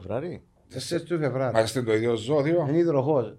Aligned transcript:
Φεβράρι. 0.00 0.42
4 0.74 1.02
του 1.08 1.18
Φεβράρι. 1.18 1.54
Μα 1.54 1.60
είστε 1.60 1.82
το 1.82 1.94
ίδιο 1.94 2.14
ζώδιο. 2.16 2.66
Είναι 2.68 2.78
υδροχός. 2.78 3.36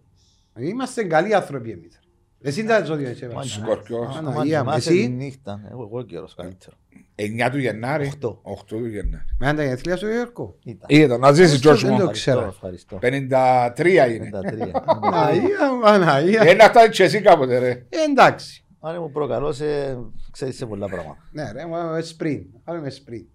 Είμαστε 0.57 1.03
καλοί 1.03 1.33
άνθρωποι 1.35 1.71
εμείς. 1.71 1.99
Εσύ 2.41 2.61
δεν 2.63 2.85
ζώδιο 2.85 3.07
έτσι. 3.09 3.23
έβαλες. 3.25 3.51
Σκορπιός. 3.51 4.19
Παναγία 4.23 4.63
μου, 4.63 4.71
Εσύ; 4.75 4.89
Τη 4.89 4.99
εσύ. 4.99 5.07
νύχτα. 5.09 5.61
Εγώ, 5.71 5.83
εγώ 5.83 6.01
καιρός 6.03 6.35
καλύτερο. 6.35 6.75
9 7.15 7.49
του 7.51 7.57
Γενάρη. 7.57 8.05
Οχτώ. 8.05 8.41
8 8.43 8.77
του 8.77 8.85
Γενάρη. 8.85 9.23
Με 9.39 9.53
τα 9.53 9.63
γενέθλια 9.63 9.95
σου 9.97 10.07
Γιώργο. 10.11 10.57
Ήταν. 10.63 10.85
Είδα, 10.89 11.17
να 11.17 11.31
ζήσεις, 11.31 11.55
Αυτό 11.55 11.71
George 11.71 11.77
δεν 11.81 11.91
μου. 11.93 11.99
το 11.99 12.09
ξέρω. 12.09 12.45
Ευχαριστώ. 12.47 12.99
53 13.01 14.09
είναι. 14.15 14.29
53. 14.29 14.71
Παναγία 15.01 15.73
μου, 15.73 15.79
Παναγία. 15.81 16.41
Ένα 16.41 16.63
αυτά 16.65 16.89
και 16.89 17.03
εσύ 17.03 17.21
κάποτε, 17.21 17.57
ρε. 17.57 17.69
Ε, 17.69 17.85
Εντάξει. 18.09 18.65
Άρα 18.79 18.99
μου 19.01 19.11
προκαλώσε, 19.11 19.97
ξέρεις 20.31 20.55
σε 20.55 20.65
πολλά 20.65 20.87
πράγματα. 20.87 21.17
Ναι 21.31 21.51
ρε, 21.51 21.65
με 21.93 22.01
σπριν. 22.01 22.43
Πάμε 22.63 22.79
με 22.79 22.89
σπριν. 22.89 23.25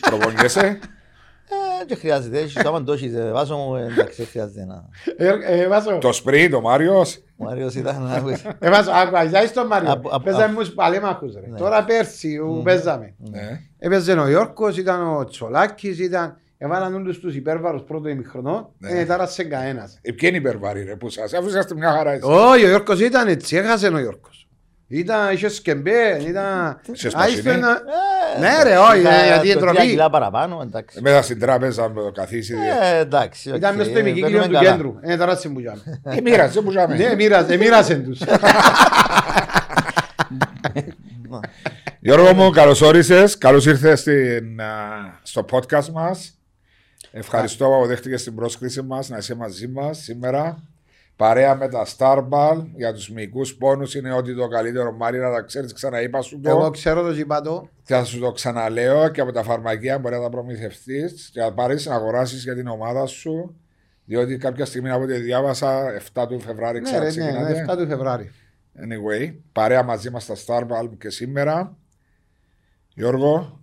Προπονιέσαι. 0.00 0.78
Ε, 1.80 1.84
δεν 1.88 1.96
χρειάζεται. 1.96 2.38
Έχεις, 2.38 2.56
άμα 2.56 2.82
το 2.82 2.92
έχεις, 2.92 3.14
ε, 3.14 3.30
βάζω 3.32 3.56
μου, 3.56 3.76
ε, 3.76 3.82
εντάξει, 3.92 4.14
δεν 4.16 4.26
χρειάζεται 4.26 4.64
να... 4.64 4.88
Ε, 5.16 5.60
ε, 5.62 5.68
Βάσο, 5.68 5.98
Το 5.98 6.12
σπριν, 6.12 6.50
το 6.50 6.60
Μάριος. 6.60 7.22
Ο 7.36 7.44
Μάριος 7.44 7.74
ήταν 7.74 8.02
να 8.02 8.12
ακούσει. 8.16 8.42
ε, 8.58 8.70
Βάσο, 8.70 8.90
άκου, 8.90 9.16
αγιάζεις 9.16 9.52
τον 9.52 9.66
Μάριο. 9.66 9.92
Από- 9.92 10.08
από- 10.08 10.24
Παίζαμε 10.24 10.52
μου 10.60 10.72
παλέμαχους 10.74 11.34
ρε. 11.34 11.46
Ναι. 11.50 11.58
Τώρα 11.58 11.84
πέρσι 11.84 12.38
που 12.38 12.62
παίζαμε. 12.64 13.14
Ναι. 13.18 13.60
Έπαιζε 13.78 14.12
ο 14.12 14.28
Γιώργος, 14.28 14.76
ήταν 14.76 15.16
ο 15.16 15.24
Τσολάκης, 15.24 15.98
ήταν... 15.98 16.36
Έβαλαν 16.58 16.94
όλους 16.94 17.18
τους 17.20 17.34
υπέρβαρους 17.34 17.82
πρώτο 17.82 18.08
ημιχρονό. 18.08 18.72
Ναι. 18.78 18.94
Δεν 18.94 19.06
τάρασε 19.06 19.44
κανένας. 19.44 19.98
Ε, 20.02 20.12
Ποιοι 20.12 20.28
είναι 20.32 20.38
υπερβάροι, 20.38 20.82
ρε, 20.84 20.96
που 20.96 21.08
σας. 21.08 21.32
Αφού 21.32 21.46
είσαστε 21.48 21.74
μια 21.74 21.90
χαρά 21.90 22.12
έτσι. 22.12 22.28
Όχι, 22.30 22.64
ο 22.64 22.68
Γιώργος 22.68 23.00
ήταν 23.00 23.28
έτσι, 23.28 23.56
έχασε 23.56 23.86
ο 23.86 23.98
Γιώργος. 23.98 24.41
Ήταν, 24.94 25.32
είχες 25.32 25.54
σκεμπέ, 25.54 26.22
ήταν... 26.28 26.80
Σε 26.92 27.10
σπασινή. 27.10 27.34
Άιστο 27.34 27.50
ένα- 27.50 27.82
Ε, 28.36 28.40
Ναι, 28.40 28.62
ρε, 28.62 28.70
εντάξει, 28.70 28.90
όχι, 28.92 29.00
ήταν 29.00 29.24
γιατί 29.26 29.48
η 29.48 29.52
το 29.52 29.58
εντροπή. 29.58 29.76
τρία 29.76 29.90
κιλά 29.90 30.10
παραπάνω, 30.10 30.60
εντάξει. 30.62 30.96
Ε, 30.98 31.00
Μέσα 31.00 31.22
στην 31.22 31.38
τράπεζα 31.40 31.88
με 31.88 32.00
το 32.02 32.10
καθίσι. 32.12 32.54
Ε, 32.94 32.98
εντάξει. 32.98 33.50
οκ, 33.50 33.56
Ήταν 33.56 33.76
μες 33.76 33.86
στο 33.86 33.96
ε, 33.98 34.00
ημικύκλιο 34.00 34.28
παίρνουμε 34.30 34.46
του 34.46 34.52
καλά. 34.64 34.70
κέντρου. 34.76 34.94
Ε, 35.00 35.16
τάρασε 35.16 35.48
που 35.48 35.60
γιάμε. 35.60 36.00
Ε, 36.04 36.20
μοίραζε, 36.20 36.60
που 36.60 36.70
ζάμε. 36.70 36.96
Ναι, 36.96 37.14
μοίρασε, 37.14 37.56
μοίρασε 37.56 37.94
τους. 37.94 38.20
Γιώργο 42.00 42.34
μου, 42.34 42.50
καλώς 42.50 42.80
όρισες. 42.80 43.38
Καλώς 43.38 43.66
ήρθες 43.66 44.00
στην, 44.00 44.60
α, 44.60 44.66
στο 45.22 45.44
podcast 45.50 45.88
μας. 45.92 46.38
Ευχαριστώ 47.12 47.66
που 47.66 47.74
αποδέχτηκε 47.74 48.14
την 48.16 48.34
πρόσκληση 48.34 48.82
μας 48.82 49.08
να 49.08 49.16
είσαι 49.16 49.34
μαζί 49.34 49.68
μας 49.68 49.98
σήμερα. 49.98 50.62
Παρέα 51.16 51.54
με 51.56 51.68
τα 51.68 51.86
Starball 51.96 52.64
για 52.76 52.92
τους 52.92 53.10
μυϊκούς 53.10 53.54
πόνους 53.54 53.94
είναι 53.94 54.12
ότι 54.12 54.34
το 54.34 54.48
καλύτερο 54.48 54.92
Μάρι 54.92 55.18
να 55.18 55.30
τα 55.32 55.40
ξέρεις. 55.42 55.72
Ξαναείπα 55.72 56.22
σου 56.22 56.40
Εγώ 56.44 56.62
το. 56.62 56.70
ξέρω 56.70 57.02
το 57.02 57.10
ζυπάτο. 57.12 57.68
Θα 57.82 58.04
σου 58.04 58.18
το 58.20 58.32
ξαναλέω 58.32 59.08
και 59.08 59.20
από 59.20 59.32
τα 59.32 59.42
φαρμακεία 59.42 59.98
μπορεί 59.98 60.14
να 60.14 60.20
τα 60.22 60.28
προμηθευτείς 60.28 61.30
και 61.32 61.40
να 61.40 61.52
πάρεις 61.52 61.86
να 61.86 61.94
αγοράσεις 61.94 62.42
για 62.42 62.54
την 62.54 62.66
ομάδα 62.66 63.06
σου. 63.06 63.56
Διότι 64.04 64.36
κάποια 64.36 64.64
στιγμή 64.64 64.90
από 64.90 65.02
ό,τι 65.02 65.12
διάβασα, 65.18 65.92
7 66.14 66.26
του 66.28 66.40
Φεβράρι 66.40 66.80
Ναι, 66.80 66.90
ρε, 66.90 66.98
ναι, 66.98 67.06
ξαναξεκινάτε. 67.10 67.52
ναι, 67.52 67.72
7 67.72 67.76
του 67.76 67.86
Φεβράρι. 67.86 68.30
Anyway, 68.78 69.34
παρέα 69.52 69.82
μαζί 69.82 70.10
μας 70.10 70.22
στα 70.22 70.34
Starball 70.46 70.88
και 70.98 71.10
σήμερα. 71.10 71.76
Γιώργο, 72.94 73.60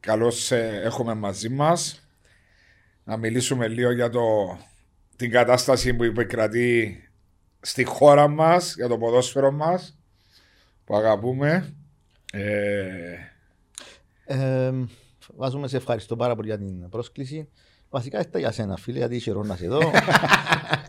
καλώς 0.00 0.52
ε, 0.52 0.80
έχουμε 0.84 1.14
μαζί 1.14 1.48
μας. 1.48 2.00
Να 3.04 3.16
μιλήσουμε 3.16 3.68
λίγο 3.68 3.90
για 3.92 4.10
το, 4.10 4.20
την 5.16 5.30
κατάσταση 5.30 5.94
που 5.94 6.02
επικρατεί 6.02 7.00
στη 7.60 7.84
χώρα 7.84 8.28
μας, 8.28 8.74
για 8.74 8.88
το 8.88 8.98
ποδόσφαιρο 8.98 9.52
μας, 9.52 9.98
που 10.84 10.96
αγαπούμε. 10.96 11.74
Ε, 12.32 13.16
Ε, 14.24 14.72
Βάζουμε 15.36 15.68
σε 15.68 15.76
ευχαριστώ 15.76 16.16
πάρα 16.16 16.34
πολύ 16.34 16.48
για 16.48 16.58
την 16.58 16.88
πρόσκληση. 16.88 17.48
Βασικά 17.90 18.20
ήταν 18.20 18.40
για 18.40 18.50
σένα, 18.52 18.76
φίλε, 18.76 18.98
γιατί 18.98 19.14
είσαι 19.16 19.32
ρόνας 19.32 19.60
εδώ. 19.62 19.78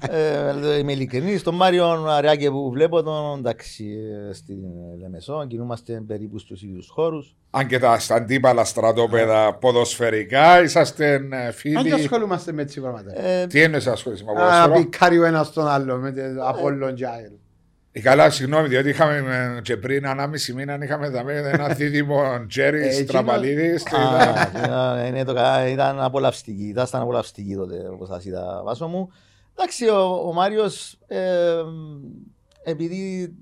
ε, 0.09 0.78
είμαι 0.78 0.91
ειλικρινής. 0.91 1.44
Τον 1.44 1.56
Μάριο 1.56 1.85
Αριάκη 2.08 2.50
που 2.52 2.69
βλέπω 2.72 3.03
τον, 3.03 3.38
εντάξει, 3.40 3.85
ε, 4.30 4.34
στην 4.34 4.58
Λεμεσό, 5.02 5.46
κινούμαστε 5.47 6.03
περίπου 6.07 6.40
στους 6.40 6.62
ίδιους 6.63 6.90
χώρους. 6.90 7.36
αν 7.50 7.68
και 7.68 7.80
τα 7.80 8.00
στα 8.00 8.16
αντίπαλα 8.16 8.63
στρατόπεδα 8.66 9.53
ποδοσφαιρικά, 9.53 10.62
είσαστε 10.63 11.13
ε, 11.31 11.46
Αν 11.46 11.53
φίλοι. 11.53 11.84
και 11.84 11.94
ασχολούμαστε 11.94 12.52
με 12.52 12.62
έτσι 12.62 12.81
πράγματα. 12.81 13.22
Ε, 13.22 13.47
Τι 13.47 13.62
εννοείς 13.62 13.88
ασχολείσαι 13.88 14.24
με 14.24 14.31
Α, 14.31 14.34
ποδόσφαιρο. 14.36 14.74
πικάρει 14.74 15.19
ο 15.19 15.24
ένας 15.25 15.52
τον 15.53 15.68
άλλο 15.68 15.96
με 15.97 16.12
το 16.12 16.22
Απόλλον 16.47 16.94
και 16.96 17.06
ΑΕΛ. 17.07 17.24
Ε, 17.25 17.30
Καλά, 18.02 18.30
συγγνώμη, 18.30 18.68
διότι 18.68 18.90
είχαμε 18.90 19.16
ε, 19.58 19.62
και 19.62 19.78
πριν 19.78 20.08
ανάμιση 20.08 20.53
μήνα 20.53 20.78
είχαμε 20.84 21.09
δαμε 21.09 21.34
ένα 21.34 21.68
δίδυμο 21.78 22.46
Τζέρι 22.47 22.81
Ε, 22.81 22.88
εκείνο- 22.88 23.06
Τραπαλίδη. 23.06 23.69
Α, 23.69 23.78
ήταν- 24.63 25.06
είναι 25.06 25.24
το 25.24 25.34
κα- 25.34 25.68
ήταν 25.68 26.02
απολαυστική, 26.02 26.63
ήταν 26.63 26.86
ήταν 26.88 27.02
απολαυστική 27.02 27.56
τότε 27.56 27.88
όπως 27.94 28.07
σας 28.07 28.25
είδα 28.25 28.62
βάσο 28.66 28.88
μου. 28.88 29.09
Εντάξει, 29.57 29.88
ο, 29.90 30.28
ο 30.28 30.34
Μάριος 30.34 31.00
ε, 31.07 31.62
επειδή 32.63 33.34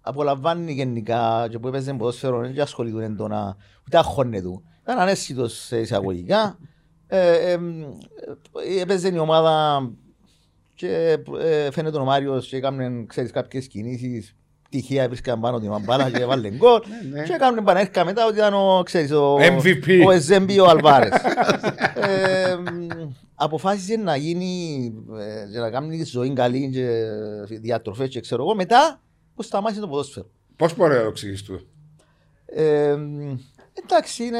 απολαμβάνει 0.00 0.72
γενικά 0.72 1.46
και 1.50 1.58
που 1.58 1.68
έπαιζε 1.68 1.92
ποδόσφαιρο 1.92 2.40
δεν 2.40 2.60
ασχολείται 2.60 3.04
έντονα, 3.04 3.56
ούτε 3.86 3.96
αγχώνεται 3.98 4.42
του. 4.42 4.64
Ήταν 4.82 4.98
ανέσχυτος 4.98 5.52
σε 5.66 5.78
εισαγωγικά. 5.80 6.58
Ε, 7.06 7.32
ε, 7.32 7.52
ε, 7.52 8.80
έπαιζε 8.80 9.08
η 9.14 9.18
ομάδα 9.18 9.80
και 10.74 11.18
ε, 11.40 11.70
φαίνεται 11.70 11.98
ο 11.98 12.04
Μάριος 12.04 12.48
και 12.48 12.56
έκαμε 12.56 13.04
ξέρεις, 13.06 13.30
κάποιες 13.30 13.66
κινήσεις 13.66 14.34
τυχαία 14.68 15.08
βρίσκαν 15.08 15.40
πάνω 15.40 15.60
τη 15.60 15.68
μαμπάλα 15.68 16.10
και 16.10 16.22
έβαλε 16.22 16.50
γκολ 16.50 16.80
Ναι, 17.12 17.18
ναι. 17.18 17.26
και 17.26 17.32
έκαμε 17.32 17.62
πανέρκα 17.62 18.04
μετά 18.04 18.26
ότι 18.26 18.36
ήταν 18.36 18.54
ο, 18.54 18.82
ξέρεις, 18.84 19.10
ο, 19.10 19.36
MVP. 19.36 20.04
ο 20.06 20.10
Εζέμπι 20.10 20.58
ο 20.58 20.68
Αλβάρες. 20.68 21.12
ε, 21.94 22.56
μ, 22.56 22.86
αποφάσισε 23.34 23.96
να 23.96 24.16
γίνει 24.16 24.92
ε, 25.18 25.52
και 25.52 25.58
να 25.58 25.70
κάνει 25.70 25.98
τη 25.98 26.04
ζωή 26.04 26.32
καλή 26.32 26.70
και 26.70 26.88
διατροφές 27.60 28.08
και 28.08 28.20
ξέρω 28.20 28.42
εγώ 28.42 28.54
μετά 28.54 29.00
που 29.34 29.42
σταμάτησε 29.42 29.80
το 29.80 29.88
ποδόσφαιρο. 29.88 30.26
Πώς 30.56 30.76
μπορεί 30.76 30.94
να 30.94 31.00
το 31.00 31.08
εξηγήσεις 31.08 31.42
του. 31.42 31.66
Ε, 33.76 33.80
μ, 33.80 33.84
εντάξει, 33.84 34.24
είναι, 34.24 34.38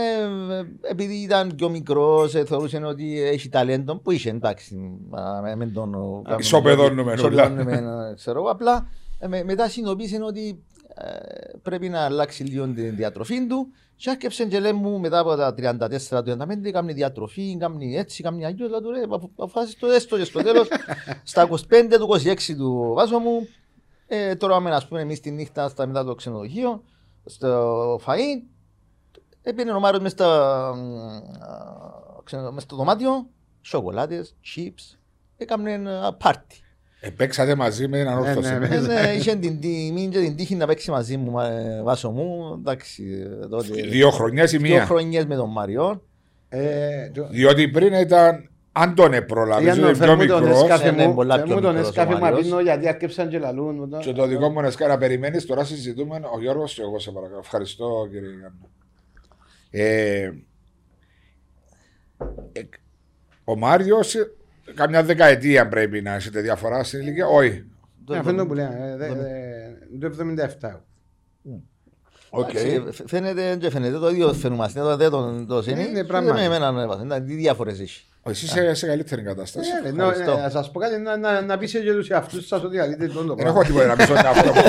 ε, 0.54 0.90
επειδή 0.90 1.14
ήταν 1.14 1.54
πιο 1.56 1.68
μικρός, 1.68 2.30
θεωρούσε 2.32 2.76
ότι 2.84 3.20
έχει 3.22 3.48
ταλέντο 3.48 3.96
που 3.96 4.10
είχε. 4.10 4.30
Εντάξει, 4.30 4.98
μα, 5.08 5.40
με, 5.42 5.56
με 5.56 5.66
τον. 5.66 5.92
κάνουμε- 5.92 6.38
Ισοπεδώνουμε 6.38 7.02
όλα. 7.02 7.14
ισοπεδώνουμε, 7.14 8.08
ε, 8.10 8.14
ξέρω 8.14 8.38
εγώ. 8.40 8.48
Απλά 8.50 8.88
ε, 9.18 9.26
με- 9.28 9.44
μετά 9.44 9.68
συνειδητοποίησε 9.68 10.22
ότι 10.22 10.62
ε, 10.94 11.04
πρέπει 11.62 11.88
να 11.88 12.00
αλλάξει 12.00 12.42
λίγο 12.44 12.64
την 12.68 12.96
διατροφή 12.96 13.46
του. 13.46 13.66
Και 13.96 14.10
άρχισε 14.10 14.44
και 14.44 14.60
λέει 14.60 14.72
μου 14.72 14.98
μετά 14.98 15.18
από 15.18 15.36
τα 15.36 15.54
34-35 15.54 16.70
κάνει 16.72 16.92
διατροφή, 16.92 17.56
κάνει 17.60 17.96
έτσι, 17.96 18.22
κάνει 18.22 18.44
αγιώ. 18.44 18.66
Δηλαδή, 18.66 18.88
ρε, 18.88 19.02
απο- 19.02 19.30
αποφάσισε 19.36 19.76
το 19.80 19.86
έστω 19.86 20.16
και 20.18 20.24
στο 20.24 20.42
τέλος. 20.42 20.68
στα 21.22 21.48
25 21.50 21.56
του 21.98 22.08
26 22.50 22.54
του 22.56 22.92
βάζω 22.94 23.18
μου. 23.18 23.48
Ε, 24.06 24.34
τώρα 24.34 24.54
πάμε 24.54 24.70
να 24.70 24.82
πούμε 24.88 25.00
εμείς 25.00 25.20
τη 25.20 25.30
νύχτα 25.30 25.68
στα 25.68 25.86
μετά 25.86 26.04
το 26.04 26.14
ξενοδοχείο, 26.14 26.82
στο 27.24 28.00
φαΐ. 28.06 28.42
Έπαιρνε 29.46 29.72
ο 29.72 29.80
Μάριος 29.80 30.02
μες, 30.02 30.12
στα, 30.12 30.26
α, 30.68 30.74
ξενο- 32.24 32.50
μες 32.52 32.62
στο 32.62 32.76
δωμάτιο, 32.76 33.26
σοκολάτες, 33.60 34.36
chips, 34.44 34.98
έκαμε 35.36 35.72
ένα 35.72 36.16
πάρτι. 36.18 36.56
Επέξατε 37.00 37.54
μαζί 37.54 37.88
με 37.88 37.98
την 37.98 38.08
ανόρθωση. 38.08 38.52
ναι, 38.52 38.58
ναι. 38.58 38.74
Ε, 38.76 38.80
ναι, 38.80 39.12
Είχε 39.16 39.34
την 39.36 39.60
τιμή 39.60 40.08
και 40.08 40.18
την 40.18 40.36
τύχη 40.36 40.54
να 40.54 40.66
παίξει 40.66 40.90
μαζί 40.90 41.16
μου, 41.16 41.40
ε, 41.40 41.82
βάσο 41.82 42.10
μου, 42.10 42.54
εντάξει, 42.58 43.04
ε, 43.42 43.46
τότε. 43.46 43.80
Δύο 43.82 44.10
χρονιές 44.10 44.52
ή 44.52 44.56
Δύο 44.56 44.74
μία. 44.74 44.84
χρονιές 44.86 45.24
με 45.26 45.34
τον 45.36 45.50
Μάριο. 45.50 46.02
Ε, 46.48 47.10
το- 47.10 47.28
Διότι 47.30 47.68
πριν 47.68 47.92
ήταν, 47.92 48.50
αν 48.72 48.94
τον 48.94 49.12
επρολαβείς, 49.12 49.64
Για 49.64 49.72
ήταν 49.74 49.84
να 49.84 49.90
πιο 49.92 49.98
φέρουμε 50.06 50.26
τον 50.26 50.42
μικρός. 50.42 50.62
εσκάφε 50.62 50.88
Ε, 50.88 50.90
ναι, 50.90 51.06
μου, 51.06 51.14
πολλά 51.14 51.34
φέρ' 51.34 51.44
πιο 51.44 51.54
μου 51.54 51.60
τον 51.60 51.70
μικρός 51.70 51.86
ο 51.86 51.90
εσκάφε 51.90 52.14
μου 52.14 52.20
Μάριος. 52.20 52.40
απίνω 52.40 52.60
γιατί 52.60 52.88
άρκεψαν 52.88 53.28
και 53.28 53.38
λαλούν. 53.38 53.98
Και 54.00 54.12
το 54.12 54.26
δικό 54.26 54.50
μου 54.50 54.60
εσκάφε 54.60 54.90
να 54.90 54.98
περιμένεις, 54.98 55.46
τώρα 55.46 55.64
συζητούμε 55.64 56.20
ο 56.34 56.40
Γιώργος 56.40 56.74
και 56.74 56.82
εγώ 56.82 56.98
σε 56.98 57.10
παρακαλώ. 57.10 57.38
Ευχαριστώ 57.38 58.06
κύριε 58.10 58.28
Γιάννη. 58.28 58.58
Ε, 59.76 60.22
ε, 62.52 62.62
ο 63.44 63.56
Μάριος, 63.56 64.14
καμιά 64.74 65.02
δεκαετία 65.02 65.68
πρέπει 65.68 66.02
να 66.02 66.14
έχετε 66.14 66.40
διαφορά 66.40 66.84
στην 66.84 67.00
ηλικία. 67.00 67.26
Όχι. 67.26 67.64
Ναι, 68.08 68.16
Αυτό 68.18 68.30
είναι 68.30 68.38
το 68.38 68.46
που 68.46 68.54
λέω. 68.54 68.72
ε, 68.72 68.96
δε- 68.96 69.08
δε- 69.14 69.98
Το 69.98 70.06
77. 70.06 70.84
Οκ. 72.30 72.48
Εντάξει, 72.54 72.84
φ- 72.92 73.08
Φαίνεται 73.08 73.56
και 73.56 73.70
φαίνεται 73.70 73.98
το 73.98 74.08
ίδιο 74.10 74.32
φαινούμαστε. 74.32 74.80
Εδώ 74.80 74.96
δεν 74.96 75.10
τον 75.10 75.46
το 75.46 75.56
Ναι, 75.56 75.62
σύνη. 75.62 75.84
είναι 75.84 76.04
πράγμα. 76.04 76.32
Με 76.32 76.42
εμένα 76.44 76.68
ανέβασε. 76.68 77.20
Τι 77.20 77.34
διάφορες 77.34 77.80
έχει. 77.80 78.04
Εσύ 78.26 78.44
είσαι 78.44 78.74
σε 78.74 78.86
καλύτερη 78.86 79.22
κατάσταση. 79.22 79.70
Ε, 79.84 79.86
ρε, 79.88 79.92
νο- 79.94 80.08
Ευχαριστώ. 80.08 80.38
ε, 80.38 80.42
Να 80.42 80.50
σας 80.50 80.70
πω 80.70 80.78
κάτι, 80.80 80.96
να- 81.00 81.16
να- 81.16 81.40
να 81.40 81.58
πείσετε 81.58 81.84
και 81.84 81.92
τους 81.92 82.08
εαυτούς 82.10 82.46
σας 82.46 82.62
ότι 82.64 82.78
αλήθεια 82.78 83.04
είναι 83.04 83.14
το 83.14 83.22
Δεν 83.22 83.34
πράγμα. 83.34 83.50
έχω 83.60 83.62
τίποτα 83.62 83.86
να 83.86 83.96
πεις 83.96 84.04
στον 84.04 84.16
εαυτό 84.16 84.52
μου. 84.52 84.60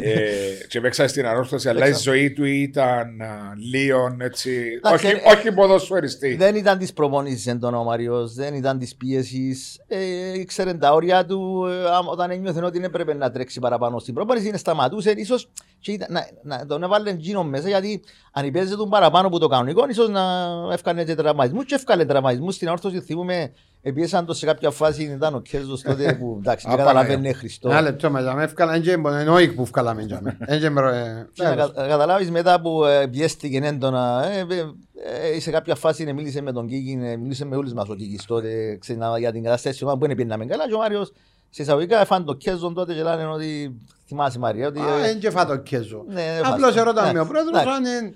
Ε, 0.00 0.66
και 0.68 0.80
παίξα 0.80 1.08
στην 1.08 1.26
ανόρθωση, 1.26 1.68
αλλά 1.68 1.78
η 1.78 1.82
Παίξα. 1.82 1.98
ζωή 2.00 2.32
του 2.32 2.44
ήταν 2.44 3.20
α, 3.20 3.54
λίγο 3.70 4.16
έτσι. 4.20 4.64
Εντάξει, 4.76 5.06
Όχι, 5.06 5.14
ε, 5.16 5.30
όχι 5.32 5.52
ποδοσφαιριστή. 5.52 6.34
Δεν 6.36 6.54
ήταν 6.56 6.78
της 6.78 6.92
προπονήσης 6.92 7.46
εντών 7.46 7.74
ο 7.74 7.82
Μαριό, 7.84 8.26
δεν 8.28 8.54
ήταν 8.54 8.78
της 8.78 8.96
πίεσης. 8.96 9.80
Ε, 9.88 10.38
ήξερε 10.38 10.74
τα 10.74 10.92
όρια 10.92 11.24
του. 11.26 11.66
Ε, 11.66 11.84
άμα- 11.90 12.10
όταν 12.10 12.30
ένιωθε 12.30 12.64
ότι 12.64 12.80
έπρεπε 12.84 13.14
να 13.14 13.30
τρέξει 13.30 13.60
παραπάνω 13.60 13.98
στην 13.98 14.14
προπονήση, 14.14 14.48
είναι 14.48 14.56
σταματούσε. 14.56 15.10
ίσως 15.10 15.48
να, 16.08 16.26
να 16.42 16.66
τον 16.66 16.82
έβαλε 16.82 17.14
τζίνο 17.14 17.44
μέσα 17.44 17.68
γιατί 17.68 18.02
αν 18.34 18.46
υπέζε 18.46 18.76
τον 18.76 18.88
παραπάνω 18.88 19.26
από 19.26 19.38
το 19.38 19.48
κανονικό, 19.48 19.86
ίσως 19.88 20.08
να 20.08 20.22
έφκανε 20.72 21.04
και 21.04 21.14
τραυματισμούς. 21.14 21.64
Και 21.64 21.74
έφκανε 21.74 22.04
τραυματισμούς 22.04 22.54
στην 22.54 22.68
όρθωση. 22.68 23.00
Θυμούμε, 23.00 23.52
επίεσαν 23.82 24.26
το 24.26 24.34
σε 24.34 24.46
κάποια 24.46 24.70
φάση. 24.70 25.02
Ήταν 25.02 25.34
ο 25.34 25.40
Κέρζο 25.40 25.78
τότε 25.84 26.16
που 26.20 26.36
εντάξει, 26.40 26.66
δεν 26.68 26.74
Α, 26.74 26.78
καταλαβαίνει 26.78 27.32
Χριστό. 27.32 27.68
Ένα 27.70 27.80
λεπτό 27.80 28.10
μαζί, 28.10 28.34
με 28.34 28.42
έφκαλα, 28.42 28.72
δεν 28.80 28.98
είναι 29.00 29.18
εννοεί 29.20 29.48
που 29.48 29.62
έφκαλαμε. 29.62 30.02
για 30.02 30.20
μέ. 30.22 30.36
Δεν 30.40 30.62
είναι, 30.62 30.80
ε, 30.80 31.26
Και 31.32 31.42
να 31.42 31.54
κα- 31.54 31.72
να 31.76 31.86
καταλάβεις 31.86 32.30
μετά 32.30 32.60
που 32.60 32.84
ε, 32.84 33.06
πιέστηκε 33.06 33.60
έντονα, 33.62 34.24
ε, 34.32 34.38
ε, 34.38 35.36
ε, 35.36 35.40
σε 35.40 35.50
κάποια 35.50 35.74
φάση 35.74 36.12
μίλησε 36.12 36.40
με 36.42 36.52
τον 36.52 36.66
Κίκη, 36.66 37.00
ε, 37.02 37.16
μίλησε 37.16 37.44
με 37.44 37.56
όλους 37.56 37.72
μας 37.72 37.88
ο 37.88 37.94
Κίκης 37.94 38.24
τότε 38.24 38.76
ξένα, 38.80 39.18
για 39.18 39.32
την 39.32 39.42
κατάσταση 39.42 39.74
της 39.74 39.82
ομάδας 39.82 40.00
που 40.00 40.06
δεν 40.06 40.16
πήγαμε 40.16 40.46
καλά 40.46 40.68
και 40.68 40.74
ο 40.74 40.78
Μάριος 40.78 41.12
σε 41.54 41.62
εισαγωγικά 41.62 42.00
έφανε 42.00 42.24
το 42.24 42.34
Κέζον 42.34 42.74
τότε 42.74 42.94
και 42.94 43.02
λένε 43.02 43.26
ότι 43.26 43.76
θυμάσαι 44.06 44.38
Μαρία 44.38 44.66
ότι... 44.66 44.80
Α, 44.80 44.98
ε, 44.98 45.00
δεν 45.00 45.18
και 45.18 45.30
φάτο 45.30 45.56
κέζο. 45.56 46.04
ναι, 46.08 46.14
δεν 46.14 46.44
Απλώς 46.46 46.68
φάσε. 46.68 46.80
ερώτα 46.80 47.06
Ναι, 47.06 47.12
με 47.12 47.20
ο 47.20 47.26
πρόεδρος 47.26 47.60
εντάξει. 47.60 47.68
αν 47.76 47.84
είναι- 47.84 48.14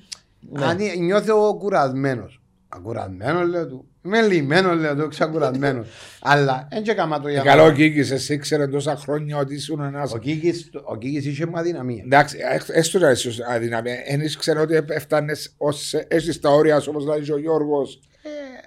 Ναι. 0.50 0.64
αν 0.64 0.78
είναι- 0.78 0.94
νιώθω 0.94 1.56
κουρασμένος. 1.58 2.40
Ακουραμένο 2.68 3.42
λέω 3.46 3.66
του. 3.66 3.84
Είμαι 4.04 4.22
λυμμένο 4.22 4.74
λέω 4.74 4.96
του, 4.96 5.08
ξακουραμένο. 5.08 5.84
Αλλά 6.20 6.68
δεν 6.70 6.82
και 6.82 6.92
κάμα 6.94 7.20
το 7.20 7.28
για 7.28 7.40
Ε, 7.40 7.44
να- 7.44 7.50
Καλό 7.50 7.64
ο 7.64 7.70
Κίκης, 7.72 8.10
εσύ 8.10 8.34
ήξερε 8.34 8.66
τόσα 8.68 8.96
χρόνια 8.96 9.36
ότι 9.38 9.54
ήσουν 9.54 9.80
ένας... 9.80 10.12
Ο 10.12 10.18
Κίκης, 10.18 10.70
ο 10.84 10.96
Κίκης 10.96 11.26
είχε 11.26 11.46
μου 11.46 11.58
αδυναμία. 11.58 12.02
Εντάξει, 12.04 12.38
ε, 12.72 12.78
έστω 12.78 12.98
να 12.98 13.10
είσαι 13.10 13.30
αδυναμία. 13.50 13.94
Εν 14.06 14.20
ξέρω 14.38 14.60
ότι 14.62 14.84
έφτανες 14.88 15.54
ως 15.56 15.94
έχεις 16.08 16.40
τα 16.40 16.50
όρια 16.50 16.80
σου, 16.80 16.90
όπως 16.94 17.06
λέει 17.06 17.30
ο 17.30 17.38
Γιώργος. 17.38 18.00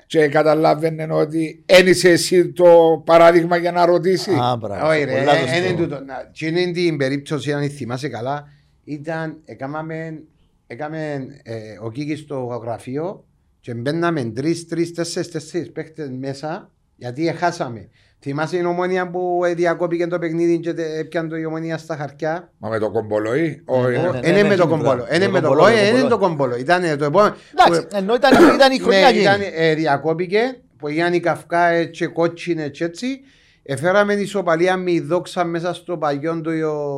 Και 0.09 0.27
καταλάβαινε 0.27 1.07
ότι 1.13 1.63
δεν 1.65 1.87
είσαι 1.87 2.09
εσύ 2.09 2.51
το 2.51 3.01
παράδειγμα 3.05 3.57
για 3.57 3.71
να 3.71 3.85
ρωτήσει. 3.85 4.31
Α, 4.31 4.55
μπράβο. 4.59 4.87
Όχι 4.87 5.03
ρε, 5.03 5.17
Πολλά 5.17 5.35
ε, 5.35 5.39
σωστό. 5.39 5.55
εν 5.55 5.63
είναι 5.63 5.81
τούτο. 5.81 6.03
Να, 6.03 6.31
Τι 6.37 6.47
είναι 6.47 6.71
την 6.71 6.97
περίπτωση, 6.97 7.53
αν 7.53 7.69
θυμάσαι 7.69 8.09
καλά, 8.09 8.47
ήταν, 8.83 9.41
έκαναμε, 9.45 10.23
έκαμε 10.67 11.27
ε, 11.43 11.55
ο 11.81 11.91
Κίκης 11.91 12.19
στο 12.19 12.59
γραφείο 12.63 13.25
και 13.59 13.73
μπαίναμε 13.73 14.23
τρεις, 14.23 14.67
τρεις, 14.67 14.93
τέσσερις, 14.93 15.31
τέσσερις 15.31 15.71
παίχτες 15.71 16.09
μέσα, 16.09 16.71
γιατί 16.95 17.27
έχασαμε. 17.27 17.89
Θυμάσαι 18.21 18.57
η 18.57 18.65
ομόνια 18.65 19.09
που 19.09 19.41
ε, 19.45 19.53
διακόπηκε 19.53 20.07
το 20.07 20.19
παιχνίδι 20.19 20.59
και 20.59 20.73
τε- 20.73 20.97
έπιαν 20.99 21.29
το 21.29 21.35
η 21.35 21.45
ομόνια 21.45 21.77
στα 21.77 21.95
χαρτιά. 21.95 22.51
Μα 22.57 22.69
με 22.69 22.79
το 22.79 22.91
κομπολοή. 22.91 23.41
Ναι, 23.41 23.77
όχι. 23.77 23.91
ναι, 23.91 23.97
ναι. 23.97 24.19
Δεν 24.19 24.31
είναι 24.35 24.43
με 24.43 24.55
το 24.55 24.63
εκείνη 24.63 24.67
κομπόλο. 24.77 25.03
πράγμα. 25.05 25.15
Είναι 25.15 25.25
Το 25.25 25.31
με 25.31 25.39
το 25.41 25.47
κομπολό, 25.47 25.63
κομπόλο. 25.63 25.75
το 25.77 25.85
Είναι 25.87 25.91
κομπολό. 26.01 26.09
το 26.09 26.17
κομπόλο. 26.17 26.55
Ήταν 26.57 26.97
το 26.97 27.05
επόμενο. 27.05 27.35
Εντάξει, 27.51 27.87
ενώ 27.93 28.13
ήταν, 28.15 28.55
ήταν 28.55 28.71
η 28.71 28.77
χρονιά 28.79 28.99
Ναι, 28.99 29.07
εκείνη. 29.07 29.21
ήταν, 29.21 29.41
ε, 29.55 29.73
διακόπηκε 29.73 30.39
που 30.77 30.87
έγιναν 30.87 31.13
οι 31.13 31.19
καυκάε 31.19 31.85
και 31.85 32.07
κότσινε 32.07 32.67
και 32.67 32.83
έτσι. 32.83 33.07
Εφέραμε 33.63 34.13
την 34.15 34.23
ισοπαλία 34.23 34.77
με 34.77 34.91
η 34.91 34.99
δόξα 34.99 35.43
μέσα 35.43 35.73
στο 35.73 35.97
παγιόν 35.97 36.41
του 36.43 36.51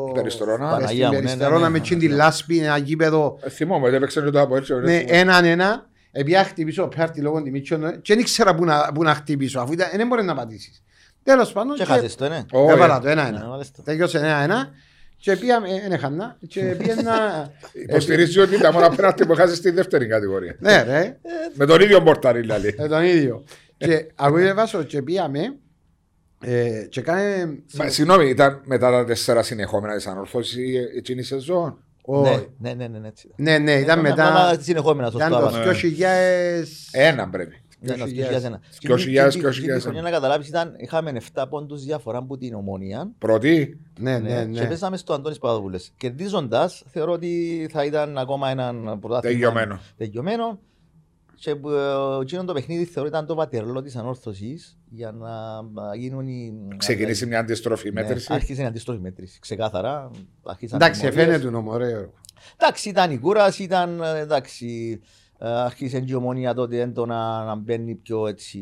ο... 0.07 0.11
Περιστερώνα. 0.11 0.65
Στην 0.69 0.79
Παναγία 0.79 1.05
μου, 1.07 1.11
ναι, 1.13 1.19
ναι, 1.19 1.23
Περιστερώνα 1.25 1.63
ναι, 1.65 1.69
με 1.69 1.77
ναι, 1.77 1.83
τσιν 1.83 1.97
ναι. 1.97 2.03
τη 2.03 2.09
λάσπη, 2.09 2.57
ένα 2.59 2.77
γήπεδο. 2.77 3.37
Ε, 3.43 3.49
Θυμόμαι, 3.49 3.85
δεν 3.87 3.93
έπαιξε 3.97 4.21
και 4.21 4.29
το 4.29 4.41
από 4.41 4.55
έτσι. 4.55 4.73
Ναι, 4.73 5.03
έναν 5.07 5.45
ένα. 5.45 5.89
Επία 6.11 6.43
χτυπήσω 6.43 6.87
πέρτη 6.95 7.21
λόγω 7.21 7.41
τιμίτσιον 7.41 7.81
και 8.01 8.13
δεν 8.13 8.19
ήξερα 8.19 8.55
που 8.55 8.65
να, 8.65 8.91
που 8.93 9.03
να 9.03 9.13
χτυπήσω 9.13 9.59
αφού 9.59 9.71
ήταν, 9.73 9.87
δεν 9.95 10.07
μπορεί 10.07 10.23
να 10.23 10.35
πατήσεις. 10.35 10.83
Τέλος 11.23 11.51
πάντων 11.51 11.75
Και 11.75 11.83
χάσες 11.85 12.15
το, 12.15 12.27
ναι. 12.29 12.45
Όχι. 12.51 12.71
έβαλα 12.71 12.99
το 12.99 13.05
Ναι, 13.05 13.11
ένα-ένα. 13.11 13.47
βάλες 13.49 13.71
το. 13.71 13.81
Τελειώσε 13.81 14.17
ένα-ένα 14.17 14.69
και 15.17 15.35
πήγαμε, 15.35 15.69
ε, 15.69 15.79
δεν 15.81 15.91
έχανα, 15.91 16.37
και 16.47 16.61
πήγαινα... 16.77 17.47
Υποστηρίζει 17.73 18.39
ότι 18.39 18.57
τα 18.59 18.71
μόνα 18.73 18.89
πέναρτη 18.89 19.25
που 19.25 19.33
χάσει 19.35 19.55
στη 19.55 19.69
δεύτερη 19.71 20.07
κατηγορία. 20.07 20.55
Ναι 20.59 20.83
ρε, 20.83 21.17
Με 21.53 21.65
τον 21.65 21.81
ίδιο 21.81 21.99
μπορτάρι 21.99 22.39
δηλαδή. 22.39 22.75
ε, 22.77 22.87
τον 22.87 23.03
ίδιο. 23.03 23.43
Και 23.77 24.07
ακούγεται 24.15 24.53
βάσο 24.53 24.83
και 24.83 25.01
πήγαμε 25.01 25.39
ε, 26.43 26.85
και 26.89 27.01
κάνε... 27.01 27.57
Μα, 27.73 27.89
Συγγνώμη, 27.89 28.29
ήταν 28.29 28.61
μετά 28.65 28.91
τα 28.91 29.05
τέσσερα 29.05 29.43
συνεχόμενα 29.43 29.95
της 29.95 30.07
ανορθώση 30.07 30.73
εκείνη 30.97 31.19
η 31.19 31.23
σεζόν. 31.23 31.77
Όχι. 32.01 32.47
Ναι, 32.57 32.73
ναι, 32.73 32.87
ναι, 32.87 32.97
ναι, 32.99 33.07
έτσι. 33.07 33.29
Ναι, 33.35 33.57
ναι, 33.57 33.71
ήταν 33.73 33.99
Ε, 33.99 34.01
μετά. 34.01 34.27
απλά 34.27 34.61
Συνεχόμενα, 34.63 35.09
σωστό. 35.09 35.27
Ήταν 35.27 35.39
το 35.39 35.47
άβαλα. 35.47 35.73
2000. 35.73 36.63
Ένα 36.91 37.29
πρέπει. 37.29 37.60
Ναι, 37.83 37.95
ναι, 37.95 38.03
2000. 38.03 38.05
2001. 38.05 38.59
2000, 38.79 38.79
Την- 38.79 38.95
την- 38.95 39.41
την- 39.41 39.41
2000. 39.41 39.73
την 39.73 39.81
χρονιά 39.81 40.01
να 40.01 40.09
καταλάβεις 40.09 40.47
ήταν, 40.47 40.73
είχαμε 40.77 41.11
7 41.33 41.45
πόντους 41.49 41.83
διαφορά 41.83 42.17
από 42.17 42.37
την 42.37 42.53
ομόνια 42.53 43.11
Πρώτη. 43.17 43.79
Ναι, 43.99 44.19
ναι, 44.19 44.29
ναι, 44.33 44.43
ναι. 44.43 44.59
και 44.59 44.65
πέσαμε 44.67 44.97
στο 44.97 45.13
Αντώνης 45.13 45.37
Παπαδόπουλος. 45.37 45.91
Κερδίζοντας, 45.97 46.83
θεωρώ 46.87 47.11
ότι 47.11 47.67
θα 47.71 47.85
ήταν 47.85 48.17
ακόμα 48.17 48.49
έναν 48.49 48.99
πρωτάθλημα 48.99 49.19
Τελειωμένο. 49.21 49.79
τελειωμένο. 49.97 50.59
Και 51.35 51.49
ε, 51.49 51.55
εκείνο 52.21 52.43
το 52.43 52.53
παιχνίδι 52.53 52.85
θεωρώ 52.85 53.07
ήταν 53.09 53.25
το 53.25 53.35
πατερλό 53.35 53.81
της 53.81 53.95
ανόρθωσης 53.95 54.77
για 54.89 55.11
να 55.11 55.29
ε, 55.93 55.97
γίνουν 55.97 56.27
οι... 56.27 56.53
Ξεκινήσει 56.77 57.25
μια 57.25 57.39
αντιστροφή 57.39 57.91
Ναι, 57.91 58.01
μέτρησης. 58.01 58.29
άρχισε 58.29 58.61
η 58.61 58.65
αντιστροφή 58.65 58.99
μέτρησης, 58.99 59.39
ξεκάθαρα. 59.39 60.11
Άρχισαν 60.43 60.81
Εντάξει, 60.81 60.99
τιμωρίες. 61.01 61.25
φαίνεται 61.25 61.49
νόμο, 61.49 61.71
ωραίο. 61.71 62.13
Εντάξει, 62.57 62.89
ήταν 62.89 63.11
η 63.11 63.17
κούραση, 63.17 63.63
ήταν 63.63 64.01
ε, 64.01 64.19
εντάξει. 64.19 64.99
Ε, 65.43 65.49
Άρχισε 65.49 65.99
και 65.99 66.11
η 66.11 66.15
ομονία 66.15 66.53
τότε 66.53 66.79
έντονα 66.81 67.43
να 67.43 67.55
μπαίνει 67.55 67.95
πιο 67.95 68.27
έτσι. 68.27 68.59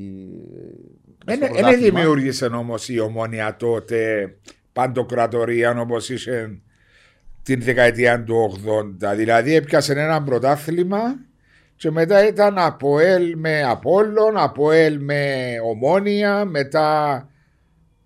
ε, 1.25 1.33
στο 1.33 1.39
Δεν 1.39 1.49
πρωτάθλημα. 1.49 1.99
δημιούργησε 1.99 2.45
όμως 2.45 2.89
η 2.89 2.99
ομόνια 2.99 3.55
τότε 3.55 4.29
παντοκρατορία 4.73 5.79
όπως 5.79 6.09
είχε 6.09 6.61
την 7.43 7.61
δεκαετία 7.61 8.23
του 8.23 8.53
80. 9.01 9.15
Δηλαδή 9.15 9.55
έπιασε 9.55 9.93
ένα 9.93 10.23
πρωτάθλημα 10.23 10.99
και 11.75 11.91
μετά 11.91 12.27
ήταν 12.27 12.57
Αποέλ 12.57 13.33
με 13.37 13.63
Απόλλων, 13.63 14.37
Αποέλ 14.37 14.97
με 15.03 15.35
Ομόνια, 15.65 16.45
μετά 16.45 17.27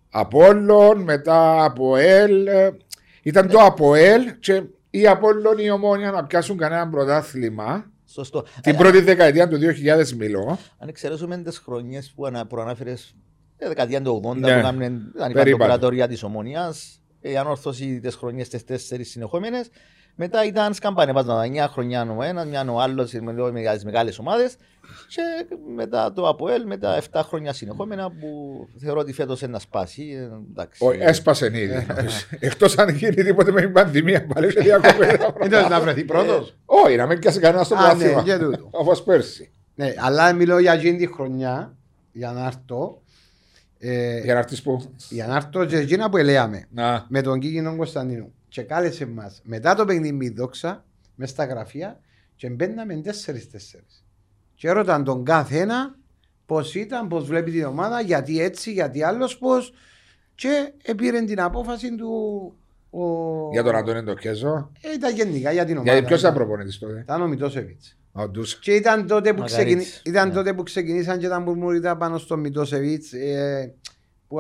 Απόλλων, 0.10 1.02
μετά 1.02 1.64
Αποέλ. 1.64 2.48
Ήταν 3.24 3.48
το 3.48 3.60
Αποέλ 3.60 4.22
και 4.40 4.64
η 4.90 5.08
Απόλλων 5.08 5.58
ή 5.58 5.64
η 5.66 5.70
Ομόνια 5.70 6.12
να 6.12 6.25
πιάσουν 6.25 6.58
κανένα 6.58 6.90
πρωτάθλημα. 6.90 7.92
Σωστό. 8.13 8.42
Την 8.62 8.74
Ε, 8.74 8.77
πρώτη 8.77 9.00
δεκαετία 9.01 9.48
του 9.48 9.57
2000 9.57 10.13
μιλώ. 10.15 10.57
Αν 10.77 10.88
εξαιρέσουμε 10.88 11.38
τις 11.38 11.57
χρονιές 11.57 12.12
που 12.15 12.25
ανα- 12.25 12.45
προανάφερε, 12.45 12.94
ε, 13.57 13.68
δεκαετία 13.68 14.01
του 14.01 14.12
80 14.12 14.39
Ναι. 14.39 14.54
που 14.54 14.60
έκαναν- 14.60 14.81
ήταν 15.15 15.30
η 15.30 15.33
Περίπατο. 15.33 15.57
παντοκρατορία 15.57 16.07
της 16.07 16.24
ομονίας, 16.24 17.01
η 17.21 17.38
ανόρθωση 17.38 18.00
τις 18.00 18.15
χρονιές 18.15 18.48
τις 18.50 18.63
τέσσερις 18.65 19.10
συνεχόμενες. 19.10 19.69
Μετά 20.15 20.45
ήταν 20.45 20.74
σκαμπανεβάσματα, 20.74 21.44
9 21.44 21.68
χρονιά 21.68 22.15
ο 22.18 22.24
ένας, 22.24 22.45
μια 22.45 22.65
ο 22.71 22.80
άλλος 22.81 23.12
με 23.13 23.62
τις 23.74 23.83
μεγάλες 23.86 24.19
ομάδες. 24.19 24.56
Και 25.08 25.56
μετά 25.76 26.14
το 26.14 26.28
ΑΠΟΕΛ, 26.28 26.66
μετά 26.66 27.02
7 27.12 27.22
χρόνια 27.24 27.54
συνεχόμενα 27.54 28.10
που 28.12 28.68
θεωρώ 28.80 29.00
ότι 29.00 29.14
φέτος 29.14 29.44
ένα 29.44 29.60
σπάσει. 29.60 30.10
ε, 30.12 30.30
εντάξει. 30.52 30.86
Όχι, 30.86 31.00
έσπασε 31.02 31.46
ήδη. 31.54 31.86
Εκτός 32.40 32.78
αν 32.78 32.90
γίνει 32.90 33.14
τίποτε 33.24 33.52
με 33.52 33.62
την 33.62 33.72
πανδημία, 33.72 34.26
πάλι 34.26 34.52
σε 34.52 34.60
διακοπέ. 34.60 35.18
Ήταν 35.46 35.70
να 35.72 35.80
βρεθεί 35.82 36.04
πρώτος. 36.04 36.56
Όχι, 36.66 36.96
να 36.96 37.06
μην 37.06 37.20
πιάσει 37.20 37.40
κανένας 37.40 37.66
στο 37.66 37.75
Α, 37.75 37.80
ναι, 37.96 38.04
πρωτάθλημα. 38.04 38.24
και 38.24 38.38
τούτο. 38.44 38.68
Όπως 38.82 39.04
πέρσι. 39.04 39.52
Ναι, 39.75 39.94
αλλά 39.98 40.34
μιλώ 40.34 40.60
για 40.60 40.74
εκείνη 40.74 40.98
τη 40.98 41.08
χρονιά, 41.13 41.78
για 42.12 42.32
να 42.32 42.46
έρθω. 42.46 43.02
ε, 43.80 44.20
Για 44.20 44.34
να 44.34 44.40
έρθεις 44.40 44.62
που. 44.62 44.92
Για 45.10 45.28
να 45.28 45.36
έρθω 45.36 45.66
και 45.66 45.78
εκείνα 45.78 46.10
που 46.10 46.18
ελέγαμε 46.18 46.66
Να. 46.72 47.06
με 47.10 47.22
τον 47.22 47.40
Κίκινο 47.40 47.75
Κωνσταντίνου. 47.75 48.34
Και 48.48 48.62
κάλεσε 48.62 49.06
μας 49.06 49.42
μετά 49.44 49.75
το 49.75 49.86
παιχνίδι 49.86 50.12
με 50.12 50.25
η 50.25 50.30
δόξα, 50.30 50.86
μες 51.16 51.30
στα 51.30 51.46
γραφεία, 51.46 52.00
και 52.36 52.50
μπαίναμε 52.50 52.96
τέσσερι-τέσσερι. 52.96 53.84
Και 54.63 54.70
έρωταν 54.70 55.03
τον 55.03 55.24
κάθε 55.24 55.58
ένα 55.58 55.96
πώς 56.46 56.75
ήταν, 56.75 57.08
πώς 57.08 57.25
βλέπει 57.25 57.51
την 57.51 57.65
ομάδα, 57.65 58.01
γιατί 58.01 58.41
έτσι, 58.41 58.72
γιατί 58.72 59.03
άλλος 59.03 59.38
πώς. 59.38 59.74
Και 60.36 60.74
πήρε 60.96 61.22
την 61.22 61.41
απόφαση 61.41 61.96
του. 61.96 62.10
Ο... 62.89 63.03
Για 63.51 63.63
τον 63.63 63.75
Αντώνη 63.75 64.01
Ντοκέζο. 64.01 64.72
Ε, 64.82 64.93
ήταν 64.93 65.15
γενικά 65.15 65.51
για 65.51 65.65
την 65.65 65.75
ομάδα. 65.77 65.91
Γιατί 65.91 66.08
ποιος 66.08 66.20
ήταν 66.20 66.34
προπονητής 66.34 66.79
τότε; 66.79 67.00
Ήταν 67.00 67.22
ο 67.22 67.27
Μητόσεβιτ. 67.27 67.82
Ο 68.12 68.27
Ντούσα. 68.27 68.58
Και 68.62 68.74
ήταν 68.74 69.08
τότε 69.08 69.34
που, 69.34 69.39
Μακαρίτης, 69.39 69.75
ξεκινη... 69.75 70.01
ήταν 70.15 70.27
ναι. 70.27 70.34
τότε 70.34 70.53
που 70.53 70.63
ξεκινήσαν 70.63 71.20
και 71.20 71.27
τα 71.27 71.39
μουρμουριτά 71.39 71.98
πάνω 71.98 72.17
στο 72.17 72.38
Μητόσεβιτ 72.38 73.03
ε, 73.13 73.74
που 74.27 74.39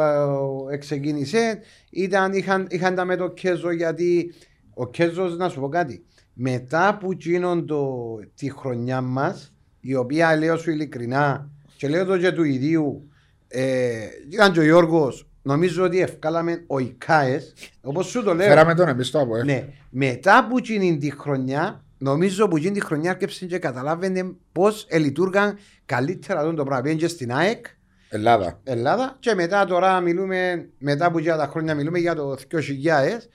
ε, 0.71 0.77
ξεκίνησε. 0.77 1.59
Ήταν, 1.89 2.33
είχαν, 2.33 2.67
είχαν 2.69 2.95
τα 2.95 3.05
με 3.05 3.15
το 3.15 3.27
Κέζο 3.27 3.71
γιατί 3.71 4.33
ο 4.73 4.89
Κέζο, 4.89 5.27
να 5.27 5.49
σου 5.49 5.59
πω 5.59 5.69
κάτι, 5.69 6.05
μετά 6.33 6.97
που 6.99 7.11
γίνον 7.11 7.65
το, 7.65 7.95
τη 8.35 8.51
χρονιά 8.51 9.01
μας, 9.01 9.52
η 9.85 9.95
οποία 9.95 10.35
λέω 10.37 10.57
σου 10.57 10.71
ειλικρινά 10.71 11.49
και 11.77 11.87
λέω 11.87 12.05
το 12.05 12.17
και 12.17 12.31
του 12.31 12.43
ιδίου, 12.43 13.09
ε, 13.47 13.91
ήταν 14.29 14.51
και 14.51 14.59
ο 14.59 14.63
Γιώργος, 14.63 15.27
νομίζω 15.41 15.83
ότι 15.83 16.01
ευκάλαμε 16.01 16.63
ο 16.67 16.79
Ικάες, 16.79 17.53
όπως 17.81 18.05
σου 18.07 18.23
το 18.23 18.33
λέω. 18.33 18.47
Φέραμε 18.47 18.73
τον 18.75 18.87
εμεί 18.87 19.05
το 19.05 19.19
από. 19.19 19.35
ε. 19.37 19.43
Ναι, 19.43 19.67
μετά 19.89 20.47
που 20.49 20.57
γίνει 20.59 20.97
τη 20.97 21.11
χρονιά, 21.11 21.83
νομίζω 21.97 22.47
που 22.47 22.57
γίνει 22.57 22.73
τη 22.79 22.85
χρονιά 22.85 23.11
έρκεψε 23.11 23.45
και 23.45 23.57
καταλάβαινε 23.57 24.31
πώς 24.51 24.87
λειτουργάν 24.91 25.57
καλύτερα 25.85 26.39
αυτό 26.39 26.53
το 26.53 26.63
πράγμα. 26.63 26.83
Πήγαινε 26.83 26.99
και 27.01 27.07
στην 27.07 27.33
ΑΕΚ, 27.33 27.65
Ελλάδα. 28.09 28.59
Ελλάδα, 28.63 29.15
και 29.19 29.33
μετά 29.35 29.65
τώρα 29.65 29.99
μιλούμε, 29.99 30.69
μετά 30.77 31.11
που 31.11 31.19
για 31.19 31.35
τα 31.37 31.47
χρόνια 31.47 31.75
μιλούμε 31.75 31.99
για 31.99 32.15
το 32.15 32.35
2000, 32.47 33.29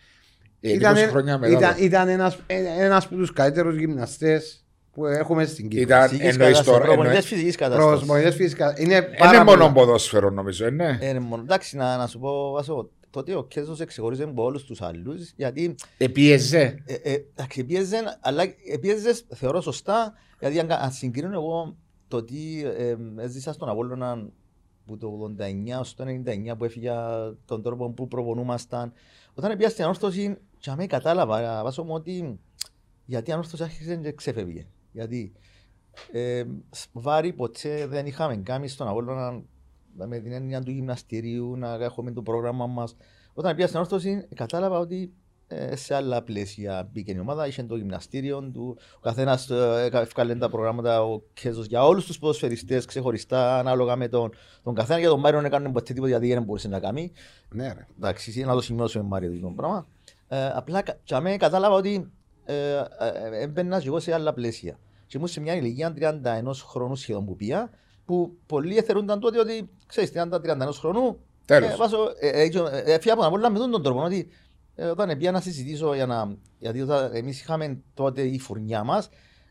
Ε, 0.61 0.71
20 0.73 0.75
Ήταν, 0.75 0.97
χρόνια 0.97 1.38
μετά. 1.38 1.52
ήταν, 1.59 1.75
το- 1.76 1.83
ήταν 1.85 2.09
ένας, 2.09 2.38
ε, 2.47 2.57
ένας 2.85 3.05
από 3.05 3.14
τους 3.14 3.33
καλύτερους 3.33 3.76
γυμναστές 3.76 4.67
που 4.99 5.07
έχουμε 5.07 5.45
στην 5.45 5.69
Κύπρο. 5.69 5.83
Ήταν 5.97 6.09
Φυσικής 6.09 6.21
εννοείς 6.33 6.37
κατάστασης, 6.38 6.67
τώρα. 6.73 6.78
προπονητές 6.85 7.09
εννοείς- 7.09 7.26
φυσικής 7.26 7.57
κατάστασης. 7.57 7.99
Προπονητές 7.99 8.35
φυσικά. 8.35 8.75
Είναι 8.81 8.95
Είναι 8.95 9.17
πάρα 9.19 9.45
μόνο 9.45 9.59
πολλά. 9.61 9.73
ποδόσφαιρο 9.73 10.31
νομίζω, 10.31 10.64
ε, 10.67 10.71
ναι. 10.71 10.99
Ε, 11.00 11.19
μόνο- 11.19 11.43
Εντάξει, 11.43 11.76
να, 11.76 11.97
να 11.97 12.07
σου 12.07 12.19
πω, 12.19 12.50
Βάσο, 12.50 12.90
τότε 13.11 13.35
ο 13.35 13.45
Κέζος 13.45 13.81
εξεχωρίζει 13.81 14.23
από 14.23 14.43
όλους 14.45 14.64
τους 14.64 14.83
άλλους, 14.83 15.31
γιατί 15.37 15.75
Επίεζε. 15.99 16.83
ε, 16.87 16.95
ε, 16.95 17.12
εντάξει, 17.35 17.61
επίεζε, 17.61 17.97
αλλά 18.21 18.43
επίεζε, 18.73 19.11
θεωρώ 19.35 19.61
σωστά, 19.61 20.12
γιατί 20.40 20.59
αν, 20.59 20.71
αν 20.73 20.90
συγκρίνω 20.93 21.33
εγώ 21.33 21.76
το 22.09 22.25
τι 22.25 22.62
ε, 22.78 22.97
έζησα 23.17 23.52
στον 23.52 23.69
Απόλλωνα 23.69 24.28
που 24.87 24.97
το 24.97 25.09
89 25.09 25.78
ως 25.81 25.95
το 25.95 26.05
99 26.05 26.57
που 26.57 26.64
έφυγε 26.64 26.90
τον 27.45 27.62
τρόπο 27.62 27.90
που 27.90 28.09
προπονούμασταν, 28.09 28.93
όταν 29.35 29.57
πήγα 29.57 29.69
στην 29.69 29.83
ανόρθωση, 29.85 30.37
και 30.59 30.71
αμέ 30.71 30.87
κατάλαβα, 30.87 31.62
βάσο 31.62 31.83
μου 31.85 31.95
ότι 31.95 32.38
γιατί 33.05 33.31
η 33.31 33.33
ανόρθωση 33.33 33.62
άρχισε 33.62 33.97
και 33.97 34.12
ξεφεύγε. 34.12 34.67
Γιατί 34.99 35.33
ε, 36.12 36.45
βάρη 36.93 37.33
ποτέ 37.33 37.87
δεν 37.87 38.07
είχαμε 38.07 38.37
κάνει 38.37 38.69
στον 38.69 38.88
Απόλλωνα 38.88 39.43
με 40.07 40.19
την 40.19 40.33
έννοια 40.33 40.62
του 40.62 40.71
γυμναστηρίου, 40.71 41.57
να 41.57 41.75
έχουμε 41.75 42.12
το 42.12 42.23
πρόγραμμα 42.23 42.67
μας. 42.67 42.97
Όταν 43.35 43.55
πήγα 43.55 43.67
στην 43.67 43.78
όρθωση, 43.81 44.28
κατάλαβα 44.35 44.78
ότι 44.78 45.12
ε, 45.47 45.76
σε 45.76 45.95
άλλα 45.95 46.23
πλαίσια 46.23 46.88
μπήκε 46.93 47.12
η 47.12 47.19
ομάδα, 47.19 47.47
είχε 47.47 47.62
το 47.62 47.76
γυμναστήριο 47.76 48.50
του. 48.52 48.76
Ο 48.97 49.00
καθένας 49.00 49.50
έφκαλε 49.93 50.35
τα 50.35 50.49
προγράμματα, 50.49 51.02
ο 51.05 51.23
Κέζος 51.33 51.67
για 51.67 51.87
όλους 51.87 52.07
τους 52.07 52.19
ποδοσφαιριστές 52.19 52.85
ξεχωριστά, 52.85 53.59
ανάλογα 53.59 53.97
με 53.97 54.09
τον, 54.09 54.31
τον 54.62 54.75
καθένα. 54.75 54.99
Για 54.99 55.09
τον 55.09 55.21
Μάριο 55.21 55.38
δεν 55.40 55.47
έκανε 55.47 55.69
ποτέ 55.73 55.93
τίποτα 55.93 56.11
γιατί 56.11 56.28
δεν 56.28 56.43
μπορούσε 56.43 56.69
να 56.69 56.81
κάνει. 56.81 57.12
Ναι, 57.55 57.73
ρε. 57.73 57.87
Εντάξει, 57.97 58.45
να 58.45 58.52
το 58.52 58.61
σημειώσουμε 58.61 59.05
Μάριο 59.05 59.40
το 59.40 59.52
πράγμα. 59.57 59.87
Ε, 60.28 60.47
απλά 60.47 60.83
κα- 60.83 60.99
για 61.05 61.21
μένα 61.21 61.37
κατάλαβα 61.37 61.75
ότι 61.75 62.11
ε, 62.45 62.76
ε, 62.78 62.85
έμπαινα 63.43 63.81
και 63.81 63.87
εγώ 63.87 64.00
σε 64.00 64.14
άλλα 64.14 64.33
πλαίσια. 64.35 64.78
Και 65.09 65.17
ήμουν 65.17 65.29
σε 65.29 65.41
μια 65.41 65.55
ηλικία 65.55 65.95
31 65.99 66.50
χρόνου 66.69 66.95
σχεδόν 66.97 67.25
που 67.25 67.37
πήγα, 67.37 67.71
που 68.05 68.37
πολλοί 68.47 68.77
εθερούνταν 68.77 69.21
τότε 69.21 69.38
ότι 69.38 69.69
ξέρεις 69.87 70.12
30-31 70.15 70.69
χρόνου. 70.73 71.19
Τέλος. 71.45 71.71
Ε, 71.71 71.77
βάζω, 71.77 71.99
ε, 72.21 72.29
ε, 72.29 72.43
ε, 72.43 72.83
ε, 72.85 72.93
έφυγα 72.93 73.12
από 73.12 73.23
τα 73.23 73.31
πολλά 73.31 73.50
με 73.50 73.59
τον 73.59 73.83
τρόπο. 73.83 74.03
Ότι 74.03 74.29
ε, 74.75 74.87
όταν 74.87 75.19
πήγα 75.19 75.31
να 75.31 75.41
συζητήσω 75.41 75.95
για 75.95 76.07
να. 76.07 76.37
Γιατί 76.59 76.81
όταν 76.81 77.11
εμείς 77.15 77.41
είχαμε 77.41 77.79
τότε 77.95 78.23
η 78.23 78.38
φουρνιά 78.38 78.85
μας, 78.85 79.09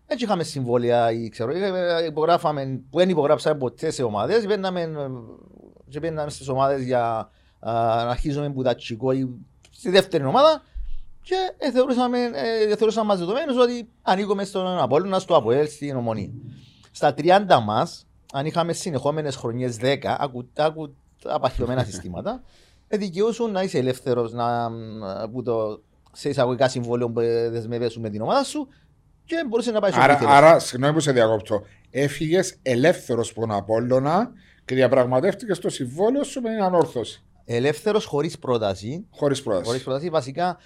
έτσι 0.07 0.25
είχαμε 0.25 0.43
συμβόλαια 0.43 1.11
ή 1.11 1.29
ξέρω, 1.29 1.51
ε, 1.51 2.01
ε, 2.01 2.05
υπογράφαμε, 2.05 2.81
που 2.89 2.97
δεν 2.97 3.09
υπογράψαμε 3.09 3.57
ποτέ 3.57 3.91
σε 3.91 4.03
ομάδες, 4.03 4.45
μπαίναμε, 4.45 4.81
ε, 4.81 4.87
και 5.89 5.99
μπαίναμε 5.99 6.29
στις 6.29 6.47
ομάδες 6.47 6.83
για 6.83 7.01
α, 7.59 7.71
να 8.03 8.09
αρχίζουμε 8.09 8.51
που 8.51 8.63
τα 8.63 8.75
τσικό 8.75 9.11
ή 9.11 9.27
στη 9.71 9.89
δεύτερη 9.89 10.23
ομάδα 10.23 10.61
και 11.27 11.53
ε, 11.57 11.71
θεωρούσαμε, 11.71 12.19
ε, 12.33 12.75
θεωρούσαμε 12.75 13.07
μας 13.07 13.19
δεδομένους 13.19 13.57
ότι 13.57 13.89
ανήκουμε 14.01 14.43
στον 14.43 14.79
Απόλλωνα, 14.79 15.19
στο 15.19 15.35
Αποέλ, 15.35 15.67
στην 15.67 15.95
Ομονία. 15.95 16.29
Στα 16.91 17.13
30 17.17 17.59
μας, 17.63 18.07
αν 18.33 18.45
είχαμε 18.45 18.73
συνεχόμενες 18.73 19.35
χρονιές 19.35 19.77
10, 19.81 20.15
άκου, 20.19 20.49
άκου 20.55 20.95
τα 21.21 21.33
απαρχαιωμένα 21.33 21.83
συστήματα, 21.83 22.43
ε, 22.87 22.97
δικαιούσουν 22.97 23.51
να 23.51 23.61
είσαι 23.61 23.77
ελεύθερος 23.77 24.33
να, 24.33 24.71
που 25.31 25.43
το, 25.43 25.81
σε 26.11 26.29
εισαγωγικά 26.29 26.67
συμβόλαιο 26.67 27.09
που 27.09 27.19
ε, 27.19 27.49
δεσμεύεσαι 27.49 27.99
με 27.99 28.09
την 28.09 28.21
ομάδα 28.21 28.43
σου 28.43 28.67
και 29.25 29.43
μπορούσες 29.47 29.73
να 29.73 29.79
πάεις 29.79 29.93
στο 29.93 30.03
Άρα, 30.03 30.13
ήθελες. 30.13 30.33
άρα, 30.33 30.59
συγγνώμη 30.59 30.93
που 30.93 30.99
σε 30.99 31.11
διακόπτω. 31.11 31.61
Έφυγες 31.89 32.57
ελεύθερος 32.61 33.29
από 33.29 33.39
τον 33.39 33.51
Απόλλωνα 33.51 34.31
και 34.65 34.75
διαπραγματεύτηκες 34.75 35.59
το 35.59 35.69
συμβόλαιο 35.69 36.23
σου 36.23 36.41
με 36.41 36.49
την 36.49 36.61
ανόρθωση. 36.61 37.21
Ελεύθερος 37.45 38.05
χωρίς 38.05 38.39
πρόταση, 38.39 39.05
Χωρίς 39.09 39.43
πρόταση. 39.43 39.65
Χωρίς 39.65 39.83
πρόταση, 39.83 40.09
βασικά 40.09 40.57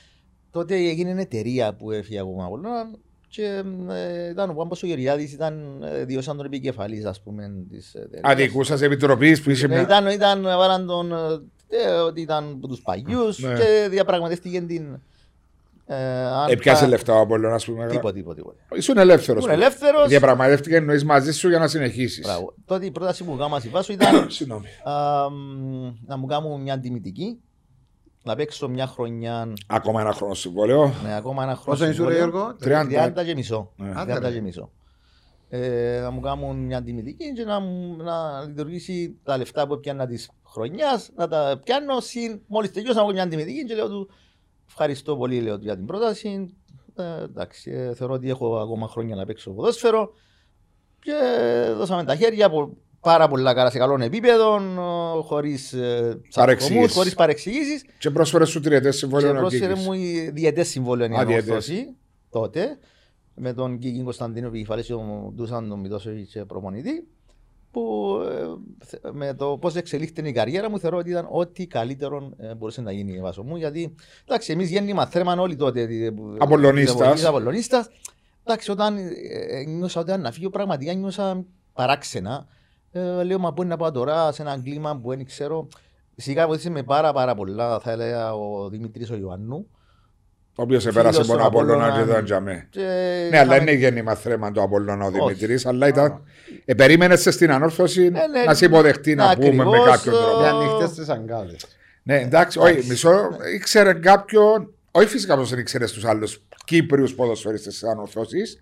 τότε 0.51 0.75
έγινε 0.75 1.21
εταιρεία 1.21 1.73
που 1.73 1.91
έφυγε 1.91 2.19
από 2.19 2.31
τον 2.35 2.45
Απόλλωνα 2.45 2.89
και 3.27 3.63
ε, 3.89 4.29
ήταν 4.29 4.49
ο 4.49 4.53
Πάμπος 4.53 4.83
ο 4.83 4.85
Γεωργιάδης, 4.87 5.33
ήταν 5.33 5.83
ε, 5.83 6.05
δύο 6.05 6.21
σαν 6.21 6.37
τον 6.37 6.45
επικεφαλής 6.45 7.05
ας 7.05 7.21
πούμε 7.21 7.51
της 7.69 7.93
εταιρείας. 7.93 8.21
Αδικού 8.23 8.63
σα 8.63 8.85
επιτροπής 8.85 9.41
που 9.41 9.49
είσαι 9.49 9.65
Ε, 9.65 9.67
μια. 9.69 9.81
Ήταν, 9.81 10.07
ήταν, 10.07 10.41
βάλαν 10.43 10.85
τον, 10.87 11.11
ε, 11.69 11.87
ότι 11.87 12.21
ήταν 12.21 12.51
από 12.57 12.67
τους 12.67 12.81
παγιούς 12.81 13.39
Ναι. 13.39 13.53
και 13.53 13.87
διαπραγματεύτηκε 13.89 14.61
την... 14.61 14.99
Ε, 15.85 15.95
αν 16.25 16.49
Έπιασε 16.49 16.81
θα- 16.83 16.89
λεφτά 16.89 17.13
ο 17.13 17.19
Απόλλωνα, 17.19 17.55
ας 17.55 17.65
πούμε. 17.65 17.87
Τίποτα, 17.87 18.13
τίποτα, 18.13 18.35
τίποτα. 18.35 18.57
Ήσουν 18.73 18.97
ελεύθερος. 18.97 19.43
Ήμουν 19.45 19.55
ελεύθερος. 19.55 20.07
Διαπραγματεύτηκε 20.07 20.75
εννοείς 20.75 21.05
μαζί 21.05 21.31
σου 21.33 21.49
για 21.49 21.59
να 21.59 21.67
συνεχίσεις. 21.67 22.25
Μπράβο. 22.25 22.53
Τότε 22.65 22.85
η 22.85 22.91
πρόταση 22.91 23.23
που 23.23 23.31
κάναμε 23.35 23.59
στη 23.59 23.69
Βάσο 23.69 23.93
ήταν 23.93 24.29
Συγγνώμη. 24.31 24.65
α, 24.83 25.29
μ, 25.29 25.93
να 26.05 26.17
μου 26.17 26.25
κάνουν 26.25 26.61
μια 26.61 26.79
τιμητική, 26.79 27.39
να 28.23 28.35
παίξω 28.35 28.67
μια 28.67 28.87
χρονιά, 28.87 29.53
Ακόμα 29.67 30.01
ένα 30.01 30.11
χρόνο 30.13 30.33
συμβόλαιο. 30.33 30.93
ναι, 31.03 31.15
ακόμα 31.15 31.43
ένα 31.43 31.55
χρόνο. 31.55 31.69
Πόσο 31.77 31.83
είναι 31.85 31.93
σου, 31.93 32.05
ρε 32.07 32.13
συμβόλαιο. 32.13 32.55
Γιώργο; 32.59 33.15
30. 33.15 33.21
30 33.21 33.25
και 33.25 33.35
μισό. 33.35 33.71
Ναι. 33.75 33.91
30 33.95 34.31
και 34.33 34.41
μισό. 34.41 34.71
Ε, 35.49 35.99
να 36.01 36.11
μου 36.11 36.19
κάνουν 36.19 36.57
μια 36.65 36.83
τιμητική 36.83 37.33
και 37.33 37.43
να, 37.43 37.59
μου- 37.59 38.03
να 38.03 38.41
λειτουργήσει 38.47 39.17
τα 39.23 39.37
λεφτά 39.37 39.67
που 39.67 39.73
έπιανα 39.73 40.07
της 40.07 40.29
χρονιάς, 40.47 41.09
να 41.15 41.27
τα 41.27 41.61
πιάνω 41.63 41.99
συν. 41.99 42.41
Μόλις 42.47 42.71
τελειώσα 42.71 42.95
να 42.95 43.01
έχω 43.01 43.11
μια 43.11 43.27
τιμητική 43.27 43.65
και 43.65 43.75
λέω 43.75 43.87
του 43.89 44.09
ευχαριστώ 44.67 45.17
πολύ 45.17 45.41
λέω, 45.41 45.57
του, 45.57 45.63
για 45.63 45.75
την 45.75 45.85
πρόταση. 45.85 46.55
Ε, 46.95 47.23
εντάξει, 47.23 47.71
ε, 47.71 47.93
θεωρώ 47.95 48.13
ότι 48.13 48.29
έχω 48.29 48.57
ακόμα 48.59 48.87
χρόνια 48.87 49.15
να 49.15 49.25
παίξω 49.25 49.51
ποδόσφαιρο. 49.51 50.13
Και 50.99 51.13
δώσαμε 51.75 52.03
τα 52.03 52.15
χέρια 52.15 52.45
από 52.45 52.77
πάρα 53.01 53.27
πολλά 53.27 53.53
καλά 53.53 53.69
σε 53.69 53.77
καλό 53.77 54.03
επίπεδο, 54.03 54.59
χωρίς 55.23 55.75
Παρεξηγήσεις. 56.35 56.93
χωρίς 56.95 57.13
παρεξηγήσεις. 57.15 57.85
Και 57.99 58.09
πρόσφερες 58.09 58.49
σου 58.49 58.59
τριετές 58.59 58.91
Και 58.91 58.97
συμβόλαιο 58.97 59.33
να 59.33 59.39
πρόσφερε 59.39 59.65
βγήκες. 59.73 59.85
μου 59.85 59.93
η 59.93 60.29
διαιτές 60.33 60.67
συμβόλαιο 60.67 61.07
η 61.11 61.15
Α, 61.15 61.25
διαιτές. 61.25 61.43
ανόρθωση 61.47 61.95
τότε 62.29 62.77
με 63.35 63.53
τον 63.53 63.77
Κίκη 63.79 64.01
Κωνσταντίνο 64.03 64.47
επικεφαλής 64.47 64.85
και 64.85 64.93
τον 64.93 65.31
Ντούσαν 65.35 65.69
τον 65.69 65.79
Μητώσοβιτ 65.79 66.37
προπονητή 66.47 67.07
που 67.71 68.15
ε, 68.31 68.85
θε- 68.85 69.11
με 69.13 69.33
το 69.33 69.57
πώς 69.61 69.75
εξελίχθηκε 69.75 70.27
η 70.27 70.31
καριέρα 70.31 70.69
μου 70.69 70.79
θεωρώ 70.79 70.97
ότι 70.97 71.09
ήταν 71.09 71.27
ό,τι 71.31 71.67
καλύτερο 71.67 72.31
ε, 72.37 72.55
μπορούσε 72.55 72.81
να 72.81 72.91
γίνει 72.91 73.19
βάσο 73.19 73.43
μου 73.43 73.55
γιατί 73.55 73.95
εντάξει 74.27 74.51
εμείς 74.51 74.69
γέννημα 74.69 75.05
θέρμαν 75.05 75.39
όλοι 75.39 75.55
τότε 75.55 75.81
ε, 75.81 76.09
που- 76.09 76.35
Απολλωνίστας. 76.39 77.23
ε, 77.23 77.27
Απολλωνίστας. 77.27 77.89
εντάξει 78.43 78.71
όταν 78.71 78.97
ε, 78.97 79.01
ε, 79.49 79.63
νιώσα 79.63 79.99
ότι 79.99 80.11
αν 80.11 80.21
να 80.21 80.31
φύγω 80.31 80.49
πραγματικά 80.49 80.93
νιώσα 80.93 81.43
παράξενα 81.73 82.47
ε, 82.91 83.23
λέω 83.23 83.39
μα 83.39 83.53
πού 83.53 83.61
είναι 83.61 83.71
να 83.71 83.77
πάω 83.77 83.91
τώρα 83.91 84.31
σε 84.31 84.41
ένα 84.41 84.59
κλίμα 84.63 84.99
που 85.03 85.09
δεν 85.09 85.25
ξέρω 85.25 85.67
Φυσικά 86.15 86.47
βοήθησε 86.47 86.69
με 86.69 86.83
πάρα 86.83 87.13
πάρα 87.13 87.35
πολλά, 87.35 87.79
θα 87.79 87.91
έλεγα 87.91 88.33
ο 88.33 88.69
Δημήτρης 88.69 89.09
ο 89.11 89.15
Ιωάννου. 89.15 89.67
Ο 90.55 90.61
οποίος 90.63 90.85
επέρασε 90.85 91.21
Φίλος 91.23 91.29
από 91.29 91.37
τον 91.37 91.51
του 91.51 91.59
Απόλλωνα 91.59 91.83
και 91.85 91.89
Απόλλωνα. 91.91 92.11
ήταν 92.11 92.25
τζαμέ. 92.25 92.67
Και 92.69 92.79
Ναι, 93.29 93.37
αλλά 93.39 93.55
είχαμε- 93.55 93.61
είναι 93.61 93.71
γέννημα 93.79 94.15
θρέμα 94.15 94.51
το 94.51 94.61
Απόλλωνα 94.61 95.05
ο 95.05 95.07
Όχι. 95.07 95.33
Δημητρή, 95.33 95.69
αλλά 95.69 95.87
ήταν. 95.87 96.23
Ε, 96.65 96.73
περίμενες 96.73 97.21
στην 97.29 97.51
ανόρθωση 97.51 98.09
ναι, 98.09 98.21
να 98.45 98.53
σε 98.53 98.65
υποδεχτεί 98.65 99.15
να 99.15 99.35
πούμε 99.35 99.51
με 99.51 99.61
ακριβώς, 99.61 99.85
κάποιον 99.85 100.15
ε, 100.15 100.17
τρόπο. 100.17 100.39
Με 100.39 100.47
ανοιχτές 100.47 100.91
τις 100.93 101.09
αγκάλες. 101.09 101.65
Ναι, 102.03 102.19
εντάξει, 102.19 102.59
όχι, 102.59 102.87
μισό. 102.87 103.29
Ήξερε 103.55 103.93
κάποιον. 103.93 104.73
Όχι 104.91 105.07
φυσικά 105.07 105.35
πώ 105.35 105.43
δεν 105.43 105.59
ήξερε 105.59 105.85
τους 105.85 106.05
άλλους 106.05 106.41
Κύπριους 106.65 107.15
ποδοσφαιριστές 107.15 107.73
της 107.73 107.83
ανόρθωσης, 107.83 108.59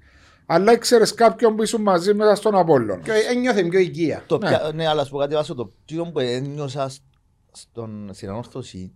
αλλά 0.52 0.72
ήξερε 0.72 1.04
κάποιον 1.16 1.56
που 1.56 1.64
ήσουν 1.64 1.82
μαζί 1.82 2.14
μέσα 2.14 2.36
στον 2.36 2.56
Απόλλωνα. 2.56 3.02
Και 3.02 3.12
ένιωθε 3.32 3.64
πιο 3.64 3.80
οικία. 3.80 4.24
Το 4.28 4.38
Ναι. 4.38 4.48
πια- 4.48 4.72
ναι, 4.74 4.88
αλλά 4.88 5.04
σου 5.04 5.12
πω 5.12 5.18
κάτι 5.18 5.34
βάσο, 5.36 5.56
το 5.56 5.72
πιο 5.86 6.06
που 6.12 6.20
ένιωσα 6.20 6.90
σ- 6.90 7.02
στον, 7.52 8.10
στην 8.14 8.30
ανόρθωση 8.30 8.92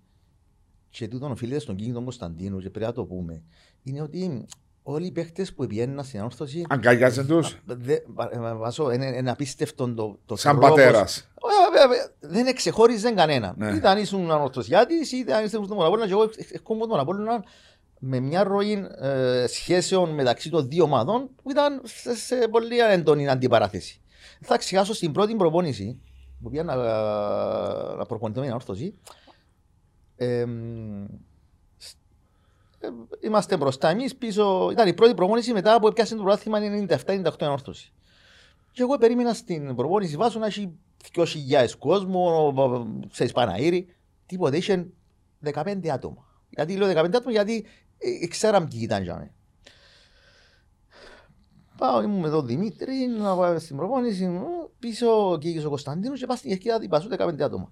και 0.90 1.08
τούτον 1.08 1.32
οφείλεται 1.32 1.60
στον 1.60 1.76
Κίνη 1.76 1.94
τον 1.94 2.04
Κωνσταντίνου 2.04 2.60
και 2.60 2.70
πρέπει 2.70 2.86
να 2.86 2.92
το 2.92 3.04
πούμε, 3.06 3.44
είναι 3.84 4.02
ότι 4.02 4.46
όλοι 4.84 5.06
οι 5.06 5.12
παίχτες 5.12 5.54
που 5.54 5.68
πιέναν 5.68 6.06
στην 6.06 6.20
ανόρθωση 6.20 6.66
Αγκαλιάζε 6.70 7.24
του. 7.24 7.44
δε- 7.66 8.00
βα- 8.08 8.30
ε, 8.34 8.54
βάσο, 8.56 8.92
είναι, 8.92 9.06
είναι 9.06 9.32
απίστευτο 9.32 9.94
το, 9.94 10.20
το 10.26 10.36
Σαν 10.36 10.52
τρόπος- 10.60 10.70
πατέρα. 10.70 11.00
Ε, 11.00 11.04
βέβαια, 11.72 11.88
βέβαια, 11.88 12.08
Δεν 12.20 12.48
εξεχώριζε 12.48 13.12
κανέναν. 13.12 13.54
Ναι. 13.58 13.72
Είτε 13.72 13.88
αν 13.90 13.98
ήσουν 13.98 14.32
ανορθωσιάτης, 14.32 15.12
είτε 15.12 15.34
αν 15.34 15.46
ήσουν 15.46 15.66
στον 15.66 15.78
Απόλλωνα. 15.82 16.06
Και 16.06 16.12
εγώ 16.12 16.30
έρχομαι 16.52 16.88
τον 16.88 17.00
Απόλλωνα 17.00 17.44
με 18.06 18.20
μια 18.20 18.44
ροή 18.44 18.88
ε, 19.00 19.46
σχέσεων 19.48 20.10
μεταξύ 20.10 20.50
των 20.50 20.68
δύο 20.70 20.84
ομάδων 20.84 21.30
που 21.44 21.52
ήταν 21.52 21.82
σε, 21.84 22.16
σε 22.16 22.48
πολύ 22.48 22.80
έντονη 22.80 23.28
αντιπαράθεση. 23.30 24.02
Θα 24.42 24.58
ξεχάσω 24.58 24.94
στην 24.94 25.12
πρώτη 25.12 25.36
προπόνηση 25.36 26.02
που 26.42 26.50
πήγα 26.50 26.64
να, 26.64 26.76
να 27.96 28.06
προπονηθώ 28.06 28.40
με 28.40 28.46
την 28.46 28.54
ανόρθωση. 28.56 28.94
Ε, 30.16 30.46
σ- 31.78 31.98
ε, 32.80 32.88
είμαστε 33.20 33.58
μπροστά 33.58 33.90
εμείς 33.90 34.16
πίσω. 34.16 34.70
Ήταν 34.72 34.88
η 34.88 34.94
πρώτη 34.94 35.14
προπόνηση 35.14 35.54
μετά 35.54 35.80
που 35.80 35.88
έπιασε 35.88 36.16
το 36.16 36.24
πράθυμα 36.24 36.60
97-98 37.06 37.30
ανόρθωση. 37.40 37.92
Και 38.72 38.82
εγώ 38.82 38.98
περίμενα 38.98 39.34
στην 39.34 39.76
προπόνηση 39.76 40.16
βάσου 40.16 40.40
να 40.40 40.46
έχει 40.46 40.72
2.000 41.16 41.26
κόσμο, 41.80 42.54
σε 43.12 43.24
Ισπαναήρη. 43.24 43.88
Τίποτε, 44.26 44.58
είχε 44.58 44.88
15 45.54 45.88
άτομα. 45.88 46.32
Γιατί 46.50 46.76
λέω 46.76 46.88
15 46.88 46.96
άτομα, 46.96 47.32
γιατί 47.32 47.56
ε, 47.56 47.83
ξέραμε 48.30 48.68
ποιοι 48.68 48.80
ήταν 48.84 49.04
για 49.04 49.14
μένα. 49.16 49.32
Πάω, 51.78 52.02
ήμουν 52.04 52.20
με 52.20 52.30
τον 52.30 52.46
Δημήτρη, 52.46 52.94
να 53.20 53.36
πάω 53.36 53.60
στην 53.60 53.76
προπόνηση, 53.76 54.26
μου, 54.26 54.46
πίσω 54.80 55.32
ο 55.32 55.38
Κίκης 55.38 55.66
ο 55.66 55.70
Κωνσταντίνος 55.70 56.20
και 56.20 56.26
πάω 56.26 56.38
στην 56.38 56.52
ευκαιρία 56.52 56.78
να 56.82 56.88
πασούν 56.88 57.12
15 57.18 57.42
άτομα. 57.42 57.72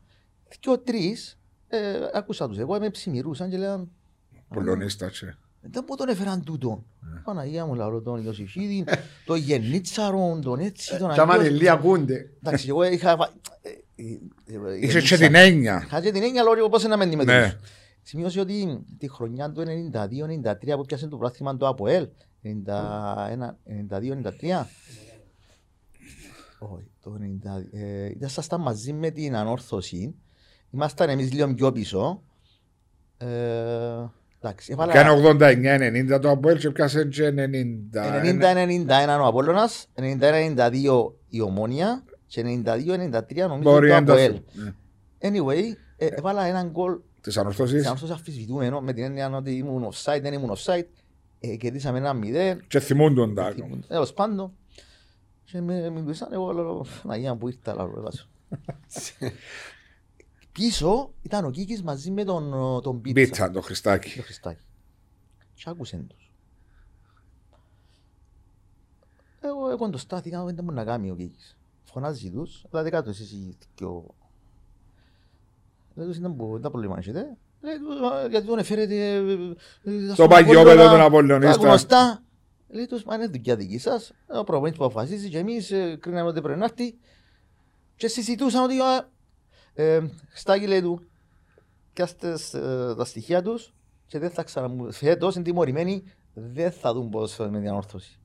Και 0.60 0.70
ο 0.70 0.80
τρεις, 0.80 1.40
ε, 1.68 1.80
άκουσα 2.14 2.48
τους, 2.48 2.58
εγώ 2.58 2.80
με 2.80 2.90
ψημυρούσαν 2.90 3.50
και 3.50 3.58
λέγαν 3.58 3.92
Πολωνίστα. 4.54 5.10
τσε. 5.10 5.38
Δεν 5.62 5.86
μου 5.90 5.96
τον 5.96 6.08
έφεραν 6.10 6.44
τούτο. 6.44 6.84
Ναι. 7.14 7.20
Παναγία 7.20 7.66
μου 7.66 7.74
λαό 7.76 8.02
τον 8.02 8.24
Ιωσήφιδη, 8.26 8.84
τον 9.26 9.38
Γεννίτσαρον, 9.38 10.42
τον 10.42 10.60
έτσι, 10.60 10.98
τον 10.98 11.10
Τσάμαν 11.10 11.40
αλλιώς. 11.40 11.54
ελί 11.54 11.70
ακούνται. 11.70 12.30
Εντάξει, 12.44 12.68
εγώ 12.70 12.84
είχα... 12.84 13.16
βα- 13.16 13.34
ε, 13.62 13.70
ε, 13.70 14.04
ε, 14.54 14.78
Είχε 14.78 14.86
γεννήτσα- 14.86 15.18
και 15.18 15.26
την 15.26 15.36
έννοια. 15.36 15.82
Είχα 15.86 16.02
και 16.02 16.12
την 16.12 16.24
έννοια 16.24 16.44
λόγω 16.44 16.70
πώς 16.70 16.84
να 16.84 16.98
με 16.98 17.06
Ναι. 17.06 17.58
Αντιμετωπίσω. 18.04 18.08
Σημειώσει 18.34 18.40
ότι 18.40 18.86
τη 18.98 19.10
χρονιά 19.10 19.52
του 19.52 19.64
92-93 19.94 20.76
που 20.76 20.86
πιάσε 20.86 21.08
το 21.08 21.18
πράθυμα 21.18 21.58
του 21.58 21.68
ΑΠΟΕΛ, 21.68 22.08
92-93, 22.44 22.50
όχι, 26.60 26.92
το 27.02 27.18
90, 27.20 27.66
ε, 27.72 28.12
ήσασταν 28.20 28.62
μαζί 28.62 28.94
με 28.94 29.10
την 29.10 29.36
ανόρθωση, 29.36 30.16
ήμασταν 30.70 31.10
εμείς 31.10 31.34
λίγο 31.34 31.54
πιο 31.54 31.72
πίσω. 31.72 32.24
Ε, 33.18 33.28
εντάξει, 34.40 34.72
έβαλα 34.72 34.94
Κάνε 34.94 35.12
89-90 36.16 36.20
το 36.22 36.30
Αποέλ 36.30 36.58
και 36.58 36.70
πιάσε 36.70 37.06
και 37.06 37.30
90. 37.30 37.34
90-91 38.24 39.20
ο 39.22 39.26
Απόλλωνας, 39.26 39.88
91-92 39.96 41.14
η 41.28 41.42
Ομόνια 41.42 42.04
και 42.28 42.42
92-93 42.42 43.36
νομίζω 43.36 43.62
Μπορεί 43.62 43.88
το 43.88 43.94
να 43.94 44.04
το 44.04 44.12
ΑΠΟΕΛ. 44.12 44.42
Ναι. 44.52 44.74
Anyway, 45.22 45.76
ε, 45.98 46.06
έβαλα 46.06 46.46
έναν 46.46 46.70
γκολ 46.70 47.00
Της 47.22 47.38
ανορθώσης 47.38 47.84
σε 47.84 47.90
αυτό 47.90 48.14
αφισβητούμενο 48.14 48.82
με 48.82 48.94
την 48.94 49.04
έννοια 49.04 49.30
ότι 49.30 49.52
ήμουν 49.52 49.92
offside, 49.92 50.20
δεν 50.22 50.34
ήμουν 50.34 50.56
offside. 50.58 50.88
Ε, 51.40 51.56
κερδίσαμε 51.56 51.98
ένα 51.98 52.14
μηδέν. 52.14 52.64
και 52.68 52.80
θυμούντον 52.80 53.36
τα. 53.36 53.56
Τέλος 53.88 54.14
πάντων. 54.14 54.54
Και 55.44 55.62
με 55.62 55.90
μιλούσαν, 55.90 56.34
εγώ 56.34 56.52
λέω, 56.52 56.86
Παναγία 57.02 57.34
μου, 57.34 57.40
που 57.40 57.48
ήρθα, 57.48 57.76
λέω, 57.76 57.94
έβασω. 57.98 58.28
Πίσω 60.52 61.14
ήταν 61.22 61.46
ο 61.46 61.50
Κίκης 61.50 61.84
μαζί 61.84 62.12
με 62.12 62.24
τον, 62.24 62.52
τον 62.82 63.02
Πίτσα. 63.02 63.22
Μπίτσα 63.22 63.52
το 63.52 63.62
Χριστάκι. 63.62 64.16
Το 64.16 64.22
Χριστάκι. 64.22 64.62
Και 65.54 65.64
άκουσεν 65.66 66.08
τους. 66.08 66.32
Εγώ 69.42 69.70
εγώ 69.70 69.90
το 69.90 69.98
στάθηκα, 69.98 70.44
δεν 70.44 70.64
μπορεί 70.64 70.76
να 70.76 70.84
κάνει 70.84 71.12
ο 71.12 71.16
Κίκης. 71.16 71.58
Φωνάζει 71.84 72.32
τους, 72.32 72.66
δηλαδή 72.70 72.90
κάτω 72.90 73.10
εσείς 73.10 73.32
οι 73.32 73.58
δυο. 73.76 74.16
Λέει 75.94 76.08
τους, 76.08 76.20
δεν 76.20 76.32
μπορεί, 76.32 76.52
δεν 76.52 76.62
τα 76.62 76.70
πρόβλημα 76.72 76.96
έχετε. 76.98 77.38
Λέει 77.62 77.78
τους, 77.78 78.12
«Α, 78.12 78.28
γιατί 78.28 78.48
τον 78.48 78.58
εφέρετε... 78.58 78.96
ε, 78.96 79.18
ε, 79.84 80.08
Το 80.08 80.14
στον 80.14 80.28
παγιόπεδο 80.30 80.72
Απόλλωνα, 80.72 80.90
των 80.90 80.98
Τα 81.00 81.06
Απολλωνίστα. 81.06 81.68
γνωστά. 81.68 82.24
Λέει 82.70 82.86
τους, 82.86 83.04
μα 83.04 83.16
είναι 83.16 83.28
δουλειά 83.28 83.56
δική 83.56 83.78
σας. 83.78 84.12
Ο 84.28 84.44
προπονητής 84.44 84.78
που 84.80 84.86
αποφασίζει 84.86 85.30
και 85.30 85.38
εμείς 85.38 85.72
ε, 85.72 85.96
κρίναμε 86.00 86.30
ότι 86.30 86.42
πρέπει 86.42 86.60
να 86.60 86.66
έρθει. 86.66 86.96
Και 87.96 88.08
συζητούσαν 88.08 88.64
ότι 88.64 88.80
«Α, 88.80 89.10
ε, 89.74 90.10
Στάκη 90.34 90.68
λέει 90.68 90.82
του, 90.82 91.02
πιάστες 91.94 92.54
ε, 92.54 92.94
τα 92.98 93.06
στοιχεία 93.06 93.42
τους 93.42 93.74
και 94.08 94.20
δεν 94.20 94.30
θα 94.30 94.44
ξαναμού... 94.44 94.92
Φέτος 94.92 95.36
είναι 95.36 95.44
τιμωρημένοι, 95.44 96.04
δεν 96.34 96.72
θα 96.72 96.94
δουν 96.94 97.10
πώς 97.10 97.38
με 97.38 97.60
την 97.60 97.70
ανόρθωση. 97.70 98.20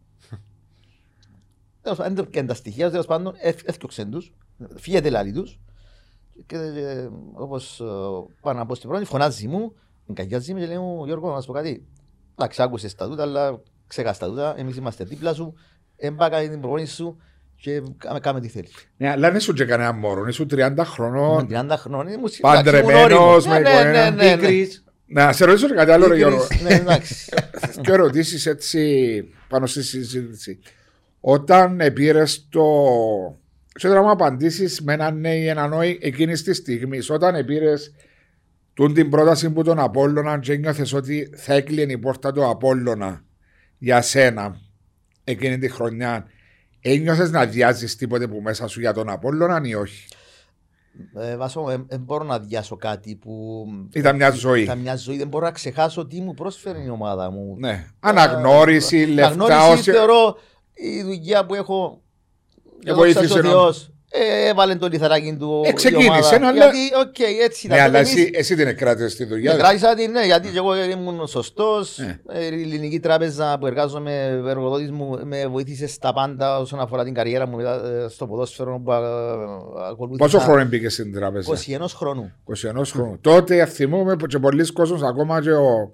Τέλος 1.82 1.98
πάντων, 1.98 2.14
δεν 2.14 2.28
πιάνε 2.30 2.48
τα 2.48 2.54
στοιχεία, 2.54 2.90
τέλος 2.90 3.06
πάντων, 3.06 3.34
έφ- 3.38 3.68
έφτιαξαν 3.68 4.10
τους, 4.10 4.32
φύγεται 4.76 5.10
λάλη 5.10 5.32
τους. 5.32 5.58
Και 6.46 6.56
ε, 6.56 7.08
όπως 7.32 7.80
ε, 7.80 7.84
πάω 8.40 8.54
να 8.54 8.66
πω 8.66 8.74
στην 8.74 8.88
πρώτη, 8.88 9.04
φωνάζει 9.04 9.48
μου, 9.48 9.72
εγκαγιάζει 10.10 10.54
με 10.54 10.60
και 10.60 10.66
λέει 10.66 10.78
μου, 10.78 11.04
Γιώργο, 11.04 11.34
να 11.34 11.40
σου 11.40 11.46
πω 11.46 11.52
κάτι. 11.52 11.86
Εντάξει, 12.38 12.62
άκουσες 12.62 12.94
τα 12.94 13.08
τούτα, 13.08 13.22
αλλά 13.22 13.60
ξέχασες 13.86 14.18
τα 14.18 14.26
τούτα, 14.26 14.54
εμείς 14.58 14.76
είμαστε 14.76 15.04
δίπλα 15.04 15.34
σου, 15.34 15.54
έμπακα 15.96 16.40
την 16.40 16.60
προπόνηση 16.60 16.94
σου 16.94 17.16
και 17.56 17.82
κάμε, 17.98 18.20
κάμε 18.20 18.40
τι 18.40 18.48
θέλεις. 18.48 18.90
Ναι, 18.96 19.10
αλλά 19.10 19.28
δεν 19.28 19.36
ήσουν 19.36 19.54
και 19.54 19.64
κανένα 19.64 19.92
μωρό, 19.92 20.26
ήσουν 20.26 20.48
30 20.50 20.72
Με 20.76 20.84
χρονών. 20.84 21.48
30 21.50 21.66
χρόνια 21.76 22.12
ήμουν 22.12 22.30
Παντρεμένος, 22.40 23.46
με 23.46 23.58
ναι, 23.58 23.60
ναι, 23.60 23.68
οικογένεια. 23.70 24.10
ναι, 24.10 24.24
ναι, 24.24 24.34
ναι. 24.34 24.36
Πίκρης. 24.36 24.84
Να 25.06 25.32
σε 25.32 25.44
ρωτήσω 25.44 25.66
και 25.66 25.74
κάτι 25.74 25.90
άλλο, 25.90 26.06
ρε 26.06 26.16
Γιώργο. 26.16 26.46
Ναι, 26.62 26.74
εντάξει. 26.74 27.32
Και 27.82 27.92
ερωτήσεις 27.92 28.46
έτσι 28.46 29.24
πάνω 29.48 29.66
στη 29.66 29.82
συζήτηση. 29.82 30.58
Όταν 31.20 31.80
πήρε 31.94 32.22
το. 32.48 32.64
Σε 33.78 33.88
να 33.88 34.02
μου 34.02 34.10
απαντήσεις 34.10 34.80
με 34.80 34.92
έναν 34.92 35.20
ναι 35.20 35.34
ή 35.34 35.46
έναν 35.48 35.72
όχι 35.72 35.98
εκείνης 36.02 36.42
της 36.42 36.56
στιγμής, 36.56 37.10
όταν 37.10 37.44
πήρε 37.44 37.74
τούν 38.74 38.94
την 38.94 39.10
πρόταση 39.10 39.50
που 39.50 39.62
τον 39.62 39.78
Απόλλωνα 39.78 40.38
και 40.38 40.56
νιώθες 40.56 40.92
ότι 40.92 41.30
θα 41.36 41.54
έκλεινε 41.54 41.92
η 41.92 41.98
πόρτα 41.98 42.32
του 42.32 42.48
Απόλλωνα 42.48 43.24
για 43.78 44.02
σένα 44.02 44.60
εκείνη 45.24 45.58
τη 45.58 45.68
χρονιά, 45.68 46.26
ένιωθες 46.80 47.30
να 47.30 47.46
διάζεις 47.46 47.96
τίποτε 47.96 48.26
που 48.28 48.40
μέσα 48.42 48.66
σου 48.66 48.80
για 48.80 48.92
τον 48.92 49.08
Απόλλωνα 49.08 49.60
ή 49.64 49.74
όχι; 49.74 50.08
Ε, 51.18 51.36
Βάσο, 51.36 51.70
ε, 51.70 51.84
δεν 51.88 52.00
μπορώ 52.00 52.24
να 52.24 52.38
διάσω 52.38 52.76
κάτι 52.76 53.14
που 53.16 53.64
Ήταν 53.92 54.16
μια 54.16 54.30
ζωή. 54.30 54.62
ήταν 54.62 54.78
μια 54.78 54.96
ζωή. 54.96 55.16
Δεν 55.16 55.28
μπορώ 55.28 55.44
να 55.44 55.52
ξεχάσω 55.52 56.06
τι 56.06 56.20
μου 56.20 56.34
πρόσφερε 56.34 56.82
η 56.82 56.88
ομάδα 56.88 57.30
μου. 57.30 57.56
Ναι. 57.58 57.86
Αναγνώριση, 58.00 58.96
λεφτά, 58.96 59.32
Αναγνώριση 59.32 59.70
όσοι... 59.72 59.90
θεωρώ 59.90 60.38
η 60.72 61.02
δουλειά 61.02 61.46
που 61.46 61.54
έχω. 61.54 62.00
Ε, 62.84 62.92
βοήθησε 62.92 63.38
ο 63.38 63.42
να- 63.42 63.48
Θεός, 63.48 63.90
ε, 64.10 64.48
έβαλε 64.48 64.74
το 64.74 64.86
λιθαράκι 64.88 65.36
του. 65.38 65.62
Ε, 65.64 65.68
η 65.68 65.72
ξεκίνησε, 65.72 66.08
ομάδα. 66.08 66.36
αλλά- 66.48 66.52
Γιατί, 66.52 66.78
οκ, 67.08 67.18
έτσι 67.44 67.66
ήταν. 67.66 67.76
Ναι, 67.78 67.82
αλλά 67.82 67.98
Εμείς- 67.98 68.12
εσύ, 68.12 68.30
εσύ 68.34 68.54
την 68.56 68.66
εκράτησες 68.66 69.12
στη 69.12 69.24
δουλειά. 69.24 69.52
Ναι, 69.52 69.58
κράτησα 69.58 69.94
την, 69.94 70.10
ναι, 70.10 70.24
γιατί 70.24 70.48
και 70.48 70.58
εγώ 70.58 70.74
ήμουν 70.84 71.26
σωστός. 71.26 71.98
Ε. 71.98 72.20
Η 72.42 72.46
ελληνική 72.46 73.00
τράπεζα 73.00 73.56
που 73.60 73.66
εργάζομαι, 73.66 74.40
ο 74.44 74.48
εργοδότης 74.48 74.90
μου 74.90 75.18
με 75.24 75.46
βοήθησε 75.46 75.86
στα 75.86 76.12
πάντα 76.12 76.58
όσον 76.58 76.80
αφορά 76.80 77.04
την 77.04 77.14
καριέρα 77.14 77.46
μου 77.46 77.56
μετά, 77.56 77.74
ε, 78.04 78.08
στο 78.08 78.26
ποδόσφαιρο 78.26 78.80
που 78.84 78.92
α, 78.92 78.98
ακολούθησα. 79.90 80.24
Πόσο 80.24 80.38
χρόνο 80.38 80.64
μπήκες 80.64 80.92
στην 80.92 81.12
τράπεζα; 81.14 81.50
21 81.52 81.94
χρόνου. 81.94 82.32
21 82.44 82.84
χρόνου. 82.84 83.18
Τότε 83.20 83.66
θυμούμαι 83.66 84.16
που 84.16 84.26
και 84.26 84.38
πολλοί 84.38 84.72
κόσμος, 84.72 85.02
ακόμα 85.02 85.40
και 85.42 85.52
ο, 85.52 85.92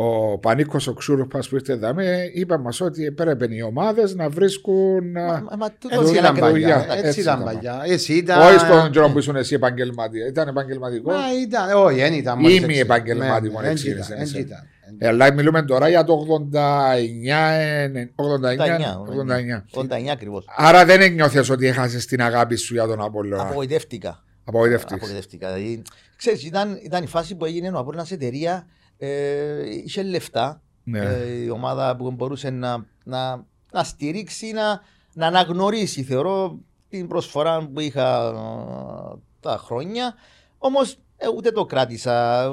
ο 0.00 0.38
Πανίκος 0.38 0.86
ο 0.86 0.92
Ξούρουπας 0.92 1.48
που 1.48 1.54
ήρθε 1.54 1.72
εδώ, 1.72 1.94
είπε 2.34 2.58
μας 2.58 2.80
ότι 2.80 3.04
έπρεπε 3.04 3.46
οι 3.50 3.60
ομάδες 3.62 4.14
να 4.14 4.28
βρίσκουν... 4.28 5.16
α, 5.16 5.22
Μα- 5.26 5.56
μα 5.58 5.70
τούτο 5.78 6.00
Έτσι 6.00 6.08
είναι 6.10 6.18
ήταν 6.18 6.24
ακριβώς. 6.30 6.50
δουλειά. 6.50 6.76
παλιά. 6.76 6.92
Έτσι 6.94 7.06
Έτσι 7.06 7.20
ήταν 7.20 7.40
ήταν. 7.40 7.54
παλιά. 7.54 7.82
Εσύ 7.86 8.12
ήταν. 8.12 8.40
Όχι 8.40 8.58
στον 8.58 8.90
καιρό 8.90 9.08
που 9.10 9.18
ήσουν 9.18 9.36
εσύ 9.36 9.54
επαγγελματία. 9.54 10.26
Ήταν 10.26 10.48
επαγγελματικός. 10.48 11.14
Μα 11.14 11.20
ήταν, 11.42 11.84
όχι, 11.84 11.98
δεν 11.98 12.12
ήταν. 12.12 12.38
Ή 12.38 12.42
μόλις 12.42 12.60
μη 12.60 12.64
έτσι. 12.66 12.78
επαγγελματικός, 12.80 13.60
Ναι, 13.60 13.66
ναι, 13.66 13.72
έτσι 13.72 13.86
εν 13.88 13.92
είναι, 13.96 14.04
ήταν, 14.06 14.18
έτσι 14.20 14.34
εν 14.36 14.40
είναι. 14.42 14.48
ήταν. 14.50 14.66
Ε, 14.98 15.08
Αλλά 15.08 15.32
μιλούμε 15.32 15.62
τώρα 15.62 15.88
για 15.88 16.04
το 16.04 16.12
89, 16.12 17.50
ε, 17.58 18.10
89, 18.16 19.02
89. 19.02 19.64
89 19.70 20.08
ακριβώς. 20.12 20.44
Άρα 20.56 20.84
δεν 20.84 21.00
ένιωθες 21.00 21.50
ότι 21.50 21.66
έχασες 21.66 22.06
την 22.06 22.22
αγάπη 22.22 22.56
σου 22.56 22.74
για 22.74 22.86
τον 22.86 23.00
Απόλλωνα; 23.02 23.42
Απογοητεύτηκα. 23.42 24.22
Απογοητευτής. 24.44 24.92
Απογοητεύτηκα. 24.96 25.52
Δηλαδή, 25.54 25.82
ξέρεις, 26.16 26.44
ήταν, 26.44 26.78
ήταν 26.84 27.02
η 27.02 27.06
φάση 27.06 27.34
που 27.34 27.44
έγινε 27.44 27.68
ο 27.68 27.78
Απόλλωνας 27.78 28.10
εταιρεία, 28.10 28.66
ε, 28.98 29.68
είχε 29.84 30.02
λεφτά. 30.02 30.62
Ναι. 30.84 30.98
Ε, 30.98 31.42
η 31.44 31.48
ομάδα 31.50 31.96
που 31.96 32.10
μπορούσε 32.10 32.50
να, 32.50 32.86
να, 33.04 33.44
να 33.72 33.84
στηρίξει, 33.84 34.52
να, 34.52 34.80
να 35.14 35.26
αναγνωρίσει. 35.26 36.02
Θεωρώ 36.02 36.58
την 36.88 37.08
προσφορά 37.08 37.68
που 37.72 37.80
είχα 37.80 38.26
ε, 38.26 39.18
τα 39.40 39.56
χρόνια. 39.58 40.14
Όμως 40.58 40.96
ούτε 41.36 41.50
το 41.50 41.64
κράτησα 41.64 42.44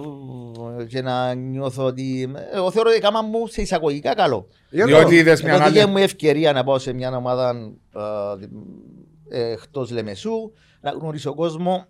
ε, 0.80 0.86
και 0.86 1.02
να 1.02 1.34
νιώθω 1.34 1.86
ότι. 1.86 2.34
Εγώ 2.54 2.72
θεωρώ 2.72 2.90
ότι 2.90 3.00
κάμα 3.00 3.22
μου 3.22 3.48
σε 3.48 3.62
εισαγωγικά 3.62 4.14
καλό. 4.14 4.48
Γιώργο, 4.70 4.98
Διότι 4.98 5.16
είδες 5.16 5.42
μια 5.44 5.54
Εγώ 5.54 5.64
άλλη... 5.64 5.78
δική 5.80 5.90
μου 5.90 5.98
ευκαιρία 5.98 6.54
να 6.54 6.64
πάω 6.64 6.80
σε 6.80 6.94
μια 6.94 7.18
ομάδα 7.18 7.54
ε, 9.30 9.52
εκτός 9.52 9.92
Λεμεσού, 9.92 10.52
να 10.82 10.92
γνωρίσω 10.92 11.34
κόσμο, 11.34 11.86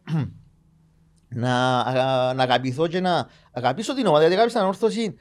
να, 1.30 1.80
α- 1.80 2.34
να 2.34 2.44
αγαπηθώ 2.44 2.88
και 2.88 3.00
να 3.00 3.28
αγαπήσω 3.52 3.96
την 3.96 4.06
ομάδα. 4.06 4.20
Γιατί 4.20 4.36
αγάπησα 4.36 4.60
την 4.60 4.68
όρθωση, 4.68 5.16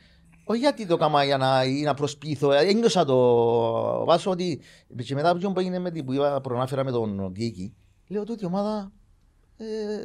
όχι 0.44 0.58
γιατί 0.58 0.86
το 0.86 0.94
έκανα 0.94 1.24
για 1.24 1.36
να, 1.36 1.64
ή 1.64 1.82
να 1.82 1.94
προσποιηθώ. 1.94 2.52
Ε, 2.52 2.58
Ένιωσα 2.58 3.04
το 3.04 4.04
βάσο 4.04 4.30
ότι 4.30 4.60
και 5.04 5.14
μετά 5.14 5.28
από 5.28 5.36
αυτό 5.36 5.50
που 5.50 5.60
έγινε 5.60 5.78
με 5.78 5.90
την 5.90 6.04
που 6.04 6.12
είπα, 6.12 6.40
προνάφερα 6.40 6.84
με 6.84 6.90
τον 6.90 7.30
Γκίκη, 7.32 7.74
λέω 8.08 8.20
ότι 8.20 8.42
η 8.42 8.46
ομάδα 8.46 8.92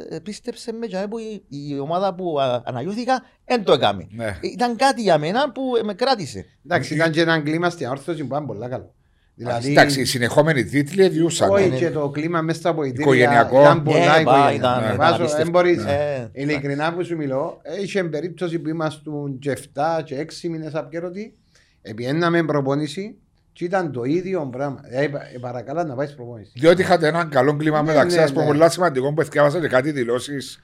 ε, 0.09 0.19
πίστεψε 0.19 0.71
με 0.71 0.87
και 0.87 1.05
που 1.09 1.17
η, 1.17 1.43
η 1.47 1.79
ομάδα 1.79 2.15
που 2.15 2.39
α, 2.39 2.61
αναγιώθηκα 2.65 3.23
δεν 3.45 3.63
το 3.63 3.73
έκαμε. 3.73 4.07
Ναι. 4.11 4.37
Ήταν 4.41 4.75
κάτι 4.75 5.01
για 5.01 5.17
μένα 5.17 5.51
που 5.51 5.75
ε, 5.79 5.83
με 5.83 5.93
κράτησε. 5.93 6.45
Εντάξει, 6.65 6.95
ήταν 6.95 7.11
και 7.11 7.21
ένα 7.21 7.39
κλίμα 7.39 7.69
στην 7.69 7.87
όρθωση 7.87 8.19
που 8.19 8.25
ήταν 8.25 8.45
πολύ 8.45 8.67
καλό. 8.67 8.93
Δηλαδή, 9.41 9.71
Εντάξει, 9.71 10.01
οι 10.01 10.05
συνεχόμενοι 10.05 10.63
τίτλοι 10.63 11.09
διούσαν. 11.09 11.49
όχι 11.49 11.69
ναι. 11.69 11.75
και 11.77 11.89
το 11.89 12.09
κλίμα 12.09 12.41
μέσα 12.41 12.59
στα 12.59 12.73
πολιτήρια 12.73 13.03
Οικογενειακό. 13.05 13.61
ήταν 13.61 13.83
πολλά 13.83 13.99
Ναι, 13.99 14.05
πα, 14.05 14.19
οικογενειακό. 14.19 14.55
ήταν- 14.55 14.83
ήταν 14.83 14.97
Βάζω, 14.97 15.13
απίστευτο. 15.13 15.37
Δεν 15.43 15.49
μπορείς, 15.51 15.83
Ε, 15.85 16.29
ειλικρινά 16.31 16.93
που 16.93 17.03
σου 17.05 17.15
μιλώ, 17.15 17.61
είχε 17.83 18.03
περίπτωση 18.03 18.59
που 18.59 18.69
ήμασταν 18.69 19.37
και 19.39 19.51
7 19.51 20.01
και 20.03 20.15
6 20.15 20.49
μήνες 20.49 20.75
απκαιρωτή, 20.75 21.33
επιέναμε 21.81 22.43
προπόνηση 22.43 23.15
και 23.53 23.65
ήταν 23.65 23.91
το 23.91 24.03
ίδιο 24.03 24.49
πράγμα. 24.51 24.79
Ε, 24.89 25.03
ε, 25.03 25.09
παρακαλώ 25.39 25.83
να 25.83 25.95
πάει 25.95 26.07
προπόνηση. 26.15 26.51
Διότι 26.55 26.81
είχατε 26.81 27.07
έναν 27.07 27.29
καλό 27.29 27.55
κλίμα 27.55 27.81
Ναι, 27.81 27.87
μεταξύ 27.87 28.15
ναι, 28.15 28.21
σας 28.21 28.33
που 28.33 28.39
ναι. 28.39 28.45
πολλά 28.45 28.69
σημαντικό 28.69 29.13
που 29.13 29.21
εθιάβασα 29.21 29.59
και 29.59 29.67
κάτι 29.67 29.91
δηλώσεις 29.91 30.59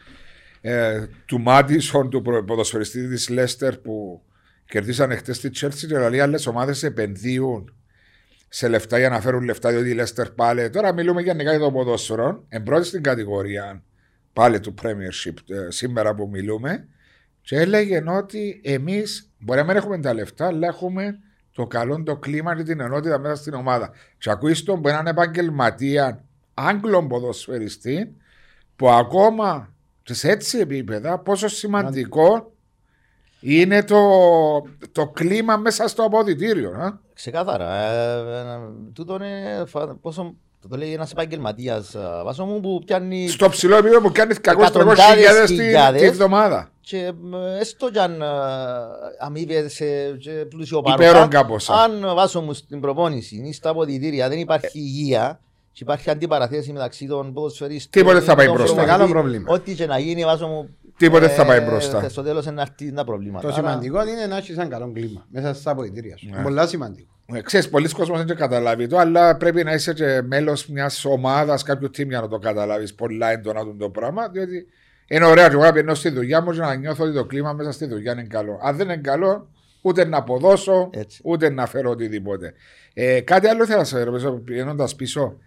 ε, 0.61 1.05
του 1.25 1.39
Μάτισον, 1.41 2.09
του 2.09 2.21
προ- 2.21 2.45
ποδοσφαιριστή 2.45 3.07
της 3.07 3.29
Λέστερ 3.29 3.77
που 3.77 4.21
κερδίσαν 4.69 5.11
χτες 5.17 5.35
στη 5.35 5.49
Τσέρτσι 5.49 5.87
και 5.87 5.97
λέει 6.09 6.19
άλλες 6.19 6.47
ομάδες 6.47 6.83
επενδύουν 6.83 7.69
σε 8.55 8.67
λεφτά 8.67 8.97
για 8.97 9.09
να 9.09 9.21
φέρουν 9.21 9.43
λεφτά 9.43 9.69
διότι 9.69 9.89
η 9.89 9.93
Λέστερ 9.93 10.31
πάλι. 10.31 10.69
Τώρα 10.69 10.93
μιλούμε 10.93 11.21
γενικά 11.21 11.49
για 11.49 11.59
το 11.59 11.71
ποδόσφαιρο. 11.71 12.43
Εν 12.49 12.63
πρώτη 12.63 12.85
στην 12.85 13.03
κατηγορία 13.03 13.83
πάλι 14.33 14.59
του 14.59 14.73
Premiership 14.81 15.33
ε, 15.47 15.71
σήμερα 15.71 16.15
που 16.15 16.29
μιλούμε 16.31 16.87
Και 17.41 17.57
έλεγε 17.57 18.03
ότι 18.07 18.61
εμείς 18.63 19.31
μπορεί 19.39 19.59
να 19.59 19.65
μην 19.65 19.75
έχουμε 19.75 19.99
τα 19.99 20.13
λεφτά, 20.13 20.47
αλλά 20.47 20.67
έχουμε 20.67 21.19
το 21.51 21.67
καλό 21.67 22.03
το 22.03 22.17
κλίμα 22.17 22.55
και 22.55 22.63
την 22.63 22.79
ενότητα 22.79 23.19
μέσα 23.19 23.35
στην 23.35 23.53
ομάδα. 23.53 23.91
Και 24.17 24.29
ακούεις 24.29 24.63
τον 24.63 24.81
που 24.81 24.87
έναν 24.87 25.07
επαγγελματία, 25.07 26.23
Άγγλων 26.53 27.07
ποδοσφαιριστή, 27.07 28.15
που 28.75 28.89
ακόμα 28.89 29.73
και 30.03 30.13
σε 30.13 30.29
έτσι 30.29 30.57
επίπεδα 30.57 31.19
πόσο 31.19 31.47
σημαντικό 31.47 32.54
είναι 33.45 33.83
το, 33.83 33.97
το 34.91 35.07
κλίμα 35.07 35.57
μέσα 35.57 35.87
στο 35.87 36.03
αποδητήριο. 36.03 36.69
ε. 36.69 36.99
Ξεκάθαρα. 37.13 37.75
Ε, 37.75 38.17
ε, 38.19 38.57
τούτο 38.93 39.15
είναι. 39.15 39.63
φα- 39.67 39.95
Πόσο. 40.01 40.33
Το 40.69 40.77
λέει 40.77 40.93
ένας 40.93 41.11
επαγγελματίας. 41.11 41.95
Βάσο 42.23 42.45
μου 42.45 42.59
που 42.59 42.81
πιάνει. 42.85 43.27
Στο 43.27 43.49
ψηλό 43.49 43.75
επίπεδο 43.75 44.01
που 44.01 44.11
κάνει 44.13 44.33
200-300 44.33 44.37
Εκατοντάδες 44.39 45.03
χιλιάδες 45.05 45.49
τη, 45.49 45.55
χιλιάδες. 45.55 46.01
τη 46.01 46.07
εβδομάδα. 46.07 46.69
Και 46.81 46.97
ε, 46.97 47.59
έστω 47.59 47.91
κι 47.91 47.99
αν 47.99 48.21
ε, 48.21 48.25
αμείβεται 49.19 49.69
σε 49.69 49.85
και 50.19 50.31
πλούσιο 50.31 50.81
Υπέρογκα 50.85 51.13
παρόκα, 51.29 51.45
ποσά. 51.45 51.73
αν 51.73 52.01
βάσο 52.15 52.41
μου 52.41 52.53
στην 52.53 52.79
προπόνηση 52.79 53.35
ή 53.45 53.53
στα 53.53 53.69
αποδητήρια 53.69 54.29
δεν 54.29 54.39
υπάρχει 54.39 54.79
υγεία 54.79 55.39
και 55.71 55.79
υπάρχει 55.83 56.09
αντιπαραθέση 56.09 56.71
μεταξύ 56.71 57.07
των 57.07 57.33
ποδοσφαιριστών. 57.33 58.01
Τίποτε 58.01 58.21
θα 58.25 58.35
πάει 58.35 58.45
των 58.45 58.55
μπροστά. 58.55 58.75
προπονητή, 58.75 58.97
Μεγάλο 59.01 59.13
πρόβλημα. 59.19 59.45
Ό,τι 59.53 59.73
και 59.75 59.85
να 59.85 59.99
γίνει, 59.99 60.23
βάσο 60.23 60.47
μου. 60.47 60.69
Τίποτε 60.97 61.27
θα 61.27 61.45
πάει 61.45 61.57
ε, 61.57 61.61
μπροστά. 61.61 62.09
Στο 62.09 62.23
τέλος 62.23 62.45
να 62.45 62.61
έρθει 62.61 62.91
τα 62.93 63.03
προβλήματα. 63.03 63.47
Το 63.47 63.53
Άρα, 63.53 63.55
σημαντικό 63.55 64.07
είναι 64.07 64.25
να 64.25 64.37
έχεις 64.37 64.57
ένα 64.57 64.67
καλό 64.67 64.91
κλίμα 64.91 65.25
μέσα 65.29 65.53
στα 65.53 65.71
αποδητήρια 65.71 66.17
σου. 66.17 66.29
Ναι. 66.35 66.41
Πολλά 66.41 66.67
σημαντικό. 66.67 67.13
Ε, 67.33 67.41
Ξέρεις, 67.41 67.69
πολλοί 67.69 67.89
κόσμος 67.89 68.17
δεν 68.17 68.27
το 68.27 68.35
καταλάβει 68.35 68.87
το, 68.87 68.97
αλλά 68.97 69.37
πρέπει 69.37 69.63
να 69.63 69.73
είσαι 69.73 69.93
και 69.93 70.21
μέλος 70.21 70.67
μιας 70.67 71.05
ομάδας, 71.05 71.63
κάποιου 71.63 71.87
team 71.87 72.07
για 72.07 72.21
να 72.21 72.27
το 72.27 72.37
καταλάβεις 72.37 72.93
πολλά 72.93 73.31
έντονα 73.31 73.63
το, 73.65 73.75
το 73.79 73.89
πράγμα, 73.89 74.27
διότι 74.27 74.65
είναι 75.07 75.25
ωραίο 75.25 75.47
και 75.47 75.53
εγώ 75.53 75.63
να 75.63 75.71
πηγαίνω 75.71 75.93
στη 75.93 76.09
δουλειά 76.09 76.41
μου 76.41 76.51
και 76.51 76.59
να 76.59 76.75
νιώθω 76.75 77.03
ότι 77.03 77.13
το 77.13 77.25
κλίμα 77.25 77.53
μέσα 77.53 77.71
στη 77.71 77.85
δουλειά 77.85 78.11
είναι 78.11 78.23
καλό. 78.23 78.59
Αν 78.63 78.75
δεν 78.75 78.89
είναι 78.89 78.97
καλό, 78.97 79.47
ούτε 79.81 80.05
να 80.05 80.17
αποδώσω, 80.17 80.89
Έτσι. 80.93 81.21
ούτε 81.23 81.49
να 81.49 81.65
φέρω 81.65 81.89
οτιδήποτε. 81.89 82.53
Ε, 82.93 83.21
κάτι 83.21 83.47
άλλο 83.47 83.65
θέλω 83.65 83.77
να 83.77 83.83
σε 83.83 84.03
ρωτήσω, 84.03 84.31
πηγαίνοντας 84.31 84.95
πίσω. 84.95 85.37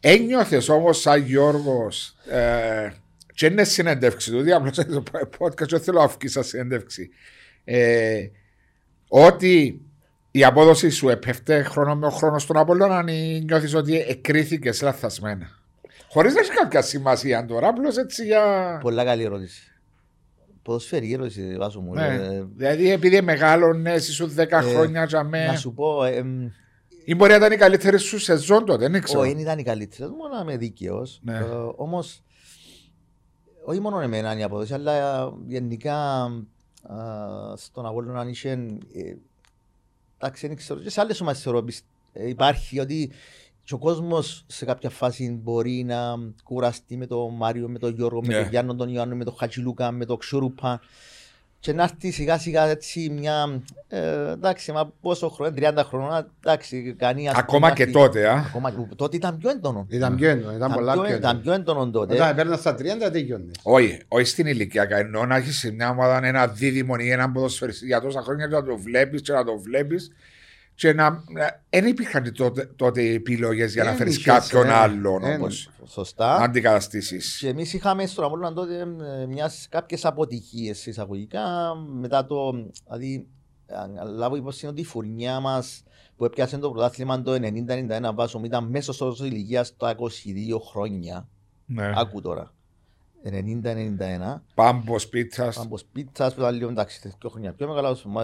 Ένιωθες 0.00 0.68
όμως 0.68 1.00
σαν 1.00 1.22
Γιώργος, 1.22 2.16
ε, 2.30 2.88
και 3.36 3.46
είναι 3.46 3.64
συνέντευξη 3.64 4.30
του, 4.30 4.40
διάβλω 4.40 4.70
το 4.72 5.02
podcast, 5.38 5.68
δεν 5.68 5.80
θέλω 5.80 5.98
να 5.98 6.04
αυκήσα 6.04 6.42
συνέντευξη. 6.42 7.10
Ε, 7.64 8.26
ότι 9.08 9.80
η 10.30 10.44
απόδοση 10.44 10.90
σου 10.90 11.08
επέφτε 11.08 11.62
χρόνο 11.62 11.96
με 11.96 12.10
χρόνο 12.10 12.38
στον 12.38 12.56
Απόλλωνα 12.56 13.04
ή 13.12 13.40
νιώθεις 13.40 13.74
ότι 13.74 14.00
εκρίθηκε 14.08 14.70
λαθασμένα. 14.82 15.48
Χωρίς 16.08 16.34
να 16.34 16.40
έχει 16.40 16.50
κάποια 16.50 16.82
σημασία 16.82 17.44
τώρα, 17.44 17.68
απλώς 17.68 17.96
έτσι 17.96 18.24
για... 18.24 18.42
Πολλά 18.82 19.04
καλή 19.04 19.22
ερώτηση. 19.22 19.72
Ποδοσφαιρική 20.62 21.12
ερώτηση, 21.12 21.56
βάσο 21.58 21.80
μου. 21.80 21.94
Ναι. 21.94 22.06
Ε, 22.06 22.44
Δηλαδή 22.56 22.90
επειδή 22.90 23.20
μεγάλωνες, 23.22 24.08
ήσουν 24.08 24.34
10 24.36 24.46
χρόνια 24.50 25.04
για 25.04 25.22
να 25.22 25.28
με... 25.28 25.56
σου 25.56 25.74
πω, 25.74 26.04
ε, 26.04 26.16
εμ, 26.16 26.50
Ή 27.04 27.14
μπορεί 27.14 27.30
να 27.30 27.36
ήταν 27.36 27.52
η 27.52 27.56
καλύτερη 27.56 27.98
σου 27.98 28.18
σεζόν 28.18 28.64
τότε, 28.64 28.88
δεν 28.88 29.02
ξέρω. 29.02 29.20
Όχι, 29.20 29.32
δεν 29.32 29.40
ήταν 29.40 29.58
η 29.58 29.62
καλύτερη, 29.62 30.10
μόνο 30.10 30.34
να 30.34 30.40
είμαι 30.40 30.56
δίκαιος. 30.56 31.20
Ναι. 31.22 31.40
Όμως, 31.76 32.24
όχι 33.68 33.80
μόνο 33.80 34.00
εμένα 34.00 34.38
η 34.38 34.42
απόδοση, 34.42 34.74
αλλά 34.74 34.92
ε, 34.92 35.32
γενικά 35.46 36.22
α, 36.24 37.56
στον 37.56 37.86
Απόλλωνα 37.86 38.20
αν 38.20 38.28
είχε. 38.28 38.50
ε, 38.94 39.14
Εντάξει, 40.18 40.46
δεν 40.46 40.56
ξέρω. 40.56 40.80
Και 40.80 40.90
σε 40.90 41.00
άλλες 41.00 41.20
ομάδες 41.20 41.42
θεωρώ 41.42 41.62
πισ- 41.62 41.84
ε, 42.12 42.28
υπάρχει 42.28 42.78
ότι 42.80 43.10
και 43.64 43.74
ο 43.74 43.78
κόσμος 43.78 44.44
σε 44.46 44.64
κάποια 44.64 44.90
φάση 44.90 45.40
μπορεί 45.42 45.84
να 45.84 46.14
κουραστεί 46.44 46.96
με 46.96 47.06
τον 47.06 47.34
Μάριο, 47.34 47.68
με 47.68 47.78
τον 47.78 47.94
Γιώργο, 47.94 48.20
με 48.20 48.26
Ναι. 48.26 48.40
τον 48.40 48.48
Γιάννο, 48.50 48.74
τον 48.74 48.88
Ιωάννη, 48.88 49.14
με 49.14 49.24
τον 49.24 49.34
Χατζηλούκα, 49.38 49.90
με 49.90 50.04
τον 50.04 50.18
Ξουρούπα. 50.18 50.80
Και 51.60 51.72
να 51.72 51.82
έρθει 51.82 52.10
σιγά 52.10 52.38
σιγά 52.38 52.66
έτσι 52.68 53.10
μια. 53.18 53.62
Ε, 53.88 54.30
εντάξει, 54.32 54.72
μα 54.72 54.92
πόσο 55.00 55.28
χρόνο, 55.28 55.54
30 55.56 55.82
χρόνια, 55.84 56.26
εντάξει, 56.44 56.94
κανεί. 56.98 57.28
ας 57.28 57.34
Ακόμα 57.36 57.58
πούμε, 57.60 57.72
και 57.72 57.82
έρθει- 57.82 57.96
τότε, 57.96 58.28
α. 58.28 58.44
Ακόμα 58.48 58.70
και 58.70 58.94
τότε 58.96 59.16
ήταν 59.16 59.38
πιο 59.38 59.50
έντονο. 59.50 59.86
Ήταν 59.88 60.16
πιο 60.16 60.28
έντονο, 60.28 60.56
ήταν 60.56 60.72
πολλά 60.72 60.92
πιο, 60.92 61.02
πιο 61.02 61.14
ήταν 61.14 61.20
έντονο. 61.36 61.42
πιο 61.42 61.52
έντονο 61.52 61.90
τότε. 61.90 62.14
Όταν 62.14 62.34
παίρνα 62.34 62.56
στα 62.56 62.74
30 62.74 63.10
τελειώνε. 63.12 63.50
Όχι, 63.62 63.98
όχι 64.08 64.24
στην 64.26 64.46
ηλικία. 64.46 64.86
Ενώ 64.90 65.24
να 65.26 65.36
έχεις 65.36 65.58
σε 65.58 65.70
μια 65.72 65.90
ομάδα 65.90 66.26
ένα 66.26 66.46
δίδυμο 66.46 66.94
ή 66.98 67.10
έναν 67.10 67.32
ποδοσφαιριστή 67.32 67.86
για 67.86 68.00
τόσα 68.00 68.20
χρόνια 68.22 68.46
και 68.46 68.54
να 68.54 68.62
το 68.64 68.76
βλέπεις 68.76 69.22
και 69.22 69.32
να 69.32 69.44
το 69.44 69.58
βλέπεις. 69.58 70.12
Και 70.76 70.92
να. 70.92 71.24
Δεν 71.70 71.86
υπήρχαν 71.86 72.32
τότε, 72.32 72.66
τότε 72.76 73.02
επιλογές 73.02 73.72
για 73.72 73.82
να 73.82 73.88
Δεν 73.88 73.98
φέρεις 73.98 74.16
είχες, 74.16 74.32
κάποιον 74.32 74.66
ε, 74.66 74.72
άλλον 74.72 75.24
ε, 75.24 75.34
όμως. 75.34 75.70
Σωστά. 75.86 76.36
Αντικαταστήσεις. 76.36 77.38
Και 77.38 77.48
εμείς 77.48 77.72
είχαμε 77.72 78.06
στον 78.06 78.24
Απόλλωνα 78.24 78.52
τότε 78.52 78.80
ε, 78.80 79.26
μιας, 79.26 79.66
κάποιες 79.70 80.04
αποτυχίες 80.04 80.86
εισαγωγικά 80.86 81.74
μετά 81.98 82.26
το. 82.26 82.52
Δηλαδή, 82.84 83.26
αν 83.66 84.16
λάβω 84.16 84.36
υπόψη 84.36 84.66
ότι 84.66 84.80
η 84.80 84.84
φουρνιά 84.84 85.40
μας 85.40 85.82
που 86.16 86.24
έπιασε 86.24 86.58
το 86.58 86.70
πρωτάθλημα 86.70 87.22
το 87.22 87.32
90-91 87.32 88.10
βάσο 88.14 88.38
μου 88.38 88.44
ήταν 88.44 88.64
μέσω 88.64 88.94
όρος 88.98 89.20
ηλικίας 89.20 89.76
τα 89.76 89.94
22 89.98 90.04
χρόνια. 90.70 91.28
Ναι. 91.66 91.92
Άκου 91.94 92.20
τώρα. 92.20 92.54
90-91. 93.24 94.42
Πάμπος 94.54 95.08
πίτσας. 95.08 95.56
Πάμπος 95.56 95.84
Πίτσας 95.84 96.34
που 96.34 96.40
ήταν 96.40 96.54
λίγο 96.54 96.68
εντάξει 96.70 97.00
δύο 97.20 97.28
χρόνια 97.28 97.52
πιο 97.52 97.68
μεγάλος, 97.68 98.04
Μα- 98.04 98.22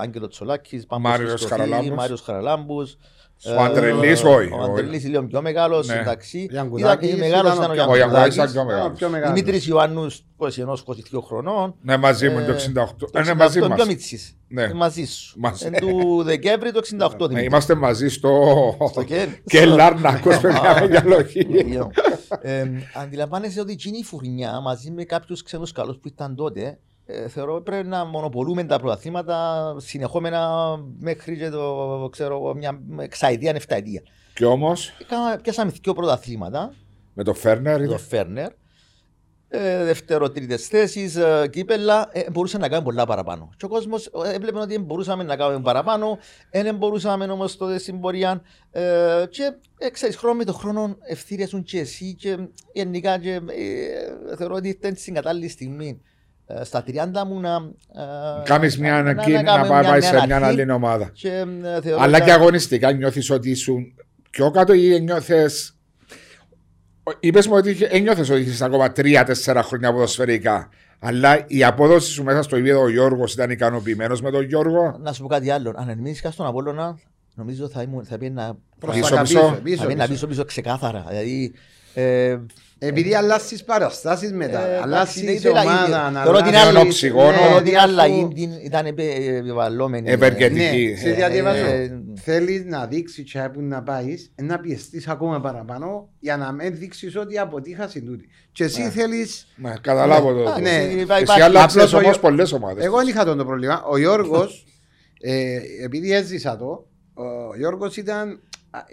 Άγγελο 0.00 0.28
Τσολάκης, 0.28 0.86
Πάμπος 0.86 1.10
Μάριος 1.10 1.30
Χριστοφίδη, 1.30 1.68
Χαραλάμπους. 1.70 1.96
Μάριος 1.96 2.20
Χαραλάμπους. 2.20 2.96
Ο 3.58 3.62
Αντρελής, 3.62 4.22
Ε, 4.22 4.26
όχι, 4.28 4.52
Ο 4.52 4.56
όχι. 4.60 4.70
Αντρελής 4.70 5.04
λίγο 5.04 5.22
πιο 5.24 5.42
μεγάλος, 5.42 5.86
Ναι. 5.86 5.94
εντάξει. 5.94 6.46
Γιανκουδάκης 6.50 7.08
Ήταν 7.08 7.18
μεγάλος 7.20 7.54
ήταν 7.54 7.72
ήταν 7.72 7.86
ο 7.88 7.90
ο 7.90 7.92
Ο 7.92 7.96
Γιανκουδάκης 7.96 8.34
Γιανκουδάκης. 8.34 8.52
ήταν 8.52 8.52
πιο 8.52 8.60
Ήταν 8.62 8.66
μεγάλο. 8.66 8.94
πιο 8.94 9.08
μεγάλος. 9.08 9.34
Δημήτρης 9.34 9.66
Ιωάννους 9.66 10.24
21-22 10.36 11.20
χρονών. 11.22 11.74
Ναι, 11.82 11.96
μαζί 11.96 12.28
μου 12.28 12.38
Ε, 12.38 12.44
το 12.44 12.52
68. 12.52 13.10
Το 13.12 13.20
Είναι 13.20 13.34
μαζί 13.34 13.58
68 13.58 13.68
μας. 13.68 13.76
πιο 13.76 13.86
μίτσις. 13.86 14.36
Ναι. 14.48 14.62
Ε, 14.62 14.72
Μαζί 14.72 15.04
σου. 15.04 15.38
Μαζί. 15.40 15.66
Εν 15.66 15.72
του 15.80 16.22
Δεκέμβρη 16.22 16.72
το 16.72 16.78
68 16.78 17.08
Ναι, 17.20 17.26
Δημήτρη. 17.26 17.44
Είμαστε 17.44 17.74
μαζί 17.74 18.08
στο. 18.08 18.30
Στο 18.90 19.02
Κεν. 19.02 19.28
Και 19.44 19.64
Λάρνακος, 19.64 20.38
παιδιά, 20.40 20.86
για 20.90 21.02
λογική. 21.06 21.44
Λίγο. 21.44 21.90
Ε, 22.40 22.64
Αντιλαμβάνεσαι 22.94 23.60
ότι 23.60 23.72
εκείνη 23.72 23.98
η 23.98 24.04
φουρνιά 24.04 24.60
μαζί 24.60 24.90
με 24.90 25.04
κάποιους 25.04 25.42
ξένους 25.42 25.72
καλούς 25.72 25.96
που 25.96 26.08
ήταν 26.08 26.34
τότε 26.36 26.78
ε, 27.06 27.28
θεωρώ 27.28 27.60
πρέπει 27.60 27.88
να 27.88 28.04
μονοπολούμε 28.04 28.64
τα 28.64 28.78
πρωταθλήματα 28.78 29.74
συνεχόμενα 29.78 30.50
μέχρι 30.98 31.36
και 31.38 31.48
το, 31.50 32.08
ξέρω, 32.12 32.34
εγώ, 32.36 32.54
μια 32.54 32.80
εξαετία, 32.98 33.52
εφταετία. 33.54 34.02
Και 34.34 34.44
όμως; 34.44 34.92
Κάμα- 35.08 35.36
Πιάσαμε 35.42 35.72
δύο 35.82 35.92
πρωταθλήματα, 35.94 36.74
με 37.14 37.22
το 37.22 37.34
Φέρνερ. 37.34 37.78
το 37.78 37.84
ήταν- 37.84 37.98
Φέρνερ, 37.98 38.50
ε, 39.48 39.84
δεύτερο, 39.84 40.30
τρίτες 40.30 40.66
θέσεις, 40.68 41.16
ε, 41.16 41.48
κύπελα, 41.52 42.08
ε, 42.12 42.30
μπορούσαμε 42.30 42.62
να 42.62 42.68
κάνουμε 42.68 42.88
πολλά 42.88 43.06
παραπάνω. 43.06 43.50
Και 43.56 43.64
ο 43.64 43.68
κόσμος 43.68 44.10
έβλεπε 44.24 44.58
ότι 44.58 44.78
μπορούσαμε 44.78 45.22
να 45.22 45.36
κάνουμε 45.36 45.60
παραπάνω, 45.62 46.18
δεν 46.50 46.76
μπορούσαμε 46.76 47.24
όμως 47.24 47.56
τότε 47.56 47.78
στην 47.78 48.00
πορεία. 48.00 48.42
Ε, 48.70 49.24
και 49.30 49.52
ε, 49.78 49.90
ξέρεις, 49.90 50.16
χρόνο 50.16 50.34
με 50.36 50.44
το 50.44 50.52
χρόνο 50.52 50.96
ευθύριασουν 51.08 51.62
και 51.62 51.78
εσύ 51.78 52.14
και 52.14 52.36
γενικά 52.72 53.18
και, 53.18 53.32
ε, 53.32 54.36
θεωρώ 54.36 54.54
ότι 54.54 54.68
ήταν 54.68 54.94
στην 54.96 55.14
κατάλληλη 55.14 55.48
στιγμή. 55.48 56.00
Ε, 56.48 56.64
στα 56.64 56.82
30 56.86 57.24
μου 57.26 57.40
να. 57.40 57.54
ε, 57.54 58.42
Κάνεις 58.44 58.78
μια 58.78 58.90
να- 58.92 58.98
ανακοίνωση 58.98 59.42
να 59.44 59.50
κάνουμε 59.50 59.68
πάει 59.68 59.80
μια 59.80 59.90
πάει 59.90 60.00
σε 60.00 60.12
νέα 60.12 60.26
μια 60.26 60.36
αρχή 60.36 60.60
άλλη 60.60 60.72
ομάδα. 60.72 61.10
Και, 61.12 61.28
ε, 61.28 61.80
θεωρώ 61.80 62.02
Αλλά 62.02 62.16
ότι- 62.16 62.26
και 62.26 62.32
αγωνιστικά 62.32 62.92
νιώθεις 62.92 63.30
ότι 63.30 63.50
ήσουν 63.50 63.84
πιο 64.30 64.50
κάτω 64.50 64.72
ή 64.72 65.00
νιώθε. 65.00 65.50
Είπες 67.20 67.46
μου 67.46 67.54
ότι 67.56 67.76
ένιωθε 67.90 68.32
ότι 68.32 68.40
είχες 68.40 68.62
ακόμα 68.62 68.92
τρία-τέσσερα 68.92 69.62
χρόνια 69.62 69.92
ποδοσφαιρικά. 69.92 70.68
Αλλά 70.98 71.44
η 71.46 71.64
απόδοση 71.64 72.10
σου 72.10 72.22
μέσα 72.24 72.42
στο 72.42 72.56
επίπεδο 72.56 72.80
ο 72.82 72.88
Γιώργος 72.88 73.32
ήταν 73.32 73.50
ικανοποιημένος 73.50 74.20
με 74.22 74.30
τον 74.30 74.42
Γιώργο; 74.44 74.96
Να 75.00 75.12
σου 75.12 75.22
πω 75.22 75.28
κάτι 75.28 75.50
άλλο. 75.50 75.72
Αν 75.76 75.88
ερμήνευκα 75.88 76.30
στον 76.30 76.46
Απόλλωνα, 76.46 76.98
νομίζω 77.34 77.68
θα, 77.68 77.82
ήμουν, 77.82 78.04
θα 78.04 78.18
πήγαινα 78.18 78.44
Προς 78.44 78.56
Πίσω, 78.80 79.14
τα 79.14 79.20
πίσω. 79.22 79.22
πίσω, 79.22 79.38
θα 79.48 79.54
πίσω, 79.62 79.82
πήγαινα 79.82 80.02
πίσω. 80.02 80.12
πίσω 80.12 80.26
πίσω 80.26 80.44
ξεκάθαρα. 80.44 81.04
Δηλαδή, 81.08 81.52
ε, 81.94 82.38
Επειδή 82.78 83.14
αλλάσεις 83.14 83.64
παραστάσεις 83.64 84.32
μετά, 84.32 84.66
ε, 84.66 84.78
αλλάσεις 84.82 85.22
εντάξει, 85.22 85.40
δεν 85.40 85.50
ομάδα, 85.56 85.86
ήταν- 85.88 86.12
να 86.12 86.22
θεωρώ 86.22 86.38
την 86.38 86.46
αλλάσεις- 86.46 86.68
άλλη- 86.68 86.78
οξυγόνο. 86.88 87.32
θεωρώ 87.32 87.62
την 87.62 87.72
ναι, 87.72 87.78
αλλαγή 87.80 88.20
αφού- 88.20 88.34
την- 88.34 88.52
ήταν 88.64 88.86
επε- 88.86 89.18
επιβαλλόμενη. 89.38 90.10
Ευεργετική. 90.10 90.90
Ναι, 90.90 90.96
σε 90.96 91.28
διαβάζω. 91.28 91.64
ε, 91.64 92.00
Θέλεις 92.22 92.64
να 92.64 92.86
δείξεις 92.86 93.32
και 93.32 93.50
που 93.52 93.62
να 93.62 93.82
πάεις, 93.82 94.32
ε, 94.34 94.42
να 94.42 94.58
πιεστείς 94.60 95.08
ακόμα 95.08 95.40
παραπάνω 95.40 96.08
για 96.18 96.36
να 96.36 96.52
μην 96.52 96.78
δείξεις 96.78 97.16
ότι 97.16 97.38
αποτύχασε 97.38 98.00
τούτη. 98.00 98.28
Και 98.52 98.64
εσύ 98.64 98.82
Ναι. 98.82 98.90
θέλεις... 98.90 99.46
Ναι, 99.56 99.72
καταλάβω 99.80 100.32
το. 100.34 100.50
Α, 100.50 100.60
ναι. 100.60 100.70
εσύ, 100.70 100.86
Εσύ 100.88 100.98
υπάρχει- 101.00 101.42
άλλαξες 101.42 101.74
Απλώς 101.76 101.92
ο 101.92 101.96
όμως 101.96 102.08
Γιώ- 102.10 102.20
πολλές 102.20 102.52
ομάδες. 102.52 102.84
Εγώ 102.84 102.96
δεν 102.96 103.06
είχα 103.08 103.24
τον 103.24 103.36
το 103.38 103.44
πρόβλημα. 103.44 103.82
Ο 103.90 103.98
Γιώργος, 103.98 104.64
ε, 105.20 105.56
επειδή 105.84 106.12
έζησα 106.12 106.56
το, 106.56 106.86
ο 107.14 107.56
Γιώργος 107.56 107.96
ήταν, 107.96 108.28
α, 108.28 108.36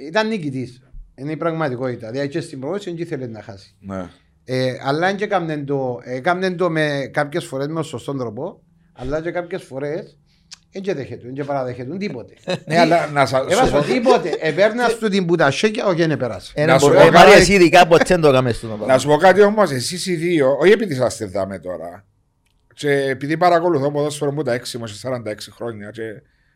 ήταν 0.08 0.28
νικητής. 0.28 0.82
Είναι 1.16 1.32
η 1.32 1.38
πραγματικότητα. 1.38 2.12
Δηλαδή 2.12 2.30
και 2.30 2.42
στην 2.42 2.60
πρόγευση 2.60 2.90
δεν 2.90 3.00
ήθελε 3.00 3.28
να 3.28 3.42
χάσει. 3.42 3.76
Ναι. 3.80 4.10
Ε, 4.46 4.74
αλλά 4.84 5.14
και 5.14 5.24
έκαμνε 5.24 5.58
το, 5.58 6.00
έκαμνε 6.04 6.52
το 6.56 6.70
με 6.70 7.10
κάποιες 7.14 7.46
φορές 7.46 7.68
με 7.68 7.84
σωστόν 7.84 8.18
τρόπο, 8.18 8.62
αλλά 8.94 9.22
και 9.22 9.32
κάποιες 9.32 9.64
φορές 9.64 10.18
δεν 10.72 10.82
και 10.82 10.94
δέχεται, 10.94 11.22
δεν 11.26 11.34
και 11.34 11.44
παραδέχεται 11.44 11.98
τίποτε. 11.98 12.34
Ναι, 12.66 12.80
αλλά 12.80 13.08
να 13.10 13.26
σα- 13.26 13.38
σου 13.40 13.46
Έβασο 13.50 13.72
πω- 13.78 13.84
τίποτε. 13.86 14.38
Επέρνα 14.40 14.88
του 15.00 15.10
την 15.10 15.26
πουτασέκια, 15.26 15.86
όχι 15.86 16.06
δεν 16.06 16.18
πέρασε. 16.18 16.52
ε, 16.56 16.66
Να 16.66 16.80
σου 16.80 16.86
μπορεί- 16.88 17.00
πω 17.00 17.06
ε, 17.06 17.12
Μάρια, 17.12 17.30
κάτι. 17.30 17.42
εσύ 17.42 17.54
ειδικά 17.54 17.88
ποτέ 17.88 18.04
δεν 18.08 18.22
το 18.22 18.28
έκαμες 18.28 18.56
στο 18.56 18.78
Να 18.88 18.98
σου 18.98 19.08
πω 19.08 19.16
κάτι 19.18 19.42
όμως, 19.42 19.72
εσείς 19.72 20.06
οι 20.06 20.16
δύο, 20.16 20.58
όχι 20.62 20.72
επειδή 20.72 20.94
είσαστε 20.94 21.26
δάμε 21.26 21.60
τώρα, 21.60 22.06
Και 22.74 22.90
επειδή 22.92 23.38
παρακολουθώ 23.38 23.92
ποδόσφαιρο 23.92 24.32
από 24.32 24.44
τα 24.44 24.54
6 24.54 24.78
μου 24.80 24.88
σε 24.88 25.08
46 25.08 25.52
χρόνια 25.52 25.90
και 25.92 26.02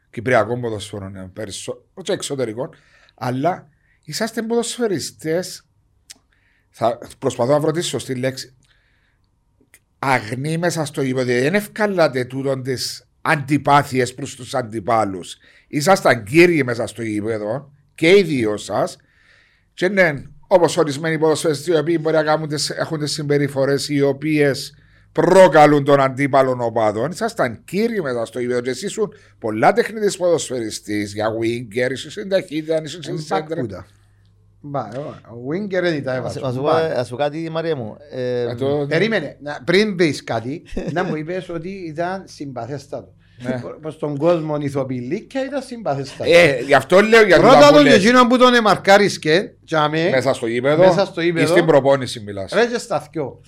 κυπριακό 0.10 0.60
ποδόσφαιρο 0.60 1.10
ναι, 1.10 1.28
περισσότερο, 1.28 1.86
όχι 1.94 2.12
εξωτερικό, 2.12 2.70
αλλά 3.18 3.70
είσαστε 4.04 4.42
ποδοσφαιριστές, 4.42 5.66
θα 6.70 6.98
προσπαθώ 7.20 7.52
να 7.52 7.60
βρω 7.60 7.72
τη 7.72 7.82
σωστή 7.82 8.16
λέξη, 8.16 8.56
αγνοί 10.00 10.58
μέσα 10.58 10.86
στο 10.86 11.02
γήπεδο. 11.02 11.26
Δεν 11.26 11.54
ευκαλάτε 11.54 12.26
τούτον 12.26 12.64
τις 12.64 13.08
αντιπάθειες 13.22 14.14
προς 14.14 14.36
τους 14.36 14.54
αντιπάλους. 14.54 15.38
Ήσασταν 15.68 16.24
κύριοι 16.24 16.64
μέσα 16.64 16.88
στο 16.88 17.02
γήπεδο 17.02 17.72
και 17.96 18.18
οι 18.18 18.24
δύο 18.24 18.58
σας. 18.58 18.98
Και 19.74 19.88
ναι, 19.88 20.14
όπως 20.48 20.78
ορισμένοι 20.78 21.18
ποδοσφαιριστές 21.20 21.76
οι 21.76 21.78
οποίοι 21.78 21.98
μπορεί 22.02 22.16
να 22.16 22.24
κάνουν 22.24 22.48
τις, 22.48 22.70
έχουν 22.70 23.00
τις 23.00 23.12
συμπεριφορές 23.12 23.90
οι 23.90 24.02
οποίες 24.02 24.76
προκαλούν 25.22 25.84
τον 25.84 26.02
αντίπαλο 26.02 26.58
οπαδό. 26.60 27.08
Ήσασταν 27.12 27.62
κύριοι 27.66 28.02
μέσα 28.02 28.26
στο 28.26 28.40
γήπεδο. 28.40 28.62
Και 28.62 28.70
εσείς 28.70 28.84
ήσουν 28.84 29.14
πολλά 29.40 29.74
τεχνητή 29.74 30.18
ποδοσφαιριστής 30.18 31.14
για 31.14 31.28
winger, 31.42 31.92
ίσω 31.92 32.12
στην 32.12 32.30
ταχύτητα, 32.30 32.82
ίσω 32.84 33.02
στην 33.02 33.20
σέντρα. 33.20 33.46
Μπακούτα. 33.56 33.86
Μπα, 34.62 34.80
Ο 34.82 35.38
Winger 35.52 35.82
δεν 35.82 35.94
ήταν 35.94 36.26
Ας 36.26 36.36
έβαζε. 36.36 36.40
ας 36.44 36.54
σου 36.54 36.62
πω- 36.62 36.98
ας 37.00 37.08
σου 37.08 37.16
πω 37.16 37.22
κάτι 37.22 37.50
Μαρία 37.52 37.76
μου. 37.76 37.98
Ε, 38.12 38.42
Ε, 38.42 38.56
το- 38.56 38.86
Περίμενε, 38.90 39.38
να- 39.42 39.62
πριν 39.66 39.96
πεις 39.96 40.24
κάτι, 40.24 40.64
να 40.94 41.04
μου 41.04 41.16
είπες 41.16 41.50
ότι 41.50 41.70
ήταν 41.70 42.24
συμπαθέστατο. 42.28 43.12
Ναι. 43.42 43.62
Προς 43.82 43.98
τον 43.98 44.18
κόσμο 44.18 44.58
ηθοποιηλίκια 44.60 45.46
ήταν 45.46 45.62
συμπαθέστατο. 45.62 46.30
Ε, 46.34 46.60
γι' 46.66 46.74
αυτό 46.74 47.00
λέω 47.02 47.24
για 47.26 47.38
Ρώτα 47.38 47.60
το 47.60 47.74
τον 47.74 47.84
που 47.84 47.88
και 47.90 47.94
εκείνον 47.94 48.28
που 48.28 48.38
τον 48.38 48.54
εμαρκάρισκε, 48.54 49.54
τζάμε, 49.66 50.10
Μέσα 50.10 50.34
στο 50.34 50.48
γήπεδο. 50.48 50.86
Μέσα 50.88 51.06
στο 51.06 51.22
γήπεδο. 51.22 51.46
Ή 51.46 51.48
στην 51.48 51.66
προπόνηση 51.66 52.20
μιλάς. 52.20 52.52
ρε 52.52 52.66
και 52.66 52.78
στα 52.78 53.00
θκυο. 53.02 53.42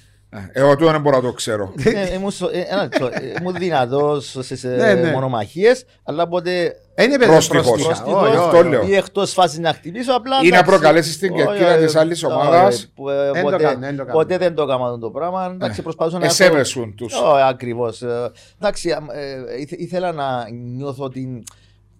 Εγώ 0.51 0.75
τούτο 0.75 0.91
δεν 0.91 1.01
μπορώ 1.01 1.15
να 1.15 1.21
το 1.23 1.31
ξέρω. 1.31 1.73
ε, 1.83 2.13
ήμουν 2.13 2.31
στο- 2.31 2.49
ε, 2.53 2.59
ένα 2.69 2.81
λεπτό, 2.81 3.05
ε, 3.05 3.33
Ήμουν 3.39 3.53
δυνατός 3.53 4.37
σε 4.39 4.67
Ναι, 4.67 4.93
ναι. 4.93 5.11
μονομαχίες, 5.11 5.85
αλλά 6.03 6.27
ποτέ 6.27 6.75
Είναι 6.99 7.17
παιδί 7.17 7.31
Πρόστιχος. 7.31 7.65
πρόστιχα. 7.67 7.87
Πρόστιχος. 7.87 8.21
Όχι, 8.23 8.29
όχι, 8.35 8.45
Αυτό 8.45 8.57
όχι. 8.57 8.67
λέω. 8.69 8.83
ή 8.87 8.95
εκτός 8.95 9.31
φάσης 9.33 9.59
να 9.59 9.73
χτυπήσω 9.73 10.13
απλά. 10.13 10.35
Ή 10.43 10.49
να 10.49 10.57
εντάξει, 10.57 10.63
προκαλέσεις 10.71 11.17
την 11.17 11.33
όχι, 11.33 11.43
κερκίδα 11.45 11.69
ε, 11.71 11.85
της 11.85 11.95
άλλης 11.95 12.23
ε, 12.23 12.25
ομάδας. 12.25 12.83
ε, 12.83 12.87
που, 12.95 13.09
ε, 13.09 13.27
Εν 13.27 13.33
το 13.33 13.41
ποτέ- 13.41 13.61
κάνω, 13.61 13.85
εν 13.85 13.97
το 13.97 14.03
κάνω. 14.05 14.17
Ποτέ 14.17 14.37
δεν 14.37 14.55
το 14.55 14.63
έκανα 14.63 14.97
το 14.99 15.09
πράγμα. 15.09 15.51
Εντάξει, 15.53 15.81
προσπαθούσα 15.81 16.17
να 16.19 16.25
έχω- 16.25 16.33
Εσέβεσουν 16.33 16.95
τους. 16.95 17.13
Όχι, 17.13 17.41
ακριβώς. 17.49 18.01
Ε, 18.01 18.31
Εντάξει, 18.61 18.89
ε, 18.89 19.61
ήθε- 19.61 19.79
ήθελα 19.79 20.11
να 20.11 20.49
νιώθω 20.75 21.09
την, 21.09 21.43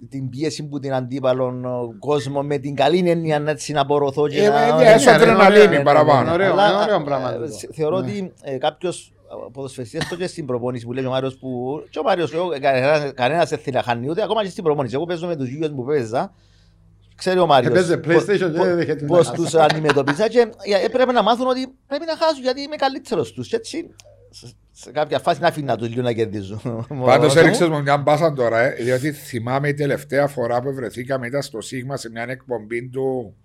την 0.10 0.30
πίεση 0.30 0.68
που 0.68 0.80
την 0.80 0.94
αντίπαλον 0.94 1.66
ε, 1.66 1.70
κόσμος 2.00 2.46
με 2.46 2.58
την 2.58 2.76
καλή 2.76 3.10
έννοια 3.10 3.40
να 3.40 3.52
έτσι 3.52 3.72
να 3.74 3.82
απορροθώ 3.82 4.28
και 4.28 4.44
Ε, 4.44 4.50
να... 4.50 4.62
ε, 4.62 4.72
ναι, 4.72 4.84
έσω 4.92 5.12
ναι, 5.12 5.18
ναι, 5.18 5.24
αδρεναλίνη 5.24 5.68
ναι, 5.68 5.78
ναι, 5.78 5.84
παραπάνω. 5.84 6.24
ναι, 6.24 6.32
Ωραίο, 6.32 6.52
αλλά, 6.52 6.68
είναι 6.72 6.82
ωραίο 6.82 6.96
ε, 7.00 7.04
πράγμα 7.04 7.34
ε, 7.34 7.36
τούτο. 7.38 7.52
σε- 7.58 7.70
Θεωρώ 7.74 7.96
ότι 7.98 8.34
ε, 8.42 8.58
κάποιος 8.58 9.14
ποδοσφαιριστής 9.52 10.08
το 10.10 10.16
και 10.16 10.28
στην 10.28 10.46
προπόνηση 10.46 10.86
που 10.86 10.94
λέει 10.94 11.06
ο 11.06 11.10
Μάριος 11.10 11.38
που 11.38 11.82
και 11.90 12.00
ο 12.00 12.04
Μάριος 12.04 12.34
εγώ, 12.34 12.52
ε, 12.54 12.60
κανένα- 12.60 13.12
κανένας 13.12 13.50
δεν 13.50 13.60
θέλει 13.60 13.76
να 13.76 13.84
χάνει 13.84 14.10
ούτε 14.10 14.24
ακόμα 14.24 14.44
και 14.44 14.50
στην 14.50 14.64
προπόνηση. 14.64 14.96
Εγώ 14.96 15.06
παίζω 15.06 15.28
με 15.28 15.36
τους 15.36 15.50
γιους 15.50 15.70
μου 15.70 15.76
που 15.76 15.86
παίζα 15.86 16.34
Ξέρει 17.16 17.40
ο 17.40 17.46
Μάριος 17.46 17.72
Έπαιζε 17.72 17.98
πώς- 17.98 18.16
PlayStation, 18.24 18.50
δεν 18.52 18.76
δέχεται 18.76 19.02
να 19.02 19.08
πώς 19.08 19.28
χάσει. 19.28 19.42
τους 19.42 19.54
αντιμετωπίζα 19.56 20.28
και 20.28 20.40
ε, 20.40 20.86
έπρεπε 20.86 21.12
να 21.12 21.24
μάθουν 21.24 21.48
ότι 21.48 21.68
πρέπει 21.88 22.06
να 22.06 22.16
χάσουν 22.26 22.42
γιατί 22.44 22.62
είμαι 22.62 22.76
καλύτερος 22.76 23.32
τους. 23.34 23.48
Και 23.48 23.56
έτσι 23.56 23.90
σε- 24.30 24.52
σε 24.72 24.92
κάποια 24.92 25.20
φάση 25.20 25.42
να 25.42 25.48
αφήνω 25.48 25.76
τους 25.76 25.90
λίγο 25.90 26.02
να 26.02 26.14
κερδίζουν. 26.14 26.62
Πάντω 26.64 26.96
Μόνο 26.96 27.34
έριξε 27.36 27.66
μου. 27.68 27.76
μου 27.76 27.82
μια 27.82 27.98
μπάσα 27.98 28.34
τώρα, 28.34 28.60
ε, 28.60 28.84
διότι 28.84 29.12
θυμάμαι 29.12 29.68
η 29.68 29.74
τελευταία 29.74 30.28
φορά 30.28 30.62
που 30.62 30.74
βρεθήκαμε 30.74 31.28
ήταν 31.28 31.42
στο 31.42 31.62
Σίγμα 31.62 31.98
σε 31.98 32.10
μια 32.10 32.26
εκπομπή 32.30 32.90
του. 32.90 33.36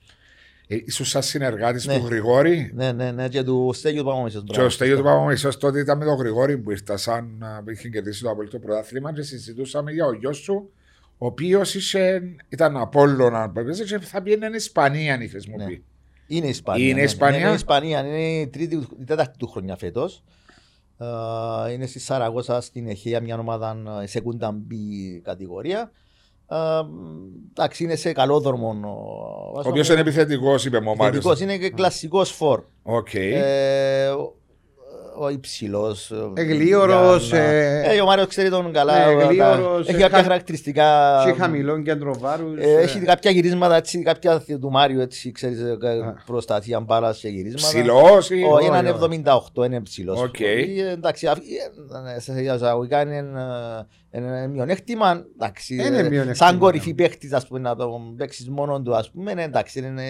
Ε, 0.68 0.76
ίσως 0.84 1.08
σαν 1.08 1.22
συνεργάτης 1.22 1.86
Ναι. 1.86 1.98
του 1.98 2.06
Γρηγόρη. 2.06 2.70
Ναι, 2.74 2.92
ναι, 2.92 3.10
ναι, 3.10 3.28
και 3.28 3.42
του 3.42 3.70
Στέγιου 3.74 3.98
του 4.02 4.04
Παπαμίσος. 4.08 4.42
Και 4.46 4.60
ο 4.60 4.68
Στέγιο 4.68 4.96
του 4.96 5.02
Παπαμισός 5.02 5.56
τότε 5.58 5.80
ήταν 5.80 5.98
με 5.98 6.04
τον 6.04 6.14
Γρηγόρη 6.16 6.58
που 6.58 6.70
ήρθα 6.70 6.96
σαν 6.96 7.34
να 7.38 7.62
είχε 7.72 7.88
κερδίσει 7.88 8.22
το 8.22 8.30
απολύτω 8.30 8.58
πρωτάθλημα 8.58 9.12
και 9.12 9.22
συζητούσαμε 9.22 9.92
για 9.92 10.06
ο 10.06 10.12
γιος 10.12 10.36
σου, 10.36 10.70
ο 11.18 11.26
οποίος 11.26 11.74
ήταν 12.48 12.76
Απόλλωνα 12.76 13.50
που 13.50 13.60
έπαιζε 13.60 13.84
και 13.84 13.98
θα 13.98 14.22
πήγαινε 14.22 14.44
στην 14.44 14.56
Ισπανία, 14.56 15.14
αν 15.14 15.20
είχες 15.20 15.46
μου 15.46 15.56
Ναι. 15.56 15.64
πει. 15.66 15.84
Είναι 16.26 16.46
Ισπανία. 16.46 16.84
Είναι 16.86 16.94
ναι, 16.94 17.02
Ισπανία; 17.02 17.38
Είναι 17.38 17.52
Ισπανία, 17.54 17.98
είναι 18.06 18.40
η, 18.40 18.46
τρίτη, 18.48 18.74
η 19.00 19.04
τέταρτη 19.04 19.38
του 19.38 19.46
χρονιά 19.48 19.76
φέτος. 19.76 20.22
Ε, 20.98 21.72
είναι 21.72 21.86
στη 21.86 21.98
Σαραγώσα 21.98 22.60
στην 22.60 22.88
Εχέα 22.88 23.20
μια 23.20 23.38
ομάδα 23.38 23.76
ε, 24.02 24.08
Segunda 24.12 24.48
B 24.48 24.74
κατηγορία. 25.22 25.90
Ε, 26.48 26.56
εντάξει, 27.50 27.84
είναι 27.84 27.96
σε 27.96 28.12
καλό 28.12 28.40
δρόμο. 28.40 28.80
Ο 29.54 29.68
οποίος 29.68 29.88
είναι 29.88 30.00
επιθετικός, 30.00 30.64
είπε 30.64 30.80
μου 30.80 30.90
ο 30.90 30.94
Μάριος. 30.96 31.24
Επιθετικός, 31.24 31.40
είναι 31.40 31.58
και 31.58 31.70
κλασικός 31.70 32.30
φορ. 32.30 32.62
Οκ. 32.82 33.14
Ε, 33.14 34.10
ο- 35.18 35.24
ο 35.24 35.28
υψηλό. 35.28 35.96
Εγλίωρος, 36.34 37.32
ε, 37.32 37.82
Ε, 37.84 38.00
ο 38.00 38.04
Μάριος 38.04 38.26
ξέρει 38.26 38.48
τον 38.50 38.72
καλά. 38.72 38.98
ναι, 39.06 39.14
τα- 39.14 39.22
εγλίωρος, 39.22 39.88
Έχει 39.88 39.96
ε, 39.96 40.00
κάποια 40.00 40.16
χα- 40.16 40.22
χαρακτηριστικά. 40.22 41.22
και 41.26 41.32
χαμηλό 41.40 41.82
κέντρο 41.82 42.14
βάρους. 42.18 42.58
Ε, 42.58 42.62
ε, 42.70 42.80
έχει 42.82 42.98
κάποια 42.98 43.30
γυρίσματα 43.30 43.76
έτσι, 43.76 44.02
κάποια 44.02 44.44
του 44.60 44.70
Μάριου 44.70 45.00
έτσι, 45.00 45.32
ξέρεις, 45.32 45.60
ε, 45.60 45.76
προστασία 46.26 46.80
μπάλα 46.80 47.14
και 47.20 47.28
γυρίσματα. 47.28 47.66
Ψηλός 47.78 48.30
ή. 48.30 48.34
Όχι, 48.34 48.44
όχι, 48.44 48.66
έναν 48.66 48.86
όχι. 48.86 48.94
78, 48.94 49.64
είναι 49.64 49.80
ψηλός. 49.80 50.20
Οκ. 50.22 50.40
Ε, 50.40 50.90
Εντάξει, 50.92 51.26
αφ- 51.26 51.38
ε, 52.16 52.20
σε 52.20 52.40
εισαγωγικά 52.40 53.00
είναι 53.02 53.24
ένα- 54.16 54.36
ένα 54.36 54.48
μειονέκτημα. 54.48 55.24
Εντάξει, 55.34 55.74
Είναι 55.74 55.84
ε, 55.84 55.90
μειονέκτημα, 56.08 56.34
σαν 56.34 56.54
ναι. 56.54 56.60
κορυφή 56.60 56.94
παίχτης, 56.94 57.32
ας 57.32 57.46
πούμε, 57.46 57.58
να 57.60 57.76
τον 57.76 58.16
παίξεις 58.16 58.48
μόνον 58.48 58.84
του, 58.84 58.94
ας 58.96 59.10
πούμε, 59.10 59.34
ναι, 59.34 59.42
εντάξει, 59.42 59.78
είναι, 59.78 60.02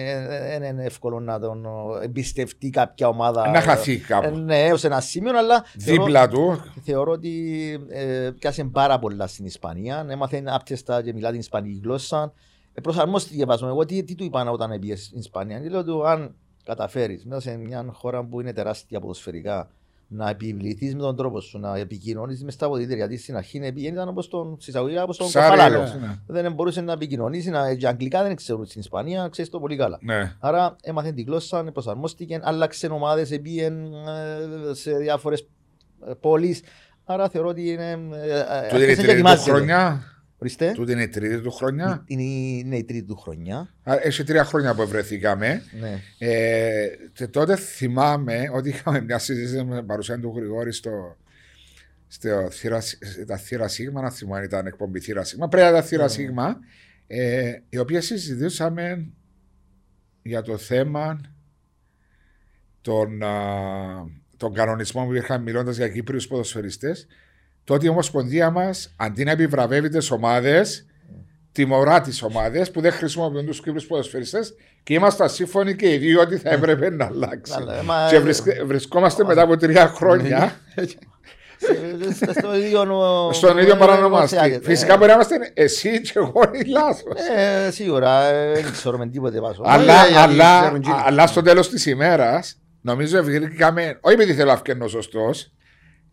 είναι, 0.55 0.67
είναι 0.67 0.83
εύκολο 0.83 1.19
να 1.19 1.39
τον 1.39 1.65
ε, 2.01 2.05
εμπιστευτεί 2.05 2.69
κάποια 2.69 3.07
ομάδα. 3.07 3.49
Να 3.49 3.61
χαθεί 3.61 3.93
Ε, 3.93 3.97
κάπου. 3.97 4.35
Ναι, 4.37 4.65
έως 4.65 4.83
ένα 4.83 4.99
σημείο, 4.99 5.37
αλλά 5.37 5.63
θεωρώ- 5.79 6.03
Δίπλα 6.03 6.27
του. 6.27 6.61
Θεωρώ 6.83 7.11
ότι 7.11 7.33
ε, 7.89 8.29
πιάσε 8.39 8.63
πάρα 8.63 8.99
πολλά 8.99 9.27
στην 9.27 9.45
Ισπανία. 9.45 10.05
Έμαθε 10.09 10.43
άπτεστα 10.45 11.01
και 11.03 11.13
μιλά 11.13 11.29
την 11.31 11.39
Ισπανική 11.39 11.79
γλώσσα. 11.83 12.33
Ε, 12.73 12.81
προσαρμόστηκε 12.81 13.45
βάζω. 13.45 13.67
Εγώ 13.67 13.85
τι, 13.85 14.03
τι 14.03 14.15
του 14.15 14.23
είπα 14.23 14.49
όταν 14.49 14.79
πήγε 14.79 14.95
στην 14.95 15.19
Ισπανία. 15.19 15.59
Και 15.59 15.69
λέω 15.69 15.83
του 15.83 16.07
αν 16.07 16.35
καταφέρεις 16.63 17.25
μέσα 17.25 17.41
σε 17.41 17.57
μια 17.57 17.85
χώρα 17.93 18.23
που 18.23 18.41
είναι 18.41 18.53
τεράστια 18.53 18.99
ποδοσφαιρικά 18.99 19.69
να 20.07 20.29
επιβληθείς 20.29 20.95
με 20.95 21.01
τον 21.01 21.15
τρόπο 21.15 21.39
σου, 21.39 21.59
να 21.59 21.77
επικοινωνείς 21.77 22.43
μες 22.43 22.53
στα 22.53 22.65
αποδητήρια. 22.65 22.95
Γιατί 22.95 23.17
στην 23.17 23.35
αρχή 23.35 23.57
είναι 23.57 23.71
πήγαινε 23.71 23.95
ήταν 23.95 24.07
όπως 24.07 24.27
τον 24.27 24.57
συσταγωγικά, 24.59 25.03
όπως 25.03 25.17
τον 25.17 25.27
Σάρι, 25.27 25.49
Κοφαλάλο. 25.49 25.79
ναι. 25.79 26.19
Δεν 26.27 26.53
μπορούσες 26.53 26.83
να 26.83 26.91
επικοινωνήσεις, 26.91 27.51
να, 27.51 27.73
και 27.75 27.87
αγγλικά 27.87 28.23
δεν 28.23 28.35
ξέρουν 28.35 28.65
στην 28.65 28.81
Ισπανία, 28.81 29.27
ξέρεις 29.31 29.51
το 29.51 29.59
πολύ 29.59 29.75
καλά. 29.75 29.97
Ναι. 30.01 30.35
Άρα 30.39 30.75
έμαθε 30.81 31.11
την 31.11 31.25
γλώσσα, 31.25 31.63
προσαρμόστηκε, 31.63 32.39
άλλαξε 32.43 32.87
ομάδες, 32.87 33.39
πήγαινε 33.41 33.89
σε 34.71 34.91
διάφορες 34.91 35.47
πόλεις. 36.19 36.61
Άρα 37.05 37.29
θεωρώ 37.29 37.47
ότι 37.47 37.69
είναι. 37.69 37.99
ε, 38.13 38.39
ε, 38.39 38.67
Τούτη 38.69 39.11
είναι 39.11 39.21
η 40.39 40.47
άρχισε 40.47 40.57
και 40.57 40.69
τρίτη 40.69 40.71
του 40.71 40.71
ετοιμάζεται. 40.71 40.71
χρονιά. 40.71 40.71
Ορίστε. 40.71 40.71
Τούτη 40.71 40.91
είναι 40.91 41.03
η 41.03 41.07
τρίτη 41.07 41.41
του 41.41 41.51
χρονιά. 41.51 42.03
Είναι, 42.07 42.21
η- 42.23 42.61
είναι 42.65 42.77
η 42.77 42.83
τρίτη 42.83 43.03
του 43.07 43.15
χρονιά. 43.15 43.73
Α, 43.83 43.99
Έχει 44.03 44.23
τρία 44.23 44.43
χρόνια 44.43 44.75
που 44.75 44.87
βρεθήκαμε. 44.87 45.61
Ναι. 45.79 45.99
Ε, 46.17 46.87
και 47.13 47.27
τότε 47.27 47.55
θυμάμαι 47.55 48.49
ότι 48.53 48.69
είχαμε 48.69 49.01
μια 49.01 49.17
συζήτηση 49.19 49.63
με 49.63 49.77
την 49.77 49.85
παρουσία 49.85 50.19
του 50.19 50.33
Γρηγόρη 50.35 50.73
στο, 50.73 51.17
στο 52.07 52.49
θύρα, 52.51 52.81
τα 53.27 53.37
θύρα 53.37 53.67
Σίγμα, 53.67 54.01
να 54.01 54.09
θυμάμαι 54.11 54.37
αν 54.37 54.43
ήταν 54.43 54.65
εκπομπή 54.65 54.99
θύρα 54.99 55.23
Σίγμα, 55.23 55.47
πρέπει 55.47 55.63
να 55.65 55.71
ήταν 55.71 55.83
θύρα 55.83 56.03
Ναι. 56.03 56.09
Σίγμα, 56.09 56.59
ε, 57.07 57.51
η 57.69 57.77
οποία 57.77 58.01
συζητούσαμε 58.01 59.07
για 60.21 60.41
το 60.41 60.57
θέμα 60.57 61.21
των, 62.81 63.23
α, 63.23 64.05
των 64.37 64.53
κανονισμών 64.53 65.05
που 65.05 65.13
είχαν 65.13 65.41
μιλώντας 65.41 65.75
για 65.77 65.89
Κύπριους 65.89 66.27
ποδοσφαιριστές. 66.27 67.07
Τότε 67.65 67.85
η 67.85 67.89
Ομοσπονδία 67.89 68.49
μας, 68.49 68.93
αντί 68.97 69.23
να 69.23 69.31
επιβραβεύει 69.31 69.89
τις 69.89 70.11
ομάδες, 70.11 70.85
τιμωρά 71.51 72.01
τις 72.01 72.21
ομάδες 72.23 72.71
που 72.71 72.81
δεν 72.81 72.91
χρησιμοποιούν 72.91 73.45
τους 73.45 73.61
Κύπριου 73.61 73.85
ποδοσφαιριστές 73.87 74.53
και 74.83 74.93
ήμασταν 74.93 75.29
σύμφωνοι 75.29 75.75
και 75.75 75.93
οι 75.93 75.97
δύο 75.97 76.21
ότι 76.21 76.37
θα 76.37 76.49
έπρεπε 76.49 76.89
να 76.89 77.05
αλλάξει. 77.05 77.53
Αλλά, 77.55 77.83
μα- 77.83 78.07
Και 78.09 78.19
βρισκ- 78.19 78.63
βρισκόμαστε 78.65 79.23
μετά 79.23 79.41
από 79.41 79.57
τρία 79.57 79.87
χρόνια 79.87 80.55
σε- 81.57 82.31
Στο 82.39 82.55
ίδιο. 82.57 82.85
νο- 82.85 83.29
στον 83.33 83.57
ίδιο 83.57 83.75
παρανομαστή. 83.75 84.35
εργοστάσιο. 84.35 84.69
Φυσικά 84.69 84.97
μπορεί 84.97 85.07
να 85.07 85.13
είμαστε 85.13 85.35
εσύ 85.53 86.01
και 86.01 86.11
εγώ 86.15 86.41
ή 86.51 86.63
λάθος. 86.69 87.19
Ε, 87.67 87.71
σίγουρα, 87.71 88.23
ε, 88.23 88.53
δεν 88.53 88.71
ξέρουμε 88.71 89.07
τίποτε 89.07 89.39
βάζω. 89.39 89.61
Αλλά, 89.65 89.93
γιατί 90.07 90.13
αλλά, 90.33 90.59
ξέρουν 90.61 90.81
κύριοι. 90.81 90.97
αλλά 91.05 91.27
στο 91.27 91.41
τέλος 91.41 91.69
της 91.69 91.85
ημέρας, 91.85 92.57
νομίζω 92.81 93.17
ευκαιρίκαμε, 93.17 93.97
όχι 94.01 94.13
επειδή 94.15 94.33
θέλω 94.33 94.51
να 94.51 94.57
φτιάχνω 94.57 94.87
σωστός, 94.87 95.51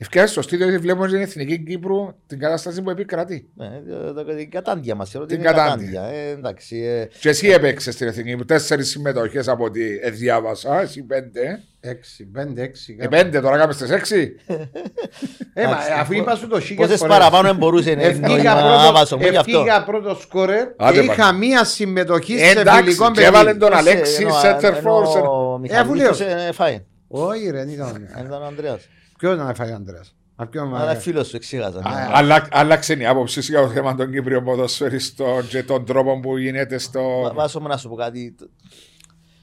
ευκαιρία 0.02 0.26
σωστή 0.28 0.56
διότι 0.56 0.78
βλέπουμε 0.78 1.08
στην 1.08 1.20
Εθνική 1.20 1.58
Κύπρου 1.58 2.14
την 2.26 2.38
κατάσταση 2.38 2.82
που 2.82 2.90
επικρατεί. 2.90 3.48
Ναι, 3.54 3.66
ε, 3.66 4.12
το- 4.12 4.24
την 4.24 4.50
κατάντια 4.50 4.94
μας. 4.94 5.10
Θεωρώ 5.10 5.26
ότι 5.26 5.36
Την 5.36 5.44
είναι 5.44 5.52
κατάντια. 5.54 5.90
κατάντια. 6.00 6.18
Ε, 6.18 6.30
εντάξει. 6.30 6.76
ε, 6.76 7.08
Και 7.20 7.28
εσύ 7.28 7.48
έπαιξες 7.48 7.94
στην 7.94 8.06
Εθνική 8.06 8.28
Κύπρου 8.30 8.44
τέσσερις 8.44 8.88
συμμετοχές 8.90 9.48
από 9.48 9.64
ό,τι 9.64 10.10
διάβασα, 10.10 10.80
εσύ 10.80 11.02
πέντε. 11.02 11.60
Έξι, 11.80 12.24
πέντε, 12.26 12.62
έξι. 12.62 12.96
Ε, 12.98 13.02
κάπου. 13.02 13.16
πέντε, 13.16 13.40
τώρα 13.40 13.58
κάμε 13.58 13.72
στι 13.72 13.92
έξι. 13.94 14.34
Ε, 15.54 15.66
μα, 15.66 15.76
αφού 16.00 16.12
είπα 16.12 16.34
σου 16.34 16.48
το 16.48 16.60
χίλιες 16.60 16.86
Πόσες 16.86 16.98
φορές. 17.00 17.16
παραπάνω 17.16 17.48
δεν 17.48 17.56
μπορούσε 17.56 17.94
να 17.94 18.02
Ευκήγα 18.02 18.54
να 18.54 18.60
πρώτο- 18.60 18.92
βάσω 18.92 19.16
μου 19.16 19.22
γι' 19.22 19.36
αυτό. 19.36 19.58
ευκήγα 19.58 19.84
πρώτο 19.84 20.14
σκόρερ 20.14 20.66
Άντε, 20.76 20.98
και 20.98 21.04
είχα 21.04 21.14
πάλι. 21.24 21.38
μία 21.38 21.64
συμμετοχή 21.64 22.38
σε 22.38 22.44
Εντάξει, 22.60 22.82
φιλικό 22.82 23.10
και 23.10 23.20
έβαλε 23.24 23.44
παιχνίδι. 23.52 23.58
τον 23.58 23.72
Ε, 23.72 23.76
Αλέξη 23.76 24.22
ενώ- 24.22 24.34
Center 24.42 24.62
ενώ 24.76 24.78
Force. 24.98 25.22
ο 25.28 25.60
Ε, 25.68 25.76
αφού 25.78 25.94
λέω. 25.94 26.08
Μιχαλίδης, 26.10 26.20
ε, 26.48 26.52
φάει. 26.52 26.84
Όχι 27.08 27.44
ρε, 27.50 27.58
δεν 27.58 27.68
ήταν. 27.68 28.08
Δεν 28.16 28.24
ήταν 28.26 28.42
ο 28.42 28.44
Ανδρέας. 28.46 28.88
Ποιος 29.22 29.34
ήταν 29.34 29.46
να 29.46 29.54
φάει 29.54 29.70
ο 29.70 29.74
Ανδρέας; 29.74 30.14
Α, 30.36 30.46
πιο 30.46 30.62
Αλλά 30.62 30.70
μακριά. 30.70 30.94
φίλος 31.00 31.28
σου 31.28 31.36
εξήγαζα. 31.36 31.80
ναι. 31.80 31.88
Α, 31.94 32.10
Άλλα- 32.12 32.48
Άλλαξε 32.50 32.92
η 32.94 33.06
άποψη 33.06 33.40
σου 33.42 33.52
για 33.52 33.60
το 33.60 33.68
θέμα 33.68 33.94
των 33.94 34.12
Κύπριων 34.12 34.44
ποδοσφαιριστών 34.44 35.46
και 35.48 35.62
των 35.62 35.84
τρόπων 35.84 36.20
που 36.20 36.36
γίνεται 36.36 36.78
στο. 36.78 37.20
Βα- 37.22 37.32
Βάσο 37.34 37.60
μου 37.60 37.66
να 37.68 37.76
σου 37.76 37.88
πω 37.88 37.94
κάτι. 37.94 38.32
τ- 38.38 38.50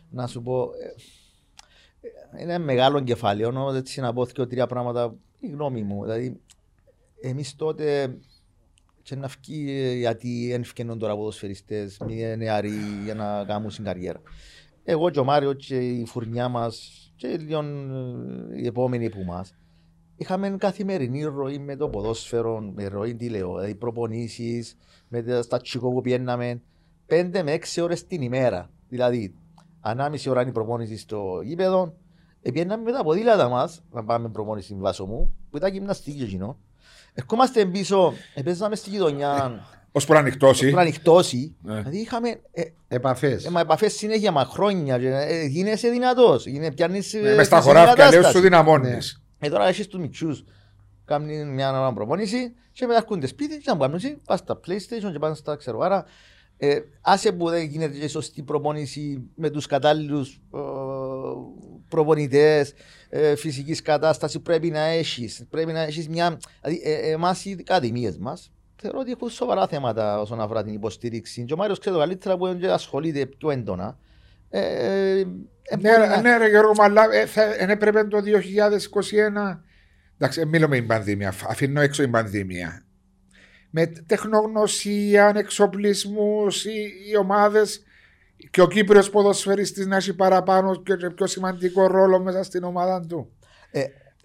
Να 0.10 0.28
σου 0.28 0.42
πω. 0.42 0.64
ε, 0.64 2.38
ε, 2.38 2.42
Είναι 2.44 2.58
μεγάλο 2.58 3.00
κεφάλαιο, 3.00 3.48
όμως 3.48 3.76
έτσι 3.76 4.02
να 4.02 4.14
πω 4.14 4.26
και 4.26 4.46
τρία 4.46 4.68
πράγματα. 4.68 5.16
Η 5.40 5.48
γνώμη 5.48 5.84
μου. 5.84 6.02
Δηλαδή, 6.04 6.40
εμείς 7.22 7.56
τότε. 7.56 8.18
Και 9.02 9.16
να 9.16 9.28
βγει 9.28 9.72
ε, 9.82 9.94
γιατί 9.94 10.48
δεν 10.52 10.64
βγαίνουν 10.64 11.00
τώρα 11.00 11.16
ποδοσφαιριστές, 11.16 11.98
μη 12.06 12.36
νεαροί 12.38 12.72
για 13.04 13.14
να 13.16 13.44
κάνουν 13.48 13.70
την 13.70 13.84
καριέρα. 13.84 14.22
Εγώ 14.84 15.10
και 15.10 15.20
ο 15.20 15.24
Μάριος 15.24 15.66
και 15.66 15.76
η 15.78 16.06
φουρνιά 16.06 16.48
μας 16.48 16.92
και 17.16 17.28
λίγο 17.28 17.60
ε, 17.60 18.62
οι 18.62 18.66
επόμενοι 18.66 19.10
που 19.10 19.24
μας. 19.24 19.54
Είχαμε 20.22 20.56
καθημερινή 20.58 21.24
ροή 21.24 21.60
με 21.60 21.76
το 21.76 21.90
ποδόσφαιρο, 21.90 22.60
με 22.76 22.88
ροή 22.88 23.16
τι 23.16 23.30
λέω, 23.30 23.54
δηλαδή 23.54 23.76
προπονήσεις, 23.76 24.78
με 25.08 25.22
τα 25.22 25.42
στα 25.42 25.62
τσικό 25.62 25.92
που 25.92 26.02
πιέναμε, 26.02 26.62
5 27.10 27.30
με 27.44 27.52
6 27.76 27.82
ώρες 27.84 28.08
την 28.08 28.22
ημέρα. 28.22 28.70
Δηλαδή, 28.90 29.34
ανάμιση 29.82 30.30
ώρα 30.30 30.42
είναι 30.42 30.50
η 30.50 30.54
προπόνηση 30.54 30.98
στο 30.98 31.40
γήπεδο, 31.44 31.94
επιέναμε 32.42 32.84
με 32.84 32.92
τα 32.92 33.04
ποδήλατα 33.04 33.50
μας, 33.50 33.82
να 33.92 34.04
πάμε 34.04 34.30
προπόνηση 34.30 34.66
στην 34.66 34.80
βάσο 34.80 35.06
μου, 35.06 35.34
που 35.50 35.58
ήταν 35.58 35.72
γυμναστική 35.74 36.24
εκείνο. 36.24 36.58
Ερχόμαστε 37.14 37.66
πίσω, 37.66 38.14
παίζαμε 38.44 38.76
στη 38.76 38.90
γειτονιά, 38.90 39.60
Ώσπου 39.92 40.14
να 40.14 40.20
ανοιχτώσει. 40.20 40.66
πριν 40.66 40.80
ανοιχτώσει. 40.80 41.56
Ναι. 41.62 41.76
Δηλαδή 41.76 41.98
είχαμε 41.98 42.30
ε, 42.52 42.64
Επαφές. 42.88 43.46
ε, 43.46 43.50
μα 43.50 43.60
επαφές 43.60 43.94
συνέχεια, 43.94 44.32
μα 44.32 44.46
χρόνια. 44.46 45.00
και, 45.00 45.08
Ε, 45.16 45.46
γίνεσαι 45.46 45.90
δυνατός. 45.90 46.46
Είναι, 46.46 46.72
πιάνεις, 46.72 47.14
ε, 47.14 47.20
Μες 47.36 47.46
στα 47.46 47.56
φυσική 47.56 47.62
χωράφια 47.76 47.96
λέω 47.96 48.06
κατάσταση. 48.06 48.36
σου 48.36 48.42
δυναμώνεις. 48.42 49.24
Ε, 49.40 49.50
τώρα 49.50 49.68
έχεις 49.68 49.88
τους 49.88 50.00
μητσούς. 50.00 50.44
Κάνει 51.06 51.46
μια 51.46 51.80
ώρα 51.80 51.94
προπόνηση 51.94 52.54
και 52.72 52.86
μετά 52.86 52.98
έρχονται 53.00 53.28
σπίτι 53.28 53.58
και 53.58 53.72
να 53.72 53.78
κάνουν 53.78 53.96
εσύ, 53.96 54.22
πας 54.26 54.40
στα 54.40 54.60
PlayStation 54.68 55.12
και 55.12 55.20
πάνε 55.20 55.36
στα 55.36 55.56
ξέρω. 55.56 55.80
Άρα, 55.80 56.06
ε, 56.58 56.80
άσε 57.02 57.32
που 57.32 57.50
δεν 57.50 57.64
γίνεται 57.64 57.98
και 57.98 58.08
σωστή 58.08 58.44
προπόνηση 58.44 59.30
με 59.36 59.50
τους 59.50 59.66
κατάλληλους 59.66 60.42
ε, 60.54 60.60
προπονητές 61.88 62.74
ε, 63.10 63.36
φυσικής 63.36 63.82
κατάστασης 63.82 64.42
πρέπει 64.42 64.70
να 64.70 64.80
έχεις. 64.80 65.46
Πρέπει 65.50 65.72
να 65.72 65.80
έχεις 65.80 66.10
μια... 66.10 66.40
Δηλαδή, 66.62 66.82
ε, 66.90 67.12
εμάς 67.12 67.46
οι 67.46 67.58
ακαδημίες 67.60 68.18
μας 68.18 68.52
θεωρώ 68.76 69.00
ότι 69.00 69.12
έχουν 69.12 69.30
σοβαρά 69.30 69.68
θέματα 69.68 70.22
όσον 70.22 70.42
αφορά 70.42 70.64
την 70.64 70.74
υποστήριξη. 70.74 71.44
Και 71.44 71.54
ο 71.54 71.58
Μάριος 71.58 71.80
ξέρει 71.80 71.96
το 71.96 72.02
καλύτερα 72.02 72.38
που 72.38 72.48
είναι 72.48 72.60
και 72.60 72.72
ασχολείται 72.72 73.26
πιο 73.26 73.50
έντονα. 73.50 73.98
Ε, 74.50 74.60
ε, 74.60 75.20
ε, 75.20 75.26
Ναι, 75.76 75.90
μπορεί 75.90 76.02
ρε- 76.02 76.08
να- 76.08 76.22
ναι, 76.22 76.38
ρε 76.38 76.50
Γιώργο, 76.50 76.72
μου, 76.76 76.84
αλλά 76.84 77.04
ε, 77.14 77.26
θα- 77.26 77.56
εν 77.62 77.70
έπρεπε 77.70 78.04
το 78.04 78.22
2021. 78.22 79.64
Εντάξει, 80.18 80.42
ε, 80.42 80.46
μιλώ 80.46 80.68
με 80.68 80.76
την 80.76 80.88
πανδημία. 80.88 81.32
φ- 81.32 81.50
Αφήνω 81.50 81.82
έξω 81.82 82.02
την 82.02 82.12
πανδημία. 82.12 82.84
Με 83.72 83.86
τεχνογνωσία, 84.06 85.34
εξοπλισμού, 85.36 86.46
οι, 86.48 87.10
οι 87.12 87.18
ομάδες 87.18 87.84
και 88.52 88.62
ο 88.62 88.68
Κύπριος 88.68 89.10
ποδοσφαιριστής 89.10 89.86
να 89.88 89.96
έχει 89.96 90.16
παραπάνω 90.16 90.76
και 90.82 90.96
και 90.96 91.10
πιο 91.10 91.28
σημαντικό 91.28 91.88
ρόλο 91.88 92.20
μέσα 92.20 92.44
στην 92.44 92.64
ομάδα 92.64 93.06
του. 93.08 93.32
ε, 93.72 93.80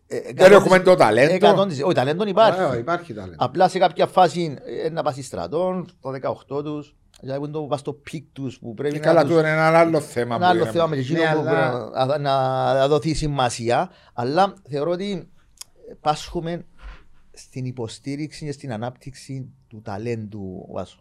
ε, 0.07 0.21
Δεν 0.35 0.53
έχουμε 0.53 0.79
το 0.81 0.95
ταλέντο. 0.95 1.35
Εκατόν 1.35 1.69
της- 1.69 1.83
Όχι, 1.83 1.95
ταλέντο 1.95 2.25
υπάρχει. 2.27 2.63
Ωραία, 2.63 2.79
υπάρχει 2.79 3.15
ταλέντο. 3.15 3.37
Απλά 3.45 3.69
σε 3.69 3.79
κάποια 3.79 4.07
φάση 4.07 4.57
ε, 4.85 4.89
να 4.91 5.03
πας 5.03 5.19
στρατών, 5.23 5.89
το 6.01 6.11
18 6.11 6.63
τους, 6.63 6.97
για 7.25 7.39
να 7.39 7.51
το 7.51 7.61
πας 7.63 7.81
στο 7.81 7.93
peak 7.93 8.25
τους 8.33 8.59
που 8.59 8.75
πρέπει 8.75 8.95
Και 8.95 9.01
να 9.01 9.05
καλά, 9.07 9.21
τους- 9.21 9.29
τούτο 9.31 9.41
είναι 9.41 9.51
ένα 9.51 9.79
άλλο 9.79 10.01
θέμα. 10.01 10.35
ένα 10.35 10.45
που 10.45 10.51
άλλο 10.51 10.63
είναι. 10.63 10.71
θέμα 10.71 10.87
με 10.87 10.97
εκείνο 10.97 11.19
Ναι, 11.23 11.33
που 11.33 11.39
αλλά- 11.41 11.91
πρέπει 12.07 12.23
να, 12.23 12.75
να 12.75 12.89
δοθεί 12.89 13.15
σημασία. 13.15 13.91
Αλλά 14.13 14.55
θεωρώ 14.69 14.91
ότι 14.91 15.29
πάσχουμε 16.01 16.65
στην 17.33 17.65
υποστήριξη 17.65 18.45
και 18.45 18.53
στην 18.53 18.73
ανάπτυξη 18.73 19.53
του 19.69 19.81
ταλέντου 19.83 20.69
Βάσο. 20.73 20.99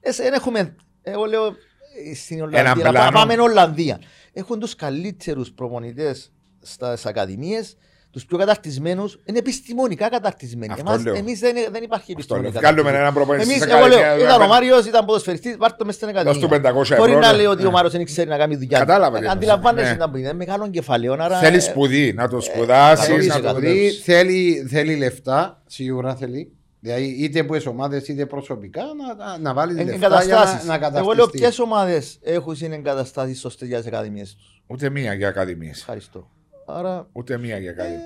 Ε, 0.00 0.12
σε- 0.12 0.22
δεν 0.22 0.32
έχουμε, 0.32 0.76
εγώ 1.02 1.24
λέω 1.24 1.46
ε, 1.46 2.14
στην 2.14 2.42
Ολλανδία, 2.42 2.62
να 2.84 2.90
πλάνο. 2.90 2.98
πά- 2.98 3.12
πάμε 3.12 3.34
Ολλανδία. 3.40 4.00
Έχουν 4.32 4.58
τους 4.60 4.74
καλύτερους 4.74 5.52
προπονητές 5.52 6.32
στις 6.60 7.06
ακαδημίες, 7.06 7.76
τους 8.10 8.24
πιο 8.24 8.38
καταρτισμένους, 8.38 9.20
είναι 9.24 9.38
επιστημονικά 9.38 10.08
καταρτισμένοι. 10.08 10.72
Αυτό 10.72 10.84
Εμάς, 10.90 11.04
λέω. 11.04 11.14
εμείς 11.14 11.38
δεν, 11.40 11.54
δεν 11.72 11.82
υπάρχει 11.82 12.14
Αυτό 12.18 12.34
λέω. 12.34 12.44
επιστημονικά 12.44 12.60
Βγάλουμε 12.60 12.98
έναν 13.00 13.14
προπονητή 13.14 13.44
Εμείς, 13.44 13.56
στην 13.56 13.70
εγώ 13.70 13.86
λέω, 13.86 13.98
ακαδημία, 13.98 14.24
ήταν 14.24 14.36
ο 14.40 14.44
να- 14.44 14.46
Μάριος, 14.48 14.86
ήταν 14.86 15.04
ποδοσφαιριστής, 15.04 15.56
βάρ' 15.56 15.76
το 15.76 15.84
μες 15.84 15.94
στην 15.94 16.08
ακαδημία. 16.08 16.32
Δώσ' 16.32 16.42
του 16.42 16.48
500 16.48 16.96
Μπορεί 16.96 17.10
ευρώ, 17.10 17.22
να 17.22 17.30
ναι. 17.30 17.36
λέει 17.36 17.46
ότι 17.46 17.66
ο 17.66 17.70
Μάριος 17.70 17.92
δεν 17.92 18.04
ξέρει 18.04 18.28
να 18.28 18.36
κάνει 18.36 18.56
δουλειά. 18.56 18.78
Κατάλαβα 18.78 19.18
τι 19.18 19.24
Ε, 19.24 19.28
εννοείς. 19.28 19.32
Αντιλαμβάνεσαι 19.36 19.90
Ναι. 19.90 19.96
να 19.96 20.10
πει, 20.10 20.18
είναι 20.20 20.32
μεγάλο 20.32 20.68
κεφάλαιο. 20.70 21.12
άρα, 21.12 21.38
Θέλει 21.38 21.56
ε, 21.56 21.60
σπουδή, 21.60 22.12
να 22.12 22.28
το 22.28 22.40
σπουδάσεις. 22.40 23.06
Θέλει 23.06 23.26
να 23.26 23.34
το 23.34 23.40
εκατό. 23.40 23.58
δεις. 23.58 24.02
θέλει, 24.04 24.66
θέλει 24.70 24.96
λεφτά, 24.96 25.62
σίγουρα 25.66 26.14
θέλει. 26.16 26.52
Δηλαδή 26.80 27.04
είτε 27.04 27.42
που 27.44 27.54
είσαι 27.54 27.68
ομάδες 27.68 28.08
είτε 28.08 28.26
προσωπικά 28.26 28.82
να, 28.82 29.24
να, 29.26 29.38
να 29.38 29.54
βάλεις 29.54 29.76
ε, 29.78 29.82
λεφτά 29.84 29.96
για 29.98 30.08
να, 30.08 30.16
εγκαταστάσεις. 30.22 30.66
να 30.68 30.74
Εγώ 30.74 30.92
λέω 30.92 31.02
καταστηθεί. 31.04 31.38
ποιες 31.38 31.58
ομάδες 31.58 32.18
έχουν 32.22 32.56
είναι 32.60 32.74
εγκαταστάσεις 32.74 33.40
σωστές 33.40 33.68
για 33.68 33.78
τις 33.78 33.86
ακαδημίες 33.86 34.34
τους; 34.34 34.62
Ούτε 34.66 34.90
μία 34.90 35.14
για 35.14 35.28
ακαδημίες. 35.28 35.78
Ευχαριστώ. 35.78 36.30
Άρα, 36.70 37.08
Ούτε 37.12 37.38
μία 37.38 37.58
για 37.58 37.70
ακαδημίε. 37.70 37.98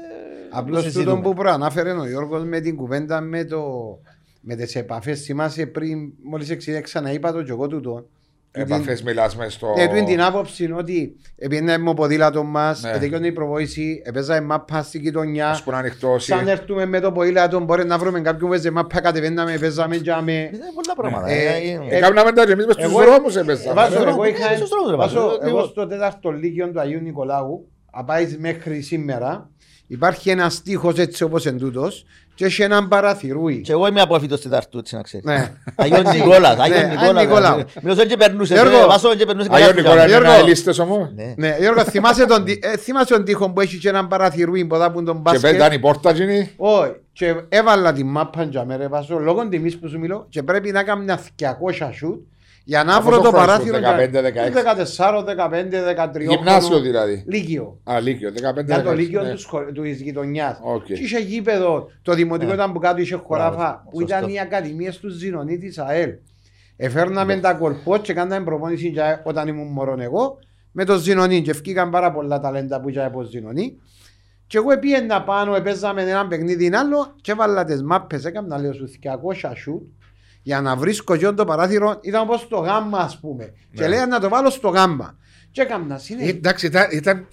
Απλώς 0.51 0.77
το 0.83 0.89
τούτο 0.89 0.99
συζητούμε. 0.99 1.21
που 1.23 1.35
προανάφερε 1.35 1.93
ο 1.93 2.07
Γιώργος 2.09 2.45
με 2.45 2.61
την 2.61 2.77
κουβέντα 2.77 3.21
με, 3.21 3.45
το, 3.45 3.63
με 4.41 4.55
τις 4.55 4.75
επαφές. 4.77 5.21
Θυμάσαι 5.23 5.67
πριν, 5.67 5.99
μόλις 6.23 6.51
εξήγησα 6.51 7.01
να 7.01 7.11
είπα 7.11 7.33
το 7.33 7.43
και 7.43 7.51
εγώ 7.51 7.67
τούτο. 7.67 8.07
Επαφές 8.55 9.03
μιλάς 9.03 9.37
μες 9.37 9.53
στο. 9.53 9.75
Ε, 9.77 9.87
του 9.89 10.05
την 10.05 10.23
άποψη 10.23 10.65
είναι 10.65 10.75
ότι 10.75 11.17
πήγαινε 11.49 11.79
με 11.79 11.95
ποδήλατος 11.95 12.43
μας, 12.47 12.83
Ναι. 12.83 12.91
ναι. 12.91 12.99
τελειώνει 12.99 13.27
η 13.27 13.33
προβόηση, 13.33 14.03
έπαιζα 14.05 14.43
μάπα 14.43 14.83
στην 14.83 15.01
γειτονιά. 15.01 15.51
Ώσπου 15.51 15.71
να 15.71 15.77
ανοιχτώσει. 15.79 16.27
Σαν 16.27 16.49
έρθουμε 16.49 16.87
με 16.87 17.01
το 17.01 17.13
ποδήλατο, 17.13 17.61
μπορεί 17.61 17.85
να 17.85 17.99
βρούμε 17.99 18.21
κάποιον 18.21 18.41
που 18.49 18.55
έπαιζε 18.55 18.71
μάπα, 18.71 19.01
κατεβαίναμε, 19.01 19.57
παίζαμε 19.61 19.97
τζάμε. 19.99 20.33
είναι 20.33 20.51
πολλά 20.75 20.95
πράγματα. 20.97 21.29
Ε, 21.31 21.47
ε, 21.47 21.67
είναι- 21.69 21.87
ε, 21.89 21.97
Έκαναμε 21.97 22.33
τα 22.33 22.45
και 22.47 22.53
εμείς 22.53 22.67
μες 22.67 22.75
στους 22.75 22.87
εγώ- 22.87 23.01
δρόμους 23.01 23.37
έπαιζα. 23.37 23.75
Βάσο, 23.75 24.05
ρε, 24.05 24.11
εγώ 24.11 24.25
ε, 24.25 24.29
είχα. 24.29 24.57
στους 24.57 24.69
δρόμους, 24.69 24.91
ρε, 24.91 24.97
Βάσο, 24.97 25.21
Βάσο, 25.21 25.39
εγώ 25.43 25.59
εγώ- 25.59 25.67
στο 25.67 25.87
τέταρτο 25.87 26.31
λύκειο 26.31 26.71
του 26.71 26.81
Αγίου 26.81 27.01
Νικολάου, 27.01 27.69
απάει 27.95 28.37
μέχρι 28.39 28.81
σήμερα, 28.81 29.51
υπάρχει 29.87 30.31
ένα 30.31 30.51
τείχο 30.65 30.93
έτσι 30.97 31.23
όπως 31.25 31.47
εντούτο 31.47 31.89
και 32.35 32.45
έχει 32.45 32.63
έναν 32.63 32.89
παραθυρούι. 32.89 33.61
Και 33.61 33.73
εγώ 33.73 33.87
είμαι 33.87 34.01
απόφυτος 34.01 34.41
Τετάρτου, 34.41 34.79
έτσι 34.79 34.95
να 34.95 35.03
ξέρεις. 35.03 35.27
Ναι. 35.27 35.53
Αγιόν 35.75 36.03
Νικόλας, 36.13 36.57
Ναι, 36.57 36.63
Αγιόν 36.63 36.79
Άγιον 36.79 37.15
Νικόλας. 37.15 37.25
Νικόλαου. 37.25 37.63
Μιλώσαν 37.83 38.07
και 38.09 38.17
περνούσες. 38.17 38.61
Γιώργο, 38.61 38.79
ε, 38.83 38.87
Βάσο 38.87 39.15
και 39.15 39.25
περνούσες 39.27 39.53
Αγιώ 39.53 39.67
καλά 39.67 39.81
Νικόλα, 39.81 40.03
δουλειά. 40.03 40.17
είναι 40.19 40.27
Γιώργο. 40.29 40.47
λίστε 40.47 40.83
όμως. 40.83 41.09
Ναι. 41.15 41.35
Ναι, 41.37 41.57
Γιώργο, 41.61 41.85
θυμάσαι 41.85 42.27
τον, 42.27 42.45
τι- 42.45 42.59
ε, 42.63 42.77
θυμάσαι 42.77 43.15
τον 43.15 43.25
τείχο 43.25 43.51
που 43.51 43.61
έχει 43.61 43.79
και 43.79 43.89
έναν 43.89 44.09
παραθυρούι 44.09 44.65
που 44.65 44.77
δάπουν 44.77 45.05
τον 45.05 45.15
Και 45.15 45.21
μπάσκετ; 45.21 45.51
πέταν 45.51 45.73
η 45.73 45.79
πόρτα 45.79 46.13
γίνει. 46.13 46.51
Όχι, 46.57 46.91
και 47.13 47.35
έβαλα 47.49 47.93
την 47.93 48.07
μάπα 48.07 48.43
για 48.43 48.65
μέρα 48.65 48.89
βάσο, 48.89 49.19
λόγω 49.19 49.49
τιμής 49.49 49.79
που 49.79 49.89
σου 49.89 49.99
μιλώ 49.99 50.27
και 50.29 50.43
πρέπει 50.43 50.71
να 50.71 50.83
κάνω 50.83 51.03
ένα 51.03 51.21
200 51.37 51.91
σουτ 51.93 52.21
για 52.65 52.85
να 52.85 52.97
Από 52.97 53.05
βρω 53.09 53.17
πόσο 53.19 53.31
το 53.31 53.37
χρόνο 53.37 53.47
παράθυρο. 53.47 53.77
σου, 53.77 53.83
15, 53.83 54.23
14, 54.23 55.25
15, 55.25 55.83
13. 55.85 56.21
Γυμνάσιο 56.29 56.81
δηλαδή. 56.81 57.25
Λύκειο. 57.27 57.81
Α, 57.85 58.01
Λύκειο, 58.01 58.31
15 58.31 58.59
Ήταν 58.65 58.83
το 58.83 58.91
16, 58.91 58.95
Λύκειο 58.97 59.23
ναι. 59.23 59.31
του 59.31 59.39
σχολ- 59.39 59.73
του 59.73 59.85
γειτονιάς. 59.85 60.59
Οκ. 60.63 60.85
Και 60.85 60.93
είχε 60.93 61.19
γήπεδο. 61.19 61.89
Το 62.03 62.15
δημοτικό 62.15 62.49
Ναι. 62.51 62.55
ήταν 62.55 62.73
που 62.73 62.79
κάτω 62.79 63.01
είχε 63.01 63.15
χωράφα. 63.17 63.57
Μπράβο, 63.57 63.83
Που 63.91 64.01
σωστό. 64.01 64.17
ήταν 64.17 64.31
οι 64.31 64.41
ακαδημίε 64.41 64.91
του 65.01 65.09
Ζηνονί 65.09 65.59
της 65.59 65.79
ΑΕΛ. 65.79 66.11
Εφέρναμε 66.77 67.37
τα 67.37 67.55
κορπό 67.55 67.97
και 67.99 68.13
κάναμε 68.13 68.45
προπόνηση 68.45 68.89
για 68.89 69.23
όταν 69.25 69.49
ήμουν 69.49 69.67
μωρόν 69.73 70.01
εγώ 70.01 70.39
με 70.73 70.85
το 70.85 70.97
Ζηνονί. 70.97 71.43
Και 71.43 71.53
βγήκαν 71.53 71.91
πάρα 71.91 72.13
πολλά 72.13 72.41
ταλέντα 72.41 72.81
που 72.81 72.89
είχα 72.89 73.05
από 73.07 73.23
Ζηνονί. 73.23 73.77
Και 74.47 74.57
εγώ 74.59 74.79
πήγαινα 74.79 75.23
πάνω, 75.23 75.61
παίζαμε 75.61 76.03
ένα 76.03 76.27
παιχνίδι 76.27 76.75
άλλο 76.75 77.15
και 77.21 77.31
έβαλα 77.33 77.65
τις 77.65 77.83
μάπες, 77.83 78.25
έκανα 78.25 78.59
λέω 78.59 78.73
σου 78.73 78.87
200 78.89 79.53
σουτ 79.57 79.83
για 80.43 80.61
να 80.61 80.77
βρίσκω 80.77 81.17
και 81.17 81.31
το 81.31 81.45
παράθυρο, 81.45 81.99
ήταν 82.03 82.21
όπως 82.23 82.49
το 82.49 82.57
γάμμα 82.57 82.99
ας 82.99 83.19
πούμε. 83.21 83.53
Και 83.75 83.83
Ναι. 83.83 83.89
λέει 83.89 84.07
να 84.09 84.21
το 84.21 84.29
βάλω 84.29 84.51
στο 84.51 84.69
γάμμα. 84.69 85.19
Και 85.51 85.61
έκανα 85.63 85.95
Ε, 85.95 85.99
συνέχεια. 85.99 86.29
Εντάξει, 86.31 86.67
ήταν. 86.67 86.87
ήταν... 86.93 87.27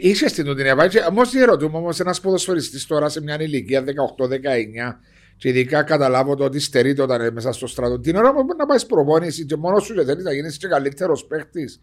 Είσαι 0.00 0.28
στην 0.28 0.44
τούτη 0.44 0.62
επαφή. 0.68 0.98
Όμως 1.08 1.30
διερωτούμε 1.30 1.76
όμως 1.76 2.00
ένας 2.00 2.20
ποδοσφαιριστής 2.20 2.86
τώρα 2.86 3.08
σε 3.08 3.22
μια 3.22 3.40
ηλικία 3.42 3.82
18-19 3.82 5.00
και 5.36 5.48
ειδικά 5.48 5.82
καταλάβω 5.82 6.34
το 6.34 6.44
ότι 6.44 6.58
στερείται 6.60 7.02
όταν 7.02 7.20
είναι 7.20 7.30
μέσα 7.30 7.52
στο 7.52 7.66
στρατό. 7.66 7.98
Την 8.00 8.16
ώρα 8.16 8.32
που 8.34 8.42
μπορεί 8.42 8.58
να 8.58 8.66
πάει 8.66 8.86
προπόνηση 8.86 9.44
και 9.44 9.56
μόνος 9.56 9.84
σου 9.84 9.94
και 9.94 10.04
θέλεις 10.04 10.24
να 10.24 10.32
γίνεις 10.32 10.56
και 10.56 10.66
καλύτερος 10.68 11.24
παίχτης. 11.26 11.80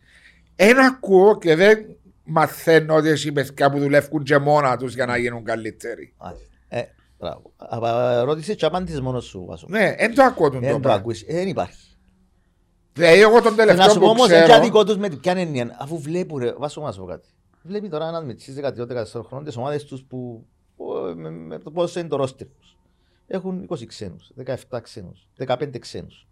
Ένα 0.56 0.86
ακούω 0.86 1.38
και 1.38 1.56
δεν 1.56 1.86
μαθαίνω 2.24 2.96
ότι 2.96 3.10
έχει 3.10 3.32
παιδιά 3.32 3.72
που 3.72 3.80
δουλεύουν 3.80 4.24
και 4.24 4.38
μόνα 4.38 4.78
τους 4.78 4.94
για 4.94 5.06
να 5.06 5.18
γίνουν 5.18 5.44
καλύτεροι. 5.44 6.14
Α, 6.18 6.30
ε, 6.30 6.32
μπράβο. 6.32 6.40
Α, 6.40 6.55
Ρώτησες 8.24 8.56
και 8.56 8.66
απάντησες 8.66 9.00
μόνος 9.02 9.26
σου, 9.26 9.46
Βάσο. 9.46 9.66
Ναι, 9.70 9.96
δεν 9.98 10.16
το 10.16 10.24
ακούω 10.24 10.50
τον 10.50 10.60
Δεν 10.60 10.72
το 10.72 10.80
τόπο. 10.80 10.96
ακούεις. 10.96 11.24
Ε, 11.28 11.34
Δεν 11.34 11.48
υπάρχει. 11.48 11.78
Δηλαδή, 12.94 13.20
εγώ 13.22 13.42
τον 13.42 13.44
Και 13.44 13.50
να 13.50 13.56
τελευταίο 13.56 13.90
σου 13.90 14.00
πω 14.00 14.06
που 14.06 14.12
όμως, 14.12 14.28
είναι 14.30 14.44
ξέρω. 14.44 14.64
δικό 14.64 14.84
τους 14.84 14.98
με 14.98 15.10
την 15.10 15.20
ποια 15.20 15.32
έννοια. 15.32 15.76
Αφού 15.80 16.00
βλέπουν, 16.00 16.38
ρε, 16.40 16.54
Βάσο 16.58 16.82
μας 16.82 16.98
πω 16.98 17.06
κάτι. 17.06 17.30
Βλέπει 17.64 17.90
τώρα 17.90 18.08
ένας 18.08 18.24
με 18.24 18.34
τις 18.34 18.54
13-14 18.56 19.24
χρόνων 19.24 19.46
τις 19.46 19.58
ομάδες 19.58 19.84
τους 19.86 20.04
που 20.04 20.46
που, 20.76 20.86
με, 21.16 21.30
με 21.30 21.58
το 21.60 21.72
πόσο 21.72 22.00
είναι 22.00 22.08
το 22.10 22.16
ρόστερ 22.16 22.48
τους. 22.48 22.78
Έχουν 23.28 23.66
20 23.70 23.86
ξένους, 23.86 24.32
17 24.70 24.82
ξένους, 24.82 25.28
15 25.38 25.80
ξένους. 25.80 26.28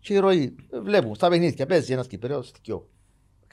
Και 0.00 0.14
η 0.14 0.18
ροή, 0.18 0.54
ε, 0.72 0.80
βλέπουν 0.80 1.14
στα 1.14 1.28
παιχνίδια, 1.28 1.66
παίζει 1.66 1.92
ένας 1.92 2.06
Κυπρέος, 2.06 2.52
δυο. 2.64 2.88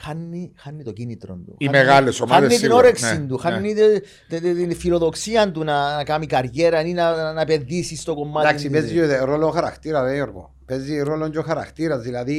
Χάνει, 0.01 0.51
χάνει 0.55 0.83
το 0.83 0.91
κίνητρο 0.91 1.33
του. 1.45 1.55
Οι 1.57 1.65
Χάνει- 1.65 1.81
μεγάλες 1.83 2.19
ομάδες 2.19 2.37
Χάνει 2.37 2.47
την 2.49 2.59
σίγουρα, 2.59 2.77
όρεξη 2.77 3.17
ναι, 3.19 3.25
του, 3.27 3.33
ναι. 3.43 3.49
χάνει 3.51 3.73
τε- 3.73 4.03
τε- 4.29 4.41
τε- 4.41 4.55
την 4.57 4.75
φιλοδοξία 4.75 5.51
του 5.51 5.63
να, 5.63 5.95
να 5.95 6.03
κάνει 6.03 6.25
καριέρα 6.25 6.81
ή 6.81 6.93
να, 6.93 7.33
να 7.33 7.41
επενδύσει 7.41 7.95
στο 7.95 8.13
κομμάτι. 8.15 8.47
Εντάξει, 8.47 8.69
της- 8.69 8.79
παίζει 8.79 8.93
και 8.93 9.17
ρόλο 9.17 9.47
ο 9.47 9.51
χαρακτήρας, 9.51 10.03
ρε 10.03 10.15
Γιώργο. 10.15 10.53
Παίζει 10.65 10.99
ρόλο 10.99 11.29
και 11.29 11.37
ο 11.37 11.41
χαρακτήρας. 11.43 12.01
Δηλαδή, 12.01 12.37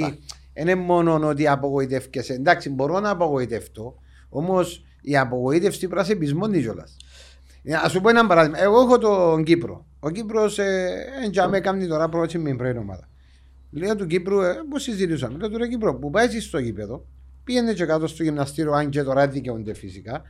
δεν 0.54 0.68
είναι 0.68 0.74
μόνο 0.74 1.28
ότι 1.28 1.48
απογοητεύκεσαι. 1.48 2.32
Εντάξει, 2.32 2.70
μπορώ 2.70 3.00
να 3.00 3.10
απογοητευτώ, 3.10 3.94
όμως 4.28 4.84
η 5.02 5.16
απογοήτευση 5.16 5.78
πρέπει 5.78 5.94
να 5.94 6.04
σε 6.04 6.14
πεισμόνει 6.14 6.60
κιόλας. 6.60 6.96
Α 7.84 7.88
σου 7.88 8.00
πω 8.00 8.08
ένα 8.08 8.26
παράδειγμα. 8.26 8.62
Εγώ 8.62 8.80
έχω 8.80 8.98
τον 8.98 9.44
Κύπρο. 9.44 9.86
Ο 10.00 10.10
Κύπρος 10.10 10.58
ε, 10.58 10.88
με 11.50 11.60
κάνει 11.60 11.86
τώρα 11.86 12.08
πρότσι 12.08 12.38
με 12.38 12.48
την 12.48 12.56
πρώτη 12.58 12.78
ομάδα. 12.78 13.08
Λέω 13.70 13.96
του 13.96 14.06
Κύπρου, 14.06 14.40
ε, 14.40 14.54
πώς 14.70 14.82
συζητούσαμε. 14.82 15.38
Λέω 15.38 15.50
του 15.50 15.58
ρε 15.58 15.68
Κύπρο, 15.68 15.94
που 15.94 16.10
πάει 16.10 16.26
εσύ 16.26 16.40
στο 16.40 16.58
γήπεδο, 16.58 17.06
πήγαινε 17.50 17.72
και 17.72 17.84
κάτω 17.84 18.06
στο 18.06 18.22
γυμναστήριο, 18.22 18.72
αν 18.72 18.88
και 18.88 19.02
τώρα 19.02 19.28
δικαιούνται 19.28 19.74
φυσικά, 19.74 20.22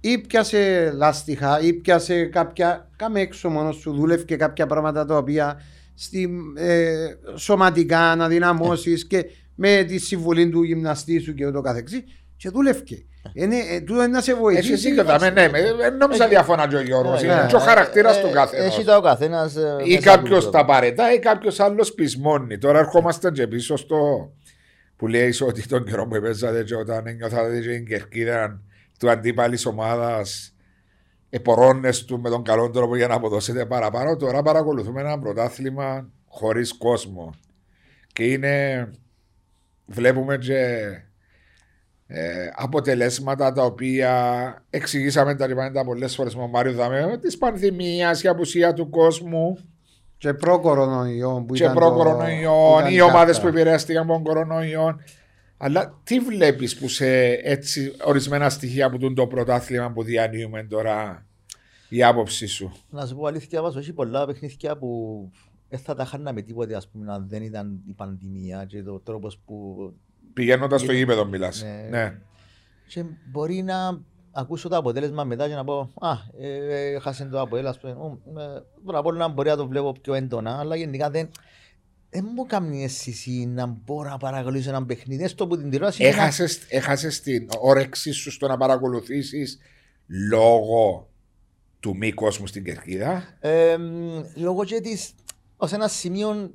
ή 0.00 0.18
πιάσε 0.18 0.92
λάστιχα, 0.94 1.60
ή 1.60 1.72
πιάσε 1.72 2.24
κάποια. 2.24 2.90
Κάμε 2.96 3.20
έξω 3.20 3.48
μόνος 3.48 3.76
σου, 3.76 3.92
δούλευε 3.92 4.36
κάποια 4.36 4.66
πράγματα 4.66 5.04
τα 5.04 5.16
οποία 5.16 5.60
στη, 5.94 6.30
ε, 6.56 6.94
σωματικά 7.34 8.14
να 8.16 8.28
δυναμώσεις 8.28 9.06
και 9.06 9.24
με 9.54 9.84
τη 9.88 9.98
συμβουλή 9.98 10.48
του 10.48 10.62
γυμναστή 10.62 11.18
σου 11.18 11.34
και 11.34 11.46
ούτω 11.46 11.60
καθεξής. 11.60 12.02
Και 12.36 12.48
δούλευε. 12.50 12.82
Είναι, 13.32 13.56
ε, 13.56 13.80
τούτο 13.80 13.98
είναι 13.98 14.06
να 14.12 14.20
σε 14.20 14.34
βοηθήσει. 14.34 14.72
Εσύ 14.72 14.88
δίκιο, 14.88 15.04
δάμε, 15.04 15.30
ναι, 15.30 15.48
με- 15.48 15.74
δεν 15.76 15.96
νόμιζα 15.96 16.28
διαφωνά 16.28 16.68
και 16.68 16.76
ο 16.76 16.80
Γιώργος, 16.82 17.22
Ε, 17.22 17.26
είναι 17.26 17.34
ναι. 17.34 17.46
και 17.46 17.56
ο 17.56 17.58
χαρακτήρας 17.58 18.16
Ε, 18.16 18.20
του 18.20 18.26
ε, 18.26 18.30
καθενός. 18.32 18.66
Έχει 18.66 18.84
το 18.84 18.96
ο 18.96 19.00
καθένας. 19.00 19.54
Ή 19.84 19.96
κάποιος 19.96 20.50
τα 20.50 20.64
παρετά 20.64 21.12
ή 21.14 21.18
κάποιος 21.18 21.60
άλλος 21.60 21.92
πεισμώνει. 21.92 22.58
Τώρα 22.58 22.78
ερχόμαστε 22.78 23.30
και 23.30 23.46
πίσω 23.46 23.76
στο 23.76 24.30
που 25.02 25.08
λέει 25.08 25.34
ότι 25.40 25.66
τον 25.66 25.84
καιρό 25.84 26.06
που 26.06 26.20
παίζατε 26.20 26.64
και 26.64 26.74
όταν 26.74 27.14
νιώθατε 27.16 27.60
και 27.60 27.68
την 27.68 27.86
κερκίδα 27.86 28.62
του 28.98 29.10
αντίπαλης 29.10 29.66
ομάδας 29.66 30.54
επορώνες 31.30 32.04
του 32.04 32.20
με 32.20 32.28
τον 32.28 32.42
καλό 32.42 32.70
τρόπο 32.70 32.96
για 32.96 33.06
να 33.06 33.14
αποδώσετε 33.14 33.66
παραπάνω. 33.66 34.16
Τώρα 34.16 34.42
παρακολουθούμε 34.42 35.00
ένα 35.00 35.18
πρωτάθλημα 35.18 36.10
χωρίς 36.26 36.72
κόσμο. 36.72 37.34
Και 38.12 38.24
είναι. 38.24 38.90
Βλέπουμε 39.86 40.38
και 40.38 40.84
ε, 42.06 42.48
αποτελέσματα 42.54 43.52
τα 43.52 43.64
οποία 43.64 44.64
εξηγήσαμε 44.70 45.34
τα 45.34 45.46
λοιπά 45.46 45.84
πολλές 45.84 46.14
φορές 46.14 46.34
με 46.34 46.40
τον 46.40 46.50
Μάριο 46.50 46.72
Δαμέο 46.72 47.18
τη 47.18 47.36
πανδημία, 47.36 48.18
η 48.22 48.28
απουσία 48.28 48.72
του 48.72 48.90
κόσμου 48.90 49.58
Και 50.22 50.34
προ-κορονοϊό 50.34 51.44
που 51.46 51.54
και 51.54 51.62
ήταν. 51.62 51.74
το- 51.74 51.80
προ-κορονοϊό, 51.80 52.76
ήταν 52.78 52.90
οι 52.90 52.94
η 52.94 53.00
ομάδες 53.00 53.36
κάρτα. 53.36 53.40
που 53.40 53.46
επηρεάστηκαν 53.56 54.02
από 54.02 54.12
τον 54.12 54.22
κορονοϊό. 54.22 55.00
Αλλά 55.56 56.00
τι 56.04 56.20
βλέπεις 56.20 56.78
που 56.78 56.88
σε 56.88 57.06
έτσι 57.32 57.94
ορισμένα 58.04 58.50
στοιχεία 58.50 58.90
που 58.90 58.98
τούν 58.98 59.14
το 59.14 59.26
πρωτάθλημα 59.26 59.90
που 59.92 60.02
διανύουμε 60.02 60.62
τώρα, 60.62 61.26
η 61.88 62.02
άποψή 62.02 62.46
σου; 62.46 62.72
Να 62.90 63.06
σου 63.06 63.16
πω 63.16 63.26
αλήθεια, 63.26 63.62
βάζω 63.62 63.78
έχει 63.78 63.92
πολλά 63.92 64.26
παιχνίδια 64.26 64.76
που 64.76 65.30
δεν 65.68 65.78
θα 65.78 65.94
τα 65.94 66.04
χάναμε 66.04 66.42
τίποτε, 66.42 66.74
ας 66.76 66.88
πούμε, 66.88 67.12
αν 67.12 67.26
δεν 67.28 67.42
ήταν 67.42 67.80
η 67.88 67.92
πανδημία 67.92 68.64
και 68.64 68.82
το 68.82 69.00
τρόπος 69.00 69.38
που... 69.44 69.76
Πηγαίνοντας 70.32 70.80
στο 70.80 70.90
Είναι- 70.90 71.00
γήπεδο, 71.00 71.24
μιλάς. 71.26 71.62
Ναι. 71.62 71.98
Ναι. 71.98 72.18
Και 72.86 73.04
μπορεί 73.30 73.62
να 73.62 74.00
ακούσω 74.32 74.68
το 74.68 74.76
αποτέλεσμα 74.76 75.24
μετά 75.24 75.48
και 75.48 75.54
να 75.54 75.64
πω 75.64 75.90
«Α, 76.00 76.12
ε, 76.40 76.98
χάσε 76.98 77.24
το 77.24 77.40
αποτέλεσμα». 77.40 77.70
ας 77.70 77.78
πούμε. 77.78 77.92
«Ω, 77.92 78.40
ε, 78.40 78.62
Τώρα 78.86 78.98
από 78.98 79.12
να 79.12 79.28
μπορεί 79.28 79.48
να 79.48 79.56
το 79.56 79.66
βλέπω 79.68 79.92
πιο 80.02 80.14
έντονα, 80.14 80.58
αλλά 80.58 80.76
γενικά 80.76 81.10
δεν... 81.10 81.28
Δεν 82.14 82.28
μου 82.34 82.46
κάνει 82.46 82.84
αίσθηση 82.84 83.46
να 83.46 83.66
μπορώ 83.66 84.08
να 84.08 84.16
παρακολουθήσω 84.16 84.68
ένα 84.68 84.86
παιχνίδι, 84.86 85.22
έστω 85.24 85.44
από 85.44 85.56
την 85.56 85.70
τηλεόραση. 85.70 86.02
είναι 86.02 86.10
ένα- 86.12 86.22
Έχασες, 86.22 86.60
έχασες 86.68 87.20
την 87.20 87.48
όρεξή 87.60 88.10
σου 88.12 88.30
στο 88.30 88.46
να 88.46 88.56
παρακολουθήσεις 88.56 89.58
λόγω 90.06 91.08
του 91.80 91.96
μη 91.96 92.12
κόσμου 92.12 92.46
στην 92.46 92.64
κερκίδα; 92.64 93.22
Ε, 93.40 93.76
μ, 93.76 94.22
λόγω 94.34 94.64
και 94.64 94.80
της, 94.80 95.14
ως 95.56 95.72
ένα 95.72 95.88
σημείο 95.88 96.50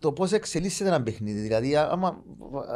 το 0.00 0.12
πώς 0.12 0.32
εξελίσσεται 0.32 0.88
ένα 0.88 1.02
παιχνίδι. 1.02 1.40
Δηλαδή, 1.40 1.76
α- 1.76 1.88
άμα 1.90 2.22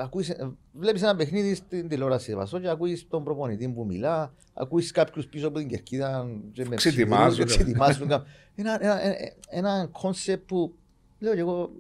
ακούεις, 0.01 0.29
ε, 0.31 0.51
βλέπεις 0.73 1.03
ένα 1.03 1.17
παιχνίδι 1.17 1.55
στην 1.55 1.89
τηλεόραση 1.89 2.35
Βασό, 2.35 2.59
και 2.61 2.69
ακούεις 2.69 3.07
τον 3.09 3.25
προπονητή 3.25 3.69
που 3.69 3.85
μιλά, 3.85 4.35
ακούεις 4.55 4.91
κάποιους 4.91 5.27
πίσω 5.27 5.49
από 5.49 5.59
την 5.59 5.69
κερκίδα 5.69 6.27
και 6.53 6.65
με 6.69 6.75
Ξετοιμάζουν. 6.75 7.29
ψιθυρούν 7.29 7.47
και 7.47 7.55
ξετοιμάζουν. 7.55 8.09
κα- 8.09 8.25
ένα, 8.55 8.79
ένα, 8.85 9.03
ένα, 9.05 9.17
ένα 9.49 9.89
concept 9.93 10.49
που 10.49 10.75
λέω 11.19 11.35
και 11.35 11.41
εγώ, 11.41 11.71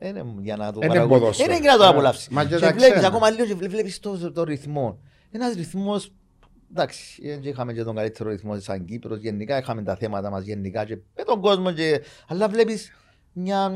είναι 0.00 0.24
για 0.40 0.56
να 0.56 0.72
το 0.72 0.78
Είναι 0.82 0.88
παρακολουθήσω. 0.88 1.08
ποδόσφαιρο. 1.20 1.52
Είναι 1.52 1.60
για 1.60 1.70
να 1.72 1.76
το 1.78 1.82
Ναι. 1.84 1.90
απολαύσεις. 1.90 2.28
Μα 2.28 2.44
και 2.44 2.54
Και 2.54 2.60
τα 2.60 2.72
βλέπεις 2.72 2.90
ξένα. 2.92 3.06
ακόμα 3.06 3.30
λίγο 3.30 3.46
και 3.46 3.54
βλέ- 3.54 3.70
βλέπεις 3.70 3.98
το, 4.00 4.32
το 4.32 4.42
ρυθμό. 4.44 4.98
Ένας 5.30 5.54
ρυθμός 5.54 6.12
Εντάξει, 6.70 7.22
ε, 7.24 7.36
και 7.36 7.48
είχαμε 7.48 7.72
και 7.72 7.82
τον 7.82 7.94
καλύτερο 7.94 8.30
ρυθμό 8.30 8.58
σαν 8.60 8.84
Κύπρος, 8.84 9.18
γενικά 9.18 9.58
είχαμε 9.58 9.82
τα 9.82 9.96
θέματα 9.96 10.30
μας 10.30 10.44
γενικά 10.44 10.84
και 10.84 10.98
με 11.16 11.22
τον 11.24 11.40
κόσμο 11.40 11.72
και... 11.72 12.00
Αλλά 12.28 12.48
βλέπεις 12.48 12.90
μια 13.32 13.72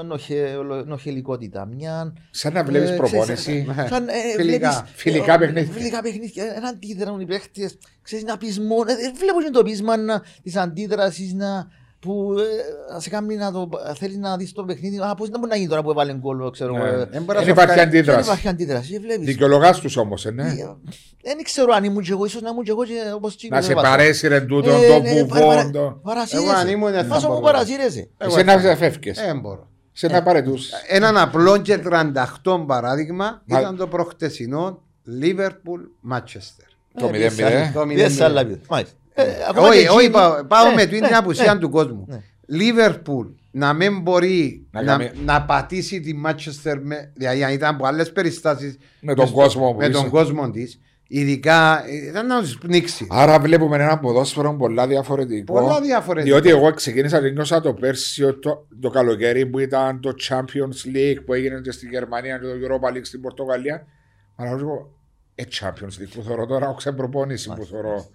ε, 0.00 0.02
νοχε, 0.02 0.56
νοχελικότητα, 0.86 1.66
μια... 1.66 2.12
Σαν 2.30 2.52
να 2.52 2.64
βλέπεις 2.64 2.90
ε, 2.90 2.96
προπόνηση. 2.96 3.66
ξέρεις, 3.68 3.86
σαν, 3.88 4.08
ε, 4.08 4.12
Φιλικά. 4.36 4.68
βλέπεις, 4.68 4.84
Φιλικά 4.94 5.34
ε, 5.34 5.38
παιχνίδια. 5.38 5.72
Φιλικά 5.72 6.00
παιχνίδια, 6.02 6.44
ένα 6.56 6.68
αντίδρανο 6.68 7.20
οι 7.20 7.26
παίχτες, 7.26 7.78
ξέρεις 8.02 8.24
να 8.24 8.36
πεις 8.36 8.60
μόνο, 8.60 8.90
ε, 8.90 8.94
βλέπω 9.18 9.42
και 9.42 9.50
το 9.52 9.62
πείσμα 9.62 9.96
να, 9.96 10.22
της 10.42 10.56
αντίδρασης 10.56 11.32
να, 11.32 11.68
που 12.00 12.34
ε, 12.38 12.92
να 12.92 13.00
σε 13.00 13.10
κάνει 13.10 13.36
να 13.36 13.52
το, 13.52 13.68
θέλεις 13.98 14.16
να 14.16 14.36
δεις 14.36 14.52
το 14.52 14.64
παιχνίδι, 14.64 14.98
α, 14.98 15.14
πώς 15.14 15.28
να 15.28 15.38
μπορεί 15.38 15.50
να 15.50 15.56
γίνει 15.56 15.68
τώρα 15.68 15.82
που 15.82 15.90
έβαλε 15.90 16.14
γκολ, 16.14 16.50
ξέρω 16.50 16.74
εγώ, 16.76 16.84
Ναι. 16.84 16.90
ε, 16.90 16.96
Δεν 16.96 17.22
μπορεί 17.22 17.26
να 17.26 17.34
Δεν 17.34 17.42
σου 17.44 17.50
υπάρχει 17.50 17.74
κάνει- 17.74 17.90
δεν 17.90 18.00
αντίδραση. 18.00 18.28
υπάρχει 18.28 18.48
αντίδραση, 18.48 18.90
και 18.92 18.98
βλέπεις. 18.98 19.26
Δικαιολογάς 19.26 19.80
τους 19.80 19.96
όμως, 19.96 20.24
ναι. 20.24 20.42
Ε, 20.42 20.54
Δεν 21.22 21.42
ξέρω 21.42 21.72
αν 21.74 21.84
ήμουν 21.84 22.02
και 22.02 22.12
εγώ, 22.12 22.24
ίσως 22.24 22.42
να 22.42 22.48
ήμουν 22.50 22.64
και 22.64 22.70
εγώ 22.70 22.84
και 22.84 22.92
όπως 23.14 23.36
τσίκο, 23.36 23.54
Να 23.54 23.60
δεν 23.60 23.68
σε 23.70 23.74
βάζω. 23.74 23.88
παρέσει 23.90 24.28
ρε 24.28 24.40
τούτο, 24.40 24.70
Ε, 24.70 24.86
το 24.88 24.98
ναι, 25.00 25.08
παρα- 25.08 25.24
βουβόν. 25.24 25.46
παρα- 25.48 25.70
το- 25.70 26.00
Παρασύρεσαι. 26.02 26.46
Εγώ 26.48 26.56
αν 26.56 26.68
ήμουν, 26.68 26.90
δεν 26.90 27.04
θα 27.06 27.14
Πόσο 27.14 27.26
μου 27.28 27.32
μπορούσα. 27.34 27.52
παρασύρεσαι. 27.52 28.08
Εγώ 28.18 28.34
Εσύ 28.36 28.44
να 28.44 28.58
θα- 28.60 28.76
φεύγεις. 28.76 29.18
Ε, 29.18 29.24
δεν 29.26 29.40
μπορώ. 29.40 29.68
Σε 29.92 30.06
να 30.08 30.22
παρετούσε. 30.22 30.76
Έναν 30.88 31.18
απλό 31.18 31.58
και 31.58 31.78
38 31.78 32.64
παράδειγμα 32.66 33.42
Μα- 33.46 33.60
ήταν 33.60 33.76
το 33.76 33.86
προχτεσινό 33.86 34.82
Liverpool 35.22 36.12
Manchester. 36.12 36.66
Το 36.94 37.06
Ε, 37.06 37.10
0-0. 37.10 37.34
πιέσα- 37.36 37.72
Το 37.72 37.86
πιέσα 37.86 38.28
0-0. 38.28 38.84
Άλλα 39.14 39.24
πει. 39.24 39.30
Μάλιστα. 39.30 39.44
Ε, 39.44 39.48
ακόμα 39.48 39.66
και 39.68 39.72
Όχι, 39.74 39.78
εκείνοι- 39.78 39.98
όχι, 39.98 40.10
πάω, 40.10 40.44
πάω 40.44 40.68
Ναι, 40.68 40.74
με 40.74 40.86
την 40.86 40.98
ναι, 41.00 41.16
απουσία 41.16 41.54
ναι. 41.54 41.60
του 41.60 41.70
κόσμου. 41.70 42.04
Ναι. 42.08 42.22
Liverpool 42.52 43.34
να 43.50 43.72
μην 43.72 44.00
μπορεί 44.00 44.66
Να 44.70 44.82
να, 44.82 44.96
κάνει- 44.96 45.10
να 45.24 45.42
πατήσει 45.42 46.00
τη 46.00 46.12
Manchester 46.26 46.78
με, 46.82 47.12
δηλαδή 47.16 47.44
αν 47.44 47.52
ήταν 47.52 47.74
από 47.74 47.86
άλλες 47.86 48.12
περιστάσεις 48.12 48.78
Με 49.00 49.14
τον 49.14 49.30
κόσμο 49.30 49.72
που 49.72 49.78
με 49.78 49.88
τον 49.88 50.00
είσαι. 50.00 50.10
κόσμο 50.10 50.50
της, 50.50 50.80
ειδικά 51.08 51.84
ε, 51.86 51.94
ήταν 52.08 52.26
να 52.26 52.40
τους 52.40 52.58
πνίξει. 52.58 53.06
Άρα 53.10 53.40
βλέπουμε 53.40 53.76
ένα 53.76 53.98
ποδόσφαιρο 53.98 54.54
πολλά 54.54 54.86
διαφορετικό. 54.86 55.52
Πολλά 55.52 55.80
διαφορετικά. 55.80 56.34
Διότι 56.40 56.58
εγώ 56.58 56.72
ξεκίνησα 56.72 57.20
και 57.20 57.28
νιώσα 57.30 57.60
το 57.60 57.74
πέρσι 57.74 58.32
το, 58.32 58.66
το 58.80 58.90
καλοκαίρι 58.90 59.46
που 59.46 59.58
ήταν 59.58 60.00
το 60.00 60.12
Champions 60.28 60.96
League 60.96 61.18
που 61.24 61.32
έγινε 61.34 61.60
και 61.60 61.70
στη 61.70 61.86
Γερμανία 61.86 62.38
και 62.38 62.44
το 62.46 62.52
Europa 62.52 62.92
League 62.96 63.00
στην 63.04 63.20
Πορτογαλία. 63.20 63.86
Αλλά 64.36 64.50
εγώ, 64.50 64.90
ε, 65.34 65.42
Champions 65.60 66.02
League 66.02 66.10
που 66.14 66.22
θεωρώ 66.22 66.46
τώρα, 66.46 66.64
έχω 66.64 66.74
ξεπροπόνηση 66.74 67.48
που 67.56 67.64
θεωρώ 67.64 68.06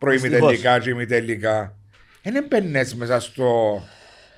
προημιτελικά 0.00 0.78
και 0.78 0.90
ημιτελικά. 0.90 1.74
Δεν 2.22 2.36
έμπαινες 2.36 2.94
μέσα 2.94 3.20
στο, 3.20 3.82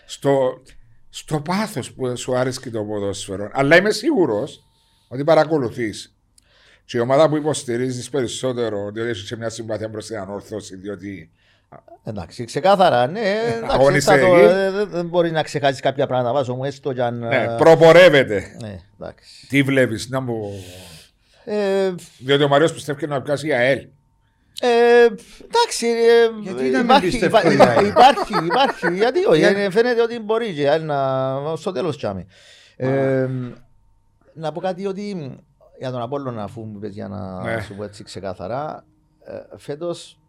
στο, 0.07 0.63
στο 1.11 1.41
πάθος 1.41 1.93
που 1.93 2.17
σου 2.17 2.37
άρεσε 2.37 2.71
το 2.71 2.83
ποδόσφαιρο. 2.85 3.51
Αλλά 3.53 3.77
είμαι 3.77 3.91
σίγουρος 3.91 4.65
ότι 5.09 5.25
παρακολουθείς. 5.25 6.17
Και 6.85 6.97
η 6.97 7.01
ομάδα 7.01 7.29
που 7.29 7.37
υποστηρίζεις 7.37 8.11
περισσότερο, 8.11 8.91
διότι 8.91 9.11
έχεις 9.11 9.29
και 9.29 9.37
μια 9.37 9.49
συμπαθία 9.49 9.91
προς 9.91 10.07
την 10.07 10.17
ανόρθωση, 10.17 10.77
διότι 10.77 11.31
Εντάξει, 12.05 12.45
ξεκάθαρα, 12.45 13.07
ναι. 13.07 13.21
εντάξει, 13.21 13.75
Αγωνιστεί 13.75 14.11
θα 14.11 14.19
το- 14.21 14.35
εκεί. 14.37 14.45
ε, 14.45 14.71
Δεν 14.71 14.89
δεν 14.91 15.07
μπορεί 15.07 15.31
να 15.31 15.43
ξεχάσεις 15.43 15.81
κάποια 15.81 16.07
πράγματα. 16.07 16.33
Βάζω 16.33 16.55
μου 16.55 16.65
έστω 16.65 16.93
κι 16.93 17.01
αν. 17.01 17.19
ναι, 17.19 17.37
ε, 17.37 17.55
προπορεύεται. 17.59 18.57
ναι, 18.61 18.79
εντάξει. 19.01 19.47
Τι 19.49 19.63
βλέπεις, 19.63 20.09
να 20.09 20.21
μου. 20.21 20.65
Ε, 21.45 21.95
Διότι 22.19 22.43
ο 22.43 22.49
Μαριό 22.49 22.69
πιστεύει 22.73 23.07
να 23.07 23.23
πιάσει 23.23 23.47
η 23.47 23.53
ΑΕΛ. 23.53 23.87
Ε, 24.67 25.05
εντάξει, 25.45 25.87
ε, 25.87 26.41
Γιατί 26.41 26.63
να 26.71 26.77
μην 26.79 26.85
υπάρχει, 26.85 27.07
πιστεύω 27.07 27.39
υπά- 27.39 27.53
για 27.53 27.73
υπά- 27.73 27.87
υπάρχει, 27.87 28.45
υπάρχει, 28.45 28.95
γιατί 28.95 29.25
όχι, 29.27 29.39
Γιατί- 29.39 29.61
ε, 29.61 29.71
φαίνεται 29.71 30.03
ότι 30.03 30.19
μπορεί 30.19 30.55
και 30.55 30.71
άλλοι 30.71 30.85
να, 30.85 31.57
στο 31.57 31.73
τέλος 31.73 31.97
τσάμε. 31.97 32.27
Ε, 32.77 33.29
να 34.35 34.53
πω 34.53 34.61
κάτι 34.61 34.87
ότι 34.87 35.37
για 35.79 35.91
τον 35.91 36.01
Απόλλωνα 36.03 36.43
αφού 36.43 36.61
μου 36.65 36.77
είπες 36.77 36.95
για 36.95 37.09
να 37.09 37.43
Ναι. 37.43 37.61
σου 37.61 37.75
πω 37.77 37.85
έτσι 37.85 38.05
ξεκάθαρα 38.05 38.85
ε, 39.25 39.57
φέτος 39.57 40.21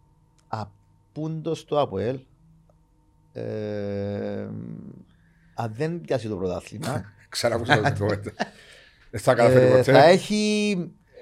απούντος 0.47 1.65
το 1.65 1.79
ΑΠΟΕΛ 1.79 2.19
ε, 3.33 4.47
αν 5.55 5.73
δεν 5.75 6.01
πιάσει 6.01 6.27
το 6.27 6.35
πρωτάθλημα 6.35 7.03
Ξανακούσα 7.29 7.77
την 7.81 7.97
κουβέντα. 7.97 8.31
Δεν 9.11 9.21
θα 9.21 9.33
καταφέρει 9.33 9.65
ε, 9.65 9.83
θα 9.83 9.91
ποτέ. 9.91 10.05
έχει 10.09 10.75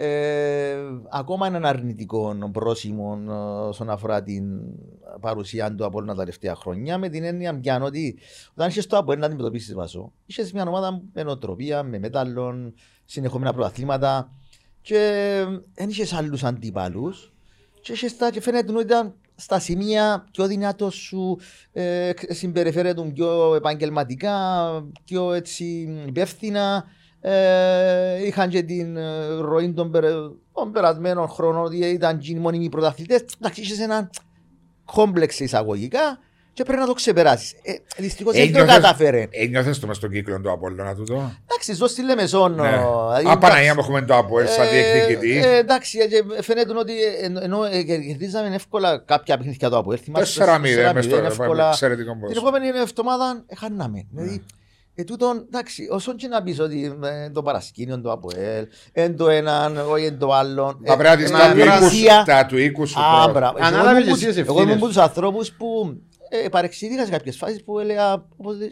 ε, 0.03 0.77
ακόμα 1.09 1.47
έναν 1.47 1.65
αρνητικό 1.65 2.49
πρόσημο 2.51 3.19
ε, 3.27 3.31
όσον 3.67 3.89
αφορά 3.89 4.23
την 4.23 4.43
παρουσία 5.19 5.75
του 5.75 5.85
από 5.85 5.97
όλα 5.97 6.07
τα 6.07 6.15
τελευταία 6.19 6.55
χρόνια. 6.55 6.97
Με 6.97 7.09
την 7.09 7.23
έννοια 7.23 7.59
πια 7.59 7.81
ότι 7.81 8.17
όταν 8.51 8.69
είσαι 8.69 8.81
στο 8.81 8.97
ΑΠΟΕΛ 8.97 9.19
να 9.19 9.25
αντιμετωπίσεις 9.25 9.73
βασό, 9.73 10.11
είσαι 10.25 10.49
μια 10.53 10.63
ομάδα 10.67 11.01
με 11.13 11.23
νοοτροπία, 11.23 11.83
με 11.83 11.99
μέταλλον, 11.99 12.73
συνεχόμενα 13.05 13.53
πρωταθλήματα. 13.53 14.31
και 14.81 15.45
δεν 15.73 15.89
είχες 15.89 16.13
άλλους 16.13 16.43
αντίπαλους 16.43 17.33
και, 17.81 17.93
είχες 17.93 18.17
τα, 18.17 18.31
και 18.31 18.41
φαίνεται 18.41 18.73
ότι 18.73 18.83
ήταν 18.83 19.13
στα 19.35 19.59
σημεία 19.59 20.27
πιο 20.31 20.47
δυνατός 20.47 20.95
σου, 20.95 21.39
ε, 21.71 22.11
συμπεριφέρεται 22.27 23.11
πιο 23.13 23.55
επαγγελματικά, 23.55 24.67
πιο 25.05 25.33
έτσι 25.33 25.65
υπεύθυνα. 26.07 26.85
Ε, 27.23 28.25
είχαν 28.25 28.49
και 28.49 28.61
την 28.63 28.97
ε, 28.97 29.25
ροή 29.39 29.73
των, 29.73 29.91
περε, 29.91 30.09
των 30.53 30.71
περασμένων 30.71 31.27
χρόνων 31.27 31.63
ότι 31.63 31.77
ήταν 31.77 32.17
και 32.17 32.31
οι 32.31 32.35
μόνιμοι 32.35 32.69
πρωταθλητές. 32.69 33.23
Εντάξει, 33.39 33.61
είχες 33.61 33.79
ένα 33.79 34.09
κόμπλεξ 34.85 35.39
εισαγωγικά 35.39 36.19
και 36.53 36.63
πρέπει 36.63 36.79
να 36.79 36.85
το 36.85 36.93
ξεπεράσεις. 36.93 37.51
Ε, 37.63 37.73
Δυστυχώς 37.97 38.33
δεν 38.33 38.51
το 38.51 38.57
Ένιωθες- 38.59 38.81
κατάφερε. 38.81 39.27
Ένιωθες 39.29 39.79
το 39.79 39.87
μες 39.87 39.95
στον 39.97 40.09
κύκλο 40.11 40.41
του 40.41 40.51
Απόλλωνα 40.51 40.95
τούτο; 40.95 41.13
Εντάξει, 41.51 41.73
ζω 41.73 41.87
στη 41.87 42.03
Λεμεσόν. 42.03 42.55
Ναι. 42.55 42.69
δηλαδή, 42.69 43.27
Α, 43.29 43.37
Παναγία 43.37 43.61
εντάξει. 43.61 43.73
μου 43.73 43.79
έχουμε 43.79 44.01
το 44.01 44.17
Αποέλ 44.17 44.47
σαν 44.47 44.67
διεκδικητή. 44.69 45.37
Ε, 45.47 45.57
εντάξει, 45.57 45.97
ε, 46.37 46.41
φαίνεται 46.41 46.73
ότι 46.77 46.93
ε, 47.03 47.25
ενώ- 47.25 47.39
ενώ 47.43 47.63
ε, 47.63 47.83
κερδίζαμε 47.83 48.55
εύκολα 48.55 48.97
κάποια 48.97 49.37
παιχνίδια 49.37 49.69
του 49.69 49.77
Αποέλ. 49.77 49.99
θυμάσαι, 50.03 50.39
4-0 50.43 50.89
4-0, 50.89 50.93
μες 50.93 51.05
στο 51.05 51.15
εύκολα. 51.15 51.67
εξαιρετικό 51.69 52.11
Την 52.11 52.19
ποσό. 52.21 52.39
επόμενη 52.39 52.67
εβδομάδα 52.67 53.43
ε, 53.47 53.55
χάναμε. 53.55 54.05
Ναι. 54.11 54.21
Δηλαδή, 54.21 54.45
ε, 55.01 55.03
τούτον, 55.03 55.45
εντάξει, 55.47 55.87
όσον 55.91 56.15
και 56.15 56.27
να 56.27 56.41
πεις 56.43 56.59
ότι 56.59 56.97
ε, 57.03 57.29
το 57.29 57.41
παρασκήνιο 57.41 57.99
του 58.01 58.11
Αποέλ, 58.11 58.67
εν 58.93 59.17
το 59.17 59.29
έναν, 59.29 59.77
όχι 59.77 60.05
εν 60.05 60.17
το 60.19 60.33
άλλον. 60.33 60.79
Θα 60.85 60.97
πρέπει 60.97 61.09
να 61.09 61.15
δεις 61.15 61.29
ε, 61.29 61.33
τα 61.33 61.51
του 61.51 61.57
η 61.57 61.61
οίκου- 61.61 61.79
διαιτησία- 61.79 62.23
τα 62.25 62.45
του 62.45 62.57
οίκους 62.57 62.89
σου. 62.89 62.99
Α, 62.99 63.03
τώρα. 63.19 63.31
μπράβο. 63.31 63.57
Εγώ 63.57 63.67
Ανάλαβες 63.67 64.03
ήμουν 64.03 64.13
εσύ 64.15 64.25
τις 64.25 64.35
που- 64.35 64.41
Εγώ 64.41 64.51
ήμουν 64.51 64.59
ευθύνες. 64.61 64.77
από 64.77 64.87
τους 64.87 64.97
ανθρώπους 64.97 65.51
που 65.51 65.97
ε, 66.29 66.49
παρεξηγήθηκα 66.49 67.05
σε 67.05 67.11
κάποιες 67.11 67.37
φάσεις 67.37 67.63
που 67.63 67.79
έλεγα 67.79 68.13
όπως, 68.37 68.55
ε, 68.59 68.63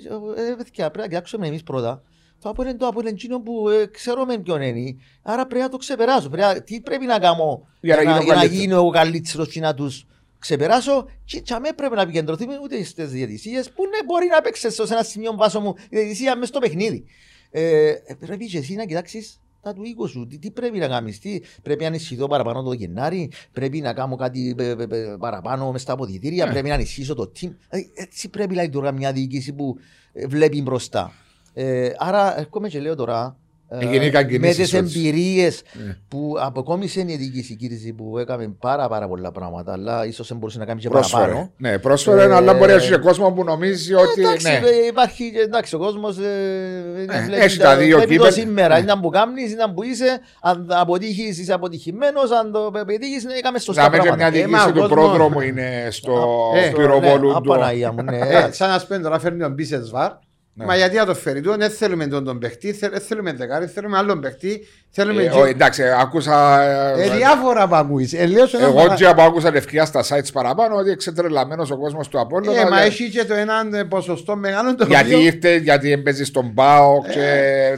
ε, 0.41 0.55
παιδιά, 0.57 0.83
πρέπει 0.89 0.97
να 0.97 1.07
κοιτάξουμε 1.07 1.47
εμείς 1.47 1.63
πρώτα. 1.63 2.01
Το 2.41 2.49
Αποέλ 2.49 2.67
είναι 2.69 2.77
το 2.77 2.87
Αποέλ 2.87 3.05
εκείνο 3.05 3.39
που 3.41 3.69
ε, 3.69 3.85
ξέρουμε 3.85 4.37
ποιον 4.37 4.61
είναι. 4.61 4.95
Άρα 5.23 5.45
πρέπει 5.47 5.63
να 5.63 5.69
το 5.69 5.77
ξεπεράσω. 5.77 6.29
Πρέπει 6.29 6.47
να- 6.53 6.61
τι 6.63 6.81
πρέπει 6.81 7.05
να 7.05 7.19
κάνω 7.19 7.67
Για 7.81 7.95
να 7.95 8.01
για 8.01 8.11
να, 8.11 8.17
γίνω 8.17 8.23
για 8.23 8.33
να 8.33 8.39
καλύτερος. 8.39 8.63
γίνω 8.63 8.75
εγώ 8.75 8.89
καλύτερος 8.89 9.47
και 9.49 9.59
να 9.59 9.73
τους 9.73 10.05
ξεπεράσω 10.39 11.05
και 11.25 11.39
και 11.39 11.53
αμέ 11.53 11.73
πρέπει 11.73 11.95
να 11.95 12.01
επικεντρωθούμε 12.01 12.59
ούτε 12.63 12.83
στις 12.83 13.09
διαιτησίες 13.09 13.71
που 13.71 13.83
ναι, 13.83 14.03
μπορεί 14.05 14.27
να 14.27 14.41
παίξεις 14.41 14.73
σε 14.73 14.83
ένα 14.93 15.03
σημείο 15.03 15.35
βάσο 15.35 15.59
μου 15.59 15.73
η 15.89 15.97
διαιτησία 15.97 16.35
μέσα 16.35 16.47
στο 16.47 16.59
παιχνίδι. 16.59 17.05
Ε, 17.51 17.89
ε, 17.89 18.13
πρέπει 18.19 18.45
και 18.45 18.57
εσύ 18.57 18.75
να 18.75 18.85
κοιτάξεις 18.85 19.41
τα 19.61 19.73
του 19.73 19.83
οίκου 19.83 20.07
σου. 20.07 20.27
Τι, 20.27 20.37
τι 20.39 20.51
πρέπει 20.51 20.77
να 20.77 20.87
κάνεις, 20.87 21.19
τι 21.19 21.41
πρέπει 21.61 21.81
να 21.81 21.87
ενισχυθώ 21.87 22.27
παραπάνω 22.27 22.63
το 22.63 22.71
Γενάρη, 22.71 23.31
πρέπει 23.51 23.81
να 23.81 23.93
κάνω 23.93 24.15
κάτι 24.15 24.55
ε, 24.57 24.63
ε, 24.63 24.71
ε, 24.89 25.15
παραπάνω 25.19 25.71
μες 25.71 25.81
στα 25.81 25.93
αποδητήρια, 25.93 26.45
Ναι. 26.45 26.51
πρέπει 26.51 26.67
να 26.67 26.73
ενισχύσω 26.73 27.13
το 27.13 27.23
team. 27.23 27.49
Δηλαδή, 27.69 27.91
έτσι 27.93 28.29
πρέπει 28.29 28.55
να 28.55 28.63
λειτουργεί 28.63 28.91
μια 28.91 29.11
διοίκηση 29.11 29.53
που 29.53 29.77
ε, 30.13 30.27
βλέπει 30.27 30.61
μπροστά. 30.61 31.11
Ε, 31.53 31.91
άρα 31.97 32.39
έρχομαι 32.39 32.69
και 32.69 32.79
λέω 32.79 32.95
τώρα 32.95 33.25
ε, 33.25 33.25
Γενικά 33.25 33.38
με 33.69 34.23
κινήσεις 34.23 34.55
τις 34.55 34.73
έτσι. 34.73 34.99
εμπειρίες 34.99 35.61
Ναι. 35.85 35.95
που 36.07 36.35
αποκόμισε 36.39 36.99
η 37.07 37.15
διοίκηση 37.15 37.55
κύριση 37.55 37.93
που 37.93 38.17
έκαμε 38.17 38.55
πάρα, 38.59 38.87
πάρα 38.87 39.07
πολλά 39.07 39.31
πράγματα, 39.31 39.71
αλλά 39.71 40.05
ίσως 40.05 40.27
δεν 40.27 40.37
μπορούσε 40.37 40.59
να 40.59 40.65
κάνει 40.65 40.79
και 40.79 40.89
Πρόσφερε. 40.89 41.21
παραπάνω. 41.23 41.51
Ναι, 41.57 41.77
πρόσφερε, 41.79 42.23
Ε, 42.23 42.33
αλλά 42.35 42.53
μπορεί 42.53 42.69
να 42.71 42.77
έχει 42.77 42.89
και 42.91 42.97
κόσμο 42.97 43.31
που 43.31 43.43
νομίζει 43.43 43.93
ότι. 43.93 44.21
εντάξει, 44.21 44.47
ναι. 44.47 44.53
ε, 44.53 44.85
υπάρχει, 44.89 45.31
και- 45.31 45.39
εντάξει, 45.39 45.75
ο 45.75 45.77
κόσμος. 45.77 46.17
Ναι, 46.17 47.35
έχει 47.37 47.57
τα 47.57 47.77
δύο 47.77 47.97
βλέπει 47.97 48.15
το 48.15 48.23
κύπελ- 48.23 48.33
σήμερα. 48.39 48.75
ναι. 48.77 48.83
Ήταν 48.83 49.01
που 49.01 49.09
κάνει, 49.09 49.41
ήταν 49.43 49.73
που 49.73 49.83
είσαι. 49.83 50.19
Αν 50.41 50.67
αποτύχεις, 50.69 51.39
είσαι 51.39 51.53
αποτυχημένος. 51.53 52.31
Αν 52.31 52.51
το 52.51 52.71
πετύχεις, 52.85 53.23
ναι, 53.23 53.33
έκαμε 53.33 53.59
σωστά 53.59 53.81
Να 53.83 53.89
με 53.89 53.97
και 53.97 54.03
μια 54.03 54.15
πράγματα. 54.15 54.37
Ε, 54.37 54.47
μα, 54.47 54.57
διοίκηση 54.57 54.69
ο 54.69 54.71
του 54.73 54.79
κόσμος- 54.89 54.99
πρόδρομου 55.09 55.39
είναι 55.41 55.87
στο 55.91 56.27
Ε, 56.55 56.69
πυροβόλου 56.75 57.27
Ναι, 57.27 57.33
του. 57.33 57.37
απαναγία 57.37 57.91
μου, 57.91 58.01
ναι. 58.03 58.17
Ε, 58.17 58.51
σαν 58.51 58.69
να 58.69 58.79
σπέντε 58.79 59.03
τώρα 59.03 59.19
φέρνει 59.19 59.39
τον 59.39 59.53
Μπίσετ 59.53 59.83
Σβάρ. 59.85 60.11
Ναι. 60.59 60.65
Μα 60.65 60.75
γιατί 60.75 60.95
να 60.95 61.05
το 61.05 61.15
φέρει 61.15 61.41
του, 61.41 61.55
δεν 61.57 61.69
θέλουμε 61.69 62.07
τον, 62.07 62.23
τον 62.23 62.39
παιχτή, 62.39 62.73
θε- 62.73 62.91
δεν 62.91 63.01
θέλουμε 63.01 63.33
δεκάρι, 63.33 63.65
θέλουμε 63.67 63.97
άλλον 63.97 64.19
παιχτή. 64.19 64.67
Θέλουμε. 64.91 65.23
Ε, 65.23 65.27
και- 65.27 65.37
ο, 65.39 65.45
εντάξει, 65.45 65.83
άκουσα. 66.01 66.61
ε, 66.61 67.03
Ε, 67.03 67.09
διάφορα 67.15 67.67
που 67.67 67.75
ακούεις. 67.75 68.13
Ε, 68.13 68.25
λέω 68.25 68.47
σε 68.47 68.57
ένα 68.57 68.65
Εγώ 68.65 68.75
παρα- 68.75 68.95
και 68.95 69.05
που 69.15 69.21
άκουσα 69.21 69.51
λευκιά 69.51 69.85
στα 69.85 70.03
sites 70.03 70.29
παραπάνω 70.33 70.75
ότι 70.75 70.89
εξετρελαμένο 70.89 71.65
ο 71.71 71.77
κόσμος 71.77 72.07
του 72.07 72.19
Απόλλωνα. 72.19 72.59
Ε, 72.61 72.63
μα 72.63 72.75
για- 72.75 72.85
έχει 72.85 73.09
και 73.09 73.25
το 73.25 73.33
έναν 73.33 73.73
ε, 73.73 73.83
ποσοστό 73.83 74.35
μεγάλο 74.35 74.75
το 74.75 74.85
Γιατί 74.87 75.13
οποίο- 75.13 75.25
ήρθε, 75.25 75.55
γιατί 75.55 75.91
έμπαιζε 75.91 76.25
στον 76.25 76.53
ΠΑΟ 76.53 77.01
και 77.03 77.19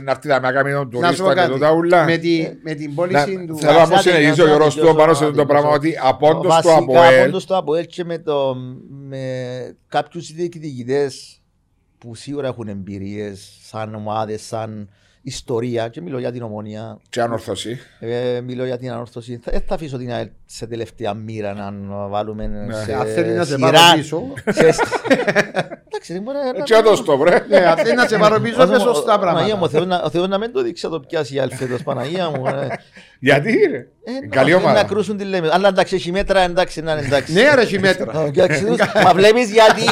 να 0.03 0.11
έρθει 0.11 0.27
να 0.27 0.39
κάνει 0.51 0.71
τον 0.71 0.87
Να 1.01 1.11
σου 1.11 1.23
πω 1.23 1.23
τουρίστα 1.23 1.27
και 1.33 1.33
κάτι. 1.39 1.51
τούτα 1.51 1.71
ούλα. 1.71 2.03
Με, 2.03 2.17
τη, 2.17 2.47
με 2.63 2.73
την 2.73 2.89
Να- 2.89 2.95
πώληση 2.95 3.45
του. 3.47 3.57
Θέλω 3.57 3.71
να 3.79 3.87
μου 3.87 3.95
Ξέρετε, 3.95 4.09
συνεχίσει 4.21 4.41
ο 4.41 4.43
να 4.43 4.49
Γιώργος 4.49 4.73
τελειώσω 4.73 4.93
του 4.93 4.99
πάνω 4.99 5.13
σε 5.13 5.23
να 5.23 5.29
αυτό 5.29 5.39
το 5.41 5.45
πράγμα 5.47 5.69
ότι 5.69 5.79
τελειώσω. 5.79 6.07
απόντος 6.09 6.41
του 6.41 6.47
Βασικά, 6.47 6.73
Αποέλ 6.77 7.19
απόντος 7.21 7.45
του 7.45 7.55
Αποέλ 7.55 7.85
και 7.85 8.03
με, 8.03 8.17
το, 8.17 8.55
με 9.09 9.19
κάποιους 9.87 10.31
διεκδικητές 10.33 11.40
που 12.01 12.15
σίγουρα 12.15 12.47
έχουν 12.47 12.67
εμπειρίες 12.67 13.57
σαν 13.61 13.95
ομάδες, 13.95 14.41
σαν 14.41 14.89
ιστορία 15.21 15.89
και 15.89 16.01
μιλώ 16.01 16.19
για 16.19 16.31
την 16.31 16.41
ομόνια, 16.41 16.99
και 17.09 17.21
ανορθωσή. 17.21 17.79
ε, 17.99 18.41
μιλώ 18.41 18.65
για 18.65 18.77
την 18.77 18.91
ανόρθωση. 18.91 19.37
Θα, 19.43 19.51
δεν 19.51 19.61
θα 19.61 19.75
αφήσω 19.75 19.97
την 19.97 20.11
ΑΕΛ 20.11 20.29
σε 20.53 20.67
τελευταία 20.67 21.13
μοίρα 21.13 21.53
να 21.53 21.71
βάλουμε 22.07 22.49
σε 22.85 22.93
Αν 22.93 23.05
θέλει 23.07 23.31
να 23.31 23.43
σε 23.43 23.55
σειρά. 23.55 23.71
πάρω 23.71 23.95
πίσω. 23.95 24.23
Σε- 24.49 24.65
Εντάξει, 25.93 26.13
δεν 26.13 26.21
μπορεί 26.21 26.37
να- 26.53 26.59
Έτσι 26.59 26.73
όδος 26.73 27.03
το 27.03 27.17
βρε. 27.17 27.45
Ναι, 27.49 27.57
αν 27.57 27.77
θέλει 27.77 27.95
να 27.95 28.07
σε 28.07 28.17
πάρω 28.17 28.39
πίσω, 28.39 28.61
Όσο- 28.61 28.71
πες 28.71 28.81
σωστά 28.81 29.19
Παναγία 29.19 29.55
μου, 29.55 29.61
ο 29.63 29.67
πράγματα. 29.67 29.71
Θεός 29.77 29.85
να- 29.87 30.01
ο 30.05 30.09
Θεός 30.09 30.27
να 30.27 30.37
μην 30.37 30.51
το 30.53 30.61
δείξει 30.61 30.85
να 30.85 30.91
το 30.91 30.99
πιάσει 30.99 31.35
η 31.35 31.39
ΑΕΛ 31.39 31.51
φέτος, 31.53 31.83
Παναγία 31.83 32.29
μου. 32.29 32.45
ε. 32.47 32.67
Γιατί 33.19 33.51
ρε; 33.71 33.77
Ε, 33.77 34.11
να- 34.21 34.27
Καλή 34.35 34.51
Να 34.51 34.57
ομάδα. 34.57 34.83
κρούσουν 34.83 35.17
τη 35.17 35.23
λέμε. 35.23 35.49
Αλλά 35.51 35.67
εντάξει, 35.67 35.95
έχει 35.95 36.11
μέτρα, 36.11 36.41
εντάξει, 36.41 36.81
να 36.81 36.91
είναι 36.91 37.01
εντάξει. 37.05 37.33
Ναι, 37.33 37.53
ρε, 37.55 37.61
έχει 37.61 37.79
μέτρα. 37.79 38.11
Α, 38.19 38.25
εντάξει, 38.25 38.65
τους- 38.65 38.77
Μα 39.03 39.11
βλέπεις 39.13 39.51
γιατί, 39.51 39.83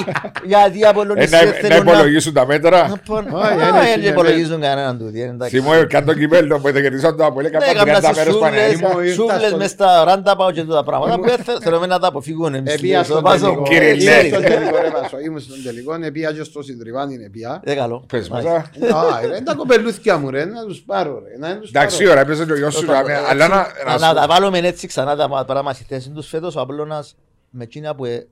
γιατί 0.45 0.77
οι 0.77 0.81
Ε, 0.83 0.87
Απολλωνιστές 0.87 1.39
να- 1.41 1.45
Να 1.45 1.51
θέλουν 1.51 1.85
να... 1.85 1.91
υπολογίσουν 1.91 2.33
τα 2.33 2.45
μέτρα. 2.45 2.87
να 2.87 2.97
πον- 2.97 3.27
Όχι, 3.33 3.45
Α, 3.45 3.55
δεν 3.57 3.73
Δεν 3.73 3.99
έχει 3.99 4.07
υπολογίζουν 4.07 4.61
κανέναν 4.61 4.97
τούτοι, 4.97 5.21
ε, 5.21 5.25
εντάξει. 5.25 5.59
Θυμώ 5.59 5.71
καν 5.89 6.05
το 6.05 6.13
κυπέλλο 6.13 6.59
που 6.59 6.67
ήταν 6.67 6.81
κερδίσαν 6.81 7.17
το 7.17 7.25
Αποέλ 7.25 7.45
Ναι, 7.45 7.51
κατά 7.51 7.65
έκανα 7.65 7.83
30 7.83 8.01
στις 8.03 8.17
μέρες 8.17 8.33
σούβλες, 8.33 8.51
Παναγία 8.51 8.87
μου. 8.87 8.93
μου, 8.93 8.99
ήρθα 8.99 9.13
σούβλες 9.15 9.47
στο- 9.47 9.57
μες 9.57 9.69
στα 9.69 10.03
ράντα 10.03 10.35
πάω 10.49 10.63
και 10.63 10.63
τούτα 10.63 10.83
πράγματα 10.83 11.15
που 11.19 11.25
δεν 11.25 11.37
θε- 11.37 11.61
θέλουμε 11.61 11.85
να 11.85 11.99
τα 11.99 12.07
αποφύγουν 12.07 12.53
εμείς. 12.53 12.73
Επία 12.73 13.03
Στο 13.03 13.11
στον 13.11 13.23
βάζο- 13.23 13.45
τελικό. 13.45 13.63
Κύριε 13.63 13.89
Ήμουν 13.89 14.03
Λέρη. 14.03 14.27
στον 14.29 14.41
τελικό, 14.41 14.77
ρε, 14.81 14.89
Βάσο. 14.89 15.19
Ήμουν 15.19 15.39
στον 15.39 15.63
τελικό, 15.63 15.93
επία 16.03 16.31
και 16.31 16.43
στο 16.43 16.61
Συντριβάνι, 16.61 17.23
επία. 17.25 17.61
Ε, 17.63 17.75
καλό. 17.75 18.03
Πες 18.07 18.29
μας, 18.29 18.43
Μάλιστα. 18.43 18.95
α. 18.97 18.99
Α, 19.15 19.19
ρε, 19.21 19.27
είναι 19.27 19.41
τα 19.41 19.53
κοπελούθια 19.55 20.17
μου, 20.17 20.29
ρε, 20.29 20.45
να 20.45 20.65
τους 20.65 20.79
πάρω, 20.81 21.19
ρε. 21.19 21.47
να 21.47 21.59
τους 21.59 21.69
Εντάξει, 21.69 21.97
πάρω. 21.97 22.11
ώρα 22.11 22.19
έπαιζε 22.21 22.45
και 22.45 22.51
ο 22.51 22.57
γιος 22.57 22.73
σου. 22.73 22.85
Τότε, 22.85 23.01
δηλαδή, 23.03 23.25
Αλλά 23.29 23.47
να- 23.47 23.59
έτσι, 23.59 23.83
να 23.85 23.97
να 23.97 24.07
σου- 24.07 24.15
τα 24.15 24.25
βάλουμε 24.27 24.57
έτσι 24.57 24.87
ξανά 24.87 25.15
τα 25.15 25.45
πράγματα 25.47 25.73
στη 25.75 25.83
θέση 25.83 26.09
τους 26.09 26.27
φέτος 26.27 26.55
ο 26.55 26.59
Απλώνας 26.59 27.15
με 27.49 27.63
εκείνα 27.63 27.95
που 27.95 28.05
ε- 28.05 28.27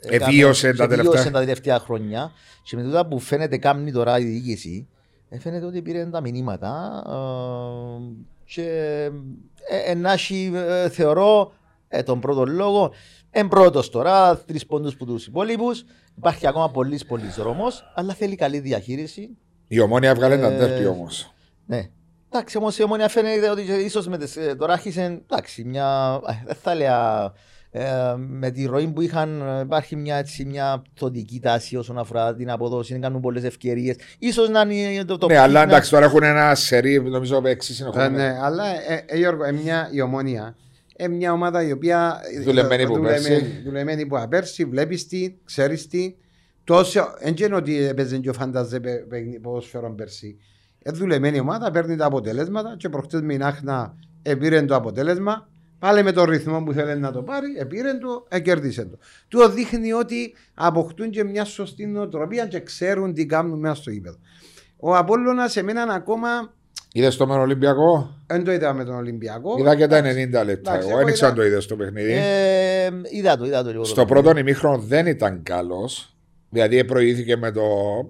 έκαμε- 0.00 0.22
Εβίωσε 0.32 0.72
τα 0.74 0.84
εβίωσε 0.84 1.02
τελευταία. 1.02 1.30
τα 1.32 1.38
τελευταία 1.38 1.78
χρόνια 1.78 2.32
και 2.62 2.76
με 2.76 2.82
τούτα 2.82 3.06
που 3.06 3.18
φαίνεται 3.18 3.56
κάμνη 3.56 3.92
τώρα 3.92 4.18
η 4.18 4.24
διοίκηση 4.24 4.88
ε, 5.28 5.38
φαίνεται 5.38 5.66
ότι 5.66 5.82
πήρε 5.82 6.04
τα 6.04 6.20
μηνύματα 6.20 7.02
ε, 7.06 8.02
και 8.44 8.62
ε, 9.68 9.90
ε, 9.90 9.94
να 9.94 10.12
έχει, 10.12 10.52
ε, 10.54 10.88
θεωρώ 10.88 11.52
ε, 11.88 12.02
τον 12.02 12.20
πρώτο 12.20 12.44
λόγο 12.44 12.92
εν 13.30 13.48
πρώτος 13.48 13.90
τώρα, 13.90 14.38
τρεις 14.38 14.66
πόντους 14.66 14.96
που 14.96 15.04
τους 15.06 15.26
υπόλοιπους 15.26 15.84
υπάρχει 16.16 16.46
ακόμα 16.46 16.70
πολλής 16.70 17.04
πολλής 17.06 17.34
δρόμος 17.34 17.92
αλλά 17.94 18.12
θέλει 18.14 18.34
καλή 18.36 18.58
διαχείριση 18.58 19.36
Η 19.68 19.80
ομόνια 19.80 20.10
έβγαλε 20.10 20.38
τα 20.38 20.46
Ε, 20.52 20.56
τέρπι 20.58 20.86
όμως. 20.86 21.34
ναι. 21.66 21.88
Εντάξει, 22.30 22.56
όμως 22.56 22.78
η 22.78 22.82
ομόνια 22.82 23.08
φαίνεται 23.08 23.48
ότι 23.50 23.62
ίσως 23.62 24.06
με 24.08 24.18
τις, 24.18 24.36
ε, 24.36 24.54
τώρα 24.58 24.72
άρχισε. 24.72 25.22
Εντάξει, 25.30 25.64
μια. 25.64 26.20
ε, 26.28 26.32
Δεν 26.46 26.54
θα 26.62 26.70
έλεγα. 26.70 27.32
ε, 27.70 28.14
με 28.16 28.50
τη 28.50 28.64
ροή 28.66 28.86
που 28.86 29.00
είχαν 29.00 29.40
ε, 29.40 29.60
υπάρχει 29.60 29.96
μια, 29.96 30.16
έτσι, 30.16 30.44
μια 30.44 30.82
πτωτική 30.94 31.40
τάση 31.40 31.76
όσον 31.76 31.98
αφορά 31.98 32.34
την 32.34 32.50
αποδόση, 32.50 32.92
να 32.92 32.98
κάνουν 32.98 33.20
πολλές 33.20 33.44
ευκαιρίες. 33.44 33.96
σω 34.32 34.46
να 34.46 34.60
είναι 34.60 35.04
το, 35.04 35.18
το 35.18 35.26
Ναι, 35.26 35.36
αλλά 35.36 35.46
peak 35.46 35.54
να- 35.54 35.62
εντάξει, 35.62 35.90
τώρα 35.90 36.04
έχουν 36.04 36.22
ένα 36.22 36.54
σερί, 36.54 37.02
νομίζω, 37.02 37.40
έξι 37.44 37.72
Ε, 37.72 37.74
συνεχόμενα. 37.74 38.08
ναι, 38.10 38.38
αλλά 38.42 38.64
ε, 38.66 39.04
ε, 39.06 39.16
Γιώργο, 39.16 39.44
ε, 39.44 39.52
μια, 39.52 39.88
η 39.92 40.00
Ομόνοια 40.00 40.56
είναι 40.98 41.14
μια 41.14 41.32
ομάδα 41.32 41.62
η 41.62 41.72
οποία. 41.72 42.20
Δουλεμένη 42.44 42.82
ε, 42.82 42.86
που 42.86 42.94
δουλεμένη- 42.94 43.22
πέρσι. 43.28 43.60
Δουλεμένη 43.64 44.02
από 44.02 44.28
πέρσι, 44.28 44.64
βλέπεις 44.64 45.06
τι, 45.06 45.34
ξέρεις 45.44 45.86
τι. 45.88 46.16
Τόσο, 46.64 47.14
δεν 47.20 47.34
είναι 47.36 47.54
ότι 47.54 47.82
έπαιζε 47.82 48.18
και 48.18 48.28
ο 48.30 48.32
φαντεζί 48.32 48.80
ποδοσφαίρον 49.42 49.94
πέρσι. 49.94 50.38
Ε, 50.82 50.90
δουλεμένη 50.90 51.40
ομάδα, 51.40 51.70
παίρνει 51.70 51.96
τα 51.96 52.04
αποτελέσματα 52.06 52.74
και 52.78 52.88
προχτές 52.88 53.20
με 53.20 53.34
η 53.34 53.38
Άχνα 53.42 53.94
επήρε 54.22 54.62
το 54.62 54.74
αποτέλεσμα. 54.74 55.48
Πάλι 55.78 56.02
με 56.02 56.12
τον 56.12 56.24
ρυθμό 56.24 56.62
που 56.62 56.72
θέλει 56.72 57.00
να 57.00 57.12
το 57.12 57.22
πάρει, 57.22 57.46
επήρε 57.58 57.94
το, 57.94 58.26
εκέρδισε 58.28 58.84
το. 58.84 58.98
Του 59.28 59.48
δείχνει 59.48 59.92
ότι 59.92 60.34
αποκτούν 60.54 61.10
και 61.10 61.24
μια 61.24 61.44
σωστή 61.44 61.86
νοοτροπία 61.86 62.46
και 62.46 62.60
ξέρουν 62.60 63.14
τι 63.14 63.26
κάνουν 63.26 63.58
μέσα 63.58 63.74
στο 63.74 63.90
γήπεδο. 63.90 64.16
Ο 64.76 64.96
Απόλλωνας 64.96 65.52
σε 65.52 65.62
μένα 65.62 65.82
ακόμα 65.82 66.54
Είδες 66.92 67.16
το 67.16 67.26
Μεν 67.26 67.38
Ολυμπιακό; 67.38 68.14
δεν 68.26 68.44
το 68.44 68.52
είδα 68.52 68.72
με 68.72 68.84
τον 68.84 68.94
Ολυμπιακό. 68.94 69.56
Είδα 69.58 69.76
και 69.76 69.86
τα 69.86 69.98
90 70.00 70.04
λεπτά. 70.04 70.40
Εντάξει, 70.44 70.70
Εγώ 70.72 70.88
εγώ 70.88 70.98
δεν 70.98 71.08
ήξερα 71.08 71.30
αν 71.30 71.34
είδα- 71.34 71.42
το 71.42 71.44
είδες 71.44 71.64
στο 71.64 71.76
παιχνίδι. 71.76 72.12
Ε, 72.12 72.90
είδα 73.10 73.36
το, 73.36 73.44
είδα 73.44 73.64
το 73.64 73.70
λίγο. 73.70 73.84
Στο 73.84 73.94
το 73.94 74.04
πρώτο 74.04 74.38
ημίχρονο 74.38 74.78
δεν 74.78 75.06
ήταν 75.06 75.42
καλός. 75.42 76.16
Δηλαδή 76.50 76.84
προηγήθηκε 76.84 77.36
με 77.36 77.50
το 77.50 77.62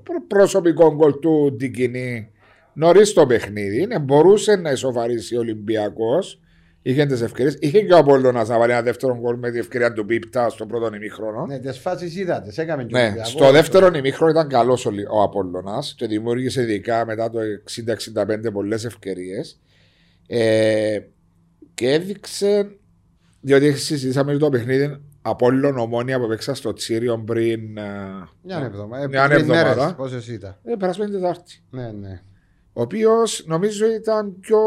προ- 0.02 0.26
προσωπικό 0.26 0.94
γκολ 0.94 1.18
του 1.18 1.56
την 1.58 1.72
κοινή 1.72 2.30
νωρίς 2.72 3.12
το 3.12 3.26
παιχνίδι. 3.26 3.86
Ναι, 3.86 3.98
μπορούσε 3.98 4.56
να 4.56 4.70
ισοφαρίσει 4.70 5.36
ο 5.36 5.38
Ολυμπιακός. 5.38 6.40
Είχε 6.89 7.07
τις 7.07 7.20
ευκαιρίες. 7.20 7.57
Είχε 7.61 7.80
και 7.80 7.93
ο 7.93 7.97
Απόλλωνας 7.97 8.49
να 8.49 8.59
βάλει 8.59 8.72
ένα 8.72 8.82
δεύτερο 8.82 9.18
γκολ 9.20 9.37
με 9.39 9.51
τη 9.51 9.59
ευκαιρία 9.59 9.93
του 9.93 10.07
Πίπτα 10.07 10.49
στο 10.49 10.66
πρώτο 10.66 10.95
ημίχρονο. 10.95 11.47
Ναι, 11.47 11.59
τις 11.59 11.78
φάσεις 11.78 12.16
είδατε, 12.16 12.53
σε 12.53 12.62
έκαμε 12.62 12.84
και 12.84 12.95
ο 12.95 12.99
Ναι, 12.99 13.05
Ολυμπιακός. 13.05 13.30
στο 13.32 13.51
δεύτερο 13.51 13.91
ημίχρονο 13.97 14.30
ήταν 14.30 14.49
καλός 14.49 14.87
ο, 14.87 14.91
ο 15.11 15.22
Απόλλωνας 15.22 15.95
και 15.97 16.07
δημιούργησε 16.07 16.62
ειδικά 16.62 17.07
μετά 17.07 17.30
το 17.30 17.39
60-65 18.49 18.53
πολλές 18.53 18.84
ευκαιρίες. 18.84 19.61
Ε, 20.26 20.99
και 21.74 21.93
έδειξε, 21.93 22.70
διότι 23.41 23.72
συζητήσαμε 23.72 24.37
το 24.37 24.49
παιχνίδι 24.49 25.01
Απόλλων 25.22 25.78
Ομόνια 25.78 26.20
που 26.20 26.26
παίξα 26.28 26.55
στο 26.55 26.72
Τσίριο 26.72 27.18
πριν. 27.26 27.76
ε, 27.76 27.82
Μια 28.43 28.62
εβδομάδα. 28.64 29.09
Μια 29.09 29.26
Πριν 29.26 29.41
εβδομάδα. 29.41 29.74
μέρες, 29.76 29.95
Πόσες 29.97 30.28
ήταν. 30.28 30.59
Ε, 30.64 30.74
περασμένη 30.78 31.11
Τετάρτη. 31.11 31.62
Ναι, 31.70 31.91
ναι. 32.01 32.20
Ο 32.72 32.80
οποίος 32.82 33.45
νομίζω 33.47 33.87
ήταν 33.93 34.37
πιο. 34.41 34.59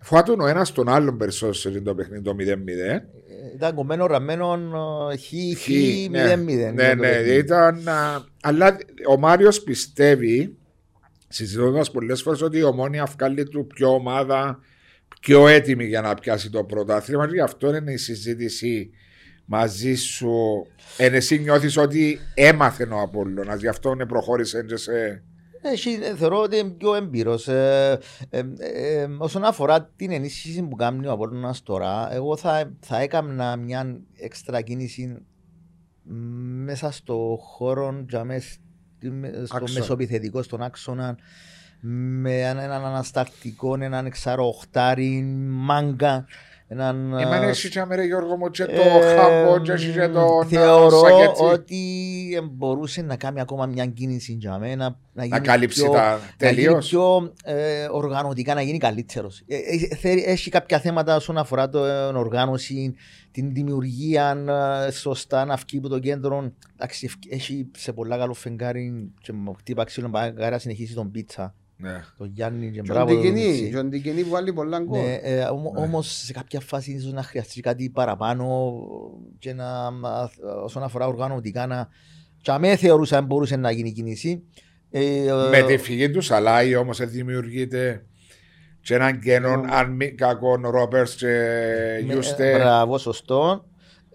Φουάτουν 0.00 0.40
ο 0.40 0.46
ένας 0.46 0.72
τον 0.72 0.88
άλλον 0.88 1.16
περισσότερο 1.16 1.52
σε 1.52 1.68
αυτό 1.68 1.82
το 1.82 1.94
παιχνίδι 1.94 2.22
το 2.22 2.36
0-0. 2.38 2.44
Ε, 2.68 2.98
Ήταν 3.54 3.74
κομμένο 3.74 4.06
ραμμένο 4.06 4.58
ε, 5.12 5.16
χ, 5.16 5.22
χ, 5.58 5.62
Χ, 5.62 5.68
ναι. 6.10 6.34
0-0. 6.34 6.74
Ναι, 6.74 6.94
ναι, 6.94 7.08
ήταν. 7.08 7.88
α, 7.88 8.24
Αλλά 8.42 8.76
ο 9.08 9.18
Μάριος 9.18 9.62
πιστεύει, 9.62 10.56
συζητώντας 11.28 11.90
πολλές 11.90 12.22
φορές, 12.22 12.42
ότι 12.42 12.58
η 12.58 12.62
ομόνια 12.62 13.04
βγάλει 13.16 13.44
του 13.48 13.66
πιο 13.66 13.94
ομάδα, 13.94 14.60
πιο 15.20 15.48
έτοιμη 15.48 15.84
για 15.84 16.00
να 16.00 16.14
πιάσει 16.14 16.50
το 16.50 16.64
πρωτάθλημα. 16.64 17.26
Και 17.26 17.34
γι' 17.34 17.40
αυτό 17.40 17.76
είναι 17.76 17.92
η 17.92 17.96
συζήτηση 17.96 18.90
μαζί 19.44 19.94
σου. 19.94 20.66
Εν 20.96 21.14
εσύ 21.14 21.38
νιώθεις 21.38 21.76
ότι 21.76 22.18
έμαθε 22.34 22.88
ο 22.92 23.00
Απόλλωνας, 23.00 23.60
γι' 23.60 23.68
αυτό 23.68 23.94
ναι, 23.94 24.06
προχώρησε 24.06 24.64
και 24.68 24.76
σε. 24.76 25.22
Έχει, 25.62 25.98
ε, 26.02 26.16
θεωρώ 26.16 26.40
ότι 26.42 26.58
είναι 26.58 26.70
πιο 26.70 26.94
έμπειρος. 26.94 27.48
Ε, 27.48 27.98
ε, 28.30 28.38
ε, 28.58 29.00
ε, 29.00 29.08
όσον 29.18 29.44
αφορά 29.44 29.84
την 29.96 30.10
ενίσχυση 30.12 30.62
που 30.62 30.76
κάνει 30.76 31.06
ο 31.06 31.12
Απόλλωνας 31.12 31.62
τώρα, 31.62 32.12
εγώ 32.12 32.36
θα, 32.36 32.72
θα 32.80 33.00
έκανα 33.00 33.56
μια 33.56 34.00
έξτρα 34.16 34.60
κίνηση 34.60 35.16
μέσα 36.64 36.90
στο 36.90 37.38
χώρο, 37.40 38.04
για 38.08 38.24
μες, 38.24 38.58
στο 39.44 39.56
Άξονα. 39.56 39.78
μεσοπιθετικό, 39.78 40.42
στον 40.42 40.62
άξονα, 40.62 41.18
με 41.80 42.40
έναν, 42.40 42.58
έναν 42.58 42.84
ανασταλτικό, 42.84 43.76
έναν 43.80 44.06
εξαροχτάρι, 44.06 45.22
μάγκα, 45.48 46.26
έναν... 46.68 47.18
Εμένα 47.18 47.44
εσύ 47.46 47.68
και 47.68 47.80
αμέρα 47.80 48.04
Γιώργο 48.04 48.36
μου 48.36 48.50
και 48.50 48.64
το 48.64 48.72
ε, 48.72 49.14
χάμπο 49.16 49.58
και 49.58 49.72
εσύ 49.72 49.92
και 49.92 50.08
το 50.08 50.44
Θεωρώ 50.48 50.98
σακέτσι. 50.98 51.42
ότι 51.42 51.80
μπορούσε 52.52 53.02
να 53.02 53.16
κάνει 53.16 53.40
ακόμα 53.40 53.66
μια 53.66 53.86
κίνηση 53.86 54.32
για 54.32 54.58
μένα. 54.58 54.98
Να, 55.12 55.24
γίνει 55.24 55.40
καλύψει 55.40 55.82
πιο- 55.82 55.92
τα 55.92 56.10
να 56.10 56.16
γίνει 56.16 56.26
τελείως. 56.36 56.88
πιο 56.88 57.32
ε, 57.44 57.86
οργανωτικά, 57.90 58.54
να 58.54 58.62
γίνει 58.62 58.78
καλύτερος. 58.78 59.42
έχει 60.26 60.50
κάποια 60.50 60.78
θέματα 60.80 61.16
όσον 61.16 61.38
αφορά 61.38 61.68
την 61.68 61.80
οργάνωση, 62.16 62.94
την 63.30 63.52
δημιουργία, 63.54 64.36
ε, 64.86 64.90
σωστά 64.90 65.44
να 65.44 65.56
βγει 65.56 65.78
από 65.78 65.88
το 65.88 65.98
κέντρο. 65.98 66.52
Εντάξει, 66.74 67.06
ευκ- 67.06 67.32
έχει 67.32 67.70
σε 67.76 67.92
πολλά 67.92 68.18
καλό 68.18 68.34
φεγγάρι 68.34 69.12
και 69.20 69.32
μου 69.32 69.54
χτύπα 69.54 69.84
ξύλο 69.84 70.08
πάει 70.10 70.32
να 70.50 70.58
συνεχίσει 70.58 70.94
τον 70.94 71.10
πίτσα. 71.10 71.54
Ναι. 71.80 72.04
Τον 72.18 72.30
Γιάννη 72.34 72.70
και 72.70 72.80
Και 72.80 72.92
μπράβο. 72.92 73.12
ο 73.12 73.14
τον 73.14 73.22
Ντικινή, 73.22 73.46
Μιτσί. 73.46 73.70
και 73.70 73.78
ο 73.78 73.84
Ντικινή 73.84 74.22
βάλει 74.22 74.52
πολλά 74.52 74.78
γκολ. 74.78 75.00
Ναι, 75.00 75.12
ε, 75.22 75.42
όμ- 75.42 75.76
όμως 75.78 76.12
σε 76.24 76.32
κάποια 76.32 76.60
φάση 76.60 76.92
ίσως 76.92 77.12
να 77.12 77.22
χρειαστεί 77.22 77.60
κάτι 77.60 77.90
παραπάνω 77.90 78.72
και 79.38 79.52
να, 79.52 79.86
α, 79.86 80.30
όσον 80.64 80.82
αφορά 80.82 81.06
οργανωτικά 81.06 81.66
να 81.66 81.88
και 82.42 82.50
αμέ 82.50 82.76
θεωρούσα 82.76 83.16
αν 83.18 83.24
μπορούσε 83.24 83.56
να 83.56 83.70
γίνει 83.70 83.92
κίνηση. 83.92 84.42
Ε, 84.90 85.04
ε, 85.26 85.32
Με 85.50 85.62
τη 85.62 85.76
φυγή 85.76 86.10
του 86.10 86.20
Σαλάι 86.20 86.74
όμως 86.76 86.98
δημιουργείται 87.06 88.04
και 88.80 88.94
έναν 88.94 89.20
κενό 89.20 89.64
αν 89.70 89.90
μη 89.90 90.10
κακόν 90.10 90.66
Ρόπερς 90.66 91.14
και 91.14 91.26
με- 91.26 92.12
Γιούστε. 92.12 92.50
ε, 92.50 92.58
Μπράβο, 92.58 92.98
σωστό. 92.98 93.64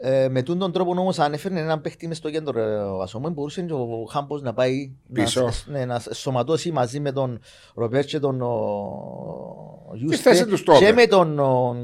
Ε, 0.05 0.27
με 0.29 0.41
τούν 0.41 0.57
τον 0.59 0.71
τρόπο 0.71 0.91
όμως 0.91 1.19
αν 1.19 1.33
έφερνε 1.33 1.59
έναν 1.59 1.81
παίχτη 1.81 2.07
μες 2.07 2.17
στο 2.17 2.29
κέντρο 2.29 2.59
ε, 2.61 2.75
ο 2.75 3.01
Ασόμου 3.01 3.29
μπορούσε 3.29 3.61
και 3.61 3.73
ο 3.73 4.07
Χάμπος 4.11 4.41
να 4.41 4.53
πάει 4.53 4.91
Πίσω. 5.13 5.43
Να, 5.45 5.51
σ- 5.51 5.67
ναι, 5.67 5.85
να 5.85 5.99
σωματώσει 6.11 6.71
μαζί 6.71 6.99
με 6.99 7.11
τον 7.11 7.39
Ροπέρ 7.75 8.05
και 8.05 8.19
τον 8.19 8.41
ο, 8.41 8.51
Γιούστε 9.93 10.17
θέση 10.29 10.45
τους 10.45 10.59
στόπερ. 10.59 10.81
και 10.81 10.93
με 10.93 11.05
τον 11.07 11.39
ο, 11.39 11.75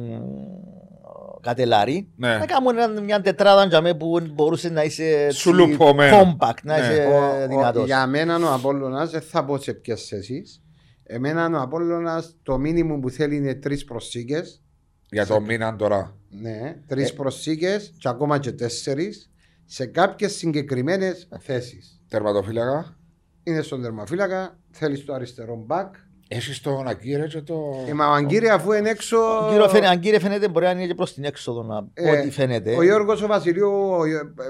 Κατελάρη 1.41 2.09
Ναι. 2.15 2.37
να 2.37 2.45
κάνουν 2.45 2.77
ένα- 2.77 3.01
μια 3.01 3.21
τετράδα 3.21 3.65
για 3.65 3.81
μέ 3.81 3.93
που 3.93 4.19
μπορούσε 4.33 4.69
να 4.69 4.83
είσαι 4.83 5.03
έτσι 5.05 5.39
Σουλουπωμένο. 5.39 6.17
compact, 6.39 6.63
να 6.63 6.77
Ναι. 6.77 6.83
είσαι 6.83 7.05
Ο- 7.05 7.43
ο- 7.43 7.47
δυνατός. 7.47 7.85
Για 7.85 8.07
μένα 8.07 8.35
ο 8.35 8.53
Απόλλωνας, 8.53 9.09
δεν 9.11 9.21
θα 9.21 9.45
πω 9.45 9.57
σε 9.57 9.73
ποιες 9.73 10.05
θέσεις. 10.07 10.61
Εμένα 11.03 11.57
ο 11.59 11.61
Απόλλωνας 11.61 12.35
το 12.43 12.57
μήνυμο 12.57 12.99
που 12.99 13.09
θέλει 13.09 13.35
είναι 13.35 13.53
τρεις 13.55 13.83
προσήκες. 13.83 14.61
Για 15.09 15.25
το 15.25 15.39
μήνα 15.41 15.75
τώρα. 15.75 16.15
Ναι, 16.29 16.75
τρεις 16.87 17.09
Ε. 17.09 17.13
προσήκες 17.13 17.93
και 17.97 18.07
ακόμα 18.09 18.37
και 18.39 18.51
τέσσερις 18.51 19.29
σε 19.65 19.85
κάποιες 19.85 20.35
συγκεκριμένες 20.35 21.27
θέσεις. 21.39 22.01
Τερματοφύλακα. 22.07 22.97
Είναι 23.43 23.61
στον 23.61 23.81
τερμαφύλακα, 23.81 24.59
θέλει 24.71 24.99
το 24.99 25.13
αριστερό 25.13 25.63
μπακ. 25.65 25.95
Έχεις 26.31 26.61
τον 26.61 26.87
Ακύρε 26.87 27.27
και 27.27 27.41
το. 27.41 27.85
Ε, 27.87 27.93
μα 27.93 28.07
ο 28.07 28.11
Αγκύρη 28.13 28.49
αφού 28.49 28.71
είναι 28.71 28.89
έξω. 28.89 29.17
Ο 29.17 29.49
κύριο 29.49 29.67
φαίνεται- 29.69 29.91
Αν 29.91 29.99
κύριε 29.99 30.19
φαίνεται 30.19 30.47
μπορεί 30.49 30.65
να 30.65 30.71
είναι 30.71 30.85
και 30.87 30.95
προς 30.95 31.13
την 31.13 31.23
έξοδο 31.23 31.63
να 31.63 31.87
Ε, 31.93 32.11
ό,τι 32.11 32.31
φαίνεται. 32.31 32.75
Ο 32.75 32.83
Γιώργος 32.83 33.21
ο 33.21 33.27
Βασιλείου, 33.27 33.71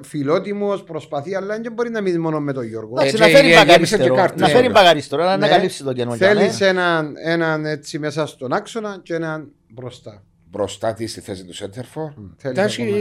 φιλότιμος, 0.04 0.84
προσπαθεί, 0.84 1.36
αλλά 1.36 1.60
δεν 1.62 1.74
μπορεί 1.74 1.90
να 1.90 2.02
μείνει 2.02 2.18
μόνο 2.18 2.40
με 2.40 2.54
τον 2.54 2.64
Γιώργο. 2.64 2.94
Εντάξει, 3.00 3.16
Ε, 3.16 3.20
να 3.20 3.26
και 3.28 3.32
φέρει 3.36 3.48
γέμισε 3.72 3.98
και 3.98 4.04
μπακαριστero. 4.04 4.16
κάρτες. 4.16 4.42
Να 4.42 4.48
φέρει 4.48 4.68
Ναι. 4.68 4.74
μπακαριστero, 4.74 5.18
να 5.18 5.38
Ναι. 5.38 5.48
καλύψει 5.48 5.84
το 5.84 5.94
κενό. 5.94 6.16
Θέλεις 6.16 6.62
έναν, 6.62 7.14
έναν 7.24 7.66
έτσι 7.66 8.00
μέσα 8.00 8.26
στον 8.26 8.54
άξονα 8.54 9.00
και 9.04 9.14
έναν 9.14 9.52
μπροστά. 9.74 10.24
Μπροστά 10.52 10.94
της 10.94 11.12
στη 11.12 11.22
θέση 11.22 11.46
του 11.46 11.54
Σέντερφορ. 11.54 12.10
θέλεις 12.38 12.58
Εντάξει. 12.58 12.82
ακόμα 12.82 12.98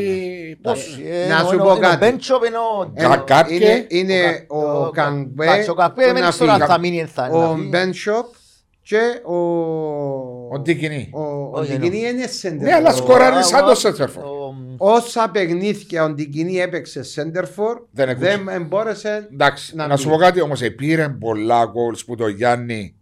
Πώς. 0.62 0.98
Να 1.28 1.44
σου 1.48 1.56
πω 1.56 1.76
κάτι. 1.80 1.96
Μπέντσο 1.96 2.38
είναι 2.46 2.56
ο... 2.56 2.92
Ε, 2.94 3.02
Κα- 3.02 3.16
Κάτκε. 3.26 3.54
είναι, 3.54 3.84
είναι 3.88 4.44
Ο 4.48 4.58
ο, 4.58 4.90
Κα- 4.90 5.02
Καγκμπέ, 5.02 5.44
Εντάξει, 5.44 5.70
ο 5.70 5.74
Καπέ 5.74 6.06
που 6.06 6.12
δεν 6.12 6.22
να 6.22 6.28
ξέρω 6.30 6.50
αν 6.50 6.56
φύγει. 6.58 6.70
θα 6.70 6.78
μείνει 6.78 7.04
θα 7.04 7.28
ο 7.32 7.40
να 7.50 7.54
φύγει. 7.54 7.68
Μπένσοπ 7.68 8.26
και 8.82 9.00
ο... 9.24 9.34
Ο 10.52 10.58
Ντίκινι. 10.62 11.10
Ο, 11.12 11.20
ο 11.22 11.50
Όχι, 11.52 11.72
Ντικινή 11.78 12.08
είναι 12.08 12.26
σέντερ. 12.26 12.60
Ναι, 12.68 12.72
αλλά 12.74 12.90
Ο- 12.92 12.96
σκοράρει 12.96 13.44
σαν 13.44 13.64
το 13.64 13.70
ο- 13.70 13.74
Σέντερφορ. 13.74 14.24
ο- 14.24 14.54
Όσα 14.78 15.30
παιχνίδια 15.32 16.04
ο 16.04 16.10
Ντικινή 16.10 16.56
έπαιξε 16.60 17.02
σέντερφορ 17.02 17.80
Δεν 17.90 18.08
ακούσει. 18.08 18.26
δεν 18.44 18.66
μπόρεσε 18.66 19.28
Εντάξει, 19.32 19.76
Να 19.76 19.86
να 19.86 19.96
σου 19.96 20.06
μπει. 20.08 20.14
πω 20.14 20.18
κάτι 20.18 20.40
όμως. 20.40 20.60
Πήρε 20.76 21.08
πολλά 21.08 21.64
γκολ 21.64 21.94
που 22.06 22.14
το 22.16 22.28
Γιάννη 22.28 22.94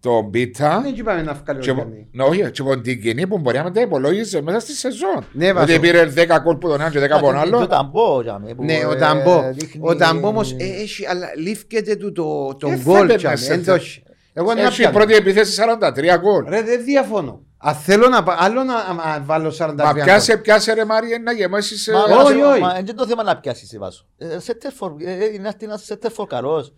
τον 0.00 0.30
Πίτα. 0.30 0.80
Δεν 0.82 0.94
είπαμε 0.96 1.22
να 1.22 1.32
βγάλει 1.34 1.58
ο 1.58 1.62
Και, 1.62 1.70
Γιάννη. 1.70 2.08
ναι, 2.12 2.22
όχι, 2.24 2.50
και 2.50 2.62
τον 2.62 2.82
Τικινή 2.82 3.26
που 3.26 3.38
μπορεί 3.38 3.58
να 3.58 3.70
τα 3.72 3.80
υπολόγιζε 3.80 4.40
μέσα 4.42 4.60
στη 4.60 4.72
σεζόν. 4.72 5.24
Ναι, 5.32 5.48
ότι 5.48 5.54
Βάσο. 5.56 5.80
πήρε 5.80 6.12
10 6.16 6.40
κόλ 6.44 6.56
που 6.56 6.68
τον 6.68 6.80
ένα 6.80 6.90
και 6.90 6.98
10 7.00 7.02
από 7.10 7.26
τον 7.26 7.34
Εντάξει, 7.34 7.50
Το 7.50 7.56
άλλο. 7.56 7.66
ταμπό, 7.66 8.22
για 8.22 8.38
μέ, 8.38 8.54
που, 8.54 8.64
Ναι, 8.64 8.84
ο 8.84 8.92
ε, 8.92 8.96
Ταμπό. 8.96 9.50
δείχνει- 9.52 9.88
Ο 9.88 9.96
Ταμπό 9.96 10.28
όμως 10.28 10.54
έχει, 10.58 11.06
αλλά 11.06 11.26
λήφκεται 11.36 11.96
του 11.96 12.12
το, 12.12 12.48
Ε, 12.52 12.56
τον 12.58 12.70
θα 12.70 12.82
γκολ. 12.82 12.96
έπαιρνε 12.96 13.16
τζάμε, 13.16 13.36
σε 13.36 13.52
εν 13.52 13.58
τε- 13.58 13.66
το 13.66 13.72
έχει. 13.74 14.02
Εγώ 14.32 14.54
δεν 14.54 14.64
Έχει 14.66 14.82
η 14.82 14.88
πρώτη 14.88 15.14
επίθεση 15.14 15.52
43 15.52 16.16
γκολ. 16.18 16.44
Ρε, 16.48 16.62
δεν 16.62 16.84
διαφωνώ. 16.84 17.40
Αν 17.62 17.74
θέλω 17.74 18.08
να 18.08 18.22
πα- 18.22 18.36
άλλο 18.38 18.62
να 18.62 18.74
α, 18.74 19.14
α, 19.14 19.20
βάλω 19.24 19.50
43 19.50 19.84
Μα 19.84 19.92
γκολ. 19.92 20.02
πιάσε, 20.04 20.36
πιάσε 20.36 20.72
ρε 20.72 20.84
Μάρια 20.84 21.18
να 21.18 21.32
γεμάσει 21.32 21.78
σε. 21.78 21.92
Μα, 21.92 21.98
Όχι, 22.04 22.36
μα, 22.36 22.48
όχι. 22.50 22.60
μα, 22.60 22.76
Είναι 22.78 22.92
το 22.92 23.06
θέμα 23.06 23.22
να 23.22 23.36
πιάσεις, 23.36 23.78
Βάσο. 23.78 24.06
Ε, 24.18 24.38
Σέτερφορ, 24.38 24.92
ε, 25.04 25.12
ε, 25.12 25.32
είναι 25.34 25.48
αυτή 25.48 25.64
ένας 25.64 25.84
Σέτερφορ 25.84 26.26
καλός 26.26 26.72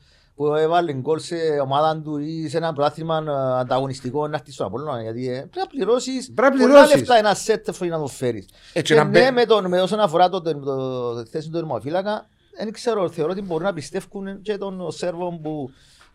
που 0.46 0.54
έβαλε 0.54 0.92
γκολ 0.92 1.18
σε 1.18 1.36
ομάδα 1.62 2.00
του 2.04 2.18
ή 2.18 2.48
σε 2.48 2.56
ένα 2.56 2.72
πρωτάθλημα 2.72 3.16
ε, 3.28 3.58
ανταγωνιστικό 3.60 4.28
να 4.28 4.36
έρθεις 4.36 4.54
στον 4.54 4.66
Απόλλωνα 4.66 5.02
γιατί 5.02 5.28
ε, 5.28 5.32
πρέπει 5.32 5.56
να 5.58 5.66
πληρώσεις 5.66 6.32
Πρέπει 6.34 6.56
να 6.56 6.60
πολλά 6.62 6.72
πληρώσεις. 6.74 6.96
λεφτά 6.98 7.16
ένα 7.16 7.34
Σέτερφορ 7.34 7.86
για 7.86 7.96
να 7.96 8.02
το 8.02 8.08
φέρεις. 8.08 8.48
Έτσι 8.72 8.92
Και 8.92 8.98
να 8.98 9.04
ναι, 9.04 9.10
μπε- 9.20 9.32
με, 9.32 9.44
τον, 9.44 9.68
με 9.68 9.80
όσον 9.80 10.00
αφορά 10.00 10.28
το, 10.28 10.40
το, 10.42 10.58
το, 10.60 11.22
τη 11.22 11.30
θέση 11.30 11.46
του 11.46 11.52
τερματοφύλακα, 11.52 12.26
δεν 12.58 12.72
ξέρω, 12.72 13.08
θεωρώ 13.10 13.30
ότι 13.32 13.42
μπορούν 13.42 13.64
να 13.64 13.72
πιστεύουν 13.72 14.42
και 14.42 14.56
τον 14.56 14.90
Σέρβο 14.92 15.38
που 15.42 15.70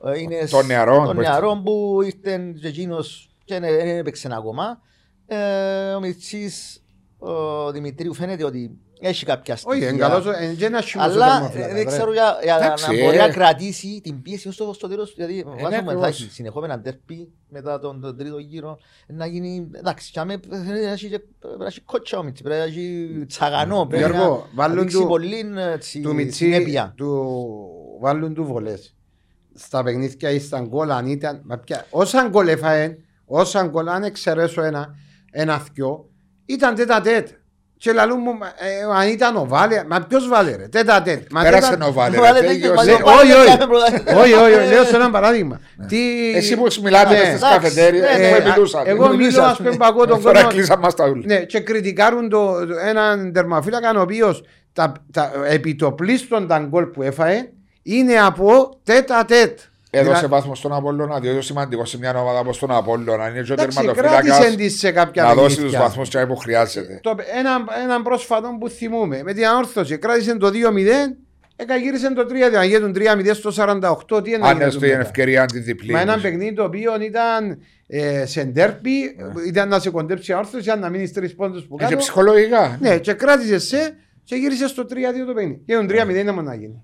ε, 0.05 0.19
είναι 0.19 0.37
Τον 0.49 0.61
σ- 0.61 0.67
νεαρό, 0.67 1.05
τον 1.05 1.15
που 1.15 1.21
νεαρό 1.21 1.61
που 1.65 1.99
ήρθε 2.03 2.53
και 2.61 2.67
εκείνος 2.67 3.29
και 3.45 3.59
δεν 3.59 3.75
δεν 3.75 3.97
έπαιξε 3.97 4.29
ακόμα. 4.31 4.79
Ε, 5.27 5.93
ο 5.93 5.99
Μιτσής, 5.99 6.83
ο 7.17 7.71
Δημητρίου 7.71 8.13
φαίνεται 8.13 8.43
ότι 8.43 8.77
έχει 8.99 9.25
κάποια 9.25 9.53
Όχι, 9.53 9.61
στοιχεία. 9.63 9.87
είναι 9.89 9.97
καλός, 9.97 10.25
ο- 10.25 10.43
είναι 10.43 10.53
και 10.53 10.65
ένας 10.65 10.85
χυμός 10.85 11.07
ο 11.07 11.09
Αλλά 11.11 11.25
τερμαφύλακας, 11.25 11.71
ε, 11.71 11.73
δεν 11.73 11.83
ρε. 11.83 11.83
ξέρω 11.91 12.13
για, 12.13 12.39
για 12.43 12.55
Εντάξει, 12.57 12.85
να 12.95 13.03
μπορεί 13.03 13.17
ε. 13.17 13.19
να 13.19 13.29
κρατήσει 13.29 13.99
την 14.03 14.21
πίεση 14.21 14.51
στο, 14.51 14.73
στο 14.73 14.87
τέλος. 14.87 15.13
Γιατί 15.15 15.43
βάζουμε 15.47 15.69
θα 15.71 15.77
ακριβώς. 15.77 16.07
έχει 16.07 16.29
συνεχόμενα 16.31 16.81
τερπί 16.81 17.31
μετά 17.49 17.79
τον, 17.79 18.01
τον 18.01 18.17
τρίτο 18.17 18.37
γύρο. 18.37 18.77
Να 19.07 19.25
γίνει. 19.25 19.69
Εντάξει, 19.73 20.11
και 20.11 20.19
άμε, 20.19 20.37
πρέπει 20.37 20.63
να 20.63 20.91
έχει 20.91 21.09
και- 21.09 21.19
πρέπει 21.39 21.57
να 21.59 21.65
έχει 21.65 21.81
κότσα 21.81 22.17
ο 22.17 22.23
Μιτσί, 22.23 22.43
πρέπει 22.43 22.59
να 22.59 22.65
έχει 22.65 23.09
τσαγανό. 23.27 23.85
Πρέπει 23.85 24.03
Γιώργο, 24.11 24.35
να 24.35 24.49
βάλουν 24.63 24.79
δείξει 24.79 24.97
του- 24.97 25.07
πολύ 25.07 25.51
έτσι, 25.73 26.01
του 26.01 26.13
Μιτσί, 26.13 26.43
συνέπεια. 26.43 26.93
του 26.97 27.27
βάλουν 28.01 28.33
του 28.33 28.43
βολές. 28.43 28.95
Στα 29.53 29.83
παιχνίδια 29.83 30.29
ή 30.29 30.39
στα 30.39 30.59
γκολ 30.61 30.91
αν 30.91 31.07
ήταν, 31.07 31.41
μα 31.45 31.57
πια, 31.57 31.85
όσα 31.89 32.27
γκολ 32.29 32.47
έφαε, 32.47 32.97
όσα 33.25 33.63
γκολ 33.67 33.87
αν 33.87 34.03
εξαιρέσω 34.03 34.61
ένα, 34.63 34.95
ένα 35.31 35.59
θκιο, 35.59 36.09
ήταν 36.45 36.75
τέτα 36.75 37.01
τέτ. 37.01 37.27
Και 37.79 37.91
λαλούν 37.91 38.19
μου, 38.23 38.31
ε, 38.41 38.99
αν 39.01 39.07
ήταν 39.07 39.35
ο 39.35 39.45
Βάλε, 39.47 39.83
μα 39.87 39.99
ποιος 40.09 40.27
Βάλε 40.27 40.55
ρε, 40.55 40.67
τέτα 40.67 41.01
τέτ. 41.01 41.21
Μα 41.31 41.41
Πέρασε 41.41 41.69
τέτα- 41.69 41.85
ο 41.87 41.91
Βάλε. 41.93 42.17
Βάλε, 42.17 42.39
ρε, 42.39 42.47
δεν- 42.47 42.55
τέλειωσε. 42.61 42.73
βάλε, 42.75 42.91
Ναι, 42.91 42.97
βάλε, 43.03 43.17
όχι, 43.19 43.27
δεν 43.27 43.37
όχι. 43.39 43.47
κάμε 43.57 43.65
πρωτάθλημα. 43.65 44.21
Όχι, 44.21 44.33
όχι, 44.33 44.53
όχι, 44.53 44.67
λέω 44.73 44.83
σε 44.83 44.95
ένα 44.95 45.09
παράδειγμα. 45.09 45.59
Τι- 45.87 46.31
Εσύ 46.35 46.55
που 46.55 46.67
μιλάτε 46.83 47.13
Ναι. 47.13 47.23
στις 47.23 47.39
καφετέριες, 47.41 48.01
Ναι, 48.17 48.27
εγώ 48.27 48.37
ναι, 48.43 48.49
μιλούσα. 48.49 48.81
Εγώ 48.85 49.07
Μιλούσα, 49.07 49.27
μιλώ, 49.29 49.41
ας 49.43 49.51
ας 49.51 49.57
πούμε, 49.57 49.69
πούμε. 49.69 49.85
παγώ 49.85 50.05
τον 50.05 50.21
Τώρα 50.21 50.33
κόσμο. 50.41 50.49
κλείσαμε 50.49 50.81
μας 50.81 50.95
τα 50.95 51.07
ούλα. 51.09 51.21
Ναι, 51.25 51.37
και 51.39 51.59
κριτικάρουν 51.59 52.29
το, 52.29 52.65
το, 52.65 52.73
έναν 52.87 53.31
τερματοφύλακα 53.33 53.91
ο 53.97 54.01
οποίος 54.01 54.43
τα, 54.73 54.91
τα, 55.11 55.31
επί 55.49 55.75
το 55.75 55.91
πλήστον 55.91 56.47
τα 56.47 56.59
γκολ 56.59 56.85
που 56.85 57.01
έφαε 57.01 57.49
είναι 57.83 58.13
από 58.19 58.79
τέτα 58.83 59.25
τέτ. 59.25 59.59
Έδωσε 59.89 60.15
Δηλα- 60.15 60.27
βάθμο 60.27 60.55
στον 60.55 60.73
Απόλλωνα, 60.73 61.13
διότι 61.19 61.29
είναι 61.35 61.41
σημαντικός 61.41 61.89
σε 61.89 61.97
μια 61.97 62.19
ομάδα 62.19 62.39
όπως 62.39 62.59
τον 62.59 62.71
Απόλλωνα. 62.71 63.29
Είναι 63.29 63.41
και 63.41 63.51
ο 63.51 63.53
Εντάξει, 63.53 63.77
τερματοφύλακας 63.77 64.37
κράτησε 64.37 64.55
της 64.57 64.79
σε 64.79 64.91
κάποια 64.91 65.23
να 65.23 65.33
δώσει 65.33 65.45
τους 65.47 65.55
παιχνίδια. 65.55 65.79
βαθμού 65.79 66.27
που 66.27 66.35
χρειάζεται. 66.35 66.99
Το, 67.03 67.15
ένα, 67.39 67.49
έναν 67.83 68.03
πρόσφατο 68.03 68.57
που 68.59 68.69
θυμούμε 68.69 69.21
με 69.23 69.33
την 69.33 69.45
ανόρθωση 69.45 69.97
κράτησε 69.97 70.37
το 70.37 70.47
2-0, 70.47 71.15
εκαγύρισε 71.55 72.13
το 72.13 72.25
3-2. 72.29 72.57
Αν 72.57 72.67
γίνουν 72.67 72.93
3-0 72.95 73.33
στο 73.33 73.51
48, 73.51 74.23
τι 74.23 74.29
είναι 74.29 74.37
να 74.37 74.47
Αν 74.47 74.53
γίνει 74.53 74.63
έστω 74.65 74.79
μετά. 74.79 74.93
η 74.93 74.99
ευκαιρία 74.99 75.45
τη 75.45 75.59
διπλή. 75.59 75.91
Μα 75.91 75.99
ένα 76.01 76.19
παιχνίδι 76.19 76.53
το 76.53 76.63
οποίο 76.63 77.01
ήταν 77.01 77.57
ε, 77.87 78.25
σε 78.25 78.43
ντέρπι, 78.43 79.15
ήταν 79.47 79.69
να 79.69 79.79
σε 79.79 79.89
κοντέψει 79.89 80.31
η 80.31 80.33
ανόρθωση, 80.33 80.69
αν 80.69 80.79
να 80.79 80.89
μείνεις 80.89 81.13
τρεις 81.13 81.35
πόντους 81.35 81.63
που 81.67 81.75
Και 81.77 81.83
κάτω. 81.83 81.97
ψυχολογικά. 81.97 82.77
Ναι, 82.81 82.97
και 82.97 83.13
κράτησες 83.13 83.63
σε 83.67 83.95
και 84.23 84.35
γύρισες 84.35 84.69
στο 84.69 84.83
3-2 84.83 85.25
το 85.27 85.33
παιχνίδι. 85.33 85.61
Γίνουν 85.65 85.87
3-0 85.87 86.19
είναι 86.19 86.31
μόνο 86.31 86.47
να 86.49 86.55
γίνει. 86.55 86.81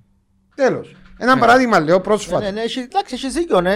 Τέλος. 0.56 0.96
Ένα 1.24 1.34
Ναι. 1.34 1.40
παράδειγμα 1.40 1.80
λέω 1.80 1.96
Ναι, 1.98 2.02
πρόσφατα. 2.04 2.40
ναι, 2.46 2.52
ναι, 2.52 2.62
έχει- 2.62 2.80
εντάξει, 2.80 3.14
έχεις 3.16 3.34
δίκιο. 3.34 3.62
Ναι, 3.62 3.76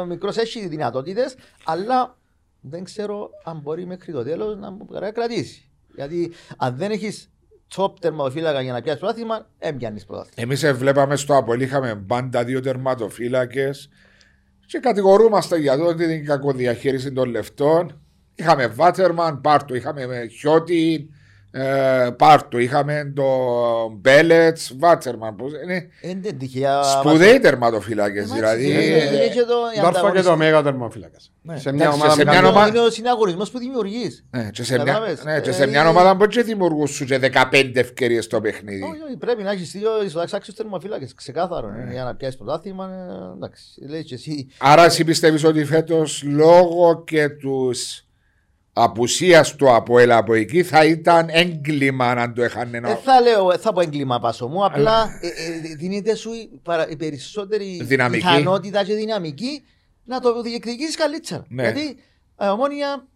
ο 0.00 0.04
μικρός 0.04 0.36
έχει 0.36 0.66
δυνατότητες, 0.68 1.34
αλλά 1.64 2.16
δεν 2.60 2.84
ξέρω 2.84 3.30
αν 3.44 3.58
μπορεί 3.62 3.86
μέχρι 3.86 4.12
το 4.12 4.24
τέλος 4.24 4.56
να 4.58 4.70
μου 4.70 4.86
κρατήσει. 5.14 5.70
Γιατί 5.94 6.32
αν 6.56 6.76
δεν 6.76 6.90
έχεις 6.90 7.30
top 7.76 7.92
τερματοφύλακα 8.00 8.60
για 8.60 8.72
να 8.72 8.80
πιάσεις 8.82 9.00
πρωτάθλημα, 9.00 9.46
έμπιανει 9.58 10.04
πρωτάθλημα. 10.04 10.42
Εμείς 10.52 10.72
βλέπαμε 10.78 11.16
στο 11.16 11.36
Απολ, 11.36 11.60
είχαμε 11.60 11.94
πάντα 12.06 12.44
δύο 12.44 12.60
τερματοφύλακες 12.60 13.88
και 14.66 14.78
κατηγορούμαστε 14.78 15.56
για 15.58 15.76
το 15.76 15.84
ότι 15.84 16.06
την 16.06 16.24
κακοδιαχείριση 16.24 17.12
των 17.12 17.28
λεφτών. 17.30 18.00
Είχαμε 18.34 18.66
Βάτερμαν, 18.66 19.40
Πάρτο, 19.40 19.74
είχαμε 19.74 20.26
Χιώτη, 20.26 21.08
ε, 21.58 22.10
Πάρτο, 22.16 22.58
είχαμε 22.58 23.12
το 23.16 23.24
Μπέλετς, 24.00 24.72
Βάτσερμαν. 24.78 25.36
πώς 25.36 25.52
είναι. 25.64 25.88
Είναι 26.00 26.20
δεν 26.22 26.38
τυχαία. 26.38 26.82
Σπουδαίοι 26.82 27.38
τερματοφύλακες 27.38 28.22
Εντάξει, 28.24 28.34
δηλαδή. 28.34 28.70
είναι- 28.70 28.78
ε, 28.78 29.14
είναι 29.14 29.26
και 29.28 29.40
το- 29.40 29.54
η 29.76 29.80
Δόρφα 29.80 29.80
και 29.80 29.86
ανταγωνιστική- 29.86 30.24
το 30.30 30.36
μέγα 30.36 30.62
τερμοφύλακα. 30.62 31.16
Ναι. 31.42 31.58
Σε 31.58 31.72
μια 31.72 31.82
Εντάξει, 31.84 32.00
ομάδα 32.00 32.14
σε 32.14 32.22
που 32.22 32.28
μια 32.30 32.40
κάνει- 32.40 32.54
ομάδα- 32.54 32.68
Είναι 32.68 32.78
ο 32.80 32.90
συναγωνισμός 32.90 33.50
που 33.50 33.58
δημιουργείς. 33.58 34.24
ναι, 34.30 34.48
και 34.52 34.62
σε 34.64 34.74
μια, 34.74 34.84
Κατάλαβες. 34.84 35.24
ναι, 35.24 35.40
και 35.40 35.52
σε 35.52 35.62
Ε, 35.62 35.66
μια 35.66 35.80
είναι- 35.80 35.88
ομάδα 35.88 36.14
μπορεί 36.14 36.30
και 36.30 36.42
δημιουργούν 36.42 36.86
σου 36.86 37.04
και 37.04 37.18
15 37.18 37.80
ευκαιρίες 37.80 38.24
στο 38.24 38.40
παιχνίδι. 38.40 38.82
Όχι, 38.82 39.00
όχι, 39.06 39.16
πρέπει 39.16 39.42
να 39.42 39.50
έχεις 39.50 39.70
δύο 39.70 40.02
ισοδάξιου 40.04 40.54
τερματοφύλακες. 40.56 41.14
Ξεκάθαρο. 41.14 41.68
Ναι. 41.70 41.90
ε, 41.90 41.92
Για 41.92 42.04
να 42.04 42.14
πιάσεις 42.14 42.36
πρωτάθλημα. 42.36 42.84
ε, 42.84 43.34
Εντάξει, 43.36 43.64
λέει 43.88 44.04
και 44.04 44.14
εσύ. 44.14 44.48
Άρα 44.58 44.84
εσύ 44.84 45.04
πιστεύεις 45.04 45.44
ότι 45.44 45.64
φέτος 45.64 46.22
λόγω 46.26 47.02
και 47.06 47.28
τους 47.28 48.05
απουσίας 48.78 49.54
του 49.54 49.74
Αποέλ 49.74 50.10
από 50.12 50.34
εκεί 50.34 50.62
θα 50.62 50.84
ήταν 50.84 51.26
έγκλημα 51.30 52.14
να 52.14 52.32
το 52.32 52.42
έχανε 52.42 52.80
Δεν 52.80 52.96
θα 52.96 53.20
λέω, 53.20 53.50
ε, 53.50 53.56
θα 53.56 53.72
πω 53.72 53.80
έγκλημα 53.80 54.18
πάσο 54.20 54.46
μου, 54.48 54.64
απλά 54.64 55.18
ε, 55.20 55.26
ε, 55.26 55.74
δίνεται 55.76 56.14
σου 56.14 56.32
η, 56.32 56.60
παρα- 56.62 56.88
η 56.88 56.96
περισσότερη 56.96 57.80
Δυναμική. 57.82 58.22
πιθανότητα 58.24 58.84
και 58.84 58.94
δυναμική 58.94 59.62
να 60.04 60.20
το 60.20 60.42
διεκδικήσεις 60.42 60.96
καλύτερα. 60.96 61.44
Ναι. 61.48 61.62
Γιατί 61.62 61.80
η 62.40 62.48
ομόνια 62.52 63.06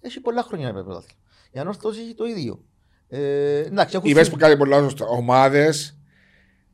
έχει 0.00 0.20
πολλά 0.20 0.42
χρόνια 0.42 0.66
να 0.66 0.72
παίρνει 0.72 0.86
πρωτάθλημα. 0.88 1.20
Η 1.50 1.58
ανόρθωση 1.58 2.00
έχει 2.00 2.14
το 2.14 2.24
ίδιο. 2.24 2.64
Ε, 3.08 3.58
εντάξει, 3.58 3.96
έχουν 3.96 4.10
Είπες 4.10 4.22
φύγει. 4.22 4.34
που 4.36 4.42
κάτι 4.42 4.56
πολλά 4.56 4.78
σωστά. 4.78 5.06
Ομάδες 5.06 5.98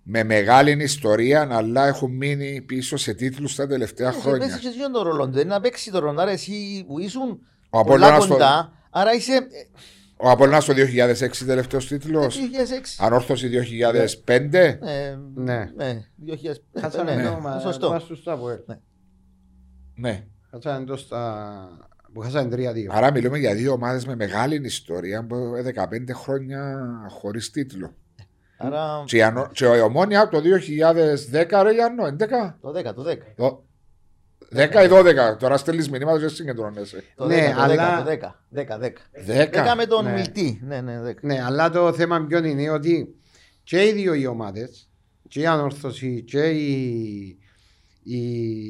με 0.03 0.25
μεγάλη 0.25 0.83
ιστορία 0.83 1.49
αλλά 1.51 1.87
έχουν 1.87 2.11
μείνει 2.17 2.61
πίσω 2.63 2.97
σε 2.97 3.15
τίτλους 3.15 3.55
τα 3.55 3.67
τελευταία 3.67 4.09
Έχει 4.09 4.21
χρόνια. 4.21 4.39
παίξει 4.47 4.61
και 4.61 4.69
εσύ 4.69 4.79
τον 4.93 5.03
ρόλο 5.03 5.25
του. 5.29 5.39
Είναι 5.39 5.45
να 5.55 5.61
παίξει 5.61 5.91
τον 5.91 6.01
ρόλο. 6.01 6.21
Άρα 6.21 6.31
εσύ 6.31 6.85
που 6.87 6.99
ήσουν 6.99 7.41
Ο 7.79 7.85
πολλά 7.85 8.07
Απόλλωνας 8.07 8.27
το, 8.27 8.33
κοντά, 8.33 8.73
άρα 8.91 9.13
είσαι 9.13 9.33
ε, 9.33 9.41
ο 10.17 10.31
Απόλλωνας 10.31 10.65
το 10.65 10.73
2006 10.73 11.45
τελευταίος 11.47 11.87
τίτλος. 11.87 12.39
2006. 12.39 13.05
Ανόρθωση 13.05 13.49
2005. 13.49 14.55
Ε, 14.55 14.79
Ναι. 15.35 15.71
ναι, 15.77 16.05
2000. 16.27 16.55
Κάτσαμε 16.81 17.15
ναι, 17.15 17.23
εδώ, 17.23 17.41
μα- 17.41 17.59
σωστό. 17.59 17.91
μας 17.91 18.05
τους 18.05 18.23
τα 18.23 18.33
Αποέλ. 18.33 18.59
Ναι. 19.95 20.25
Κάτσαμε 20.51 20.83
εδώ 20.83 20.97
στα... 20.97 21.69
που 22.13 22.21
χάσανε 22.21 22.57
3-2. 22.57 22.87
Άρα 22.91 23.11
μιλούμε 23.13 23.39
για 23.39 23.55
δύο 23.55 23.73
ομάδες 23.73 24.07
με 24.07 24.15
μεγάλη 24.17 24.61
ιστορία 24.65 25.27
που 25.27 25.37
15 25.75 26.15
χρόνια 26.15 26.85
χωρίς 27.11 27.51
τίτλο. 27.51 27.95
Άρα 28.59 29.03
Και 29.07 29.17
η, 29.17 29.23
Ανο- 29.23 29.49
και 29.53 29.65
η 29.65 29.81
Ομόνια 29.81 30.29
το 30.29 30.39
2010 30.39 31.61
ρε 31.63 31.73
Γιάννο, 31.73 32.05
11. 32.07 32.55
το 32.61 32.71
10, 32.71 32.95
το 32.95 33.03
10. 33.03 33.17
Το- 33.37 33.65
10 34.53 34.85
ή 34.85 34.89
12. 34.89 35.37
Τώρα 35.39 35.57
στέλνεις 35.57 35.91
μηνύματα 35.91 36.19
και 36.21 36.29
συγκεντρώνεσαι. 36.29 37.03
Το 37.17 37.27
Ναι, 37.27 37.49
10, 37.53 37.55
το 37.55 37.61
αλλά- 37.63 38.05
10, 38.05 38.05
το 38.05 38.11
10, 38.11 38.41
10, 38.51 38.79
10. 38.79 38.93
10. 39.27 39.51
10 39.51 39.75
με 39.77 39.87
τον 39.87 40.05
Ναι. 40.05 40.13
Μιλτή. 40.13 40.61
Ναι, 40.67 40.81
ναι, 40.81 41.01
10. 41.03 41.15
Ναι, 41.27 41.43
αλλά 41.47 41.71
το 41.71 41.93
θέμα 41.93 42.25
ποιο 42.29 42.45
είναι 42.45 42.71
ότι 42.71 43.15
και 43.63 43.87
οι 43.87 43.93
δύο 43.93 44.15
οι 44.15 44.27
ομάδες, 44.27 44.89
και 45.29 45.41
η 45.41 45.47
Ανόρθωση 45.47 46.23
και 46.23 46.43
η, 46.51 47.39
η, 48.03 48.19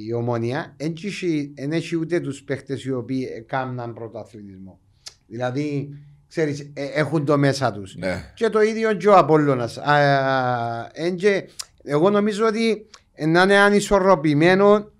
η 0.06 0.12
Ομόνια, 0.12 0.76
δεν 1.56 1.72
έχει 1.72 1.96
ούτε 1.96 2.20
τους 2.20 2.42
παίχτες 2.42 2.84
οι 2.84 2.92
οποίοι 2.92 3.28
έκαναν 3.36 3.94
πρωταθλητισμό. 3.94 4.78
Δηλαδή, 5.26 5.88
ξέρεις, 6.28 6.60
ε, 6.74 6.84
έχουν 6.84 7.24
το 7.24 7.38
μέσα 7.38 7.72
τους. 7.72 7.96
Ναι. 7.96 8.32
Και 8.34 8.48
το 8.48 8.60
ίδιο 8.60 8.94
και 8.94 9.08
ο 9.08 9.16
Απόλλωνας. 9.18 9.78
Α, 9.78 10.90
εν 10.92 11.16
και- 11.16 11.48
εγώ 11.82 12.10
νομίζω 12.10 12.46
ότι 12.46 12.86
να 13.26 13.42
είναι 13.42 13.56
ανισορροπημένο 13.56 14.92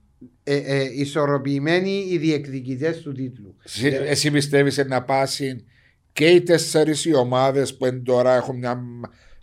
ε, 0.45 0.57
ε, 0.57 0.89
ισορροπημένοι 0.93 2.07
οι 2.11 2.19
διεκδικητές 2.19 3.01
του 3.01 3.13
τίτλου. 3.13 3.57
Εσύ, 3.65 3.87
εσύ 3.87 4.31
πιστεύεις 4.31 4.85
να 4.87 5.03
πάσει 5.03 5.65
και 6.13 6.27
οι 6.27 6.43
τέσσερις 6.43 7.05
οι 7.05 7.15
ομάδες 7.15 7.77
που 7.77 7.85
εν 7.85 8.05
τώρα 8.05 8.35
έχουν 8.35 8.57
μια 8.57 8.83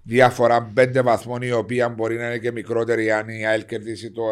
διαφορά 0.04 0.72
πέντε 0.74 1.02
βαθμών, 1.02 1.42
η 1.42 1.52
οποία 1.52 1.90
μπορεί 1.90 2.18
να 2.18 2.26
είναι 2.26 2.38
και 2.38 2.52
μικρότερη 2.52 3.12
αν 3.12 3.30
η 3.30 3.46
ΑΕΛ 3.46 3.66
κερδίσει 3.66 4.12
το 4.12 4.24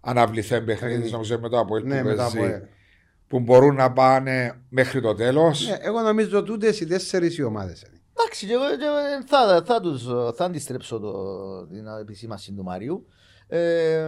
αναβληθέν 0.00 0.64
παιχνίδι 0.64 1.02
της, 1.02 1.12
νομίζω 1.12 1.38
με 1.38 1.48
το 1.48 1.58
Αποέλ 1.58 1.86
Ναι, 1.86 2.00
που 2.00 2.06
μετά 2.06 2.24
από 2.24 2.36
παίζει, 2.36 2.52
ε. 2.52 2.68
που 3.28 3.40
μπορούν 3.40 3.74
να 3.74 3.92
πάνε 3.92 4.60
μέχρι 4.68 5.00
το 5.00 5.14
τέλος. 5.14 5.68
Ναι, 5.68 5.76
εγώ 5.80 6.00
νομίζω 6.00 6.42
τούτες 6.42 6.80
οι 6.80 6.86
τέσσερις 6.86 7.38
οι 7.38 7.42
ομάδες. 7.42 7.84
Εντάξει, 8.16 8.46
και 8.46 8.52
εγώ 8.52 8.62
και 8.64 8.84
εγώ 8.84 9.24
θα, 9.26 9.62
θα, 9.66 9.80
τους, 9.80 10.04
θα 10.36 10.44
αντιστρέψω 10.44 10.98
το, 10.98 11.12
την 11.66 11.86
επισήμαση 12.00 12.52
του 12.52 12.62
Μαρίου. 12.62 13.06
Ε, 13.48 13.98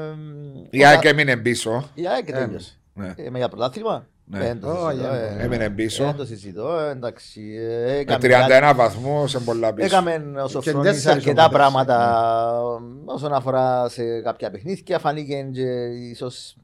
Η 0.70 0.84
ΑΕΚ 0.84 1.05
έμεινε 1.05 1.36
πίσω. 1.36 1.91
Η 1.95 2.07
ΑΕΚ 2.07 2.28
Ε, 2.28 2.32
τέλειωσε. 2.32 2.74
Ναι. 2.95 3.14
Ε, 3.16 3.30
με 3.30 3.38
για 3.38 3.49
πρωτάθλημα; 3.49 4.07
Ναι. 4.24 4.38
Δεν 4.38 4.61
το 4.61 4.70
Ω, 4.70 4.91
συζητώ, 4.91 4.91
για- 5.09 5.12
ε. 5.12 5.43
Έμεινε 5.45 5.70
πίσω. 5.70 6.05
Δεν 6.05 6.16
το 6.16 6.24
συζητώ, 6.26 6.78
ε, 6.78 6.91
εντάξει. 6.91 7.41
ε, 7.59 7.84
Με 7.84 7.91
έκαμε 7.99 8.18
31 8.20 8.72
βαθμούς 8.74 9.30
σε 9.30 9.38
πολλά 9.41 9.72
πίσω. 9.74 9.86
Έκαμε 9.86 10.41
ο 10.43 10.49
Σοφρόνης 10.49 10.82
τέσσερις 10.91 11.07
αρκετά 11.07 11.30
ομάδες, 11.43 11.57
πράγματα 11.59 12.62
όσον 13.05 13.32
αφορά 13.32 13.88
σε 13.88 14.20
κάποια 14.20 14.51
παιχνίδια. 14.51 14.99
Φανήκε 14.99 15.49
και 15.53 15.62
ίσως 16.11 16.57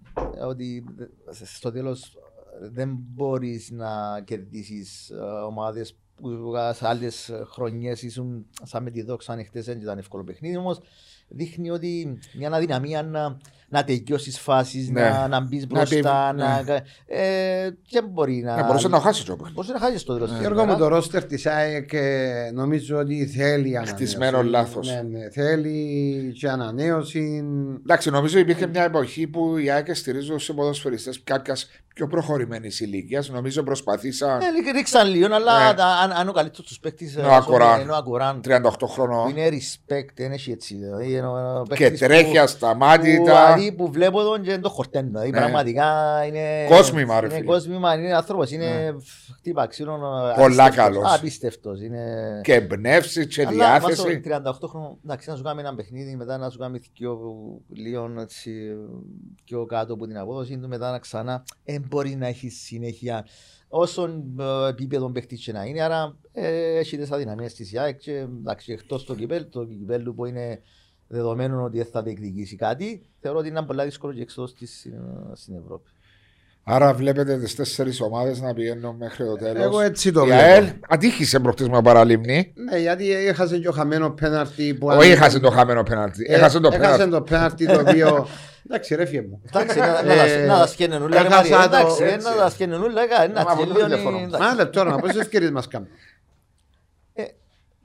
ότι 0.48 0.84
στο 1.44 1.72
τέλος 1.72 2.18
δεν 2.72 2.90
μπορείς 3.14 3.70
να 3.72 4.20
κερδίσεις 4.24 5.10
ε, 5.10 5.14
ομάδες 5.46 5.96
που 6.20 6.52
σε 6.72 6.86
άλλες 6.88 7.30
χρονιές 7.52 8.02
ήσουν 8.02 8.46
σαν 8.62 8.82
με 8.82 8.90
τη 8.90 9.02
δόξα 9.02 9.32
ανοιχτές 9.32 9.64
δεν 9.64 9.78
ήταν 9.80 9.98
εύκολο 9.98 10.24
παιχνίδι 10.24 10.56
όμως 10.56 10.80
δείχνει 11.28 11.70
ότι 11.70 12.18
μια 12.38 12.50
αδυναμία 12.52 13.02
να, 13.02 13.36
να 13.68 13.84
τελειώσεις 13.84 14.38
φάσεις, 14.38 14.88
Ναι. 14.90 15.00
να, 15.00 15.28
να 15.28 15.40
μπεις 15.40 15.66
Να 15.66 15.76
μπροστά. 15.76 16.32
πει- 16.34 16.38
να, 16.38 16.82
ε, 17.06 17.70
και 17.82 18.02
μπορεί 18.02 18.42
να. 18.44 18.56
Ναι, 18.56 18.62
μπορούσε 18.62 18.88
να 18.88 19.00
χάσεις 19.00 19.24
το 19.24 19.32
παιχνίδι. 19.32 19.54
Μπορούσε 19.54 19.72
να 19.72 19.78
χάσεις 19.78 20.02
το 20.04 20.14
τέλο. 20.14 20.38
Γιώργο 20.40 20.64
μου 20.64 20.76
το 20.76 20.88
ρόστερ 20.88 21.24
της 21.24 21.46
ΑΕΚ 21.46 21.92
ε, 21.92 22.50
νομίζω 22.54 22.98
ότι 22.98 23.26
θέλει 23.26 23.68
ανανέωση. 23.76 23.92
Χτισμένο 23.94 24.42
λάθος. 24.42 24.88
Ναι, 24.88 25.02
ναι, 25.02 25.30
θέλει 25.30 26.32
και 26.38 26.48
ανανέωση. 26.48 27.44
Εντάξει, 27.82 28.10
νομίζω 28.10 28.38
υπήρχε 28.38 28.66
μια 28.66 28.82
εποχή 28.82 29.26
που 29.26 29.56
οι 29.56 29.70
ΑΕΚ 29.70 29.94
στηρίζουν 29.94 30.38
σε 30.38 30.52
ποδοσφαιριστές 30.52 31.20
κάποιας 31.24 31.68
πιο 31.94 32.06
προχωρημένης 32.06 32.80
ηλικίας. 32.80 33.28
Νομίζω 33.30 33.62
προσπαθήσαν 33.62 34.40
Ε, 34.40 34.70
ρίξαν 34.72 35.08
λίγο, 35.10 35.34
αλλά 35.34 35.68
Ναι. 35.68 35.74
τα- 35.74 35.98
αν, 36.10 36.18
αν 36.18 36.28
ο 36.28 36.32
καλύτερος 36.32 36.66
τους 36.66 36.78
παίκτης 36.78 37.16
Ναι, 37.16 37.22
ο 37.22 37.32
Ακοράν. 37.34 37.80
είναι 37.80 37.90
ο 37.92 37.96
Ακοράν 37.96 38.40
38 38.44 38.60
που 38.78 38.88
χρονών 38.88 39.28
είναι 39.28 39.48
respect, 39.48 40.08
δεν 40.14 40.32
έχει 40.32 40.50
έτσι. 40.50 40.74
Δηλαδή, 40.74 41.12
είναι 41.12 41.26
ο 41.26 41.62
και 41.68 41.74
παίκτης 41.76 42.00
τρέχει 42.00 42.32
που- 42.32 42.40
ασταμάτητα. 42.40 43.18
που, 43.18 43.24
δηλαδή, 43.24 43.72
που 43.72 43.90
βλέπω 43.90 44.22
τον 44.22 44.42
και 44.42 44.50
δεν 44.50 44.60
το 44.60 44.68
χορταίνω. 44.68 45.08
Δηλαδή, 45.08 45.30
Ναι. 45.30 45.38
πραγματικά 45.38 45.84
είναι... 46.26 46.66
Κόσμημα, 46.68 47.20
ρε 47.20 47.26
Είναι 47.26 47.34
φίλε. 47.34 47.46
κόσμημα, 47.46 47.94
είναι 47.94 48.14
άνθρωπος, 48.14 48.50
είναι 48.50 48.96
χτύπα 49.38 49.66
ξύρων. 49.66 50.00
Πολλά 50.00 50.64
απίστευτος, 50.64 50.74
καλός. 50.76 51.14
Απίστευτος, 51.14 51.80
είναι... 51.82 52.04
Και 52.42 52.54
εμπνεύσει 52.54 53.26
και 53.26 53.46
Αλλά 53.46 53.80
βάζω 53.80 54.02
διάθεση. 54.02 54.20
38 54.64 54.68
χρόνων, 54.68 54.96
εντάξει, 55.04 55.30
να 55.30 55.36
σου 55.36 55.42
κάνει 55.42 55.60
ένα 55.60 55.74
παιχνίδι, 55.74 56.16
μετά 56.16 56.38
να 56.38 56.50
σου 56.50 56.58
κάνει 56.58 56.80
πιο 56.92 57.18
λίγο 57.72 58.10
έτσι, 58.20 58.50
πιο 59.44 59.66
κάτω 59.66 59.92
από 59.94 60.06
την 60.06 60.18
απόδοση 60.18 60.58
του, 60.58 60.68
μετά 60.68 60.90
να 60.90 60.98
ξανά. 60.98 61.42
Δεν 61.64 61.84
μπορεί 61.88 62.14
να 62.16 62.26
έχει 62.26 62.48
συνέχεια 62.48 63.26
όσον 63.68 64.40
ε, 64.40 64.68
επίπεδο 64.68 65.10
παίχτη 65.10 65.36
και 65.36 65.52
να 65.52 65.64
είναι. 65.64 65.82
Άρα 65.82 66.16
ε, 66.32 66.78
έχει 66.78 66.96
τις 66.96 67.10
αδυναμίες 67.10 67.54
της 67.54 67.72
ΙΑΕΚ 67.72 67.98
και 67.98 68.12
εντάξει, 68.12 68.72
εκτός 68.72 69.04
το 69.04 69.14
κυπέλ, 69.14 69.48
το 69.48 69.64
κυπέλ 69.64 70.12
που 70.12 70.24
είναι 70.24 70.60
δεδομένο 71.08 71.64
ότι 71.64 71.76
δεν 71.76 71.86
θα 71.86 72.02
διεκδικήσει 72.02 72.56
κάτι, 72.56 73.06
θεωρώ 73.20 73.38
ότι 73.38 73.48
είναι 73.48 73.62
πολύ 73.62 73.84
δύσκολο 73.84 74.12
και 74.12 74.22
εξόδο 74.22 74.52
της 74.52 74.78
στην, 74.78 74.94
στην 75.32 75.54
Ευρώπη. 75.54 75.90
Άρα 76.68 76.92
βλέπετε 76.94 77.38
τις 77.38 77.54
τέσσερις 77.54 78.00
ομάδες 78.00 78.40
να 78.40 78.54
πηγαίνουν 78.54 78.96
μέχρι 78.96 79.24
το 79.24 79.36
τέλος. 79.36 79.62
Εγώ 79.62 79.80
έτσι 79.80 80.12
το 80.12 80.20
Η 80.20 80.24
βλέπω. 80.24 80.40
ΑΕΛ 80.42 80.66
ατύχησε 80.88 81.40
προχτές 81.40 81.68
με 81.68 81.82
παραλίμνη. 81.82 82.52
Ναι, 82.70 82.78
γιατί 82.78 83.12
έχασε 83.12 83.58
και 83.58 83.68
ο 83.68 83.72
χαμένος 83.72 84.12
πέναρτι 84.20 84.74
που. 84.74 84.86
Όχι, 84.86 85.10
έχασε 85.10 85.38
το 85.40 85.50
χαμένο 85.50 85.82
πέναλτι. 85.82 86.24
Ε, 86.28 86.34
Έχασε 86.34 86.60
το 86.60 86.68
έχασε 86.72 86.80
πέναλτι. 86.90 87.10
το 87.10 87.22
πέναρτι 87.22 87.66
το 87.66 87.80
οποίο. 87.80 88.26
Εντάξει, 88.66 88.94
ρε 88.94 89.04
φιέ 89.06 89.22
μου. 89.22 89.42
Εντάξει, 89.52 89.78
να- 89.78 90.02
να 90.02 90.12
Ε, 90.12 90.46
τα- 90.46 90.46
να 90.54 90.58
τα 90.58 90.66
σκένουν 90.66 91.02
όλα. 91.02 91.22
ρε 91.22 91.26
έχασα 91.28 91.36
Μαρία, 91.56 91.68
το 91.68 91.76
Εντάξει, 91.76 92.02
ε, 92.04 92.12
έτσι. 92.12 92.28
να 92.28 92.34
τα 92.36 92.50
σκένουν 92.50 92.82
όλα. 92.82 93.02
ε, 93.02 93.26
Να 93.26 93.42
Μας 93.42 93.52
από 93.52 93.56
τελειώνει. 93.60 93.78
το 93.78 93.84
τηλέφωνο. 93.84 94.16
εντάξει. 94.18 94.40
Μα 94.48 94.54
λεπτό 94.54 94.84
να 94.84 94.96
πόσε 94.96 95.18
ευκαιρίε 95.18 95.50
μας 95.50 95.68
κάνουν. 95.68 95.88
Ε, 97.14 97.22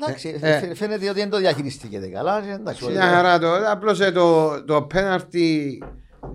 Εντάξει, 0.01 0.37
Ε, 0.41 0.59
φαι- 0.59 0.75
φαίνεται 0.75 1.09
ότι 1.09 1.19
δεν 1.19 1.29
το 1.29 1.37
διαχειριστήκεται 1.37 2.07
καλά. 2.07 2.43
ε, 2.49 2.53
εντάξει, 2.53 2.85
Μια 2.91 3.01
χαρά 3.01 3.39
το. 3.39 3.47
Απλώς 3.71 3.97
το, 4.13 4.63
το 4.65 4.81
πέναρτι. 4.81 5.83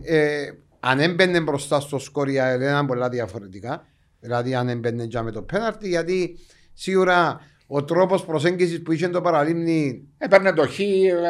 Ε, 0.03 0.47
αν 0.81 1.01
έμπαινε 1.01 1.41
μπροστά 1.41 1.81
στο 1.81 1.99
σκόρια 1.99 2.55
ήταν 2.55 2.87
πολλά 2.87 3.09
διαφορετικά. 3.09 3.87
Δηλαδή 4.21 4.55
αν 4.55 4.69
έμπαινε 4.69 5.05
για 5.05 5.23
με 5.23 5.31
το 5.31 5.43
πέναρτι, 5.43 5.89
γιατί 5.89 6.39
σίγουρα 6.75 7.41
ο 7.67 7.85
τρόπος 7.85 8.25
προσέγγισης 8.25 8.83
που 8.83 8.93
είχε 8.93 9.09
το 9.09 9.21
παραλίμνη 9.21 10.09
Έπαιρνε 10.19 10.53
το 10.53 10.67
χ 10.67 10.77
και 10.77 10.85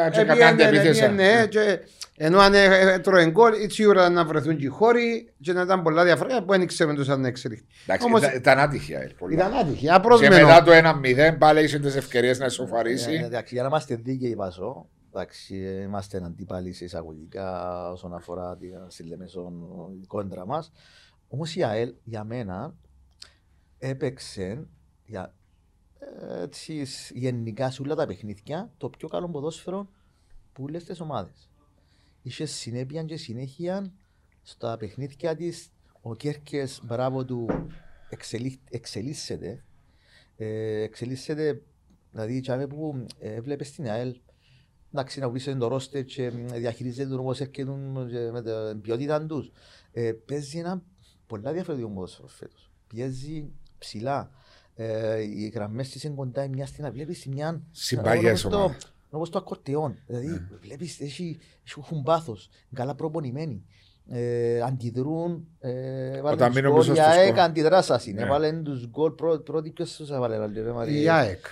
Επίενε, 0.07 0.27
κατάντη 0.33 0.63
επίθεση. 0.63 1.03
επίενε, 1.03 1.47
και 1.49 1.79
ενώ 2.17 2.39
αν 2.39 2.53
ε, 2.53 2.63
έτρωε 2.93 3.29
γκολ, 3.29 3.53
σίγουρα 3.67 4.09
να 4.09 4.25
βρεθούν 4.25 4.57
και 4.57 4.65
οι 4.65 4.67
χώροι 4.69 5.33
και 5.41 5.53
να 5.53 5.61
ήταν 5.61 5.81
πολλά 5.83 6.03
διαφορετικά 6.03 6.43
που 6.43 6.51
δεν 6.51 6.67
ξέρουμε 6.67 6.95
τους 6.95 7.09
αν 7.09 7.25
εξελιχθεί. 7.25 7.65
Εντάξει, 7.85 8.05
Όμως 8.05 8.21
ήταν- 8.21 8.35
Ήταν 8.35 8.59
άτυχη 8.59 8.91
η 8.91 8.95
ΑΕΛ. 8.95 9.11
πολλά. 9.17 9.33
ήταν 9.33 9.53
άτυχη, 9.53 9.85
Και 9.85 9.91
απρόσμενο. 9.91 10.35
μετά 10.47 10.63
το 10.63 10.71
1-0 10.71 11.37
πάλι 11.37 11.63
είχε 11.63 11.79
τις 11.79 11.95
ευκαιρίες 11.95 12.37
να 12.39 12.43
Ε, 12.43 12.47
ισοφαρίσει. 12.47 13.21
Εντάξει, 13.23 13.53
για 13.53 13.63
να 13.63 13.67
είμαστε 13.69 13.95
δίκαιοι 13.95 14.35
πάσο, 14.35 14.87
εντάξει, 15.07 15.55
ε, 15.55 15.81
είμαστε 15.81 16.23
αντίπαλοι 16.23 16.73
σε 16.73 16.85
εισαγωγικά 16.85 17.89
όσον 17.91 18.13
αφορά 18.13 18.57
τη 18.57 18.67
συλλεμεσόν 18.87 19.67
κόντρα 20.07 20.45
μας. 20.45 20.71
Όμως 21.27 21.55
η 21.55 21.63
ΑΕΛ 21.63 21.93
για 22.03 22.23
μένα 22.23 22.75
έπαιξε 23.77 24.67
για, 25.05 25.33
ε, 25.99 26.41
έτσι, 26.41 26.85
σ- 26.85 27.11
γενικά 27.15 27.71
σε 27.71 27.81
όλα 27.81 27.95
τα 27.95 28.05
παιχνίδια 28.05 28.73
το 28.77 28.89
πιο 28.89 29.07
καλό 29.07 29.29
ποδόσφαιρο 29.29 29.89
που 30.53 30.63
όλες 30.63 30.83
τις 30.83 30.99
ομάδες. 30.99 31.49
Είχε 32.21 32.45
συνέπεια 32.45 33.03
και 33.03 33.17
συνέχεια 33.17 33.93
στα 34.43 34.77
παιχνίδια 34.77 35.35
της. 35.35 35.69
Ο 36.01 36.15
Κέρκες, 36.15 36.81
μπράβο 36.83 37.25
του, 37.25 37.47
εξελίσ- 38.09 38.61
εξελίσσεται. 38.69 39.63
Ε, 40.37 40.81
εξελίσσεται 40.81 41.61
Δηλαδή, 42.11 42.39
τσάμε 42.39 42.67
που 42.67 43.05
ε, 43.19 43.41
βλέπεις 43.41 43.71
την 43.71 43.89
ΑΕΛ, 43.89 44.19
εντάξει, 44.93 45.19
να 45.19 45.31
πεις 45.31 45.55
το 45.59 45.67
ρόστερ 45.67 46.03
και 46.05 46.31
μ, 46.31 46.47
διαχειρίζεται 46.47 47.09
τον 47.09 47.19
όπως 47.19 47.39
έρχεται 47.39 47.71
με 48.31 48.41
την 48.41 48.81
ποιότητα 48.81 49.25
τους. 49.25 49.51
Ε, 49.91 50.11
παίζει 50.25 50.57
ένα 50.57 50.81
πολλά 51.27 51.51
διαφορετικό 51.51 51.89
ποδόσφαιρο 51.89 52.27
φέτος. 52.27 52.71
Πιέζει 52.87 53.49
ψηλά. 53.77 54.31
Ε, 54.75 55.21
οι 55.21 55.51
γραμμές 55.53 55.89
της 55.89 56.03
είναι 56.03 56.15
κοντά 56.15 56.43
η 56.43 56.49
μια 56.49 56.65
στην 56.65 56.85
άλλη. 56.85 56.93
Βλέπεις 56.93 57.19
τη 57.21 57.29
μια... 57.29 57.61
Συμπαγές 57.71 58.45
όπως 58.45 58.57
το- 58.57 58.63
ομάδες. 58.63 58.93
Όπως 59.09 59.29
το 59.29 59.37
ακορτεόν. 59.37 59.97
Δηλαδή, 60.07 60.47
βλέπεις, 60.61 60.99
έχει, 60.99 61.37
έχουν 61.77 62.03
πάθος, 62.03 62.49
καλά 62.73 62.95
προπονημένοι. 62.95 63.65
Ε, 64.09 64.61
αντιδρούν, 64.61 65.47
ε, 65.59 66.21
βάλουν 66.21 66.33
Όταν 66.33 66.47
τους 66.47 66.55
μείνουν 66.55 66.71
γκολ, 66.71 66.79
πίσω 66.79 66.91
η 66.93 66.95
στο 66.95 67.05
ΑΕΚ 67.05 67.27
σκορ. 67.27 67.39
αντιδράσας 67.39 68.05
είναι. 68.05 68.21
Ναι. 68.23 68.29
Βάλουν 68.29 68.63
τους 68.63 68.87
γκολ 68.89 69.11
πρώ- 69.11 69.41
πρώτοι, 69.43 69.69
ποιος 69.71 69.95
τους 69.95 70.09
έβαλε, 70.09 70.45
ρε 70.61 70.71
Μαρία. 70.71 71.01
Η 71.01 71.09
ΑΕΚ. 71.09 71.45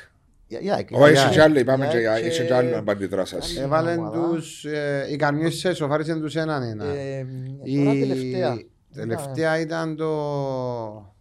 Η- 0.48 0.58
η 0.62 0.72
ΑΕΚ. 0.72 0.88
Όχι, 0.92 1.10
Η 1.10 1.14
είσαι 1.14 1.22
ΑΕΚ. 1.24 1.32
κι 1.32 1.40
άλλοι, 1.40 1.60
είπαμε 1.60 1.86
Η 1.86 1.90
και 1.90 2.08
ΑΕΚ 2.10 2.26
είσαι 2.26 2.46
κι 2.46 2.54
άλλο 2.54 2.84
αντιδρά 2.88 3.26
σας. 3.26 3.50
Άλλη 3.50 3.60
Έβαλαν 3.60 3.98
ομάδα. 4.00 4.30
τους, 4.30 4.66
ε, 4.66 5.08
οι 5.12 5.16
καρμιές 5.16 5.56
σε 5.56 5.74
σοφάρισαν 5.74 6.22
τους 6.22 6.36
έναν 6.36 6.64
ένα. 6.64 6.86
Ε, 6.86 7.26
Η 7.64 7.78
Τώρα 7.84 7.92
τελευταία. 8.00 8.58
τελευταία 8.94 9.60
ήταν 9.60 9.96
το... 9.96 11.16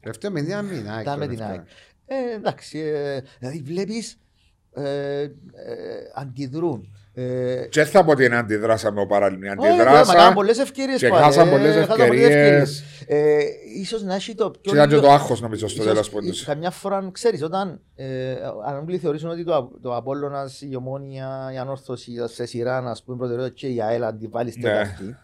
Τελευταία 0.00 0.30
με 0.30 0.42
την 0.42 0.64
μήνα. 0.64 1.00
Ήταν 1.00 1.18
με 1.18 1.26
την 1.26 1.42
ΑΕΚ. 1.42 1.60
Ε, 2.06 2.34
εντάξει, 2.34 2.78
ε, 2.78 3.20
δηλαδή 3.38 3.58
βλέπεις 3.62 4.16
ε, 4.74 5.20
ε, 5.22 5.28
αντιδρούν. 6.14 6.94
Ε, 7.14 7.66
Και 7.70 7.84
θα 7.84 8.04
πω 8.04 8.10
ότι 8.10 8.24
είναι 8.24 8.36
αντιδράσαμε 8.36 9.00
ο 9.00 9.06
παράλληλο. 9.06 9.54
όχι, 9.58 9.68
μα 9.68 9.74
Αντιδράσα. 9.74 10.14
κάναν 10.14 10.34
πολλές 10.34 10.58
ευκαιρίες 10.58 10.98
και 11.00 11.08
πάλι, 11.08 11.22
χάσαν 11.22 11.48
ε, 11.48 11.50
πολλές 11.50 11.74
χάσαν 11.86 12.06
πολλές 12.06 12.24
ευκαιρίες. 12.24 12.84
Ε, 13.06 13.38
Ίσως 13.80 14.02
να 14.02 14.14
έχει 14.14 14.34
το 14.34 14.50
Και 14.50 14.58
πιο 14.60 14.72
ήταν 14.74 14.88
και 14.88 14.94
λίγο- 14.94 15.06
το 15.06 15.12
άγχος 15.12 15.40
νομίζω 15.40 15.68
στο 15.68 15.82
ίσως, 15.82 15.92
τέλος 15.92 16.08
ε, 16.08 16.10
πόντου. 16.10 16.30
Καμιά 16.44 16.70
φορά 16.70 17.08
ξέρεις 17.12 17.42
όταν 17.42 17.80
ε, 17.96 18.32
αν 18.66 18.76
όλοι 18.86 18.98
θεωρήσουν 18.98 19.30
ότι 19.30 19.44
το, 19.44 19.70
το 19.82 19.96
Απόλλωνας, 19.96 20.60
η 20.60 20.76
Ομόνια, 20.76 21.50
η 21.54 21.58
Ανόρθωση 21.58 22.12
σε 22.24 22.46
σειρά 22.46 22.80
να 22.80 22.96
πούμε 23.04 23.16
προτεραιότητα 23.16 23.54
και 23.54 23.66
η 23.74 23.82
ΑΕΛ 23.82 24.04
αντιβάλλει 24.04 24.50
στην 24.50 24.62
Ναι. 24.62 24.78
αυτή. 24.78 25.16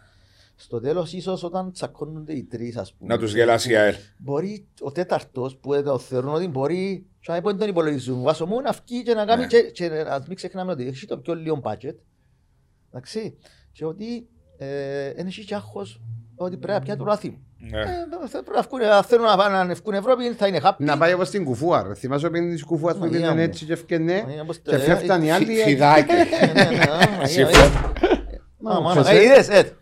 Στο 0.59 0.79
τέλος 0.79 1.13
ίσως 1.13 1.43
όταν 1.43 1.71
τσακώνονται 1.71 2.33
οι 2.33 2.43
τρεις 2.43 2.77
ας 2.77 2.93
πούμε. 2.93 3.13
Να 3.13 3.19
του 3.19 3.25
γελάσει 3.25 3.71
η 3.71 3.75
ΑΕΛ. 3.75 3.95
μπορεί 4.17 4.67
ο 4.81 4.91
τέταρτο 4.91 5.51
που 5.61 5.71
δεν 5.71 5.83
το 5.83 5.97
θεωρούν 5.99 6.33
ότι 6.33 6.47
μπορεί 6.47 7.05
και 7.19 7.31
να 7.31 7.41
μην 7.43 7.57
τον 7.57 7.69
υπολογίζουν 7.69 8.21
βάσο 8.21 8.45
μου 8.45 8.61
να 8.61 8.71
βγει 8.71 9.03
και 9.03 9.13
να 9.13 9.25
κάνει 9.25 9.41
Ναι. 9.41 9.47
και, 9.47 9.61
και 9.61 9.87
να 9.89 10.23
μην 10.27 10.35
ξεχνάμε 10.35 10.71
ότι 10.71 10.87
έχει 10.87 11.05
το 11.05 11.17
πιο 11.17 11.35
λίγο 11.35 11.61
budget 11.63 11.95
εντάξει 12.93 13.37
και 13.71 13.85
ότι 13.85 14.27
ε, 14.57 15.13
δεν 15.13 15.27
έχει 15.27 15.45
και 15.45 15.55
άγχος 15.55 16.01
ότι 16.35 16.57
πρέπει 16.57 16.73
να 16.73 16.79
πιάσει 16.83 16.99
το 16.99 17.05
ράθι 17.05 17.39
Ναι. 17.57 17.79
ε, 17.79 17.83
πρέπει 18.31 18.49
να 18.55 18.61
βγουν, 18.61 18.81
αν 18.81 19.03
θέλουν 19.03 19.25
να 19.25 19.37
πάνε 19.37 19.63
να 19.63 19.73
βγουν 19.73 19.93
Ευρώπη 19.93 20.31
θα 20.33 20.47
είναι 20.47 20.59
happy 20.63 20.75
Να 20.77 20.97
πάει 20.97 21.13
όπως 21.13 21.27
στην 21.27 21.43
κουφούα. 21.45 21.83
ρε. 21.83 21.93
Θυμάσαι 21.93 22.29
πριν 22.29 22.49
της 22.49 22.63
κουφούας 22.63 22.93
που 22.93 22.99
Μαγεία 22.99 23.17
πήγαινε 23.17 23.35
μου. 23.35 23.41
έτσι 23.41 23.65
και 23.65 23.73
ευκαινέ 23.73 24.23
Μαγεία 24.25 24.43
μου, 24.43 24.51
και 24.63 24.75
ε, 24.75 24.77
φεύγαν 24.79 25.23
οι 25.23 25.27
ε, 25.27 25.31
άλλοι. 25.31 25.51
έτσι. 25.51 25.63
Φιδάκι. 25.63 26.13
Ναι, 26.13 26.53
ναι, 26.53 26.69
ναι, 26.69 26.85
Μαγεία, 27.17 27.27
Συμφωνώ. 27.27 27.63
ε, 28.31 28.37
μα, 28.59 28.79
μα, 28.79 29.01
ξέρεις, 29.01 29.19
ε, 29.19 29.23
είδες, 29.23 29.49
ε, 29.49 29.77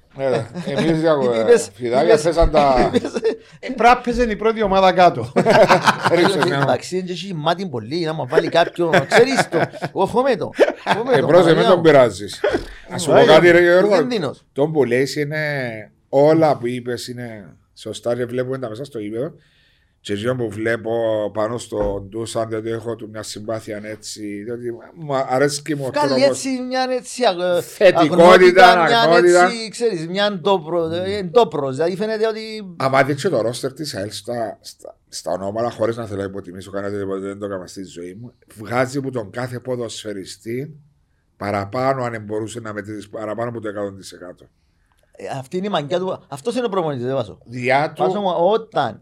Εμείς 0.66 1.01
είπες- 1.41 1.70
φιδάκια 1.74 2.03
είπες- 2.07 2.22
θέσαν 2.22 2.51
τα. 2.51 2.91
είπες, 2.93 3.13
ε, 3.13 3.18
Ε, 3.59 3.68
Πρέπει 3.68 3.82
να 3.82 3.97
παίζει 3.97 4.32
η 4.32 4.36
πρώτη 4.36 4.61
ομάδα 4.63 4.91
κάτω. 4.93 5.32
Ρίξες 6.16 6.43
μια- 6.45 6.59
Εντάξει, 6.61 6.95
δεν 6.99 7.09
έχει 7.09 7.34
μάτι 7.34 7.66
πολύ, 7.68 7.99
να 7.99 8.13
μου 8.13 8.28
βάλει 8.30 8.49
κάποιον, 8.49 8.91
ξέρεις 9.07 9.49
το, 9.49 9.57
εγώ 9.93 10.07
φοβάμαι 10.07 10.36
το. 10.36 10.49
φοβάμαι 10.86 11.13
Ε, 11.18 11.20
το, 11.20 11.28
πρόσεχε, 11.28 11.47
Μαρία 11.49 11.59
μην 11.61 11.68
τον 11.70 11.76
μου. 11.78 11.82
πειράζεις. 11.84 12.41
Α 12.93 12.97
σου 12.97 13.05
πω 13.05 13.11
Μαρία 13.13 13.34
κάτι, 13.34 13.45
μου, 13.47 13.51
ρε 13.51 13.61
Γιώργο. 13.61 13.97
κίνδυνος. 13.97 14.45
Το 14.53 14.68
που 14.68 14.84
λέει 14.84 15.07
είναι 15.18 15.39
όλα 16.09 16.57
που 16.57 16.68
είπες 16.68 17.07
είναι 17.07 17.45
σωστά 17.74 18.16
και 18.16 18.26
βλέπουμε 18.26 18.57
τα 18.57 18.70
μέσα 18.70 18.84
στο 18.84 18.99
ύπεδο. 18.99 19.32
Και 20.06 20.14
εγώ 20.14 20.36
που 20.36 20.49
βλέπω 20.49 20.91
πάνω 21.34 21.58
στον 21.58 22.08
Ντούσαν, 22.10 22.49
διότι 22.49 22.70
έχω 22.70 22.95
του 22.95 23.10
μια 23.10 23.24
συμπάθεια 23.24 23.82
έτσι, 23.84 24.43
διότι 24.43 24.72
μου 24.95 25.16
αρέσει 25.16 25.62
και 25.62 25.76
μου 25.76 25.86
ο 25.88 25.91
Βγάλει 25.91 26.08
τρόπος. 26.22 26.28
έτσι 26.45 26.62
μια 26.62 26.88
έτσι 26.89 27.24
αγ- 27.26 27.62
Θετικότητα, 27.64 28.24
αγνότητα, 28.24 28.86
μια 28.88 28.99
αγνότητα. 29.01 29.45
έτσι, 29.45 29.70
ξέρεις, 29.70 30.08
μια 30.08 30.32
ντόπρο, 30.34 30.86
ε, 30.93 31.22
ντόπρος, 31.24 31.76
δηλαδή 31.76 31.95
φαίνεται 31.95 32.28
ότι 32.28 32.76
Άμα 32.78 33.03
δεις 33.03 33.22
και 33.22 33.30
το 33.30 33.41
ρόστερ 33.41 33.74
της 33.74 33.95
ΑΕΛ 33.95 34.12
στα, 34.12 34.58
στα, 34.62 34.97
στα 35.10 35.32
ονόματα, 35.32 35.70
χωρίς 35.70 35.95
να 35.97 36.06
θέλω 36.06 36.20
να 36.20 36.26
υποτιμήσω 36.28 36.72
κανένα 36.72 36.97
τίποτα, 36.99 37.20
δεν 37.20 37.39
το 37.39 37.45
έκανα 37.45 37.68
στη 37.68 37.84
ζωή 37.84 38.18
μου, 38.22 38.34
βγάζει 38.56 38.97
από 38.97 39.12
τον 39.12 39.30
κάθε 39.32 39.60
ποδοσφαιριστή 39.60 40.76
παραπάνω 41.38 42.03
αν 42.03 42.22
μπορούσε 42.24 42.60
να 42.60 42.74
μετρήσει 42.74 43.10
παραπάνω 43.10 43.49
από 43.49 43.60
το 43.62 43.68
100%. 43.70 44.45
ε, 45.12 45.28
αυτή 45.38 45.58
είναι 45.58 45.66
η 45.66 45.70
μαγκιά 45.70 45.99
του, 45.99 46.24
αυτός 46.28 46.56
είναι 46.56 46.66
ο 46.66 46.70
προπονητής, 46.70 47.06
δεν 47.06 47.16
βάζω. 47.16 47.38
Διά 47.45 47.93
Βάζω 47.97 48.12
του, 48.14 48.20
μου 48.20 48.30
όταν, 48.51 48.89
ε, 48.89 48.99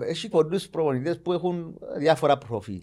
έχει 0.00 0.28
πολλούς 0.28 0.68
προπονητές 0.68 1.20
που 1.20 1.32
έχουν 1.32 1.78
διάφορα 1.98 2.38
προφίλ. 2.38 2.82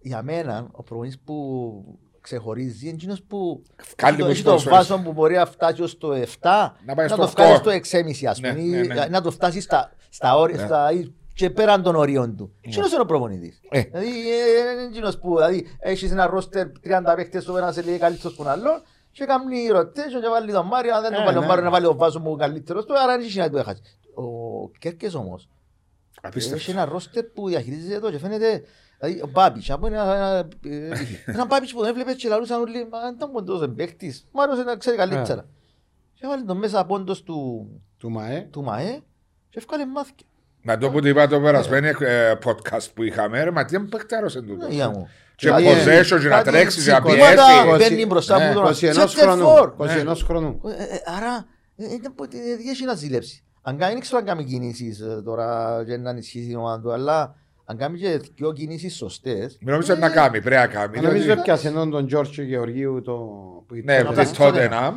Για 0.00 0.22
μένα, 0.22 0.68
ο 0.72 0.82
προπονητής 0.82 1.18
που 1.24 1.98
ξεχωρίζει 2.20 2.84
είναι 2.86 2.94
εκείνος 2.94 3.22
που 3.22 3.62
Βγάλει 3.98 4.14
έχει 4.16 4.20
το- 4.22 4.24
τους 4.28 4.34
έχει 4.34 4.42
το 4.42 4.50
ποδοσφαιριστές. 4.50 4.88
βάσο 4.88 5.02
που 5.02 5.12
μπορεί 5.12 5.34
να 5.34 5.46
φτάσει 5.46 5.82
ως 5.82 5.98
το 5.98 6.12
7, 6.12 6.76
Να 6.86 6.94
πάει 6.94 7.06
να 7.06 7.12
στο 7.14 7.16
το 7.22 7.28
φτάσει 7.28 7.52
8. 7.52 7.56
στο 7.58 7.70
6,5 7.70 8.26
ας 8.26 8.40
Ναι, 8.40 8.48
πούμε, 8.54 8.62
ναι, 8.62 8.76
ή 8.76 8.86
ναι. 8.86 9.06
να 9.06 9.20
το 9.20 9.30
φτάσει 9.30 9.60
στα, 9.60 9.92
στα 10.08 10.36
όρια, 10.36 10.56
Ναι. 10.60 10.66
στα, 10.66 10.92
ή 10.92 11.12
και 11.34 11.50
πέραν 11.50 11.82
των 11.82 11.94
ορίων 11.96 12.36
του. 12.36 12.52
Εκείνος 12.60 12.92
είναι 12.92 13.00
ο 13.00 13.04
προπονητής. 13.04 13.60
Ε. 13.70 13.80
Δηλαδή, 13.80 14.06
ε, 14.08 14.72
είναι 14.72 14.82
εκείνος 14.82 15.18
που 15.18 15.34
δηλαδή, 15.36 15.66
έχεις 15.80 16.10
ένα 16.10 16.26
ρόστερ 16.26 16.66
30 16.82 17.14
παίχτες, 17.16 17.48
ο 17.48 17.56
ένας 17.56 17.84
λέει 17.84 17.98
καλύτερος 17.98 18.36
που 18.36 18.42
τον 18.42 18.52
άλλον, 18.52 18.82
και 19.12 19.24
κάνει 19.24 19.56
rotation 19.74 20.20
και 20.22 20.28
βάλει 20.30 20.52
τον 20.52 20.66
Μάριο, 20.66 20.94
αν 20.94 21.02
δεν 21.02 21.12
Ε, 21.12 21.14
τον 21.14 21.24
βάλει 21.24 21.34
τον 21.36 21.42
ναι. 21.42 21.48
Μάριο 21.48 21.64
να 21.64 21.70
βάλει 21.70 21.86
ο 21.86 21.94
Βάσο 21.94 22.20
μου 22.20 22.36
καλύτερος 22.36 22.84
του, 22.84 22.98
άρα 22.98 23.16
δεν 23.16 23.24
έχει 23.26 23.38
να 23.38 23.50
του 23.50 23.56
έχασες. 23.56 23.98
Ο 24.14 24.70
Κέρκες 24.78 25.14
όμως, 25.14 25.48
έχει 26.10 26.18
απίστευτο. 26.26 26.70
ένα 26.70 26.84
ρόστερ 26.84 27.24
που 27.24 27.48
διαχειρίζεται 27.48 27.94
εδώ 27.94 28.10
και 28.10 28.18
φαίνεται 28.18 28.62
Δηλαδή 29.00 29.20
ο 29.22 29.26
Μπάμπιτς, 29.26 29.70
από 29.70 29.86
ένα, 29.86 30.02
ένα, 30.14 30.48
ε, 30.76 30.90
ένα 31.26 31.46
Μπάμπιτς 31.46 31.72
που 31.72 31.78
τον 31.80 31.88
έβλεπες 31.88 32.14
και 32.14 32.28
λαλούσαν 32.28 32.60
όλοι, 32.60 32.88
μα 32.90 32.98
ήταν 33.16 33.30
πόντος 33.32 33.62
εμπαίχτης, 33.62 34.24
ο 34.26 34.28
Μάριος 34.32 34.64
να 34.64 34.76
ξέρει 34.76 34.96
καλύτερα. 34.96 35.46
Και 36.14 36.20
έβαλε 36.24 36.42
τον 36.42 36.56
μέσα 36.56 36.84
πόντος 36.86 37.22
του, 37.22 37.68
Του 37.98 38.10
ΜΑΕ. 38.10 38.40
του 38.50 38.62
ΜΑΕ 38.62 39.00
και 39.48 39.58
έφκαλε 39.58 39.86
μάθηκε. 39.86 40.24
Να 40.62 40.78
το 40.78 40.90
που 40.90 41.00
το 41.00 41.08
είπα 41.08 41.26
το 41.28 41.40
περασμένο 41.40 41.88
ε, 41.88 42.38
podcast 42.44 42.86
που 42.94 43.02
είχαμε, 43.02 43.42
ρε, 43.44 43.50
μα 43.50 43.64
τι 43.64 43.74
εμπαικτάρος 43.76 44.36
εν 44.36 44.46
τούτο. 44.46 44.64
Αγία 44.66 44.90
μου. 44.90 45.08
Και 45.36 45.46
Δηλαδή, 45.52 45.64
possession 45.66 46.20
και 46.20 46.28
να 46.28 46.36
κάτι 46.36 46.50
τρέξεις, 46.50 46.86
να 46.86 46.94
σηκώματα 46.94 47.34
πιέσεις. 47.62 47.88
Μπαίνει 47.88 48.06
μπροστά 48.06 48.38
Ναι, 48.38 48.44
από 48.44 48.54
τον 48.60 48.64
21 48.72 48.92
Center 48.94 49.08
χρόνου. 49.16 49.46
for. 49.46 49.72
21 49.78 50.14
χρόνου. 50.24 50.60
Ε, 50.64 50.82
ε, 50.82 51.00
Άρα, 51.16 51.46
ε, 51.76 51.94
ήταν 51.94 52.14
που- 52.14 52.24
ε, 52.24 52.70
έχει 52.70 52.84
να 52.84 52.94
ζηλέψει. 52.94 53.43
Αν 53.66 53.78
κάνει, 53.78 53.92
δεν 53.92 54.00
ξέρω 54.00 54.18
αν 54.18 54.24
κάνει 54.24 54.44
κινήσεις 54.44 55.00
ε, 55.00 55.22
τώρα 55.24 55.82
και 55.86 55.96
να 55.96 56.10
ενισχύσει 56.10 56.46
την 56.46 56.56
ομάδα 56.56 56.80
του, 56.82 56.92
αλλά 56.92 57.36
αν 57.64 57.76
κάνει 57.76 57.98
και 57.98 58.20
δυο 58.36 58.52
κινήσεις 58.52 58.94
σωστές, 58.96 59.58
Μην 59.60 59.72
νομίζω 59.72 59.94
να 59.94 60.10
κάνει, 60.10 60.40
πρέπει 60.40 60.56
να 60.56 60.66
κάνει. 60.66 61.00
Νομίζω 61.00 61.22
διότι- 61.24 61.40
έπιασε 61.40 61.68
έναν 61.68 61.90
τον 61.90 62.06
Γιώργο 62.06 62.42
Γεωργίου 62.42 63.02
το... 63.02 63.12
που 63.66 63.74
Ναι, 63.84 63.94
ήταν- 63.94 64.06
που 64.06 64.20
της 64.20 64.32
Τότεναμ 64.32 64.94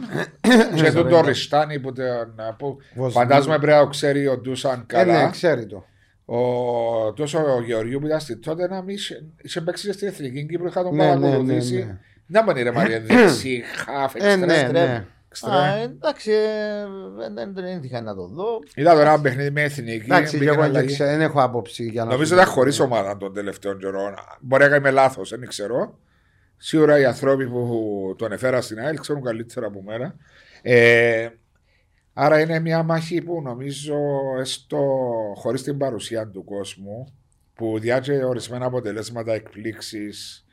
και 0.75 0.91
τον 0.91 1.09
το 1.09 1.21
Ριστάνι 1.21 1.79
που 1.79 1.93
τον- 1.93 2.55
που 2.57 2.77
Βοσνία. 2.95 3.21
φαντάζομαι 3.21 3.57
πρέπει 3.57 3.77
να 3.77 3.83
το 3.83 3.87
ξέρει 3.87 4.27
ο 4.27 4.37
Ντούσαν 4.37 4.85
Ε, 4.91 4.97
ναι, 4.97 5.03
καλά. 5.13 5.29
ξέρει 5.29 5.65
το. 5.65 5.85
Ο, 6.25 7.13
τόσο 7.13 7.39
ο 7.55 7.61
Γεωργίου 7.61 7.99
που 7.99 8.05
ήταν 8.05 8.19
στη 8.19 8.37
Τότεναμ 8.37 8.89
είχε 8.89 9.23
είχε 9.41 9.61
παίξει 9.61 9.85
και 9.87 9.91
στην 9.93 10.07
Εθνική 10.07 10.45
Κύπρο, 10.45 10.67
είχα 10.67 10.83
τον 10.83 10.95
Ναι, 10.95 11.05
ναι, 11.05 11.13
ναι, 11.13 11.19
παρακολουθήσει. 11.19 11.75
ναι. 11.75 11.97
Να 12.27 12.43
μην 12.43 12.57
είναι 12.57 12.71
Μαρία 12.71 13.01
δεξί, 13.07 13.63
χαφ, 13.75 14.15
Ε, 14.15 14.35
ναι, 14.35 14.53
εξτρέμ. 14.53 15.01
Ναι. 15.45 15.55
εξτρέμ. 15.55 15.79
Α, 15.79 15.81
εντάξει, 15.81 16.31
ε, 16.31 16.85
δεν 17.33 17.53
δεν 17.53 17.65
έτυχα 17.65 18.01
να 18.01 18.15
το 18.15 18.27
δω. 18.27 18.59
Είδα 18.75 18.91
τώρα 18.93 19.11
ένα 19.11 19.21
παιχνίδι 19.21 19.51
με 19.51 19.61
εθνική. 19.63 20.03
Εντάξει, 20.05 20.37
μπήκε 20.37 20.49
εγώ 20.49 20.61
δεν 20.61 20.69
αλλαγή. 20.69 20.87
ξέρω, 20.93 21.09
δεν 21.09 21.21
έχω 21.21 21.41
άποψη 21.41 21.83
για 21.83 22.03
να 22.03 22.11
Νομίζω 22.11 22.27
σου 22.27 22.33
ότι 22.33 22.43
πω. 22.43 22.49
ήταν 22.49 22.53
χωρίς 22.59 22.79
ομάδα 22.79 23.17
των 23.17 23.33
τελευταίων 23.33 23.77
καιρών. 23.77 24.13
Μπορεί 24.41 24.69
να 24.69 24.75
είμαι 24.75 24.91
λάθος, 24.91 25.29
δεν 25.29 25.47
ξέρω. 25.47 25.99
Σίγουρα 26.57 26.99
οι 26.99 27.05
άνθρωποι 27.05 27.47
που 27.47 28.15
τον 28.17 28.31
έφερα 28.31 28.61
στην 28.61 28.79
ΑΕΛ 28.79 28.99
ξέρουν 28.99 29.23
καλύτερα 29.23 29.67
από 29.67 29.81
μένα. 29.81 30.15
Ε, 30.61 31.29
άρα 32.13 32.39
είναι 32.39 32.59
μια 32.59 32.83
μάχη 32.83 33.21
που 33.21 33.41
νομίζω 33.41 33.95
έστω 34.39 34.85
χωρίς 35.35 35.63
την 35.63 35.77
παρουσία 35.77 36.27
του 36.27 36.43
κόσμου 36.43 37.13
που 37.53 37.79
διάτσε 37.79 38.23
ορισμένα 38.23 38.65
αποτελέσματα 38.65 39.33
εκπλήξεις. 39.33 40.45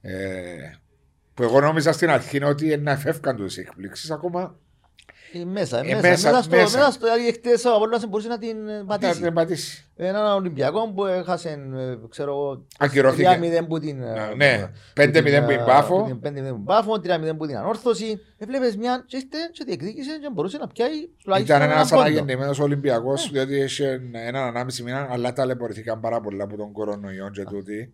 Ε, 0.00 0.56
που 1.38 1.44
εγώ 1.44 1.60
νόμιζα 1.60 1.92
στην 1.92 2.10
αρχή 2.10 2.44
ότι 2.44 2.64
είναι 2.66 2.76
να 2.76 2.90
εφεύκαν 2.90 3.36
τους 3.36 3.56
εκπλήξεις. 3.56 4.10
Ακόμα 4.10 4.56
Ε, 5.32 5.44
Μέσα, 5.44 5.78
Ε, 5.78 5.82
μέσα, 5.82 6.00
μέσα, 6.00 6.30
μέσα, 6.30 6.42
στο, 6.42 6.56
μέσα. 6.56 6.78
μέσα 6.78 6.90
στο, 6.92 7.06
δηλαδή 7.12 7.32
χτες 7.32 7.64
ο 7.64 7.74
Απόλλωνας 7.74 8.06
μπορούσε 8.06 8.28
να 8.28 8.38
την 8.38 8.68
ε, 8.68 8.78
να 8.78 8.84
πατήσει. 8.84 9.20
την 9.20 9.32
πατήσεις. 9.34 9.90
Έναν 9.96 10.32
Ολυμπιακό 10.36 10.92
που 10.92 11.04
έχασε, 11.04 11.48
ε, 11.76 11.96
ξέρω 12.08 12.30
εγώ, 12.30 12.66
Ακυρώθηκε. 12.78 13.38
3-0 13.62 13.66
που 13.68 13.78
την... 13.78 14.02
ε, 14.02 14.20
Α, 14.20 14.34
ναι. 14.36 14.70
που 14.94 15.02
5-0 15.02 15.12
την, 15.12 15.22
που 15.22 15.28
ε, 15.28 15.56
την 15.56 15.64
Πάφο. 15.64 15.96
που 16.02 16.18
την 16.18 16.32
5-0 16.32 16.48
που 16.48 16.54
την 16.54 16.64
Πάφο, 16.64 16.92
3-0 16.92 17.36
που 17.38 17.46
την 17.46 17.56
Ανόρθωση. 17.56 18.20
Έβλεπες 18.38 18.76
μια 18.76 19.04
και 19.06 19.16
ήρθε 19.16 19.38
και 19.52 19.64
διεκδίκησε 19.66 20.18
και 20.22 20.28
μπορούσε 20.32 20.58
να 20.58 20.66
πιάει 20.66 20.90
τουλάχιστον 21.22 21.56
Ήταν 21.56 21.70
ένας 21.70 21.74
έναν 21.76 21.88
πόντο. 21.88 22.00
αναγεννημένος 22.00 22.58
Ολυμπιακός, 22.58 23.30
διότι 23.32 23.56
είχε 23.56 24.00
έναν 24.12 24.42
ανάμιση 24.46 24.82
μήνα, 24.82 25.06
αλλά 25.10 25.32
ταλαιπωρηθήκαν 25.32 26.00
πάρα 26.00 26.20
πολλά 26.20 26.44
από 26.44 26.56
τον 26.56 26.72
κορονοϊό 26.72 27.30
και 27.30 27.44
τούτη. 27.44 27.92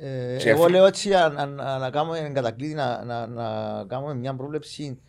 Ε, 0.00 0.36
Και 0.36 0.48
Εγώ 0.50 0.60
έφε- 0.62 0.70
λέω 0.72 0.86
έτσι 0.86 1.14
αν- 1.14 1.38
αν- 1.38 1.60
αν- 1.60 1.80
να 1.80 1.90
κάνουμε 1.90 2.18
εν 2.18 2.34
κατακλείδη 2.34 2.74
να, 2.74 3.04
να, 3.04 3.26
να 3.26 3.84
κάνουμε 3.84 4.14
μια 4.14 4.34
πρόβλεψη 4.34 5.00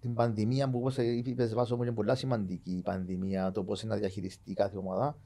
την 0.00 0.14
πανδημία 0.14 0.70
που 0.70 0.78
όπως 0.78 0.96
είπες 0.96 1.54
Βάσο 1.54 1.76
μου 1.76 1.82
είναι 1.82 1.92
πολλά 1.92 2.14
σημαντική 2.14 2.70
η 2.70 2.82
πανδημία 2.82 3.50
το 3.52 3.62
πώς 3.64 3.82
είναι 3.82 3.94
να 3.94 3.98
διαχειριστεί 4.00 4.52
κάθε 4.54 4.76
ομάδα 4.76 5.16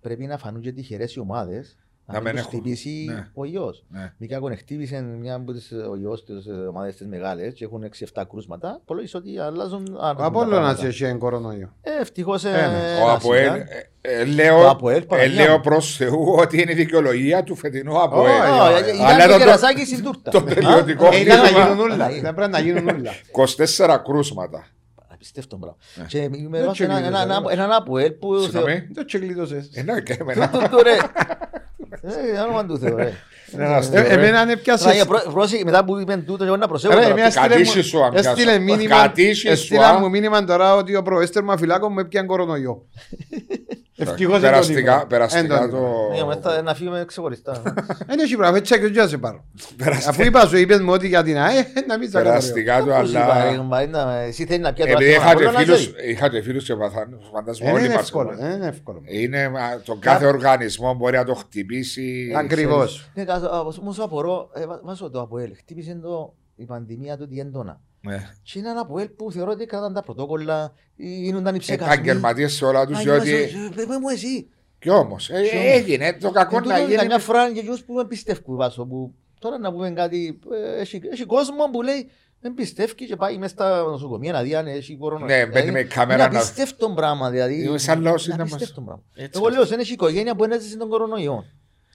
πρέπει 0.00 0.26
να 0.26 0.38
φανούν 0.38 0.60
και 0.62 0.72
τυχερές 0.72 1.14
οι 1.14 1.18
ομάδες 1.20 1.76
Να 2.08 2.14
να 2.14 2.20
μην 2.20 2.32
μην 2.32 2.42
τους 2.42 2.46
έχουν. 2.46 2.60
χτυπήσει 2.60 3.04
Ναι. 3.08 3.26
ο 3.34 3.44
ιός. 3.44 3.84
Ναι. 3.88 4.12
Μη 4.16 4.26
κακόν 4.26 4.56
χτύπησε 4.56 5.00
μια 5.02 5.34
από 5.34 5.52
τις 5.52 5.72
ο 5.90 5.96
ιός 6.02 6.24
τις 6.24 6.46
ομάδες 6.68 6.96
τις 6.96 7.06
μεγάλες 7.06 7.54
και 7.54 7.64
έχουν 7.64 7.82
6-7 7.82 8.22
κρούσματα 8.30 8.78
υπολογίζω 8.82 9.18
ότι 9.18 9.38
αλλάζουν 9.38 9.86
Ο 9.94 10.24
Απόλλωνας 10.24 10.82
είχε 10.82 11.12
κορονοϊό. 11.12 11.72
Ε, 11.82 11.90
ευτυχώς 12.00 12.44
ε, 12.44 12.48
Ένα. 12.48 12.56
Ο 13.02 13.08
ένας 13.08 13.14
Αποέλ, 13.24 13.44
ήταν. 13.44 13.56
ε, 13.56 13.90
ε, 14.00 14.24
Το 14.24 14.30
λέω, 14.32 14.68
Αποέλ, 14.70 14.96
ε, 14.96 15.04
Παναγία 15.04 15.44
λέω 15.44 15.52
μου. 15.56 15.60
προς 15.60 15.96
Θεού 15.96 16.34
ότι 16.38 16.60
είναι 16.62 16.72
η 16.72 16.74
δικαιολογία 16.74 17.42
του 17.42 17.54
φετινού 17.56 18.00
Αποέλ. 18.02 18.30
Όχι, 18.30 18.40
Α, 18.40 18.64
όχι. 18.64 18.82
ήταν 18.94 19.06
Αλλά 19.06 19.26
το 19.26 19.32
το- 19.32 19.38
κερασάκι 19.38 19.84
στην 19.86 20.02
τούρτα. 20.04 20.30
το 20.30 20.38
Α, 20.38 20.42
τελειωτικό 20.44 21.06
Ε, 21.12 21.20
Ήταν 21.20 21.36
να 21.40 21.42
κλείσμα. 21.48 21.64
γίνουν 21.68 21.80
όλα. 21.90 22.04
Α, 22.04 22.08
Δεν 22.22 22.34
πρέπει 22.34 22.50
να 22.52 22.60
γίνουν 22.60 22.88
όλα. 22.88 23.10
24 23.32 23.98
κρούσματα. 24.04 24.66
Απίστευτο 25.12 25.56
πράγμα. 25.56 25.76
Ναι. 25.94 26.04
Και 26.04 26.18
με 26.28 26.28
Δεν 26.28 26.44
έβασε 26.44 26.58
ένα- 26.62 26.72
τσεκλίδωσε, 26.72 27.06
ένα- 27.08 27.22
ένα- 27.22 27.40
δεν. 27.40 27.58
έναν 27.58 27.72
Αποέλ 27.72 28.10
που... 28.12 28.38
Συγγνώμη. 28.40 28.88
Το 28.94 29.04
τσεγκλείδωσες. 29.04 29.70
Ε, 29.74 29.84
ναι, 32.06 32.12
και 32.12 32.18
εμένα. 32.18 32.32
Του- 32.32 32.32
του- 32.32 32.34
ρε. 32.34 32.38
Ε, 32.38 32.40
όνομα 32.40 32.66
του 32.66 32.78
Θεού, 32.78 32.96
ρε. 32.96 33.12
Είναι 33.54 33.64
ένας 33.64 33.86
Ε, 33.86 33.90
Θεός, 33.90 34.04
Ε, 34.04 34.08
ρε. 34.08 34.14
Εμένα 34.14 34.38
Τώρα, 34.40 34.52
έπιασες. 34.52 34.94
για 34.94 35.06
πρό- 35.06 35.32
πρόσεχε, 35.32 35.64
μετά 35.64 35.84
που 35.84 35.98
είπαν 35.98 36.24
τούτο, 36.24 36.44
εγώ 36.44 36.56
να 36.56 36.68
προσέχω. 36.68 36.94
Ρε, 36.94 37.00
τώρα. 37.02 37.14
μια 37.14 37.24
έστειλε 37.24 37.48
Κατήσει 37.48 37.76
μου- 37.78 37.84
σου, 37.84 38.04
αν 38.04 38.14
έστειλε 38.14 38.44
πιάσω. 38.44 38.60
μήνυμα- 38.60 38.96
Κατήσει 39.00 39.34
σου, 39.40 39.48
έστειλα 39.48 39.88
α. 39.88 39.98
μου 39.98 40.08
μήνυμα 40.10 40.44
τώρα 40.44 40.74
ότι 40.74 40.96
ο 40.96 41.02
προέστερμα 41.02 41.56
φυλάκων 41.56 41.92
με 41.92 42.04
πιαν 42.04 42.26
κορονοϊό. 42.26 42.82
Ευτυχώς 43.98 44.32
δεν 44.40 44.42
το 44.42 44.46
Περαστικά, 44.56 44.80
είπα. 44.96 45.06
περαστικά 45.06 45.58
Δεν 45.60 45.70
το 45.70 45.76
το... 45.76 46.20
Ε, 46.20 46.24
μετά 46.24 46.62
Να 46.62 46.74
φύγουμε 46.74 47.04
ξεχωριστά. 47.06 47.62
Δεν 48.08 48.18
έχει 48.18 48.36
πράγμα, 48.36 48.56
έτσι 48.56 48.78
και 48.80 49.00
να 49.00 49.06
σε 49.06 49.18
πάρω. 49.18 49.44
Περαστικά- 49.76 50.10
Αφού 50.10 50.22
είπα 50.24 50.46
σου, 50.46 50.56
είπες 50.56 50.80
μου 50.80 50.92
ότι 50.92 51.06
για 51.08 51.22
την 51.22 51.38
ΑΕ, 51.38 51.66
να 51.88 51.98
μην 51.98 52.08
σε 52.08 52.12
κάνω 52.16 52.24
Περαστικά 52.28 52.78
του, 52.82 52.86
Πώς 53.00 53.10
είπα, 53.10 53.20
αλλά... 53.24 53.50
ρε, 53.50 53.58
Μαρίνα, 53.58 54.12
Εσύ 54.12 54.44
θέλεις 54.46 54.62
να 54.62 54.72
πιάσεις 54.72 54.92
Επειδή 54.94 55.10
το 55.10 55.16
είχα 55.16 55.24
και 55.26 55.30
Απόλλωνα, 55.32 55.58
φίλους, 55.58 55.92
ξέρει. 55.92 56.10
είχα 56.10 56.28
και 56.30 56.42
φίλους 56.42 56.64
και 56.64 56.74
παθαν- 56.74 57.20
φαντάζομαι 57.32 57.66
Δεν 57.70 57.74
όλοι 57.78 57.84
είναι 57.84 57.94
μας. 57.94 58.02
εύκολο. 58.02 58.36
δεν 58.36 58.50
είναι 58.50 58.66
εύκολο. 58.66 59.00
Είναι 59.04 59.48
μα, 59.48 59.80
το 59.84 59.96
κάθε 60.00 60.26
οργανισμό 60.26 60.94
μπορεί 60.94 61.16
να 61.16 61.24
το 61.24 61.34
χτυπήσει. 61.34 62.32
Ακριβώς. 62.36 63.10
Ναι, 63.14 63.24
κάτω, 63.24 63.46
α, 63.46 63.60
Όμως 63.80 63.98
απορώ, 64.00 64.50
ε, 64.54 64.66
βα- 64.66 64.80
βάζω 64.84 65.10
το 65.10 65.20
Αποέλ, 65.20 65.50
χτύπησε 65.56 65.98
το 66.02 66.34
η 66.56 66.64
πανδημία 66.64 67.16
του 67.16 67.28
έντονα. 67.38 67.80
Ναι. 68.06 68.28
Και 68.42 68.58
είναι 68.58 68.68
ένα 68.70 68.80
Αποέλ 68.80 69.08
που 69.08 69.32
θεωρώ 69.32 69.50
ότι 69.50 69.66
κράταν 69.66 69.92
τα 69.92 70.02
πρωτόκολλα, 70.02 70.72
γίνονταν 70.96 71.54
οι 71.54 71.58
ψεκασμοί. 71.58 71.92
Επαγγελματίε 71.92 72.48
σε 72.48 72.64
όλα 72.64 72.86
τους, 72.86 72.98
Α, 72.98 73.02
διότι. 73.02 73.28
είμαστε- 73.30 73.82
ε, 73.82 73.84
πες 73.86 73.96
μου 74.00 74.08
εσύ. 74.08 74.48
Κι 74.78 74.90
όμως, 74.90 75.30
έγινε 75.30 76.16
το 76.20 76.30
κακό 76.30 76.60
Και 76.60 76.68
να 76.68 76.74
τούτο 76.74 76.86
γίνει. 76.86 76.96
Καμιά 76.96 77.18
φορά 77.18 77.52
και 77.52 77.58
εκείνους 77.58 77.84
που 77.84 77.92
με 77.94 78.04
πιστεύουν 78.06 78.56
βάσο 78.56 78.86
που 78.86 79.14
τώρα 79.38 79.58
να 79.58 79.72
πούμε 79.72 79.90
κάτι, 79.90 80.38
ε, 80.76 80.80
έχει, 80.80 81.00
έχει 81.12 81.24
κόσμο 81.24 81.70
που 81.72 81.82
λέει 81.82 82.10
δεν 82.40 82.54
πιστεύει 82.54 82.94
και 82.94 83.16
πάει 83.16 83.38
μέσα 83.38 83.52
στα 83.54 83.82
νοσοκομεία 83.82 84.32
να 84.32 84.42
δει 84.42 84.54
αν 84.54 84.66
έχει 84.66 84.96
κορονοϊό. 84.96 85.36
Ναι, 85.36 85.46
μπαίνει 85.46 85.70
με 85.70 85.82
κάμερα 85.82 86.24
Είναι 86.24 86.32
να- 86.32 86.38
απίστευτο 86.38 86.90
πράγμα 86.90 87.30
δηλαδή. 87.30 87.62
Είναι 87.64 87.78
σαν 87.78 88.00
λαός 88.02 88.24
Είναι 88.24 88.34
είναι 88.34 88.42
μας. 88.42 88.52
απίστευτο 88.52 88.80
πράγμα. 88.80 89.02
Έτσι. 89.14 89.30
Εγώ 89.34 89.48
λέω, 89.48 89.64
δεν 89.66 89.78
έχει 89.78 89.92
οικογένεια 89.92 90.34
που 90.36 90.44
ένεζε 90.44 90.76
τον 90.76 90.88
κορονοϊό. 90.88 91.44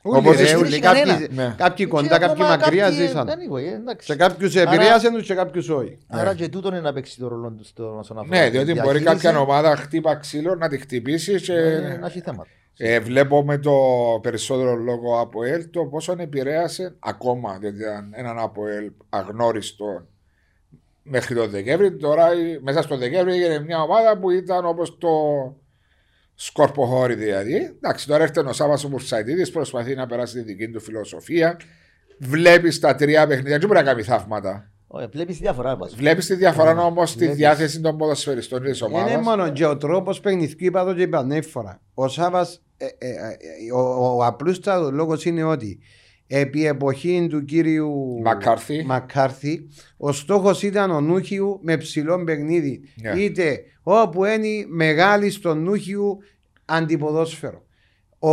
Ούλοι, 0.03 0.17
Όπως 0.17 0.35
ρε, 0.35 0.41
εσύ, 0.41 0.55
ούλοι, 0.55 0.69
δεν 0.69 0.81
κάποιοι- 0.81 1.03
κανένα. 1.03 1.27
Ναι. 1.31 1.55
Κάποιοι 1.57 1.85
Και 1.85 1.91
κοντά, 1.91 2.07
κάποιοι 2.17 2.25
ακόμα 2.25 2.47
μακριά 2.47 2.83
κάποιοι, 2.83 2.97
ζήσαν. 3.07 3.27
ε, 3.27 3.31
anyway, 3.33 3.73
εντάξει. 3.75 4.05
Σε 4.07 4.15
κάποιους 4.15 4.55
Άρα- 4.55 4.71
επηρέασαν 4.73 5.13
τους 5.13 5.25
και 5.25 5.33
κάποιους 5.33 5.69
όχι. 5.69 5.97
Άρα 6.07 6.35
και 6.35 6.49
τούτο 6.49 6.67
είναι 6.67 6.79
να 6.79 6.93
παίξει 6.93 7.17
το 7.19 7.27
ρόλο 7.27 7.49
του 7.51 7.63
στο 7.65 7.95
όσον 7.97 8.19
αφορά 8.19 8.39
Ναι, 8.39 8.45
τη 8.45 8.49
διότι 8.49 8.65
μπορεί 8.73 8.99
διαχείριση, 8.99 9.23
κάποια 9.25 9.39
ομάδα 9.39 9.75
χτύπα 9.75 10.15
ξύλο 10.15 10.55
να 10.55 10.67
τη 10.69 10.77
χτυπήσεις 10.77 11.41
και. 11.41 11.53
ε, 11.53 11.97
Να 11.97 12.05
έχει 12.07 12.19
θέματα. 12.19 12.49
Ε, 12.77 12.99
βλέπω 12.99 13.43
με 13.43 13.57
το 13.57 13.71
περισσότερο 14.21 14.75
λόγο 14.75 15.19
από 15.19 15.43
ΕΛ 15.43 15.69
το 15.69 15.85
πόσο 15.85 16.15
επηρέασε 16.17 16.95
ακόμα, 16.99 17.57
διότι 17.59 17.77
ήταν 17.77 18.11
έναν 18.15 18.39
από 18.39 18.67
ΕΛ 18.67 18.91
αγνώριστο 19.09 20.05
μέχρι 21.03 21.35
τον 21.35 21.49
Δεκέμβρη. 21.49 21.97
Τώρα 21.97 22.31
ε, 22.31 22.59
μέσα 22.61 22.81
στο 22.81 22.97
Δεκέμβρη 22.97 23.33
έγινε 23.33 23.59
μια 23.59 23.81
ομάδα 23.81 24.17
που 24.17 24.29
ήταν 24.29 24.65
όπως 24.65 24.97
το 24.97 25.09
σκορποχώρι 26.45 27.15
δηλαδή. 27.15 27.55
Εντάξει, 27.55 28.07
τώρα 28.07 28.23
έρχεται 28.23 28.49
ο 28.49 28.53
Σάββας 28.53 28.83
ο 28.83 28.89
Μουρσαϊτίδης, 28.89 29.51
προσπαθεί 29.51 29.95
να 29.95 30.07
περάσει 30.07 30.33
τη 30.33 30.41
δική 30.41 30.69
του 30.69 30.81
φιλοσοφία. 30.81 31.59
Βλέπεις 32.17 32.79
τα 32.79 32.95
τρία 32.95 33.27
παιχνίδια, 33.27 33.57
δεν 33.57 33.67
μπορεί 33.67 33.79
να 33.79 33.85
κάνει 33.85 34.03
θαύματα. 34.03 34.71
Ωραία, 34.87 35.07
Βλέπεις 35.07 35.37
τη 35.37 35.41
διαφορά 35.43 35.75
βάζω. 35.75 35.95
Βλέπεις 35.95 36.25
τη 36.25 36.35
διαφορά 36.35 36.85
όμως 36.85 37.09
στη 37.09 37.17
βλέπεις. 37.19 37.37
διάθεση 37.37 37.81
των 37.81 37.97
ποδοσφαιριστών 37.97 38.61
της 38.63 38.79
Είναι 38.79 38.93
ομάδα. 38.95 39.19
μόνο 39.21 39.51
και 39.51 39.65
ο 39.65 39.77
τρόπος 39.77 40.19
παιχνιδιού, 40.19 40.55
είπα 40.59 40.85
το 40.85 40.93
και 40.93 41.01
είπα 41.01 41.23
νέα 41.23 41.41
φορά. 41.41 41.81
Ο 41.93 42.07
Σάβας, 42.07 42.61
ε, 42.77 42.85
ε, 42.85 43.09
ε, 43.09 43.73
ο, 43.73 44.15
ο 44.17 44.25
απλούστατος 44.25 44.91
λόγος 44.91 45.25
είναι 45.25 45.43
ότι 45.43 45.79
επί 46.33 46.65
εποχή 46.65 47.27
του 47.29 47.45
κύριου 47.45 48.19
Μακάρθη. 48.23 48.83
Μακάρθη, 48.85 49.67
ο 49.97 50.11
στόχος 50.11 50.63
ήταν 50.63 50.91
ο 50.91 51.01
Νούχιου 51.01 51.59
με 51.61 51.77
ψηλό 51.77 52.23
παιχνίδι. 52.23 52.81
Ναι. 53.01 53.21
Είτε 53.21 53.59
όπου 53.83 54.25
είναι 54.25 54.65
μεγάλη 54.67 55.29
στο 55.29 55.55
Νούχιου 55.55 56.17
αντιποδόσφαιρο. 56.65 57.63
Ο, 58.23 58.29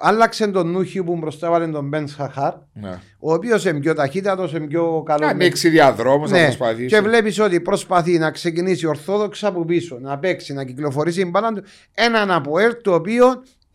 άλλαξε 0.00 0.46
τον 0.46 0.70
Νούχιου 0.70 1.04
που 1.04 1.16
μπροστά 1.16 1.50
βάλε 1.50 1.66
τον 1.66 1.88
Μπεν 1.88 2.08
Χαχάρ, 2.08 2.54
Ναι. 2.72 3.00
ο 3.18 3.32
οποίος 3.32 3.64
είναι 3.64 3.78
πιο 3.80 3.94
ταχύτατος, 3.94 4.52
είναι 4.52 4.66
πιο 4.66 5.02
καλός. 5.06 5.20
Να 5.20 5.28
ανοίξει 5.28 5.68
διαδρόμους, 5.68 6.30
να 6.30 6.38
Ναι, 6.38 6.44
προσπαθήσει. 6.44 6.86
και 6.86 7.00
βλέπεις 7.00 7.38
ότι 7.40 7.60
προσπαθεί 7.60 8.18
να 8.18 8.30
ξεκινήσει 8.30 8.86
ορθόδοξα 8.86 9.48
από 9.48 9.64
πίσω, 9.64 9.98
να 10.00 10.18
παίξει, 10.18 10.52
να 10.52 10.64
κυκλοφορήσει 10.64 11.20
την 11.20 11.30
μπάλα 11.30 11.52
του. 11.52 11.62
Έναν 11.94 12.30
από 12.30 12.58
ελ 12.58 12.76
το 12.82 12.94
οποίο 12.94 13.24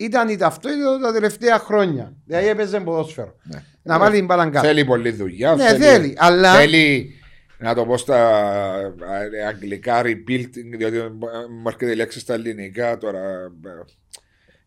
ήταν 0.04 0.28
η 0.28 0.36
ταυτότητα 0.36 0.98
τα 1.00 1.12
τελευταία 1.12 1.58
χρόνια. 1.58 2.12
Δηλαδή 2.26 2.48
έπαιζε 2.48 2.80
ποδόσφαιρο. 2.80 3.34
Ναι. 3.42 3.62
Να 3.82 3.98
βάλει 3.98 4.16
την 4.16 4.24
μπάλα 4.24 4.44
κάτω. 4.50 4.66
Θέλει 4.66 4.84
πολλή 4.84 5.10
δουλειά. 5.10 5.54
Ναι, 5.54 5.74
θέλει, 5.76 6.14
αλλά- 6.18 6.54
Θέλει, 6.54 7.10
να 7.58 7.74
το 7.74 7.84
πω 7.86 7.96
στα 7.96 8.18
ε, 9.34 9.46
αγγλικά, 9.46 10.02
rebuilding, 10.04 10.76
διότι 10.76 10.96
μου 10.98 11.62
έρχεται 11.66 11.90
η 11.90 11.94
λέξη 11.94 12.20
στα 12.20 12.34
ελληνικά 12.34 12.98
τώρα. 12.98 13.20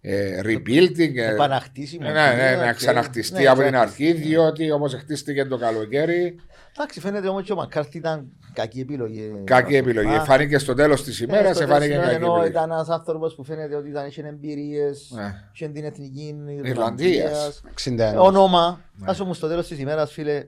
Ε, 0.01 0.39
rebuilding. 0.43 1.15
ε, 1.15 1.31
Επαναχτίσιμο. 1.31 2.09
ναι, 2.09 2.11
ναι, 2.13 2.55
και- 2.59 2.65
να 2.65 2.73
ξαναχτιστεί 2.73 3.41
ναι, 3.41 3.47
από 3.47 3.61
την 3.61 3.71
ξαναχτιστεί. 3.71 4.07
αρχή, 4.07 4.21
διότι 4.21 4.71
όπως 4.71 4.93
χτίστηκε 4.93 5.45
το 5.45 5.57
καλοκαίρι, 5.57 6.39
Εντάξει, 6.79 6.99
φαίνεται 6.99 7.27
όμως 7.27 7.43
και 7.43 7.51
ο 7.51 7.55
Μακάρθι 7.55 7.97
ήταν 7.97 8.27
κακή 8.53 8.79
επιλογή. 8.79 9.41
κακή 9.43 9.75
επιλογή. 9.75 10.15
Α, 10.15 10.23
Φάνηκε 10.23 10.57
στο 10.57 10.73
τέλος 10.73 11.03
της 11.03 11.19
ναι, 11.19 11.25
ημέρας, 11.37 11.55
στο 11.57 11.67
φάνηκε 11.67 11.89
τέλος, 11.91 12.03
κακή 12.05 12.15
Ενώ 12.15 12.25
επιλογή. 12.27 12.49
ήταν 12.49 12.71
ένας 12.71 12.89
άνθρωπος 12.89 13.35
που 13.35 13.43
φαίνεται 13.43 13.75
ότι 13.75 13.89
ήταν, 13.89 14.07
είχε 14.07 14.21
εμπειρίες, 14.27 15.11
Ναι. 15.15 15.33
είχε 15.53 15.67
την 15.67 15.83
εθνική 15.85 16.35
Ιρλανδίας. 16.47 16.69
Ιρλανδίας. 16.69 17.61
61. 17.73 18.21
Όνομα. 18.21 18.81
Ναι. 18.93 19.11
Α 19.11 19.15
όμω 19.21 19.33
στο 19.33 19.47
τέλος 19.47 19.67
της 19.67 19.79
ημέρας, 19.79 20.11
φίλε, 20.11 20.45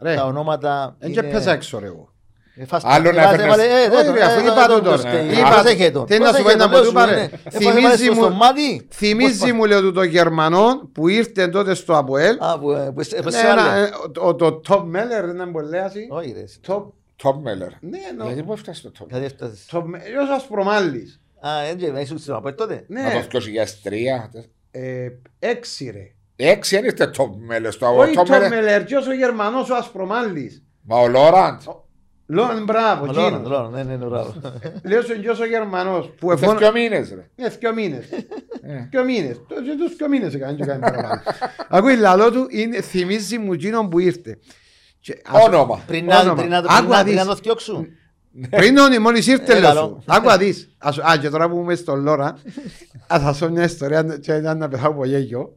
Ρε, 0.00 0.14
τα 0.14 0.24
ονόματα. 0.26 0.96
δεν 0.98 1.12
και 1.12 1.20
είναι- 1.20 1.30
πέσα 1.32 1.52
έξω 1.52 1.78
ρε 1.78 1.86
εγώ. 1.86 2.13
Ε, 2.56 2.64
φας- 2.64 2.82
Άλλο 2.84 3.12
να 3.12 3.22
ε, 3.22 3.24
βάζε- 3.24 3.40
έφερνες- 3.40 3.56
βάλε- 3.56 3.70
ε, 3.70 3.94
Όχι, 3.96 4.04
δεν 4.04 4.12
ρε, 4.14 4.18
το- 4.20 4.26
αφού 4.26 4.38
ε, 4.38 4.42
είπα 4.42 4.66
δεν 4.66 4.76
το 4.76 4.82
τώρα. 4.82 4.96
φταίει. 4.96 5.26
Είπα- 5.38 5.48
Πρόσεχε 5.50 5.90
το. 5.90 6.04
Θέλει 6.08 6.20
να 6.20 6.32
σου 6.32 6.36
πω 6.36 6.42
Πρόσεχε 6.42 6.62
ένα 6.62 6.68
το, 6.68 6.78
που 6.80 6.86
του 6.86 6.92
λέω 6.92 7.02
σου, 7.02 7.06
είπα, 7.06 7.06
ρε. 7.06 7.12
είναι. 7.12 7.30
Ε, 7.44 7.50
Θυμίζει 7.50 7.80
βάλε 7.82 7.96
στο 7.96 8.28
μου- 8.30 8.36
μάτι. 8.36 8.86
Θυμίζει 8.90 9.52
μου 9.52 9.64
λέω 9.64 9.80
του 9.80 9.92
το 9.92 10.02
Γερμανό 10.02 10.88
που 10.92 11.08
ήρθε 11.08 11.48
τότε 11.48 11.74
στο 11.74 11.96
Αποέλ. 11.96 12.36
Α, 12.40 12.58
που, 12.58 12.70
ε, 12.72 12.90
που 12.94 13.02
σε- 13.02 13.16
που 13.16 13.24
Ναι, 13.24 13.30
σε 13.30 13.46
ένα, 13.46 13.64
βάλε. 13.64 13.80
ε, 13.86 13.90
ο- 14.20 14.34
Το 14.34 14.60
Top 14.68 14.80
Meller 14.80 15.34
δεν 15.36 15.50
μπορεί 15.50 15.66
να 15.66 15.70
λέει. 15.94 16.06
Όχι 16.10 16.32
ρε. 16.36 16.44
Top 16.66 16.82
Top 17.22 17.30
Meller. 17.36 17.72
Ναι, 17.80 17.98
νο- 18.18 18.24
Γιατί 18.26 18.42
πώς 18.42 18.60
φτάσεις 18.60 18.80
στο 18.80 18.90
Top 19.04 19.08
Γιατί 19.08 19.24
έφτασες. 19.24 19.66
Top 19.72 19.78
Meller. 19.82 20.22
Ως 20.22 20.28
Ασπρομάλης. 20.36 21.20
Α, 21.40 21.48
έτσι, 21.70 21.90
να 21.90 22.00
ήσουν 22.00 22.18
στην 22.18 22.32
Αποέλ 22.32 22.54
τότε; 22.54 22.84
Να 22.88 23.02
Ναι, 23.02 23.26
το 23.30 23.40
2003. 23.40 24.30
ε, 24.70 25.06
έξι 25.38 25.90
ρε. 25.90 26.12
Έξι 26.48 26.76
δεν 26.76 26.84
είστε 26.84 27.10
Top 27.16 27.22
Meller 27.52 27.68
στο 27.70 27.96
Όχι 27.96 28.14
Top 28.16 28.20
Top 28.20 28.34
Meller. 28.36 28.48
Meller, 28.50 28.82
ποιος 28.86 29.06
ο 29.06 29.12
Γερμανός 29.14 29.70
ο 29.70 29.74
Ασπρομάλης; 29.74 30.62
Μα 30.82 30.98
ο 30.98 31.08
Λόραντ. 31.08 31.60
Λόν, 32.34 32.64
μπράβο, 32.64 33.06
Λόραν, 33.06 33.24
εκείνος. 33.24 33.48
Λόραν, 33.50 33.70
ναι, 33.72 33.82
ναι, 33.82 33.96
ναι, 33.96 34.04
μπράβο. 34.06 34.34
Λέω 34.84 35.02
στον 35.02 35.20
ποιος 35.20 35.40
ο 35.40 35.46
Γερμανός 35.46 36.10
που 36.18 36.28
Θες 36.30 36.42
εφώνα... 36.42 36.58
δυο 36.58 36.72
μήνες 36.72 37.08
ρε. 37.14 37.28
Ναι, 37.36 37.48
δυο 37.48 37.72
μήνες. 37.74 38.04
Ε. 38.62 38.88
Δυο 38.90 39.04
μήνες. 39.04 39.36
Το- 39.48 39.54
και 39.54 39.74
τους 39.78 39.96
δυο 39.96 40.08
μήνες 40.08 40.34
έκανε 40.34 40.52
και 40.56 40.64
κάνει 40.64 40.80
παραπάνω. 40.80 41.20
Ακούει 41.68 41.96
λαλό 41.96 42.30
του, 42.30 42.46
είναι, 42.50 42.80
θυμίζει 42.80 43.38
μου 43.38 43.52
εκείνον 43.52 43.88
που 43.88 43.98
ήρθε. 43.98 44.38
Και 45.00 45.22
ας- 45.26 45.44
Όνομα. 45.46 45.82
Πριν 45.86 46.04
να- 46.04 46.20
Όνομα. 46.20 46.34
πριν 46.34 46.48
να- 46.50 46.58
Άκου 46.58 46.66
πριν 46.68 46.88
να- 46.88 46.96
να 46.96 47.02
πριν 47.02 47.14
να 47.14 47.22
δεις. 47.22 47.30
το 47.30 47.36
φτιάξουν. 47.36 47.86
Πριν 48.50 48.76
όνει, 48.78 48.98
μόλις 48.98 49.26
ήρθε 49.26 49.52
Ε, 49.56 49.60
λέω 49.60 49.72
λαλό. 49.74 49.80
σου. 49.80 50.02
Άκου 50.06 50.26
να 50.26 50.36
δεις. 50.36 50.74
Ας- 50.78 50.98
Α, 50.98 51.16
και 51.20 51.28
τώρα 51.30 51.48
που 51.50 51.56
είμαι 51.58 51.74
στον 51.74 52.00
Λόρα, 52.02 52.36
α, 53.14 53.18
θα 53.20 53.32
σου 53.32 53.44
πω 53.46 53.52
μια 53.52 53.64
ιστορία 53.64 54.02
και 54.20 54.32
ήταν 54.32 54.58
να 54.58 54.68
πεθάω 54.68 54.90
από 54.90 55.04
γέγιο. 55.04 55.56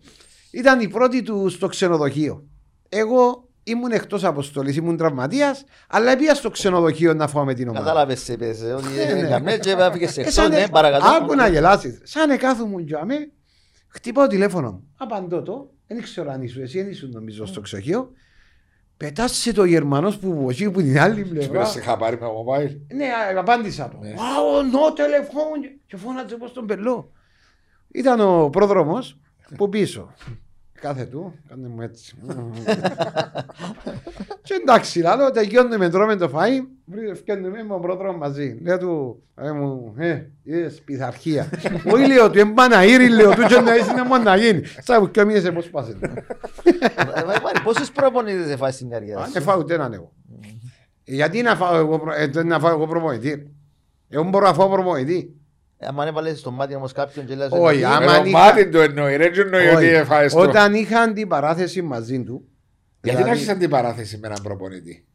Ήταν 0.52 0.80
η 0.80 0.88
πρώτη 0.88 1.22
του 1.24 1.50
στο 1.50 1.68
ξενοδοχείο. 1.68 2.44
Εγώ 2.90 3.47
ήμουν 3.68 3.92
εκτός 3.92 4.24
αποστολής, 4.24 4.76
ήμουν 4.76 4.98
τραυματίας, 4.98 5.64
αλλά 5.90 6.18
πήγα 6.18 6.36
στο 6.36 6.50
ξενοδοχείο 6.50 7.14
να 7.14 7.28
φάω 7.28 7.44
με 7.46 7.54
την 7.54 7.68
ομάδα. 7.70 7.86
Κατάλαβες 7.86 8.22
σε 8.24 8.38
πες, 8.38 8.62
ε, 8.62 8.74
ότι 8.74 8.88
Ναι, 8.88 9.14
ναι. 9.14 9.28
έκαμε 9.28 9.58
και 9.58 9.72
έφυγες 9.72 10.12
σε 10.12 10.20
Ε, 10.20 10.24
εκτός, 10.24 10.34
σαν- 10.36 10.52
ναι, 10.52 10.68
παρακατώ. 10.68 11.06
Άκου 11.08 11.36
να 11.36 11.48
γελάσεις. 11.48 12.00
Σαν 12.04 12.30
εκάθομαι 12.30 12.82
για 12.82 13.06
με, 13.06 13.16
χτυπάω 13.88 14.28
τηλέφωνο 14.28 14.72
μου. 14.72 14.84
Απαντώ 14.98 15.42
το, 15.42 15.70
δεν 15.88 16.02
ξέρω 16.02 16.32
αν 16.32 16.42
ήσουν 16.42 16.62
εσύ, 16.64 16.82
δεν 16.82 16.92
ήσουν 16.92 17.10
νομίζω 17.10 17.46
στο 17.46 17.62
ξενοδοχείο. 17.62 18.12
Πετάσσε 18.98 19.54
το 19.54 19.64
Γερμανός 19.64 20.18
που 20.18 20.46
βγει 20.48 20.70
που 20.72 20.82
την 20.82 21.00
άλλη 21.00 21.26
πλευρά. 21.26 21.52
Πήρες 21.52 21.76
είχα 21.76 21.98
πάρει 21.98 22.18
με 22.20 22.28
mobile. 22.28 22.78
Ναι, 22.96 23.06
α, 23.06 23.40
απάντησα 23.40 23.90
το. 23.90 23.98
Ναι. 24.02 24.14
Wow, 24.16 24.62
no 24.76 24.98
telephone. 25.00 25.80
Και 25.88 25.98
φώνατσε 25.98 26.36
πως 26.36 26.54
τον 26.54 26.66
πελώ. 26.66 27.12
Ήταν 27.92 28.20
ο 28.20 28.50
πρόδρομος 28.50 29.20
που 29.58 29.70
πίσω. 29.70 30.14
Κάθε 30.82 31.06
του, 31.06 31.34
κάνε 31.48 31.68
μου 31.68 31.82
έτσι. 31.82 32.16
και 34.44 34.54
εντάξει, 34.62 35.00
λάλο, 35.00 35.32
τελειώνουμε, 35.32 35.90
τρώμε 35.90 36.16
το 36.16 36.32
φαΐ, 36.34 36.62
φτιάχνουμε 37.16 37.64
με 37.64 37.68
τον 37.70 37.82
πρόδρομο 37.82 38.18
μαζί. 38.18 38.58
Λέω 38.62 38.78
του, 38.78 39.24
ε, 39.36 39.52
μου, 39.52 39.94
ε, 39.98 40.22
είδες, 40.44 40.82
πειθαρχία. 40.86 41.50
Όχι 41.94 42.08
λέω 42.08 42.30
του, 42.32 42.40
εμπαναήρι, 42.40 43.10
λέω 43.10 43.32
του, 43.32 43.42
και 43.48 43.60
να 43.60 43.76
είσαι 43.76 43.94
να 43.94 44.06
μόνο 44.06 44.24
να 44.24 44.36
γίνει. 44.38 44.62
Σαν 44.66 45.00
που 45.02 45.12
και 45.12 45.24
μήνες 45.26 45.52
πώς 45.52 45.70
πάσε. 45.70 45.98
Ε, 46.64 47.24
μα, 47.26 47.32
πάρε, 47.32 47.60
Πόσους 47.64 47.92
προπονητές 47.92 48.50
έφαγες 48.50 48.76
στην 48.76 48.90
καριέρα 48.90 49.20
Αν 49.20 49.26
σου; 49.26 49.32
δεν 49.34 49.42
φάω 49.42 49.58
ούτε 49.60 49.74
έναν 49.74 49.94
εγώ. 49.94 50.12
Γιατί 51.04 51.42
να 51.42 51.56
φάω 51.56 51.76
εγώ, 51.78 52.00
προ- 52.00 52.16
ε, 52.36 52.44
να 52.44 52.60
φάω 52.60 52.72
εγώ 52.72 52.88
προπονητή; 52.88 53.52
Εγώ 54.10 54.24
μπορώ 54.24 54.46
να 54.46 54.54
φάω 54.54 54.70
προπονητή. 54.70 55.37
Ε, 55.80 55.88
Αν 55.98 56.08
έβαλες 56.08 56.40
στο 56.40 56.52
μάτι 56.52 56.76
όμως 56.76 56.92
κάποιον 56.92 57.26
και 57.26 57.36
λες, 57.36 57.48
Όχι, 57.52 57.82
ε, 57.82 57.86
άμα 57.86 58.00
Με 58.00 58.06
το 58.06 58.12
αν 58.12 58.26
είχα- 58.26 58.38
μάτι 58.38 58.70
του 58.70 58.78
εννοεί. 58.78 59.16
Ρε 59.16 59.30
και 59.30 59.42
εννοεί 59.42 59.68
ότι 59.68 59.76
Όχι. 59.76 59.86
έφαγες 59.86 60.34
το. 60.34 60.40
Όταν 60.40 60.74
είχα 60.74 61.00
αντιπαράθεση 61.00 61.82
μαζί 61.82 62.24
του. 62.24 62.48
Γιατί 63.04 63.20
να 63.20 63.24
δηλαδή- 63.26 63.42
έχεις 63.44 63.50
αντιπαράθεση 63.56 64.18
με 64.18 64.28
έναν 64.28 64.40
προπονητή; 64.44 65.06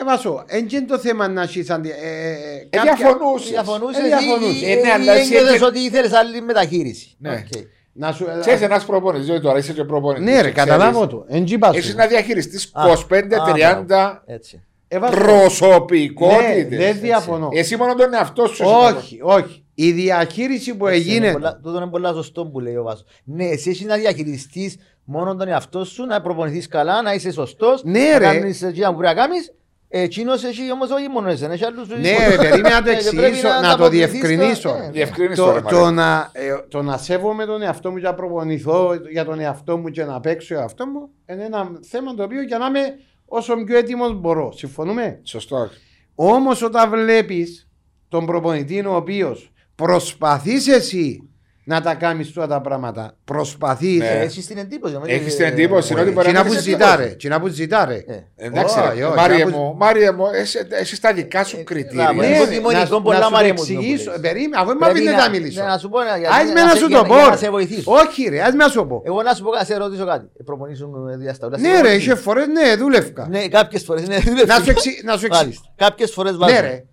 Ε, 0.00 0.04
Βάσο, 0.04 0.44
δεν 0.48 0.66
είναι 0.72 0.84
το 0.86 0.98
θέμα 0.98 1.28
να 1.28 1.42
έχεις 1.42 1.70
αντι... 1.70 1.88
Ε, 1.88 1.92
ε, 1.92 2.32
Ε, 2.70 2.76
κάποια- 2.76 2.94
διαφωνούσες. 2.96 3.48
Διαφωνούσες 3.50 4.02
Ε, 4.04 4.06
διαφωνούσες. 4.06 4.60
ή- 4.60 4.70
Ε, 4.70 4.74
ναι, 4.74 4.80
ή 4.88 4.90
αλλά 4.90 5.12
εσύ 5.12 5.26
ένιωθες 5.34 5.52
έτσι- 5.52 5.64
ότι 5.64 5.78
ήθελες 5.78 6.12
άλλη 6.12 6.40
μεταχείριση. 6.40 7.16
Ναι. 7.18 7.30
Οκ. 7.54 7.62
Να 7.92 8.12
σου... 8.12 8.26
Ξέρεις 8.40 8.60
ένας 8.60 8.84
προπονητής, 8.84 9.30
ότι 9.30 9.40
τώρα 9.40 9.58
είσαι 9.58 9.72
και 9.72 9.84
προπονητής. 9.84 10.24
Ναι 10.24 10.32
ρε, 10.32 10.38
ξέρεις. 10.38 10.54
καταλάβω 10.54 11.06
το. 11.06 11.24
Εν 11.28 11.44
τζιπά 11.44 11.72
σου. 11.72 11.78
Έχεις 11.78 11.94
να 11.94 12.06
διαχειριστείς 12.06 12.70
Α, 12.74 12.82
25-30 12.88 14.22
Έτσι. 14.26 14.62
Ε, 14.88 14.98
Βάσο, 14.98 15.16
προσωπικότητες. 15.16 16.68
Ναι, 16.68 16.76
δεν 16.76 16.98
διαφωνώ. 17.00 17.48
Εσύ 17.52 17.76
μόνο 17.76 17.94
τον 17.94 18.14
εαυτό 18.14 18.46
σου. 18.46 18.64
Όχι, 18.66 19.18
όχι. 19.22 19.61
Η 19.74 19.92
διαχείριση 19.92 20.76
που 20.76 20.86
Είναι 20.86 20.96
έγινε. 20.96 21.32
πολλά- 21.32 21.60
Τούτο 21.62 21.76
είναι 21.76 21.86
πολλά 21.90 22.12
σωστό 22.12 22.46
που 22.46 22.60
λέει 22.60 22.76
ο 22.76 22.82
Βάσος. 22.82 23.04
Ναι, 23.24 23.44
εσύ 23.44 23.70
έχεις 23.70 23.86
να 23.86 23.96
διαχειριστείς 23.96 24.76
μόνο 25.04 25.36
τον 25.36 25.48
εαυτό 25.48 25.84
σου, 25.84 26.04
να 26.06 26.20
προπονηθείς 26.20 26.66
καλά, 26.68 27.02
να 27.02 27.14
είσαι 27.14 27.32
σωστός, 27.32 27.82
Ναι, 27.84 28.00
να 28.12 28.18
ρε. 28.18 28.24
κάνεις 28.24 28.62
εκείνα 28.62 28.90
που 28.92 28.98
πρέπει 28.98 29.14
να 29.14 29.20
κάνεις. 29.22 29.54
Εκείνος 29.94 30.44
έχει 30.44 30.72
όμως 30.72 30.90
όχι 30.90 31.08
μόνος 31.08 31.32
εσένα, 31.32 31.52
έχει 31.52 31.64
άλλους 31.64 31.88
Ναι, 31.88 31.96
ρε, 32.28 32.36
περίμενα 32.36 32.80
να 32.80 32.82
το 32.82 32.90
Ε, 32.90 32.94
και 32.94 33.02
πρέπει 33.10 33.16
εξηγήσω, 33.24 33.48
να 33.48 33.60
το 33.62 33.84
αποκριθείς 33.84 34.10
διευκρινίσω. 34.10 34.68
το- 34.68 34.74
ε, 34.82 34.90
Διευκρίνησε 34.92 35.40
το 35.40 35.46
Το, 35.46 35.52
ρε 35.54 35.60
το, 35.60 35.66
Μαρία. 35.80 35.90
να, 35.90 36.30
ε, 36.32 36.52
το 36.68 36.82
να 36.82 36.96
σέβομαι 36.98 37.44
τον 37.46 37.62
εαυτό 37.62 37.90
μου 37.90 37.96
και 37.96 38.02
να 38.02 38.14
προπονηθώ 38.14 38.90
για 39.10 39.24
τον 39.24 39.40
εαυτό 39.40 39.76
μου 39.76 39.88
και 39.88 40.04
να 40.04 40.20
παίξω 40.20 40.54
για 40.54 40.62
εαυτό 40.62 40.86
μου 40.86 41.08
είναι 41.30 41.44
ένα 41.44 41.70
θέμα 41.88 42.14
το 42.14 42.22
οποίο 42.22 42.42
για 42.42 42.58
να 42.58 42.66
είμαι 42.66 42.80
όσο 43.24 43.54
πιο 43.64 43.76
έτοιμος 43.78 44.20
μπορώ. 44.20 44.52
Συμφωνούμε; 44.52 45.20
Σωστό. 45.22 45.68
Όμως 46.14 46.62
όταν 46.62 46.90
βλέπεις 46.90 47.68
τον 48.08 48.26
προπονητή 48.26 48.86
ο 48.86 48.94
οποίος 48.94 49.51
προσπαθεί 49.82 50.72
εσύ 50.72 51.26
να 51.64 51.80
τα 51.80 51.94
κάνει 51.94 52.26
τώρα 52.26 52.46
τα 52.46 52.60
πράγματα. 52.60 53.16
Προσπαθεί. 53.24 53.86
Ναι. 53.96 54.06
Ε, 54.06 54.20
Έχεις 54.20 54.46
την 54.46 54.58
εντύπωση. 54.58 54.94
νομίζω, 54.94 55.14
Έχεις 55.14 55.32
ε, 55.34 55.36
την 55.36 55.44
εντύπωση, 55.46 55.88
ε, 55.90 55.92
είναι 55.92 56.00
ότι 56.02 56.10
μπορεί 56.12 56.26
να 56.26 56.32
Κοινά 56.32 56.42
που 56.44 56.48
κάνεις 56.48 56.62
ζητά 56.64 56.86
εντύπωση. 56.88 57.08
ρε. 57.08 57.14
Κοινά 57.14 57.40
που 57.40 57.46
ζητά 57.48 57.84
ρε. 57.84 57.94
ε, 57.94 58.22
Εντάξει, 58.36 58.78
Όχι, 58.78 58.98
ρε, 58.98 59.04
όχι, 59.04 59.16
Μάριε 59.16 59.40
άκουσε- 59.42 59.56
μου, 59.56 59.74
Μάριε 59.78 60.10
μου, 60.12 60.24
εσύ- 60.34 60.66
εσύ 60.70 60.96
στα 60.96 61.12
δικά 61.12 61.44
σου 61.44 61.56
Ε, 61.58 61.62
κριτήρια. 61.62 62.04
να, 62.04 62.12
Ναι, 62.12 62.26
Εγώ 62.26 62.44
ρε, 62.44 62.50
δημονικό 62.50 62.80
να 62.80 62.86
σου- 62.86 63.02
πολλά 63.02 63.18
να 63.18 63.24
σου 63.24 63.30
το 63.30 63.36
μάρια 63.36 63.52
μου 63.52 63.56
το 63.58 63.62
εξηγήσω. 63.72 64.04
που 64.04 64.10
λες. 64.10 64.20
Περίμενε, 64.20 64.56
αφού 64.62 64.68
με 64.68 64.74
Πρέπει 64.78 64.92
αφήνετε 64.92 65.16
να- 65.16 65.22
να 65.22 65.30
μιλήσω. 65.30 65.62
ναι, 65.62 65.68
να 65.68 65.78
σου 65.78 65.88
πω, 65.88 65.98
για- 66.02 66.12
Ας 66.30 66.44
για 66.44 66.52
με 66.54 66.60
να 66.60 66.64
να 66.66 66.70
σε- 66.72 66.78
σου 66.78 66.86
για- 66.86 66.98
το 66.98 67.04
πω. 67.04 67.14
για 67.14 67.24
να 67.24 67.30
ρε. 67.30 67.36
σε 67.36 67.50
βοηθήσω. 67.50 67.92
Όχι 67.92 68.28
ρε, 68.28 68.40
ας 68.42 68.50
με 68.50 68.64
να 68.64 68.68
σου 68.68 68.86
πω. 68.86 69.02
Εγώ 69.04 69.22
να 69.22 69.34
σου 69.34 69.42
πω, 69.44 69.50
να 69.50 69.64
σε 69.64 69.76
ρωτήσω 69.76 70.06
κάτι. 70.06 70.26
Ε, 70.40 70.42
Προπονήσουν 70.44 71.18
διασταυρά. 71.18 71.58
Ναι 71.58 71.80
ρε, 71.80 71.92
είχε 71.94 72.14
φορές, 72.14 72.46
ναι, 72.46 72.76
δούλευκα. 72.76 73.26
Ναι, 73.30 73.48
κάποιες 73.48 73.82
φορές. 73.84 74.08
Ναι, 74.08 74.16
Να 74.46 74.54
σου 74.54 74.70
εξι- 74.70 75.04
να 75.04 75.16
σου 75.16 75.26
εξι- 75.26 75.40
Μάλιστα. 75.42 75.66
Κάποιες 75.76 76.10
φορές 76.12 76.32
Ναι 76.32 76.38
βάζω. 76.38 76.60
ρε. 76.60 76.84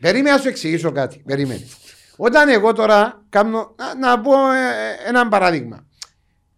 Περίμενα 0.00 0.36
να 0.36 0.42
σου 0.42 0.48
εξηγήσω 0.48 0.92
κάτι. 0.92 1.22
Περίμενε. 1.26 1.60
Όταν 2.16 2.48
εγώ 2.48 2.72
τώρα 2.72 3.24
κάνω, 3.28 3.74
να, 3.76 3.94
να 3.94 4.20
πω 4.20 4.32
ε, 4.32 5.08
ένα 5.08 5.28
παράδειγμα. 5.28 5.86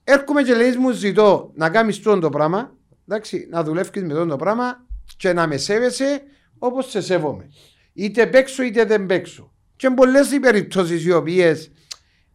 Έρχομαι 0.04 0.42
και 0.42 0.54
λέει 0.54 0.76
μου 0.76 0.90
ζητώ 0.90 1.50
να 1.54 1.70
κάνεις 1.70 2.02
τόν 2.02 2.20
το 2.20 2.30
πράγμα, 2.30 2.72
εντάξει, 3.09 3.48
να 3.50 3.62
δουλεύεις 3.62 4.02
με 4.02 4.14
τόν 4.14 4.28
το 4.28 4.36
πράγμα 4.36 4.84
και 5.16 5.32
να 5.32 5.46
με 5.46 5.57
σέβεσαι 5.57 6.22
όπως 6.59 6.90
σε 6.90 7.00
σέβομαι. 7.00 7.50
Είτε 7.92 8.26
παίξω 8.26 8.62
είτε 8.62 8.84
δεν 8.84 9.07
παίξω. 9.07 9.52
Και 9.76 9.90
πολλές 9.90 10.32
οι 10.32 10.40
περιπτώσεις 10.40 11.04
οι 11.04 11.12
οποίες 11.12 11.70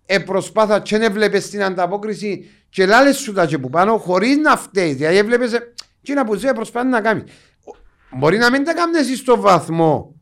ε, 0.05 0.19
προσπάθα 0.19 0.79
και 0.79 0.97
δεν 0.97 1.11
βλέπεις 1.11 1.49
την 1.49 1.63
ανταπόκριση 1.63 2.49
και 2.69 2.85
λάλες 2.85 3.17
σου 3.17 3.33
τα 3.33 3.45
και 3.45 3.57
που 3.57 3.69
πάνω 3.69 3.97
χωρίς 3.97 4.37
να 4.37 4.57
φταίεις. 4.57 4.95
Δηλαδή 4.95 5.17
έβλεπες 5.17 5.53
ε, 5.53 5.73
και 6.01 6.13
να 6.13 6.25
που 6.25 6.35
ζει 6.35 6.53
προσπάθεις 6.53 6.91
να 6.91 7.01
κάνεις. 7.01 7.23
Μπορεί 8.17 8.37
να 8.37 8.51
μην 8.51 8.63
τα 8.63 8.73
κάνεις 8.73 9.17
στο 9.17 9.39
βαθμό 9.39 10.15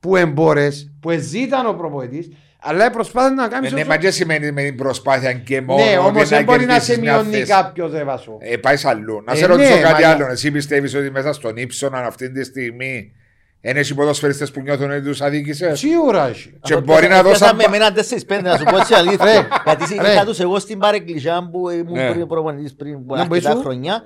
που 0.00 0.16
εμπόρες, 0.16 0.90
που 1.00 1.10
εζήταν 1.10 1.66
ο 1.66 1.72
προπονητής, 1.72 2.28
αλλά 2.60 2.90
προσπάθησε 2.90 3.34
να 3.34 3.44
Ε, 3.44 3.48
κάνεις 3.48 3.72
Ναι, 3.72 3.80
όσο- 3.80 3.88
μα 3.88 3.96
και 3.96 4.10
σημαίνει 4.10 4.52
με 4.52 4.62
την 4.62 4.76
προσπάθεια 4.76 5.32
και 5.32 5.60
μόνο. 5.60 5.84
Ναι, 5.84 5.98
ότι 5.98 6.08
όμως 6.08 6.28
δεν 6.28 6.44
μπορεί 6.44 6.58
να 6.64 6.66
κερδίσεις 6.66 6.94
σε 6.94 7.00
μια 7.00 7.12
μειώνει 7.14 7.30
θέση. 7.30 7.46
κάποιος 7.50 7.90
δεν 7.90 8.06
βάσο. 8.06 8.36
Ε, 8.40 8.56
πάει 8.56 8.76
αλλού. 8.82 9.22
Να 9.26 9.32
Ε, 9.32 9.36
σε 9.36 9.46
ρωτήσω 9.46 9.74
ναι, 9.74 9.80
κάτι 9.80 10.02
μα- 10.02 10.08
άλλο. 10.08 10.26
Εσύ 10.26 10.50
πιστεύεις 10.50 10.94
ότι 10.94 11.10
μέσα 11.10 11.32
στον 11.32 11.56
ύψονα 11.56 11.98
αυτή 11.98 12.30
τη 12.32 12.44
στιγμή 12.44 13.12
δεν 13.60 13.76
έχει 13.76 13.94
ποδοσφαιριστές 13.94 14.50
που 14.50 14.60
νιώθουν 14.60 14.90
ότι 14.90 15.02
τους 15.02 15.20
αδίκησες; 15.20 15.78
Σίγουρα 15.78 16.28
έχει. 16.28 16.48
Και 16.62 16.74
Αυτό 16.74 16.80
μπορεί 16.80 17.08
να 17.08 17.22
πιάσα 17.22 17.22
δώσαν. 17.38 17.56
με 17.56 17.62
εμένα 17.64 17.92
τέσσερις 17.92 18.24
πέντε 18.24 18.48
να 18.48 18.56
σου 18.56 18.64
πω 18.64 18.76
έτσι 18.76 18.94
αλήθεια. 19.02 19.46
Γιατί 19.64 19.86
σε- 19.86 20.02
ρε. 20.02 20.12
είχα 20.12 20.24
τους 20.24 20.40
εγώ 20.40 20.58
στην 20.58 20.78
παρεκκλησιά 20.78 21.48
που 21.52 21.68
ήμουν 21.70 21.92
Ναι. 21.92 22.10
πριν 22.10 22.26
προπονητής 22.26 22.74
πριν 22.74 22.94
από 22.94 23.16
Να, 23.16 23.26
που 23.26 23.32
αρκετά 23.34 23.50
ήσουν. 23.50 23.62
χρόνια. 23.62 24.02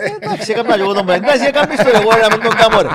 Ε, 0.00 0.16
Εντάξει, 0.26 0.52
έκανα 0.52 0.74
και 0.74 0.80
εγώ 0.80 0.92
τον 0.92 1.06
πράγμα. 1.06 1.26
Εντάξει, 1.26 1.46
έκαμε 1.46 1.74
στο 1.74 1.88
εγώ 1.94 2.10
να 2.10 2.36
μην 2.36 2.40
τον 2.48 2.54
κάνω 2.56 2.80
ρε. 2.82 2.88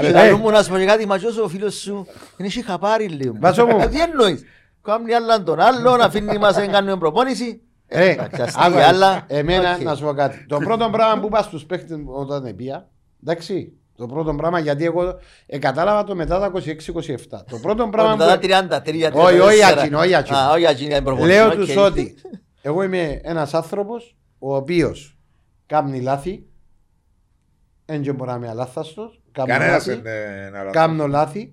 Και 0.00 0.12
να 0.30 0.36
μου 0.36 0.50
να 0.50 0.62
σου 0.62 0.70
πω 0.70 0.78
και 0.78 0.84
κάτι, 0.84 1.06
μα 1.06 1.16
ποιος 1.16 1.38
ο 1.38 1.48
φίλος 1.48 1.74
σου 1.74 2.06
δεν 2.36 2.46
έχει 2.46 2.62
χαπάρει 2.64 3.08
λίγο. 3.08 3.34
Βάσο 3.40 3.66
μου. 3.66 3.80
Ε, 3.80 3.86
Τι 3.86 4.00
εννοείς; 4.00 4.44
Κάνει 4.82 5.14
άλλα 5.14 5.42
τον 5.42 5.60
άλλον, 5.60 6.00
αφήνει 6.00 6.38
μας 6.38 6.56
να 6.56 6.66
κάνουμε 6.66 6.96
προπόνηση. 6.96 7.60
Ρε, 7.92 8.10
Εντάξει, 8.10 8.42
αστεία, 8.42 8.64
άκουα, 8.64 8.86
αλλά- 8.86 9.24
εμένα 9.26 9.74
οκ. 9.74 9.82
να 9.82 9.94
σου 9.94 10.04
πω 10.04 10.12
κάτι. 10.12 10.46
Το 10.48 10.58
πρώτο 10.58 10.88
πράγμα 10.92 11.20
που 11.20 11.26
είπα 11.26 11.42
στους 11.42 11.64
παίχτες 11.64 11.98
όταν 12.06 12.46
επία, 12.46 12.88
εντάξει, 13.22 13.72
το 13.96 14.06
πρώτο 14.06 14.34
πράγμα 14.34 14.58
γιατί 14.58 14.84
εγώ 14.84 15.18
ε, 15.46 15.58
κατάλαβα 15.58 16.04
το 16.04 16.14
μετά 16.14 16.38
τα 16.38 16.52
26-27. 16.54 17.44
Το 17.50 17.58
πρώτο 17.62 17.88
πράγμα 17.88 18.16
Μετά 18.16 18.38
τα 18.38 18.38
που... 18.38 18.46
30, 18.70 18.88
30, 18.88 19.12
Όχι, 19.12 19.38
όχι 19.38 19.58
34. 19.74 19.78
εκείνο, 19.78 19.98
όχι 19.98 20.12
εκείνο. 20.12 20.38
Α, 20.38 20.50
όχι 20.52 20.64
εκείνο, 20.64 20.90
είναι 20.94 21.00
προπόνηση. 21.04 21.36
Λέω 21.36 21.46
οκ. 21.46 21.54
τους 21.54 21.76
ότι 21.76 22.14
εγώ 22.62 22.82
είμαι 22.82 23.20
ένας 23.22 23.54
άνθρωπος 23.54 24.16
ο 24.38 24.56
οποίος 24.56 25.18
κάνει 25.70 26.00
λάθη, 26.00 26.44
δεν 27.84 28.14
μπορεί 28.14 28.30
να 28.30 28.36
είμαι 28.36 28.48
αλάθαστος, 28.48 29.20
κάνω 29.32 29.48
Κανένας 29.48 29.86
λάθη, 29.86 30.00
δεν 30.00 30.30
είναι 30.48 30.50
να 30.64 30.70
κάνω 30.70 31.06
λάθη, 31.06 31.52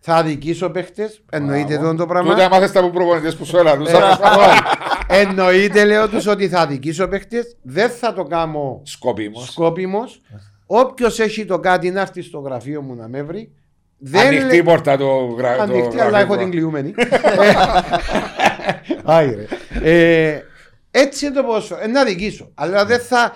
θα 0.00 0.14
αδικήσω 0.14 0.70
παίχτες, 0.70 1.24
εννοείται 1.30 1.74
αυτό 1.74 1.94
το 1.94 2.06
πράγμα. 2.06 2.30
Τούτα 2.32 2.48
μάθες 2.48 2.72
τα 2.72 2.80
που 2.80 2.90
προπονητές 2.90 3.36
που 3.36 3.44
σου 3.44 3.56
έλαβαν. 3.56 3.86
Ε, 3.86 3.92
όχι. 3.94 4.60
Εννοείται 5.06 5.84
λέω 5.84 6.08
τους 6.08 6.26
ότι 6.26 6.48
θα 6.48 6.60
αδικήσω 6.60 7.08
παίχτες, 7.08 7.56
δεν 7.62 7.90
θα 7.90 8.12
το 8.12 8.22
κάνω 8.24 8.80
Σκόπιμος. 8.84 9.44
σκόπιμος, 9.46 10.20
Όποιος 10.66 11.18
έχει 11.20 11.44
το 11.44 11.58
κάτι 11.58 11.90
να 11.90 12.00
έρθει 12.00 12.22
στο 12.22 12.38
γραφείο 12.38 12.82
μου 12.82 12.94
να 12.94 13.08
με 13.08 13.22
βρει. 13.22 13.52
Ανοιχτή 14.14 14.56
η 14.56 14.62
πόρτα 14.62 14.96
το 14.96 15.06
γρα- 15.24 15.56
το 15.56 15.62
Ανοιχτή, 15.62 16.00
αλλά 16.00 16.08
γραφείο. 16.10 16.26
έχω 16.26 16.36
την 16.36 16.50
κλειούμενη. 16.50 16.94
Άι, 19.04 19.34
ρε. 19.34 19.46
Ε, 19.82 20.40
έτσι 20.94 21.26
είναι 21.26 21.34
το 21.34 21.42
ποδόσφαιρο. 21.42 21.80
Ε, 21.82 21.86
να 21.86 22.04
δικήσω. 22.04 22.50
Αλλά 22.54 22.84
δεν 22.84 23.00
θα. 23.00 23.32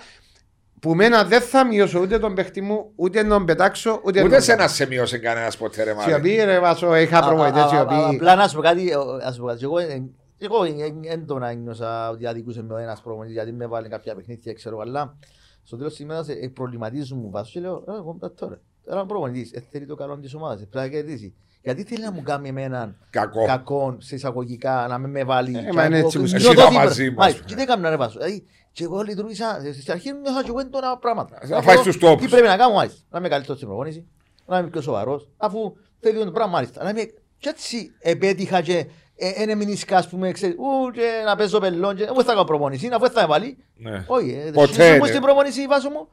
Που 0.81 0.95
μένα 0.95 1.23
δεν 1.23 1.41
θα 1.41 1.65
μειώσω 1.65 1.99
ούτε 1.99 2.19
τον 2.19 2.35
παίχτη 2.35 2.61
μου, 2.61 2.91
ούτε 2.95 3.23
να 3.23 3.29
τον 3.29 3.45
πετάξω, 3.45 4.01
ούτε 4.03 4.23
Ούτε 4.23 4.35
να 4.35 4.41
σε 4.41 4.51
ένα 4.51 4.67
σε 4.67 4.87
μειώσει 4.87 5.19
κανένας 5.19 5.57
ποτέ, 5.57 5.83
ρε 5.83 5.93
Μάρε. 5.93 6.11
Σιωπή, 6.11 6.35
ρε 6.35 6.59
Βάσο, 6.59 6.95
είχα 6.95 7.19
προβοητές 7.19 7.71
οι 7.71 7.75
Α, 7.75 7.77
α, 7.77 7.79
α, 7.79 7.81
οποίοι. 7.81 8.15
Απλά 8.15 8.35
να 8.35 8.47
σου 8.47 8.55
πω 8.55 8.61
κάτι, 8.61 8.89
ε, 8.89 8.95
να 9.25 9.31
σου 9.31 9.41
πω 9.41 9.47
κάτι. 9.47 9.63
Εγώ, 9.63 9.77
ε, 9.79 10.03
εγώ 10.37 10.63
ε, 10.63 10.69
ε, 10.69 11.13
έντονα 11.13 11.53
νιώσα 11.53 12.09
ότι 12.09 12.27
αδικούσε 12.27 12.63
με 12.63 12.73
ο 12.73 12.77
ένας 12.77 13.01
προπονητής 13.01 13.35
γιατί 13.35 13.51
με 13.51 13.67
βάλει 13.67 13.87
κάποια 13.87 14.15
παιχνίδια, 14.15 14.53
ξέρω, 14.53 14.79
αλλά 14.79 15.17
στο 15.63 15.77
τέλος 15.77 15.91
της 15.91 16.01
ημέρας 16.01 16.29
ε, 16.29 16.51
προβληματίζουν 16.53 17.19
μου 17.19 17.29
βάσο 17.29 17.51
και 17.53 17.59
λέω, 17.59 17.83
«Ε, 17.87 17.91
εγώ 17.91 18.13
μετά 18.13 18.33
τώρα, 18.33 18.61
τώρα 18.85 18.97
είμαι 18.97 19.07
προπονητής, 19.07 19.51
ε, 19.51 19.63
θέλει 19.71 19.85
το 19.85 19.95
καλό 19.95 20.17
της 20.17 20.33
ομάδας, 20.33 20.61
ε, 20.61 20.65
πρέπει 20.65 20.85
να 20.85 20.91
κερδίσει. 20.91 21.35
Γιατί 21.67 21.83
θέλει 21.83 22.03
να 22.03 22.11
μου 22.11 22.21
κάνει 22.21 22.49
εμένα 22.49 22.95
Κακό. 23.09 23.45
κακό 23.45 23.95
σε 23.99 24.15
εισαγωγικά, 24.15 24.85
να 24.89 24.97
με 24.97 25.07
με 25.07 25.23
βάλει. 25.23 25.57
Ε, 25.57 25.61
και 25.61 25.73
μα 25.73 25.85
είναι 25.85 25.97
εγώ 25.97 26.05
έτσι 26.05 26.17
που 26.17 26.23
νιώθω 26.23 26.35
εσύ 26.37 26.47
ότι- 26.47 26.57
τα 26.57 26.71
μαζί 26.71 27.09
μας. 27.09 27.15
Μάλιστα, 27.17 27.43
Και 27.45 27.55
δεν 27.55 27.63
έκανα 27.63 27.89
ρε 27.89 27.95
βάσο. 27.95 28.17
Δηλαδή, 28.19 28.43
και 28.71 28.83
εγώ 28.83 29.01
λειτουργήσα, 29.01 29.61
ε, 29.65 29.71
στην 29.73 29.91
αρχή 29.91 30.11
νιώθα 30.21 30.41
και 30.43 30.49
εγώ 30.49 30.59
έντονα 30.59 30.97
πράγματα. 30.97 31.39
Να 31.47 31.61
φάεις 31.61 31.81
τους 31.81 31.97
τόπους. 31.97 32.23
Τι 32.25 32.29
πρέπει 32.31 32.47
να 32.47 32.57
κάνω, 32.57 32.73
μάλιστα. 32.73 32.99
Να 33.09 33.19
είμαι 33.19 33.27
καλύτερος 33.27 33.57
στην 33.57 33.67
προπόνηση, 33.69 34.07
να 34.45 34.57
είμαι 34.57 34.67
πιο 34.69 34.81
σοβαρός, 34.81 35.29
αφού 35.37 35.75
θέλει 35.99 36.23
το 36.25 36.31
πράγμα, 36.31 36.51
μάλιστα. 36.51 36.83
Να 36.83 36.89
είμαι 36.89 37.01
και 37.37 37.49
έτσι 37.49 37.91
επέτυχα 37.99 38.61
και 38.61 38.85
ε, 39.15 39.31
ένα 39.35 39.55
μηνίσκα, 39.55 39.97
ας 39.97 40.07
πούμε, 40.09 40.31
ξέρεις, 40.31 40.55
ου, 40.55 40.91
και 40.91 41.01
να 41.25 41.35
παίζω 41.35 41.59
πελόν 41.59 41.95
και 41.95 42.05
δεν 42.05 42.15
θα 42.15 42.23
κάνω 42.23 42.43
προπόνηση, 42.43 42.87
αφού 42.91 42.99
δεν 42.99 43.11
θα 43.11 43.21
με 43.21 43.27
βάλει. 43.27 43.57
Ναι. 43.77 44.03
Όχι, 44.07 44.41
ε, 44.47 44.51
Ποτέ, 44.51 44.73
συνήθως 44.73 44.97
μου 44.97 45.03
ναι. 45.03 45.07
στην 45.09 45.21
προπόνηση 45.21 45.65
βάζω 45.67 45.89
μου 45.89 46.07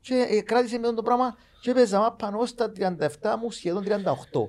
και 0.00 0.26
ε, 0.30 0.40
κράτησε 0.40 0.78
με 0.78 0.92
το 0.92 1.02
πράγμα 1.02 1.36
και 1.60 1.72
παίζα 1.72 1.98
μα 1.98 2.12
πάνω 2.12 2.46
στα 2.46 2.72
37 2.78 2.84
μου 3.42 3.50
σχεδόν 3.50 3.84
38. 3.86 3.90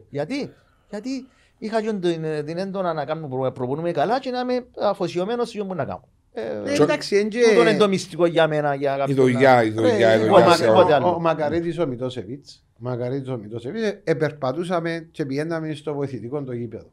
Γιατί, 0.09 0.53
γιατί 0.89 1.27
είχα 1.57 1.81
και 1.81 1.93
την, 1.93 2.23
ε, 2.23 2.43
την 2.43 2.57
έντονα 2.57 2.93
να 2.93 3.05
κάνω 3.05 3.27
προ- 3.27 3.51
προπονούμε 3.51 3.91
καλά 3.91 4.19
και 4.19 4.29
να 4.29 4.39
είμαι 4.39 4.65
αφοσιωμένος 4.81 5.49
σε 5.49 5.57
αυτό 5.57 5.69
που 5.69 5.75
να 5.75 5.85
κάνω. 5.85 6.07
Ε, 6.33 6.41
Ε, 6.65 6.83
Εντάξει, 6.83 7.15
εν 7.15 7.29
και- 7.29 7.41
τούτο 7.49 7.61
είναι 7.61 7.77
το 7.77 7.87
μυστικό 7.87 8.25
για 8.25 8.47
μένα. 8.47 8.75
Για 8.75 8.95
Η 8.95 8.97
κάποιον 8.97 9.17
δουλειά, 9.17 9.53
να- 9.55 9.63
η 9.63 9.69
δουλειά, 9.69 10.09
Ε, 10.09 10.17
η 10.17 10.21
εγώ 10.21 10.27
δουλειά 10.33 10.45
μα- 10.47 10.55
σε 10.55 10.63
τίποτε 10.63 10.83
όλα. 10.83 10.95
άλλο. 10.95 11.07
Ο, 11.07 11.13
ο 11.15 11.19
Μακαρίτης 11.19 11.79
ο 11.79 11.87
Μητώσεβιτς, 11.87 12.63
ο 12.73 12.77
Μακαρίτης 12.77 13.29
ο 13.29 13.37
Μητώσεβιτς, 13.37 13.83
ε, 13.87 14.01
επερπατούσαμε 14.03 15.07
και 15.11 15.25
πηγαίναμε 15.25 15.73
στο 15.73 15.93
βοηθητικό 15.93 16.43
το 16.43 16.51
γήπεδο. 16.53 16.89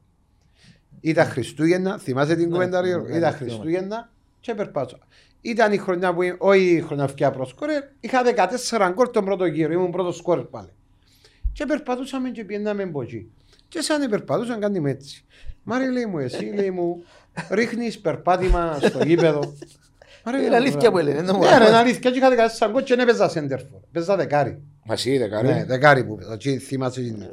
Ήταν 1.01 1.25
Χριστούγεννα, 1.27 1.97
θυμάσαι 1.97 2.35
την 2.35 2.45
Ναι, 2.47 2.51
κουβέντα 2.51 2.77
ρε, 2.81 2.85
ναι, 2.87 2.89
Γιώργο; 2.93 3.07
ναι, 3.09 3.17
ήταν 3.17 3.31
ναι, 3.31 3.37
Χριστούγεννα 3.37 4.09
και 4.39 4.53
περπάτωσα. 4.53 4.97
Ήταν 5.41 5.71
η 5.73 5.77
χρονιά 5.77 6.13
που, 6.13 6.19
όχι 6.37 6.75
η 6.75 6.81
χρονιά 6.81 7.07
φτιά 7.07 7.31
προσκόρερ, 7.31 7.83
είχα 7.99 8.21
14 8.69 8.91
γκολ 8.93 9.09
τον 9.11 9.25
πρώτο 9.25 9.45
γύρο, 9.45 9.73
ήμουν 9.73 9.91
πρώτο 9.91 10.11
σκόρερ 10.11 10.43
πάλι. 10.45 10.69
Και 11.53 11.65
περπατούσαμε 11.65 12.29
και 12.29 12.43
πήγαιναμε 12.43 12.83
από 12.83 13.01
εκεί. 13.01 13.31
Και 13.67 13.81
σαν 13.81 14.09
περπατούσαν 14.09 14.59
κάνει 14.59 14.79
με 14.79 14.89
έτσι. 14.89 15.25
Μάρι 15.63 15.91
λέει 15.91 16.05
μου, 16.05 16.17
εσύ 16.19 16.43
λέει 16.45 16.71
μου, 16.71 17.03
ρίχνεις 17.49 17.99
περπάτημα 17.99 18.79
στο 18.81 19.03
γήπεδο. 19.03 19.53
Μάρι, 20.25 20.37
Είναι 20.39 20.47
λέω, 20.49 20.57
αλήθεια 20.57 20.91
που 20.91 20.97
λένε, 20.97 21.21
δεν 21.21 21.35
μου 21.35 21.41
Ναι, 21.41 21.47
ρε, 21.47 21.53
αρέσει. 21.55 21.69
είναι 21.69 21.77
αλήθεια. 21.79 22.11
Και 22.11 22.17
είχα 22.17 22.29
14 22.29 22.69
γκολ 22.71 22.83
και 22.83 22.95
δεν 22.95 23.07
έπαιζα 23.07 23.29
σέντερφορ. 23.29 23.79
Παίζα 23.91 24.15
δεκάρι. 24.15 24.61
Μας 24.85 25.05
είδε 25.05 25.23
Ναι, 25.23 25.29
καλή. 25.29 25.63
δεκάρι 25.63 26.05
που 26.05 26.15
παίζα. 26.15 26.37
Και 26.37 26.57
θυμάσαι 26.59 26.99
εκείνη. 27.01 27.29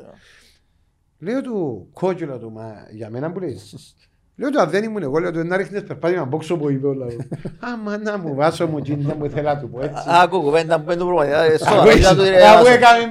Λέω 1.19 1.41
του, 1.41 1.89
κόκκιλο 1.93 2.39
του, 2.39 2.51
μα 2.53 2.87
για 2.91 3.11
μένα 3.11 3.33
που 3.33 3.41
λες. 3.41 3.95
Λέω 4.37 4.51
του, 4.51 4.61
αν 4.61 4.71
δεν 4.71 4.85
ήμουν 4.85 5.03
εγώ, 5.03 5.19
λέω 5.19 5.33
του, 5.33 5.45
να 5.45 5.57
ρίχνεις 5.57 5.83
περπάτημα 5.83 6.25
μπόξο 6.25 6.57
που 6.57 6.71
είπε 6.71 6.87
όλα. 6.87 7.07
Άμα 7.73 7.99
να 7.99 8.19
μου 8.19 8.35
βάσω 8.35 8.67
μου, 8.67 8.79
εκείνη 8.79 9.05
δεν 9.05 9.17
μου 9.19 9.25
ήθελα 9.25 9.55
να 9.55 9.61
του 9.61 9.69
πω 9.71 9.81
έτσι. 9.83 10.03
Άκου 10.23 10.41
κουβέντα 10.43 10.79
που 10.79 10.85
πέντε 10.85 11.05
προπονητή. 11.05 11.33
ε, 11.33 11.57
σώμα, 11.59 11.81
Αφού 11.81 11.97
για 11.97 12.15
το 12.15 12.23
εσύ- 12.23 12.33
ρε, 12.35 12.47
αφού 12.47 12.63
βάζω. 12.65 12.75
έκαμε 12.75 13.03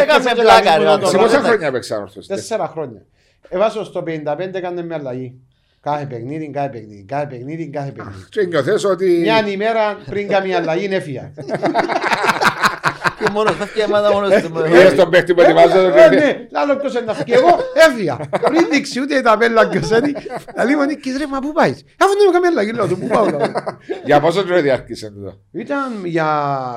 Έκαμε 0.00 0.30
έκαμε 0.30 0.42
πλάκα, 0.42 0.78
ρε, 0.78 0.84
το 0.84 0.90
βάζω. 0.90 1.06
Σε 1.06 1.10
πράγμα. 1.16 1.26
πόσα 1.28 1.40
χρόνια 1.40 1.66
έπαιξε 1.66 1.94
όρθος. 1.94 2.26
Τέσσερα 2.26 2.66
χρόνια. 2.68 3.02
Έβασο 3.48 3.84
στο 3.84 4.02
55 4.06 4.54
έκανε 4.54 4.82
με 4.84 4.94
αλλαγή. 4.94 5.34
Κάθε 5.80 6.04
παιχνίδι, 6.06 6.50
κάθε 6.50 6.68
παιχνίδι, 6.68 7.04
κάθε 7.08 7.26
παιχνίδι, 7.26 7.68
κάθε 7.70 7.90
παιχνίδι. 7.90 8.24
Και 8.28 8.46
νιώθες 8.46 8.84
ότι... 8.84 9.18
Μια 9.20 9.48
ημέρα 9.48 9.96
πριν 10.10 10.28
κάνει 10.28 10.54
αλλαγή 10.54 10.88
έφυγα. 10.94 11.32
Και 13.24 13.30
μόνος, 13.32 13.56
θα 13.56 13.66
φτιάξει 13.66 13.92
ομάδα 13.92 14.12
μόνος 14.12 14.42
του. 14.42 14.64
Είδες 14.66 14.94
τον 14.94 15.10
παίχτη 15.10 15.34
που 15.34 15.40
ετοιμάζεται 15.40 16.04
Ε, 16.04 16.08
και... 16.08 16.14
ναι, 16.16 16.46
άλλο 16.52 16.76
ποιος 16.76 16.92
είναι 16.94 17.04
να 17.04 17.14
φύγει. 17.14 17.32
Εγώ 17.32 17.58
έφυγα. 17.88 18.16
Πριν 18.42 18.66
δείξει 18.70 19.00
ούτε 19.00 19.14
η 19.16 19.20
ταπέλα 19.20 19.68
ποιος 19.68 19.90
είναι. 19.90 20.12
Δηλαδή 20.54 20.74
μου 20.74 20.84
νίκης 20.84 21.16
ρε, 21.18 21.26
μα 21.26 21.38
πού 21.38 21.52
πάεις. 21.52 21.84
Αφού 22.00 22.12
δεν 22.18 22.28
έκαμε 22.28 22.46
αλλαγή, 22.46 22.72
λέω 22.72 22.86
του, 22.86 22.98
πού 22.98 23.06
πάω. 23.06 23.24
λέω. 23.24 23.40
Για 24.04 24.20
πόσο 24.20 24.42
καιρό 24.42 24.60
διάρκησε 24.60 25.10
τούτο. 25.10 25.34
Ήταν 25.52 25.92
για 26.04 26.28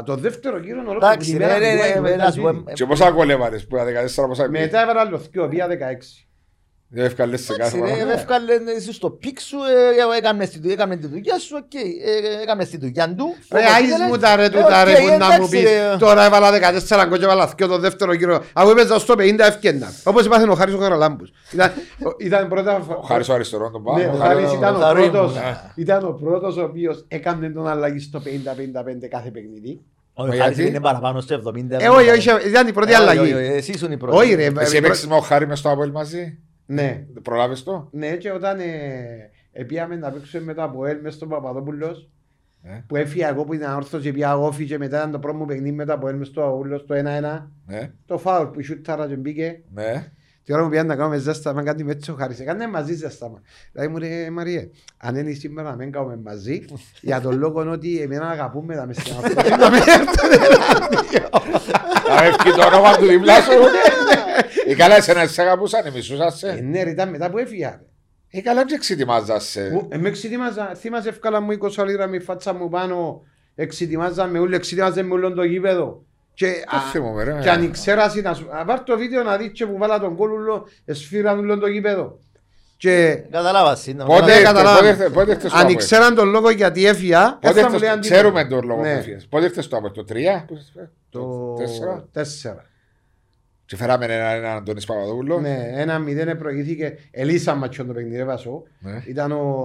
το 0.05 0.15
δεύτερο 0.15 0.57
γύρο 0.57 0.80
ολόκληρη 0.80 1.05
Εντάξει, 1.05 1.30
την 1.31 1.38
ρε, 1.39 1.45
ημέρα 1.45 1.59
ρε, 1.59 1.76
που 1.76 1.81
ρε, 1.84 1.93
ήμουν 1.97 2.05
ρε, 2.09 2.15
να 2.15 2.31
σου 2.31 2.41
πω, 2.41 2.47
μαζί. 2.47 2.63
ε, 2.67 2.73
Και 2.73 2.85
πόσα 2.85 3.09
γκολ 3.11 3.30
έβαλες 3.30 3.67
που 3.67 3.76
ήταν 3.76 3.88
14 3.88 4.27
πόσα 4.27 4.43
γκολ. 4.47 4.59
Μετά 4.59 4.81
έβαλα 4.81 4.99
άλλο 5.01 5.17
θκυο, 5.19 5.47
πήγα 5.47 5.67
16. 5.67 5.72
Δεν 6.95 7.05
έφκαλες 7.05 7.41
σε 7.41 7.53
κάθε 7.55 7.77
Εντάξει, 7.77 7.93
ρε, 7.95 7.99
φορά. 8.01 8.13
εύκολα 8.13 8.38
είσαι 8.77 8.93
στο 8.93 9.09
peak 9.10 9.39
σου, 9.39 9.57
ε, 10.13 10.17
έκαμνες 10.17 10.49
τη- 10.49 10.72
έκαμνε 10.72 10.95
τη 10.97 11.07
δουλειά 11.07 11.39
σου, 11.39 11.55
οκ, 11.63 11.73
ε, 11.73 12.41
έκαμνες 12.41 12.69
τη 12.69 12.77
δουλειά 12.77 13.15
του. 13.15 13.35
Ρε, 13.51 13.59
όπως 13.59 13.73
άις 13.76 13.88
ήθελες. 13.88 14.07
μου 14.09 14.17
τα 14.17 14.35
ρε 14.35 14.43
Ε, 14.45 14.49
τούτα 14.49 14.84
ρε 14.84 14.91
οκ, 14.91 14.97
που 14.97 15.05
να 15.05 15.11
μου 15.11 15.34
εντάξει, 15.34 15.49
πεις 15.49 15.61
ρε. 15.63 15.95
Τώρα 15.99 16.26
έβαλα 16.26 16.51
14 16.51 17.05
γκολ 17.07 17.17
και 17.17 17.23
έβαλα 17.23 17.47
θκυο 17.47 17.67
το 17.67 17.77
δεύτερο 17.77 18.13
γύρο 18.13 18.43
Αφού 18.53 18.69
έπαιζα 18.69 18.99
στο 18.99 19.15
50 19.15 19.45
ευκαιρνα 19.45 19.93
Όπως 20.03 20.26
είπα 20.26 20.43
ο 20.49 20.55
Χάρης 20.55 20.73
ο 20.73 20.77
Χαραλάμπους 20.77 21.31
Ήταν- 21.53 21.72
ο- 22.05 22.15
Ήταν 22.19 22.47
πρώτα 22.47 22.85
Ο 23.01 23.01
Χάρης 23.01 23.30
ο 23.30 23.34
αριστερός 23.34 23.72
τον 23.72 23.81
Ναι, 23.95 24.03
πάνω. 24.03 24.13
ο 24.17 24.17
Χάρης 24.26 24.51
ήταν 24.53 24.76
ο 24.76 24.80
Θαρρή 24.80 25.01
μου, 25.03 25.09
πρώτος 25.11 25.34
ναι. 25.35 25.41
Ήταν 25.76 26.05
ο 26.05 26.11
πρώτος 26.11 26.57
ο 26.57 26.61
οποίος 26.63 27.05
έκανε 27.07 27.49
τον 27.49 27.67
αλλαγή 27.67 27.99
στο 27.99 28.19
50-55 28.19 29.07
κάθε 29.09 29.30
παιχνίδι 29.30 29.81
Ο 30.13 30.26
Μα 30.26 30.35
Χάρης 30.35 30.55
γιατί; 30.55 30.69
είναι 30.69 30.80
παραπάνω 30.80 31.22
στο 31.22 31.34
70. 31.34 31.77
Ε, 31.80 31.88
όχι, 31.88 32.09
όχι, 32.09 32.47
ήταν 32.49 32.67
η 32.67 32.73
πρώτη 32.73 32.91
Ε, 32.91 32.93
όχι, 32.95 33.01
αλλαγή. 33.03 33.19
όχι, 33.19 33.34
όχι, 33.34 33.51
Εσύ 33.51 33.72
ήσουν 33.72 33.91
η 33.91 33.97
πρώτη. 33.97 34.17
Όχι 34.17 34.34
ρε, 34.34 34.45
Εσύ 34.59 34.76
ε, 34.76 34.77
έπαιξες 34.77 35.07
με 35.07 35.15
ο 35.15 35.19
Χάρη 35.19 35.47
μες 35.47 35.59
στο 35.59 35.69
Αποέλ 35.69 35.89
μαζί; 35.91 36.38
Ναι, 36.65 37.05
Προλάβες 37.21 37.63
το; 37.63 37.89
ναι, 37.91 38.15
και 38.15 38.31
όταν 38.31 38.59
ε, 38.59 39.29
επίαμε 39.51 39.95
να 39.95 40.11
παίξουμε 40.11 40.43
με 40.43 40.53
το 40.53 40.63
Αποέλ 40.63 40.99
μες 41.01 41.13
στον 41.13 41.29
Παπαδόπουλος 41.29 42.09
Ε. 42.63 42.83
που 42.87 42.95
έφυγα 42.95 43.27
εγώ 43.29 43.43
που 43.43 43.53
ήταν 43.53 43.75
όρθος 43.75 44.01
και 44.01 44.11
πήγα 44.11 44.37
όφη 44.37 44.65
και 44.65 44.77
μετά 44.77 44.97
ήταν 44.97 45.11
το 45.11 45.19
πρώτο 45.19 45.37
μου 45.37 45.45
παιχνίδι 45.45 45.75
με 45.75 45.85
το 45.85 45.93
Αποέλ 45.93 46.15
μες 46.17 46.27
στο 46.27 46.43
Αούλος 46.43 46.85
το 46.85 46.95
1-1 46.95 47.01
Ναι, 47.65 47.91
το 48.05 48.17
φάουλ 48.17 48.47
που 48.47 48.63
σούταρα 48.63 49.07
και 49.07 49.15
μπήκε 49.15 49.61
ναι. 49.73 50.11
Τη 50.43 50.53
ώρα 50.53 50.63
που 50.63 50.69
πήγαν 50.69 50.87
να 50.87 50.95
κάνουμε 50.95 51.17
ζέσταμα, 51.17 51.63
κάτι 51.63 51.83
με 51.83 51.91
έτσι 51.91 52.11
ο 52.11 52.15
Χάρης. 52.19 52.39
Έκανε 52.39 52.67
μαζί 52.67 52.93
ζέσταμα. 52.93 53.41
Δηλαδή 53.71 53.91
μου 53.91 53.97
λέει, 53.97 54.29
Μαριέ, 54.29 54.69
αν 54.97 55.15
είναι 55.15 55.31
σήμερα 55.31 55.69
να 55.69 55.75
μην 55.75 55.91
κάνουμε 55.91 56.19
μαζί, 56.23 56.65
για 57.01 57.21
τον 57.21 57.37
λόγο 57.37 57.71
ότι 57.71 57.99
εμένα 58.01 58.29
αγαπούμε 58.29 58.75
τα 58.75 58.85
μες 58.85 58.97
στην 58.97 59.13
αυτοκίνητα, 59.13 59.57
να 59.57 59.69
μην 59.69 59.79
έρθουν 59.79 60.31
ενάντια. 60.31 61.29
Να 62.09 62.23
έφυγε 62.25 62.55
το 62.55 62.65
όνομα 62.65 62.95
του 62.97 63.05
δίπλα 63.05 63.33
σου. 63.41 63.51
Ε, 64.68 64.76
καλά, 64.76 64.95
εσένα 64.95 65.28
σε 65.28 65.41
αγαπούσαν, 65.41 65.91
μισούσασαι. 65.94 66.49
Ε, 66.49 66.62
ναι, 66.62 66.84
ρε, 66.84 67.06
μετά 67.06 67.30
που 67.30 67.38
έφυγα. 67.38 67.82
Ε, 68.30 68.41
καλά, 68.41 68.66
και 68.66 68.78
ξετοιμάζασαι. 68.78 69.88
Ε, 69.90 69.98
με 69.98 70.12
ξετοιμάζα. 70.12 70.76
Θύμαζε, 70.76 71.10
ευκάλα 71.10 71.40
μου 71.41 71.57
20 71.76 71.86
λίρα, 71.86 72.07
μη 72.07 72.20
φάτσα 72.20 72.53
μου 72.53 72.70
πάνω. 72.70 73.22
Εξετοιμάζα 73.56 74.26
με 74.26 74.40
ούλοι, 74.40 74.56
εξετοιμάζα 74.56 75.03
με 75.03 75.14
ούλον 75.14 75.36
το 75.36 75.44
γήπεδο. 75.44 76.03
Και, 76.34 76.48
α, 76.48 76.80
θυμούμε, 76.91 77.24
ρε, 77.24 77.40
και 77.41 77.48
ε. 77.48 77.52
αν 77.52 77.72
ξέρασαι, 77.72 78.22
να 78.22 78.34
σου 78.34 78.48
πάρει 78.66 78.82
το 78.86 78.98
βίντεο 78.98 79.24
να 79.24 79.38
δεις 79.38 79.52
και 79.52 79.66
που 79.66 79.78
βάλα 79.78 79.99
τον 79.99 80.16
κόλουλο, 80.16 80.68
εσφύραν 80.86 81.40
ούλον 81.40 81.60
το 81.60 81.68
γήπεδο. 81.68 82.20
Και... 82.78 83.24
Καταλάβασαι. 83.32 83.94
Πότε, 83.94 84.40
ναι, 84.40 84.52
πότε, 84.52 85.10
πότε, 85.10 85.36
πότε 85.36 85.49
Αν 85.52 85.70
ήξεραν 85.70 86.16
τον 86.16 86.30
λόγο 86.30 86.49
γιατί 86.49 86.86
έφυγα, 86.86 87.40
ξέρουμε 87.99 88.45
τον 88.45 88.66
λόγο 88.66 88.80
που 88.80 88.86
ναι. 88.86 88.91
έφυγες. 88.91 89.28
Πότε 89.30 89.45
ήρθες 89.45 89.68
το 89.68 89.78
από 89.78 89.91
το 89.91 90.06
3, 90.10 90.14
το 91.10 91.56
4. 92.14 92.22
Και 93.65 93.75
φέραμε 93.75 94.05
έναν 94.05 94.35
έναν 94.35 94.57
Αντώνης 94.57 94.85
Παπαδόπουλο. 94.85 95.39
Ναι, 95.39 95.71
ένα 95.75 95.99
μηδέν 95.99 96.37
προηγήθηκε. 96.37 96.97
Ελίσσα 97.11 97.55
ματσιόν 97.55 97.87
το 97.87 97.93
παιχνίδι, 97.93 98.17
έβασο. 98.17 98.63
Ναι. 98.79 99.03
Ήταν 99.05 99.31
ο, 99.31 99.55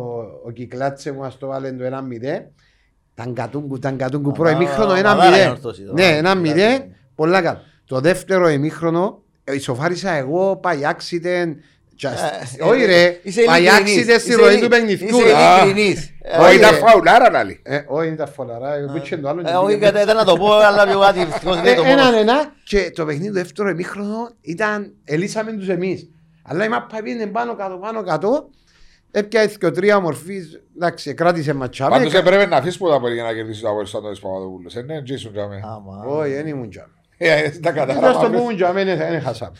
ο 0.44 0.50
Κυκλάτσε 0.50 1.12
που 1.12 1.20
μας 1.20 1.38
το 1.38 1.46
βάλε 1.46 1.72
το 1.72 1.84
ένα 1.84 2.02
μηδέν. 2.02 2.42
Ταγκατούγκου, 3.14 3.78
ταγκατούγκου, 3.78 4.30
Α, 4.30 4.32
πρώτο 4.32 4.50
ημίχρονο 4.50 4.92
α, 4.92 4.98
ένα 4.98 5.08
μαδάρα 5.08 5.30
μηδέν. 5.30 5.42
είναι 5.42 5.50
ορθός 5.50 5.80
εδώ. 5.80 5.92
Ναι, 5.92 6.02
ένα 6.06 6.16
Κυκλάτσε. 6.34 6.40
μηδέν, 6.40 6.82
πολλά 7.14 7.42
καλά. 7.42 7.60
Το 7.86 8.00
δεύτερο 8.00 8.48
ημίχρονο, 8.48 9.22
ε, 9.44 9.54
ισοφάρισα 9.54 10.10
εγώ, 10.10 10.56
πάει 10.56 10.78
accident. 10.82 11.48
just- 11.48 11.54
Ε, 11.54 11.79
Όχι 12.60 12.82
ε, 12.82 12.86
ρε, 12.86 13.20
είσαι 13.22 13.42
πάει 13.42 13.60
ειλικρινής. 13.62 13.94
accident 14.04 14.18
στη 14.20 14.28
Είσαι 14.28 14.38
ροή 14.40 14.48
ειλικ- 14.50 14.62
του 14.62 14.68
παιχνιδιού. 14.68 15.06
Είσαι 15.18 15.22
ρε. 15.26 15.34
Α. 15.34 15.62
ειλικρινής. 15.64 16.14
Ε, 16.22 16.36
Όχι, 16.36 16.46
όχι, 16.46 16.56
ήταν 16.56 16.70
ρε. 16.70 16.76
φαουλάρα 16.76 17.30
λάλη. 17.30 17.60
Ε, 17.64 17.80
Όχι, 17.86 18.06
είναι 18.06 18.16
τα 18.16 18.26
φολαρά, 18.26 18.74
εγώ 18.74 18.92
πήξε 18.92 19.16
το 19.16 19.28
άλλο. 19.28 19.40
Ε, 19.46 19.52
Όχι, 19.52 19.76
κατά- 19.78 20.02
ήταν 20.02 20.16
να 20.16 20.24
το 20.24 20.36
πω, 20.36 20.52
αλλά 20.68 20.86
πιο 20.86 20.98
κάτι. 21.00 21.20
ευτυχώς 21.20 21.60
δεν 21.60 21.76
το 21.76 21.82
Ε, 21.82 21.86
μόνο. 21.86 22.00
Έναν 22.00 22.14
ένα 22.14 22.52
και 22.64 22.90
το 22.94 23.04
παιχνίδι 23.04 23.26
το 23.26 23.32
δεύτερο 23.32 23.68
ημίχρονο 23.68 24.30
ήταν, 24.40 24.92
ελύσαμε 25.04 25.52
τους 25.52 25.68
εμείς. 25.68 26.08
Αλλά 26.44 26.64
η 26.64 26.68
μάπα 26.68 27.02
πήγαινε 27.02 27.26
πάνω 27.26 27.54
κάτω, 27.56 27.76
πάνω 27.76 28.02
κάτω. 28.02 28.48
Έπιασε 29.12 29.56
και 29.58 29.66
ο 29.66 29.70
τρία 29.70 29.96
ομορφής, 29.96 30.60
εντάξει, 30.76 31.14
κράτησε 31.14 31.52
ματσάμε. 31.54 31.90
Πάντως 31.96 32.14
έπρεπε 32.14 32.46
να 32.46 32.56
αφήσεις 32.56 32.78
που 32.78 32.88
τα 32.88 32.98
μπορεί 32.98 33.14
για 33.14 33.22
να 33.22 33.32
κερδίσεις 33.32 33.62
το 33.62 33.68
Αποέλ 33.68 33.86
στον 33.86 34.00
Αντώνης 34.00 34.20
Παπαδόπουλος. 34.20 34.76
Ε, 34.76 34.82
ναι, 34.82 35.02
τζίσουν 35.02 35.32
τζάμε. 35.32 35.60
Άμα. 35.64 36.04
Όχι, 36.06 36.32
δεν 36.32 36.46
ήμουν 36.46 36.70
τζάμε. 36.70 36.92
Ε, 37.22 37.42
δεν 37.50 37.62
τα 37.62 37.70
Ήταν 37.70 37.88
στο 37.88 37.94
κατάλαβα. 37.94 38.30
που 38.30 38.36
ήμουν 38.38 38.56
τζάμε, 38.56 38.84
δεν 38.84 39.20
χάσαμε. 39.20 39.52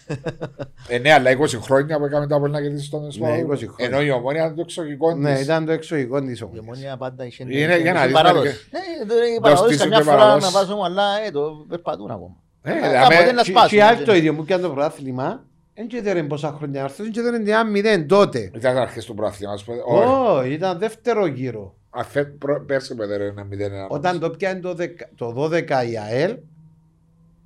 Ε, 0.88 0.98
ναι, 0.98 1.12
αλλά 1.12 1.30
20 1.30 1.58
χρόνια 1.60 1.98
που 1.98 2.04
έκαμε 2.04 2.26
το 2.26 2.34
Αποέλ 2.34 2.52
να 2.52 2.60
κερδίσεις 2.60 2.88
τον 2.88 2.98
Αντώνης 2.98 3.16
Ναι, 3.18 3.22
Παπαδόπουλος. 3.26 3.60
20 3.62 3.66
χρόνια. 3.68 3.96
Ενώ 3.96 4.06
η 4.06 4.10
ομόνια 4.10 4.44
είναι 4.44 4.54
το 4.54 4.60
εξωγικό 4.60 5.14
Ναι, 5.14 5.32
της. 5.34 5.42
ήταν 5.42 5.64
το 5.66 5.72
εξωγικό 5.72 6.20
της 6.20 6.40
Η 6.40 6.42
όμως. 6.44 6.58
Ομόνια 6.58 6.96
πάντα 6.96 7.24
είχε- 7.24 7.44
Είναι 7.48 7.76
για 7.78 7.92
να 7.92 7.98
είχε 7.98 8.06
δεις 8.06 8.14
παράδοση. 8.14 8.42
μερικές- 8.44 8.66
Ναι, 8.72 9.06
το- 9.06 9.14
η 9.36 9.40
παράδοση 9.40 9.64
στήσουν 9.74 9.82
καμιά 9.90 9.98
και 9.98 10.04
φορά 10.04 10.16
παράδοση. 10.16 10.52
να 10.52 10.60
βάζουμε, 10.60 10.82
αλλά 10.84 11.04
ε, 11.26 11.30
το 11.30 11.64
περπατούν 11.68 12.10
ακόμα. 12.10 12.36
Ε, 12.62 12.70
Κάποτε 12.72 13.08
δηλαδή, 13.16 13.32
να 13.34 13.42
Και- 13.42 13.50
σπάσουν. 13.50 13.68
Και 13.68 13.82
άλλο 13.84 14.04
το 14.04 14.14
ίδιο 14.14 14.32
μου 14.32 14.44
κάνει 14.44 14.62
το 14.62 14.70
πρωτάθλημα. 14.70 15.44
Δεν 15.74 15.88
ξέρετε 15.88 16.22
πόσα 16.22 16.54
χρόνια 16.58 16.84
άρθρο, 16.84 17.04
δεν 17.04 17.12
ξέρετε 17.12 17.50
ένα 17.50 17.64
μηδέν 17.64 18.08
τότε. 18.08 18.50
Ήταν 18.54 18.76
αρχές 18.76 19.04
του 19.04 19.14
πρωταθλήματος. 19.14 19.64
Όχι. 19.86 20.08
Όχι, 20.38 20.52
ήταν 20.52 20.78
δεύτερο 20.78 21.26
γύρο. 21.26 21.74
Αφέ- 21.90 22.38
προ- 22.38 22.64
Πέρσι 22.66 22.94
με 22.94 23.04
ένα 23.04 23.44
0-1. 23.44 23.86
Όταν 23.88 24.20
το 24.20 24.30
πιάνει 24.30 24.60
το, 24.60 24.74
δεκα- 24.74 25.08
το 25.14 25.32
12 25.32 25.84
η 25.90 25.98
ΑΕΛ, 25.98 26.36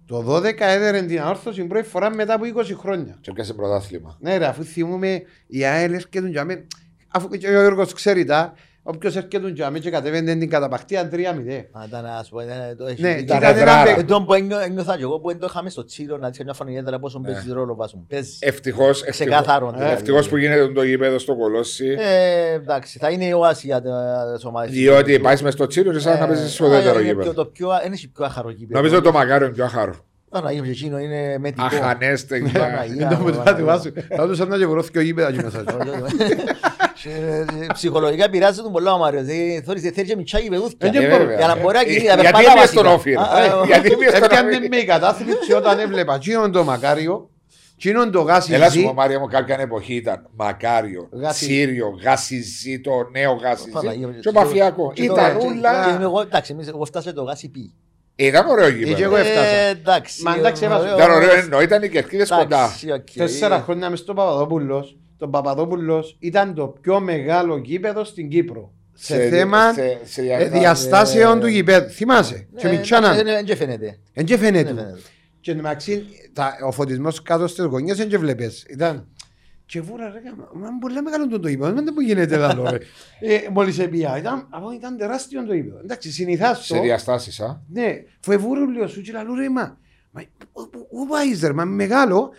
το 0.06 0.36
12 0.36 0.54
έδερε 0.58 1.02
την 1.02 1.20
αόρθωση 1.20 1.64
πρώτη 1.64 1.88
φορά 1.88 2.14
μετά 2.14 2.34
από 2.34 2.44
20 2.56 2.64
χρόνια. 2.76 3.18
Και 3.20 3.32
πιάσε 3.32 3.54
πρωτάθλημα. 3.54 4.16
Ναι, 4.20 4.36
ρε, 4.36 4.46
αφού 4.46 4.64
θυμούμε 4.64 5.22
η 5.46 5.64
ΑΕΛ 5.64 5.92
έρχεται 5.92 6.28
για 6.28 6.44
μένα. 6.44 6.62
Αφού 7.08 7.28
και 7.28 7.48
ο 7.48 7.50
Γιώργος 7.50 7.92
ξέρει 7.92 8.24
τα, 8.24 8.54
όποιος 8.86 9.16
έρχεται 9.16 9.48
για 9.50 9.70
μένα 9.70 9.78
και 9.84 9.90
κατεβαίνει 9.90 10.38
την 10.38 10.50
καταπαχτία 10.50 11.08
3-0. 11.12 11.16
Α, 11.72 11.84
Ήταν, 11.86 12.06
ας 12.06 12.28
πω, 12.28 12.40
ήταν 12.40 12.56
το- 12.76 12.86
έχει- 12.86 13.02
Ναι, 13.02 13.08
ήταν- 13.08 13.18
και 13.18 13.22
ήταν 13.24 13.42
ένα 13.42 13.52
ρεδράρα. 13.52 13.84
παι- 13.84 13.98
Ε, 13.98 14.02
τον 14.02 14.24
που 14.26 14.34
ένιω- 14.34 14.60
ένιωθα 14.60 14.96
και 14.96 15.02
εγώ 15.02 15.20
που 15.20 15.28
δεν 15.28 15.38
το 15.38 15.46
είχαμε 15.50 15.70
στο 15.70 15.84
τσίρο 15.84 16.16
να 16.16 16.26
δείξει 16.26 16.44
μια 16.44 16.52
φανελιέτρα 16.52 16.98
πόσο 16.98 17.18
Ναι. 17.18 17.32
παίζει 17.32 17.52
ρόλο 17.52 17.74
βάσο 17.74 17.96
μου. 17.96 18.06
Παίζει. 18.08 18.36
Ευτυχώς, 18.40 19.02
Ξεκάθαρο. 19.04 19.46
ευτυχώς, 19.66 19.72
δηλαδή. 19.74 19.92
ευτυχώς 19.92 20.28
που 20.28 20.36
γίνεται 20.36 20.68
το 20.68 20.82
γήπεδο 20.82 21.18
στο 21.18 21.36
κολόσι. 21.36 21.96
Ε, 21.98 22.52
εντάξει, 22.52 22.98
θα 22.98 23.10
είναι 23.10 23.24
η 23.24 23.32
όαση 23.32 23.66
για 23.66 23.82
τις 24.34 24.44
ομάδες. 24.44 24.70
Διότι 24.70 25.18
πάεις 25.18 25.42
μες 25.42 25.52
στο 25.52 25.66
τσίρο 25.66 25.92
και 25.92 25.98
σαν 25.98 26.18
να 26.18 26.26
παίζεις 26.26 26.52
στο 26.54 26.64
Ε, 26.66 26.68
δεύτερο 26.68 26.98
είναι 26.98 27.08
γήπεδο. 27.08 27.22
πιο- 27.32 27.34
Το 27.44 27.46
πιο, 27.50 27.68
δεν 27.82 27.92
έχει 27.92 28.08
πιο 28.08 28.24
άχαρο 28.24 28.50
γήπεδο. 28.50 28.80
Νομίζω 28.80 29.00
το 29.00 29.12
μακάριο 29.12 29.46
είναι 29.46 29.54
πιο 29.54 29.64
άχαρο. 29.64 29.94
Παναγία, 30.30 30.62
εκείνο 30.70 30.98
είναι 30.98 31.36
μετικό. 31.38 31.64
Αχανέστε. 31.66 32.38
Παναγία. 32.58 33.08
Δεν 33.08 33.18
το 33.18 33.24
μετά 33.24 33.54
του 33.56 33.64
βάσου. 33.64 33.92
Θα 34.16 34.26
του 34.26 34.34
σαν 34.34 34.48
να 34.48 34.56
γεβρώθηκε 34.56 34.98
ο 34.98 35.00
γήπεδα 35.02 35.28
εκεί 35.28 35.42
μέσα. 35.42 35.58
Ε, 35.58 35.64
Ψυχολογικά 37.72 38.30
πειράζει 38.30 38.62
τον 38.62 38.72
πολλά 38.72 38.92
ο 38.92 38.98
Μάριος. 38.98 39.22
Δηλαδή, 39.24 39.62
θωρείς, 39.66 39.82
θέλει 39.82 40.06
και 40.06 40.16
μητσά 40.16 40.38
γηπεδούθια. 40.38 40.76
Ε, 40.78 40.88
και 40.88 40.98
Ε, 40.98 41.08
μπορεί. 41.08 41.18
βέβαια. 41.24 41.36
Για 41.38 41.46
να 41.46 41.56
μπορεί 41.56 41.74
να 41.74 41.80
Ε, 41.80 41.84
κινεί, 41.84 41.96
να 41.96 42.02
Γιατί 42.04 42.22
περπατά 42.22 42.40
είμαι 42.56 42.66
στον 42.66 42.84
βασικά. 42.84 42.90
όφιλ. 42.92 43.16
Α, 43.18 43.22
α, 43.22 43.60
α. 43.60 43.64
Γιατί 43.66 43.92
είμαι 43.92 44.06
στον 44.08 44.22
Έπιανε 44.22 44.56
όφιλ. 44.56 44.66
με 44.70 44.76
η 44.76 44.84
κατάθλιψη 44.84 45.52
όταν 45.52 45.78
έβλεπα 45.78 46.14
εκείνον 46.14 46.52
το 46.52 46.64
Μακάριο, 46.64 47.30
εκείνον 47.76 48.10
το 48.10 48.20
γάσι 48.20 48.52
Έλα 48.54 48.70
σου 48.70 48.78
ζή. 48.78 48.84
πω 48.84 48.92
Μάρια 48.92 49.18
μου 49.18 49.26
κάποια 49.26 49.56
εποχή 49.60 49.94
ήταν 49.94 50.28
Μακάριο, 50.36 51.08
Γάσι. 51.12 51.44
Σύριο, 51.44 51.98
Γάσιζή, 52.04 52.80
το 52.80 52.90
νέο 53.12 53.32
Γάσιζή 53.32 53.70
Παναγία 53.70 54.06
μου. 54.06 54.14
και 54.20 54.28
ο 54.28 54.32
Μαφιακό. 54.32 54.92
Και 54.94 55.06
το- 55.06 55.12
Ήταν 55.14 55.38
και- 55.38 55.46
ούλα. 55.46 55.96
και 55.98 56.02
εγώ, 56.02 56.20
εντάξει, 56.20 56.52
εμείς- 56.52 56.68
εγώ 56.68 56.84
φτάσα 56.84 57.12
το 57.12 57.22
ΓΣΠ. 57.22 57.72
Ήταν 58.16 58.46
ωραίο 58.48 58.68
Είχε 58.68 58.76
γήπεδο. 58.76 59.02
εγώ 59.04 59.16
έφτασα. 59.16 59.46
Ε, 59.46 59.68
εντάξει. 59.68 60.22
Μα 60.22 60.34
εντάξει, 60.34 60.64
έβαζε- 60.64 60.94
Ήταν 60.96 61.10
ωραίο 61.10 61.34
ενώ 61.34 61.60
ήταν 61.60 61.82
οι 61.82 61.88
κερκίδες 61.88 62.28
κοντά. 62.28 62.42
Εντάξει, 62.64 62.90
οκ. 62.92 63.06
Τέσσερα 63.16 63.60
χρόνια 63.60 63.90
μες 63.90 63.98
στο 63.98 64.14
Παπαδόπουλος, 64.14 64.96
το 65.16 65.28
Παπαδόπουλος 65.28 66.16
ήταν 66.20 66.54
το 66.54 66.66
πιο 66.80 67.00
μεγάλο 67.00 67.56
γήπεδο 67.56 68.04
στην 68.04 68.28
Κύπρο. 68.28 68.72
Σε, 68.96 69.28
θέμα 69.28 69.72
σε- 69.72 69.98
σε 70.04 70.20
ε, 70.20 70.24
διακά- 70.24 70.50
διαστάσεων 70.58 71.40
του 71.40 71.46
γήπεδου. 71.46 71.88
Θυμάσαι. 71.90 72.48
Ναι, 72.52 72.60
Και 72.60 72.68
μητσάναν. 72.68 73.10
εντάξει, 73.18 73.32
δεν- 73.34 73.46
δεν 73.46 73.56
φαίνεται. 73.56 73.98
Εν 74.12 74.24
και 74.24 74.36
φαίνεται. 74.38 74.72
Δεν 74.72 74.76
φαίνεται. 74.76 74.98
Και 75.40 75.50
εντωμεταξύ 75.50 76.06
τα- 76.32 76.56
ο 76.66 76.72
φωτισμός 76.72 77.22
κάτω 77.22 77.46
στις 77.46 77.64
γωνιές 77.64 77.96
δεν 77.96 78.08
και 78.08 78.18
βλέπεις. 78.18 78.64
Ήταν... 78.70 79.08
Και 79.66 79.80
βούρα 79.80 80.04
ρε, 80.10 80.18
γάμα, 80.28 80.48
μα 80.54 80.68
είναι 80.68 80.78
πολύ 80.80 81.02
μεγάλο 81.02 81.28
το 81.40 81.48
γήπεδο, 81.48 81.72
δεν 81.72 81.94
που 81.94 82.00
γίνεται 82.00 82.44
άλλο 82.44 82.70
ρε. 82.70 82.78
Ε, 83.34 83.38
Μόλις 83.52 83.78
επία, 83.78 84.18
ήταν, 84.18 84.46
από 84.50 84.72
ήταν 84.72 84.96
τεράστιο 84.96 85.44
το 85.46 85.54
γήπεδο. 85.54 85.78
Εντάξει, 85.82 86.10
συνηθάς 86.12 86.64
Σε 86.66 86.74
το. 86.74 86.80
διαστάσεις, 86.82 87.40
α. 87.40 87.60
Ναι, 87.72 88.02
φοβούρου 88.20 88.70
λέω 88.70 88.86
σου 88.88 89.00
και 89.00 89.12
λαλού 89.12 89.34
ρε, 89.34 89.48
μα, 89.50 89.78
μα 90.14 90.22
πού- 90.52 90.70
πού- 90.70 90.88
πού 90.88 91.06
πάεις 91.08 91.40
ρε, 91.42 91.52
μα 91.52 91.62
είναι 91.62 91.72
μεγάλο. 91.74 92.30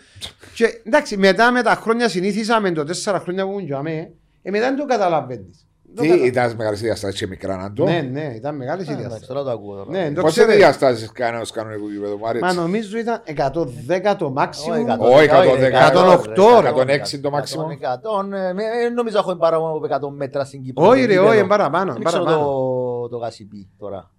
και 0.54 0.80
εντάξει, 0.84 1.16
μετά 1.16 1.50
με 1.52 1.62
τα 1.62 1.74
χρόνια 1.74 2.08
συνήθισα 2.08 2.60
με 2.60 2.70
το 2.70 2.84
τέσσερα 2.84 3.20
χρόνια 3.20 3.44
που 3.44 3.50
ήμουν 3.50 3.64
για 3.64 3.82
μέ, 3.82 4.10
ε, 4.42 4.50
μετά 4.50 4.66
δεν 4.66 4.76
το 4.76 4.84
καταλαβαίνεις. 4.84 5.60
Το 5.94 6.02
Τι 6.02 6.08
κατα- 6.08 6.24
ήταν 6.24 6.54
μεγάλες 6.56 6.80
διαστάσεις 6.80 7.18
και 7.20 7.26
μικρά 7.26 7.56
να 7.56 7.72
το. 7.72 7.84
Ναι, 7.84 8.08
ναι, 8.12 8.32
ήταν 8.36 8.56
μεγάλη 8.56 8.80
η 8.82 8.84
Α, 8.84 8.90
εντάξει, 8.90 9.00
διάσταση. 9.08 9.26
τώρα 9.26 9.42
το 9.42 9.50
ακούω. 9.50 9.74
τώρα. 9.76 9.90
Ναι, 9.90 10.12
το 10.12 10.20
Πόσες 10.20 10.36
ξέρετε. 10.36 10.56
διαστάσεις 10.56 11.12
κάνει 11.12 11.40
ως 11.40 11.50
κανονικό 11.50 11.90
γήπεδο, 11.90 12.18
Μάρια. 12.18 12.40
Μα 12.40 12.52
νομίζω 12.52 12.98
ήταν 12.98 13.22
110 13.24 14.16
το 14.16 14.24
Όχι, 14.24 14.34
maximum. 14.36 14.78
εκατό, 14.80 15.04
Όχι, 15.12 15.22
εκατό, 15.24 15.42
εκατό, 15.42 15.64
εκατό, 15.64 15.98
εκατό, 16.00 16.42
εκατό, 16.58 16.80
106 16.80 17.20
το 17.20 17.28
εκατό, 17.28 17.66
maximum. 17.66 17.70
εκατό, 17.70 18.28
ε, 18.36 18.52
με- 18.52 18.62
ε, 18.84 18.88
νομίζω 18.88 19.18
έχω 19.18 19.36
παραπάνω 19.36 19.72
από 19.76 19.84
100 19.84 20.10
μέτρα 20.10 20.44
στην 20.44 20.62
Κύπρο. 20.62 20.86
Όχι 20.86 21.00
το 21.00 21.06
ρε, 21.06 21.12
γήπεδο. 21.12 21.28
όχι, 21.28 21.38
είναι 21.38 21.46
παραπάνω. 21.48 21.84
Δεν 21.92 21.94
είναι 22.00 22.04
ξέρω 22.04 22.24
παραπάνω. 22.24 22.46
το- 22.50 23.08
το 23.08 23.16
γάσιπι 23.16 23.68
τώρα. 23.78 24.10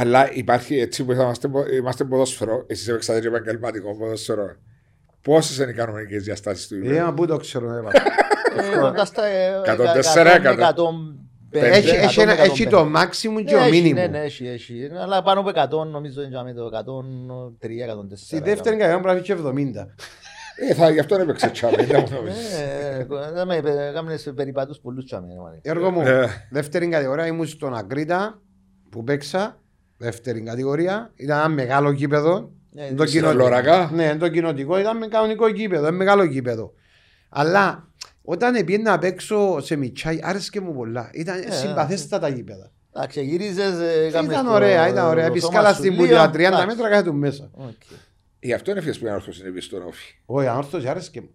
Αλλά 0.00 0.32
υπάρχει 0.32 0.78
έτσι 0.78 1.04
που 1.04 1.12
είμαστε, 1.12 1.48
είμαστε 1.76 2.04
ποδόσφαιρο, 2.04 2.64
εσείς 2.66 2.88
έπαιξατε 2.88 3.20
και 3.20 3.26
επαγγελματικό 3.26 3.96
ποδόσφαιρο. 3.96 4.56
Πόσες 5.22 5.56
είναι 5.58 5.70
οι 5.70 5.74
κανονικές 5.74 6.22
διαστάσεις 6.22 6.66
του 6.68 6.74
Ε, 6.74 6.78
γήπεδου. 6.78 7.04
μα 7.04 7.14
πού 7.14 7.26
το 7.26 7.36
ξέρω, 7.36 7.72
ε, 7.72 7.78
Ε, 8.74 8.78
κοντά 8.80 9.04
στα, 9.04 9.24
ε, 9.24 9.60
104, 9.64 10.30
εκατό, 10.30 10.50
100. 10.50 10.52
εκατόν 10.52 11.18
πέντε, 11.50 11.66
Έχει, 11.68 11.88
εκατόν, 11.88 12.04
έχει, 12.08 12.20
ένα- 12.20 12.32
εκατόν 12.32 12.50
έχει 12.50 12.62
πέντε. 12.64 12.76
το 12.76 12.86
maximum 12.96 13.44
και 13.44 13.54
Ναι, 13.54 13.60
ο 13.60 13.64
έχει, 13.64 13.90
minimum. 13.90 13.94
Ναι, 13.94 14.06
ναι, 14.06 14.18
έχει, 14.18 14.46
έχει. 14.46 14.88
Αλλά 15.02 15.22
πάνω 15.22 15.40
από 15.40 15.48
100 15.48 15.84
νομίζω 15.90 16.22
είναι 16.22 16.30
για 16.44 16.54
το 16.54 16.64
103, 16.64 17.84
104. 17.84 18.24
Στη 18.26 18.40
δεύτερη 18.40 18.76
κατηγορία 18.76 19.00
πρέπει 19.02 19.28
να 19.28 19.34
έχει 19.34 19.42
70. 19.76 19.86
Ε, 20.70 20.74
θα, 20.74 20.90
γι' 20.90 20.98
αυτό 20.98 21.14
έπαιξε 21.14 21.50
τσάμε, 21.50 21.84
δεν 21.84 22.04
μου 22.10 22.16
νομίζεις. 22.16 22.52
Ε, 22.58 23.06
ε, 23.40 23.44
με- 23.44 23.62
με- 23.62 23.90
Κάμνες 23.94 24.32
περιπάτους 24.34 24.78
πολλούς 24.78 25.04
τσάμε. 25.04 25.26
μάνα. 25.42 25.58
Έργο 25.62 25.90
μου, 25.90 26.00
Ε. 26.00 26.26
δεύτερη 26.50 26.88
κατηγορία 26.88 27.26
ήμουν 27.26 27.46
στον 27.46 27.74
Ακρίτα 27.76 28.40
που 28.90 29.04
παίξα. 29.04 29.60
Δεύτερη 29.98 30.40
κατηγορία. 30.42 31.12
Ήταν 31.16 31.38
ένα 31.38 31.48
μεγάλο 31.48 31.90
γήπεδο. 31.90 32.50
Ε, 32.76 32.92
Το 32.94 33.06
στην 33.06 33.20
κοινό- 33.20 33.32
Φλωρακά. 33.32 33.90
Ναι, 33.94 34.16
το 34.16 34.28
κοινοτικό 34.28 34.78
ήταν 34.78 34.96
με 34.96 35.06
κανονικό 35.08 35.48
γήπεδο, 35.48 35.86
ένα 35.86 35.96
μεγάλο 35.96 36.22
γήπεδο. 36.24 36.72
Αλλά 37.28 37.88
όταν 38.22 38.64
πήγαινα 38.64 38.90
να 38.90 38.98
παίξω 38.98 39.60
σε 39.60 39.76
Μιτσάι, 39.76 40.18
άρεσε 40.22 40.60
μου 40.60 40.74
πολλά. 40.74 41.10
Ήταν 41.12 41.38
Ε, 41.38 41.50
συμπαθέστατα 41.50 42.28
γήπεδα. 42.28 42.70
Εντάξει, 42.96 43.22
γυρίζες, 43.24 43.78
ε, 43.78 44.10
κάμνες 44.12 44.34
Ήταν 44.34 44.46
το- 44.46 44.52
ωραία, 44.52 44.88
ήταν 44.88 45.06
ωραία. 45.06 45.24
το 45.26 45.30
Επισκάλα 45.30 45.56
σώμα 45.60 45.68
σου 45.72 45.74
στην 45.78 45.90
λίγο, 45.92 46.02
πουλιά 46.04 46.30
30 46.30 46.46
εντάξει. 46.46 46.66
μέτρα 46.66 46.88
κάθε 46.88 47.02
του 47.02 47.14
μέσα. 47.14 47.50
Οκ. 47.52 47.70
Γι' 48.40 48.52
αυτό 48.52 48.70
είναι 48.70 48.80
φιες 48.80 48.98
που 48.98 49.06
είναι 49.06 49.14
όρθος 49.14 49.38
είναι 49.40 49.60
στον 49.60 49.82
όφη. 49.86 50.14
Όχι, 50.26 50.46
ανόρθωση 50.46 50.88
άρεσε 50.88 51.10
μου. 51.14 51.30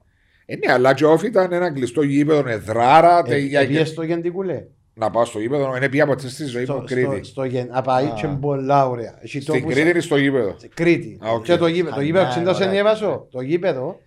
Ε, 0.46 0.56
ναι, 0.56 0.72
αλλά 0.74 0.94
και 0.94 1.06
ο 1.06 1.12
όφη 1.12 1.28
ήταν 1.28 1.52
ένα 1.52 1.72
κλειστό 1.74 2.02
γήπεδο, 2.02 2.50
εδράρα, 2.50 3.18
Ε, 3.18 3.30
τε- 3.30 3.40
για- 3.40 3.68
Πήγες 3.68 3.90
στο 3.90 4.04
Γεντικουλέ. 4.04 4.64
Να 4.94 5.10
πάω 5.10 5.26
στο 5.26 5.40
γήπεδο, 5.40 5.76
είναι 5.76 5.90
πια 5.90 6.06
ποτέ 6.06 6.28
στη 6.30 6.46
ζωή 6.46 6.62
μου 6.62 6.74
Στο- 6.74 6.84
Κρήτη. 6.86 7.16
στο- 7.16 7.24
στο 7.24 7.44
Γεν- 7.44 7.70
Απαεί 7.72 8.06
και 8.16 8.28
πολλά 8.28 8.88
ωραία. 8.90 9.18
Έχει 9.22 9.42
Στην 9.42 9.54
τόπους- 9.54 9.74
Κρήτη 9.74 9.90
είναι 9.90 10.00
στο 10.00 10.18
γήπεδο; 10.18 10.56
Κρήτη. 10.74 11.20
Α, 11.26 11.30
οκ. 11.32 11.44
Και 11.44 11.58
το 11.58 11.68
γήπεδο. 11.68 11.96
Το 11.96 12.02
Α, 12.02 12.04
γήπεδο 12.04 12.24
ναι, 12.24 12.30
ξύντας 12.30 12.56
ωραία. 12.56 12.70
εν 12.70 12.76
έβασο. 12.78 13.28
Το 13.32 13.42
γήπεδο, 13.42 14.00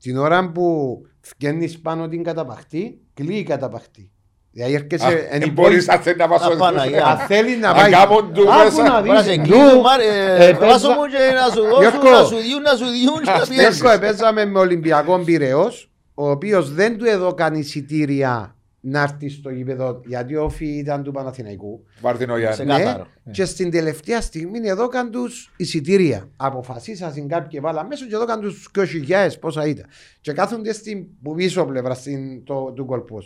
την 0.00 0.16
ώρα 0.18 0.50
που 0.50 0.96
βγαίνεις 1.38 1.80
πάνω 1.80 2.08
την 2.08 2.22
καταπαχτή, 2.22 3.00
κλείει 3.14 3.36
η 3.38 3.42
καταπαχτή. 3.42 4.10
Δηλαδή 4.52 4.74
έρχεσαι 4.74 5.06
εν 5.06 5.10
Δεν 5.12 5.18
υπόλοιπη- 5.36 5.52
μπορείς 5.54 5.86
να 5.86 5.96
θέλει 5.96 6.16
να 6.16 6.28
πας 6.28 6.40
στο 6.42 6.52
Απαναγία. 6.52 7.06
Αν 7.06 7.18
θέλεις 7.18 7.58
να 7.58 7.68
Αν 7.68 7.76
πάει. 7.76 7.90
κάμουν 7.90 8.32
του 8.32 8.52
Άκου 8.52 8.64
μέσα. 8.64 8.82
να 8.82 8.98
Μπορεί 8.98 9.08
να 9.12 9.22
δεις, 9.22 9.30
σε 9.32 9.36
ντου. 9.36 9.42
κλείνουν, 9.42 9.80
Μάρ- 9.80 10.00
ε, 10.00 10.46
Ε, 10.46 10.52
βάσο 10.52 10.58
παίζα- 10.58 10.88
μου 10.88 11.06
και 11.06 11.34
να 11.34 11.54
σου 11.54 11.62
δώσουν, 11.62 11.80
Γιώργο. 12.00 12.10
να 12.18 12.24
σου 12.24 12.36
διούν, 12.36 12.62
να 12.62 12.70
σου 12.76 12.84
διούν 12.84 13.18
και 13.22 13.30
να 13.30 13.32
Αστές. 13.32 13.48
πιέζεις. 13.56 13.80
Γιώργο, 13.80 13.98
παίζαμε 13.98 14.44
με 14.44 14.58
Ολυμπιακό 14.58 15.18
Πυραιός, 15.18 15.90
ο 16.14 16.30
οποίος 16.30 16.72
δεν 16.74 16.98
του 16.98 17.04
έδωκαν 17.04 17.54
εισιτήρια 17.54 18.54
να 18.80 19.02
έρθει 19.02 19.28
στο 19.28 19.50
γήπεδο, 19.50 20.00
γιατί 20.06 20.36
ο 20.36 20.44
όφη 20.44 20.66
ήταν 20.66 21.02
του 21.02 21.12
Παναθηναϊκού. 21.12 21.84
Μάρτιν 22.02 22.30
ο 22.30 22.34
Σε 22.34 22.40
Γιάννη. 22.40 22.84
Κάθαρο. 22.84 23.06
Και 23.30 23.44
στην 23.44 23.70
τελευταία 23.70 24.20
στιγμή 24.20 24.68
έδωκαν 24.68 25.10
τους 25.10 25.52
εισιτήρια. 25.56 26.30
Αποφασίσαν 26.36 27.28
κάποιοι 27.28 27.60
βάλαν 27.60 27.86
μέσα 27.86 28.06
και 28.06 28.14
έδωκαν 28.14 28.40
τους 28.40 28.70
2.000 28.74 29.28
πόσα 29.40 29.66
ήταν. 29.66 29.86
Και 30.20 30.32
κάθονται 30.32 30.72
στην 30.72 31.06
που 31.22 31.34
πίσω 31.34 31.64
πλευρά 31.64 31.94
στην, 31.94 32.44
το, 32.44 32.72
του 32.72 32.84
κολπού. 32.84 33.18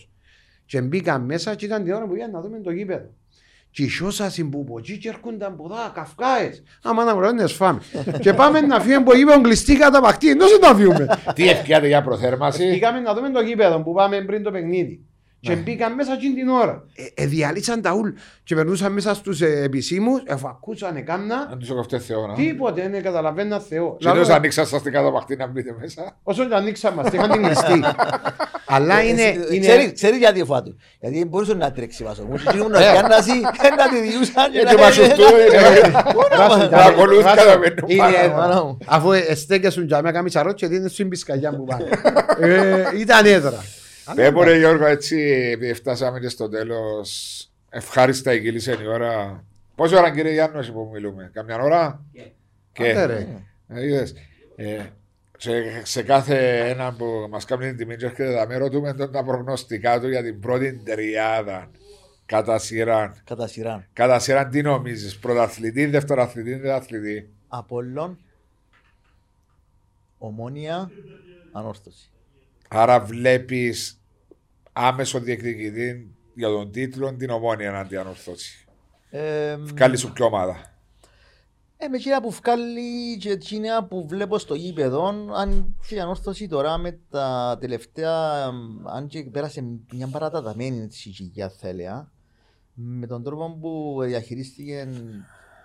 Και 0.67 0.81
μπήκαν 0.81 1.25
μέσα 1.25 1.55
και 1.55 1.65
ήταν 1.65 1.85
την 1.85 1.93
ώρα 1.93 2.05
που 2.05 2.13
πήγαν 2.13 2.31
να 2.31 2.41
δούμε 2.41 2.61
το 2.61 2.71
γήπεδο. 2.71 3.11
Και 3.71 3.89
σιώσασαν 3.89 4.49
που 4.49 4.61
από 4.61 4.79
εκεί 4.79 4.99
και 4.99 5.09
έρχονταν 5.09 5.53
από 5.53 5.65
εδώ 5.65 5.77
καυκάες. 5.95 6.63
Άμα 6.83 7.05
να 7.05 7.17
βρω 7.17 7.49
φάμε. 7.49 7.81
και 8.21 8.33
πάμε 8.33 8.61
να 8.61 8.81
φύγουμε 8.81 8.97
από 8.97 9.15
γήπεδο 9.15 9.41
κλειστή 9.41 9.77
κατά 9.77 10.01
παχτή. 10.01 10.31
Εντός 10.31 10.51
δεν 10.51 10.61
τα 10.61 10.75
φύγουμε. 10.75 11.07
Τι 11.35 11.49
ευκαιρία 11.49 11.89
για 11.89 12.03
προθέρμανση; 12.03 12.71
Πήγαμε 12.71 13.01
να 13.01 13.15
δούμε 13.15 13.31
το 13.31 13.41
γήπεδο 13.41 13.83
που 13.83 13.93
πάμε 13.93 14.25
πριν 14.25 14.43
το 14.43 14.51
παιχνίδι. 14.51 15.05
Και 15.45 15.55
μπήκαν 15.57 15.95
μέσα 15.95 16.13
εκείνη 16.13 16.35
την 16.35 16.49
ώρα. 16.49 16.85
Ε, 16.95 17.23
ε, 17.23 17.27
διαλύσαν 17.27 17.83
τα 17.83 17.93
ούλ. 17.95 18.09
Και 18.45 18.55
περνούσαν 18.55 18.93
μέσα 18.93 19.15
στους 19.15 19.41
ε, 19.41 19.47
επισήμους, 19.63 20.23
αφού 20.29 20.49
ακούσαν 20.49 20.97
έκανα. 20.97 21.49
Αν 21.53 21.59
τους 21.59 21.71
έχω 21.71 21.81
αυτό 21.81 21.99
Θεό 21.99 22.27
να. 22.27 22.35
Τίποτε, 22.35 22.89
δεν 22.89 23.03
καταλαβαίνα 23.03 23.61
Θεό. 23.61 23.97
Και 23.99 24.07
τους 24.09 24.17
Λαλό, 24.17 24.33
ανοίξα 24.35 24.65
σας 24.65 24.83
την 24.83 24.93
καταπαχτή 24.93 25.37
να 25.37 25.47
μπείτε 25.47 25.75
μέσα. 25.81 26.17
Όσο 26.23 26.45
και 26.45 26.55
ανοίξαμε, 26.55 27.03
μας 27.03 27.13
είχαν 27.13 27.31
την 27.31 27.43
κλειστή. 27.43 27.85
Αλλά 28.67 29.03
είναι. 29.03 29.23
Ε, 29.23 29.35
είναι- 29.51 29.67
Ξέρει, 29.67 29.93
ξέρει 29.93 30.17
γιατί 30.17 30.45
φάτου. 30.45 30.77
Γιατί 31.01 31.25
μπορούσε 31.25 31.55
να 31.55 31.73
τρέξει 31.73 32.05
βάσο 32.05 32.23
μου. 32.23 32.37
Και 32.37 32.57
ήμουν 32.57 32.71
να 32.71 32.79
πιάννασι, 32.79 33.41
να 33.77 33.89
τη 33.89 34.01
διούσαν. 34.09 34.51
και 34.53 34.59
Γιατί 34.59 34.75
να- 34.75 34.81
μας 34.83 34.95
σουστού 34.95 35.23
Βάσο, 36.37 36.69
να 36.71 36.77
ακολούθηκα 36.85 37.35
βάσο, 37.35 37.49
να 37.49 37.59
μένουν 37.59 37.79
είναι- 37.87 37.99
πάνω. 38.03 38.35
Μάνα 38.37 38.65
μου. 38.65 38.79
Αφού 38.87 39.13
εστέκεσουν 39.13 39.85
για 39.87 40.03
μια 40.03 40.11
καμίσα 40.13 40.43
ρότ 40.43 40.55
και 40.55 40.67
δίνεις 40.67 40.93
στην 40.93 41.09
πισκαγιά 41.09 41.57
που 41.57 41.65
πάνε. 41.65 41.89
Ε, 42.41 42.85
Ήταν 42.99 43.27
έδρα. 43.27 43.65
Δεν 44.15 44.33
μπορεί 44.33 44.59
Γιώργο 44.59 44.87
έτσι, 44.87 45.17
επειδή 45.53 45.75
φτάσαμε 45.75 46.21
και 46.21 46.29
στο 46.29 46.49
τέλος, 46.49 47.49
ευχάριστα 47.69 48.31
εκκύλησε 48.31 48.79
η 48.83 48.87
ώρα. 48.87 49.45
Πόση 49.75 49.97
ώρα 49.97 50.15
κύριε 50.15 50.33
Γιάννος 50.33 50.71
που 50.71 50.91
μιλούμε, 50.93 51.31
καμιά 51.33 51.59
ώρα; 51.59 52.05
Και, 52.73 52.91
Άντε, 52.91 53.05
ρε. 53.05 53.27
Ε, 53.69 53.87
είδες. 53.87 54.15
Ε, 54.57 54.85
σε, 55.39 55.53
σε 55.85 56.03
κάθε 56.03 56.69
ένα 56.69 56.95
που 56.95 57.27
μας 57.31 57.45
κάνει 57.45 57.67
την 57.67 57.77
τιμή, 57.77 57.97
και 57.97 58.05
έρχεται 58.05 58.35
τα 58.35 58.47
μέρα 58.47 58.59
ρωτούμε 58.59 58.95
τον 58.95 59.13
τα 59.13 59.25
προγνωστικά 59.25 60.01
του 60.01 60.09
για 60.09 60.23
την 60.23 60.41
πρώτη 60.41 60.83
τριάδα. 60.85 61.71
Κατά 62.27 62.59
σειρά. 62.59 63.15
Κατά 63.25 63.47
σειρά. 63.47 63.89
Κατά 63.93 64.19
σειρά, 64.19 64.49
τι 64.49 64.63
νομίζεις, 64.63 65.19
πρωταθλητή, 65.19 65.87
δευτεραθλητή, 65.87 66.51
δευτεραθλητή. 66.51 67.31
Απόλλων, 67.49 68.19
ομόνια, 70.19 70.91
ανόρθωση. 71.53 72.09
Άρα 72.77 73.01
βλέπεις 73.01 74.01
άμεσο 74.73 75.21
διεκδικητή 75.21 76.15
για 76.35 76.49
τον 76.49 76.71
τίτλο 76.71 77.15
την 77.15 77.31
ομόνια 77.31 77.71
να 77.71 77.87
την 77.87 77.99
ανορθώσει. 77.99 78.67
Ε, 79.11 79.57
Βγάλει 79.57 79.97
σου 79.97 80.13
ποια 80.13 80.25
ομάδα. 80.25 80.57
Ε, 81.77 81.89
με 81.89 81.97
εκείνα 81.97 82.21
που 82.21 82.31
βγάλει 82.31 83.17
και 83.19 83.31
εκείνα 83.31 83.85
που 83.85 84.07
βλέπω 84.09 84.39
στο 84.39 84.55
γήπεδο, 84.55 85.07
αν 85.35 85.77
και 85.89 85.95
η 85.95 86.01
ανόρθωση 86.01 86.49
τώρα 86.49 86.79
με 86.79 87.01
τα 87.11 87.59
τελευταία, 87.61 88.47
εμ, 88.47 88.89
αν 88.89 89.07
και 89.07 89.25
πέρασε 89.25 89.65
μια 89.93 90.09
παραταταμένη 90.09 90.89
συγγυγιά 90.91 91.49
θα 91.49 91.69
έλεγα, 91.69 92.13
με 92.75 93.07
τον 93.07 93.23
τρόπο 93.23 93.59
που 93.61 94.03
διαχειρίστηκε 94.03 94.89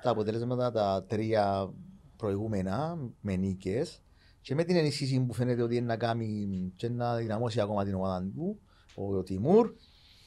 τα 0.02 0.10
αποτελέσματα 0.10 0.72
τα 0.72 1.06
τρία 1.08 1.74
προηγούμενα 2.18 2.98
με 3.22 3.36
νίκες 3.36 4.02
και 4.42 4.56
με 4.56 4.64
την 4.64 4.76
ενίσχυση 4.76 5.20
που 5.20 5.34
φαίνεται 5.34 5.62
ότι 5.62 5.76
είναι 5.76 5.86
να 5.86 5.98
κάνει 5.98 6.48
και 6.76 6.90
να 6.90 7.16
δυναμώσει 7.16 7.62
ακόμα 7.62 7.84
την 7.84 7.94
ομάδα 7.94 8.32
του, 8.36 8.60
ο, 8.96 9.16
ο 9.18 9.24
Τιμούρ, 9.24 9.74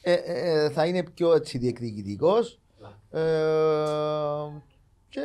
ε, 0.01 0.13
ε, 0.13 0.63
ε, 0.63 0.69
θα 0.69 0.85
είναι 0.85 1.03
πιο 1.03 1.33
έτσι 1.33 1.57
διεκδικητικός. 1.57 2.59
Ε, 3.11 3.21
και 5.09 5.21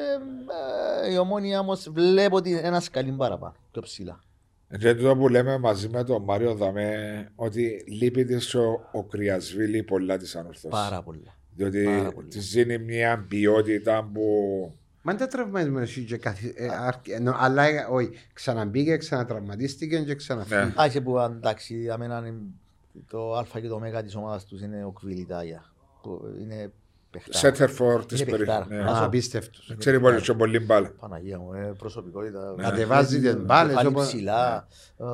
ε, 1.04 1.12
η 1.12 1.16
ομόνια 1.16 1.60
όμως 1.60 1.90
βλέπω 1.90 2.36
ότι 2.36 2.50
είναι 2.50 2.60
ένας 2.60 2.84
σκαλί 2.84 3.12
παραπάνω, 3.12 3.54
πιο 3.72 3.82
ψηλά. 3.82 4.20
Και 4.78 4.94
τούτο 4.94 5.16
που 5.16 5.28
λέμε 5.28 5.58
μαζί 5.58 5.88
με 5.88 6.04
τον 6.04 6.22
Μάριο 6.22 6.54
Δαμέ 6.54 7.28
ότι 7.34 7.84
λείπει 7.88 8.24
της 8.24 8.54
ο, 8.54 8.88
ο 8.92 9.04
Κρυασβίλη 9.04 9.82
πολλά 9.82 10.16
της 10.16 10.36
ανορθώση. 10.36 10.68
Πάρα 10.68 11.02
πολλά. 11.02 11.36
Διότι 11.54 11.84
πάρα 11.84 12.12
πολύ. 12.12 12.28
της 12.28 12.50
δίνει 12.50 12.78
μια 12.78 13.24
ποιότητα 13.28 14.10
που. 14.12 14.22
Μα 15.08 15.14
είναι 15.14 15.26
τραυματισμένο 15.26 15.80
εσύ 15.80 16.04
και 16.04 16.16
καθι... 16.16 16.52
ε, 16.56 16.68
αρκε- 16.86 17.14
ενώ- 17.14 17.34
αλλά 17.38 17.62
ε, 17.64 17.86
όχι, 17.90 18.10
ξαναμπήκε, 18.32 18.96
ξανατραυματίστηκε 18.96 19.98
και 19.98 20.14
ξαναφύγει. 20.14 20.60
Ναι. 20.60 20.72
Άχε 20.76 21.00
που 21.00 21.18
εντάξει, 21.18 21.74
για 21.80 21.98
μένα 21.98 22.22
είναι 22.26 22.38
το 23.10 23.32
Α 23.36 23.44
και 23.60 23.68
το 23.68 23.74
Ω 23.74 24.02
της 24.02 24.14
ομάδας 24.14 24.44
τους 24.44 24.60
είναι 24.60 24.84
ο 24.84 24.90
Κβιλιτάγια. 24.90 25.64
Που 26.02 26.20
είναι 26.40 26.72
παιχτάρα. 27.10 27.38
Σέτερφορ 27.38 28.06
τη 28.06 28.14
Είναι 28.16 28.24
παιχτάρα. 28.36 28.64
περιοχή. 28.66 28.88
Άσο. 28.90 29.02
Α, 29.02 29.04
απίστευτος. 29.04 29.74
Ξέρει 29.78 30.00
πολύ, 30.00 30.20
και 30.20 30.32
πολύ 30.32 30.58
μπάλα. 30.58 30.92
Παναγία 31.00 31.38
μου, 31.38 31.52
ε, 31.52 31.72
προσωπικότητα. 31.78 32.54
Κατεβάζει 32.58 33.20
τις 33.20 33.36
μπάλες, 33.36 33.70
Κεφάλι 33.72 33.88
όπως- 33.88 34.06
ψηλά. 34.06 34.66
ε, 34.98 35.04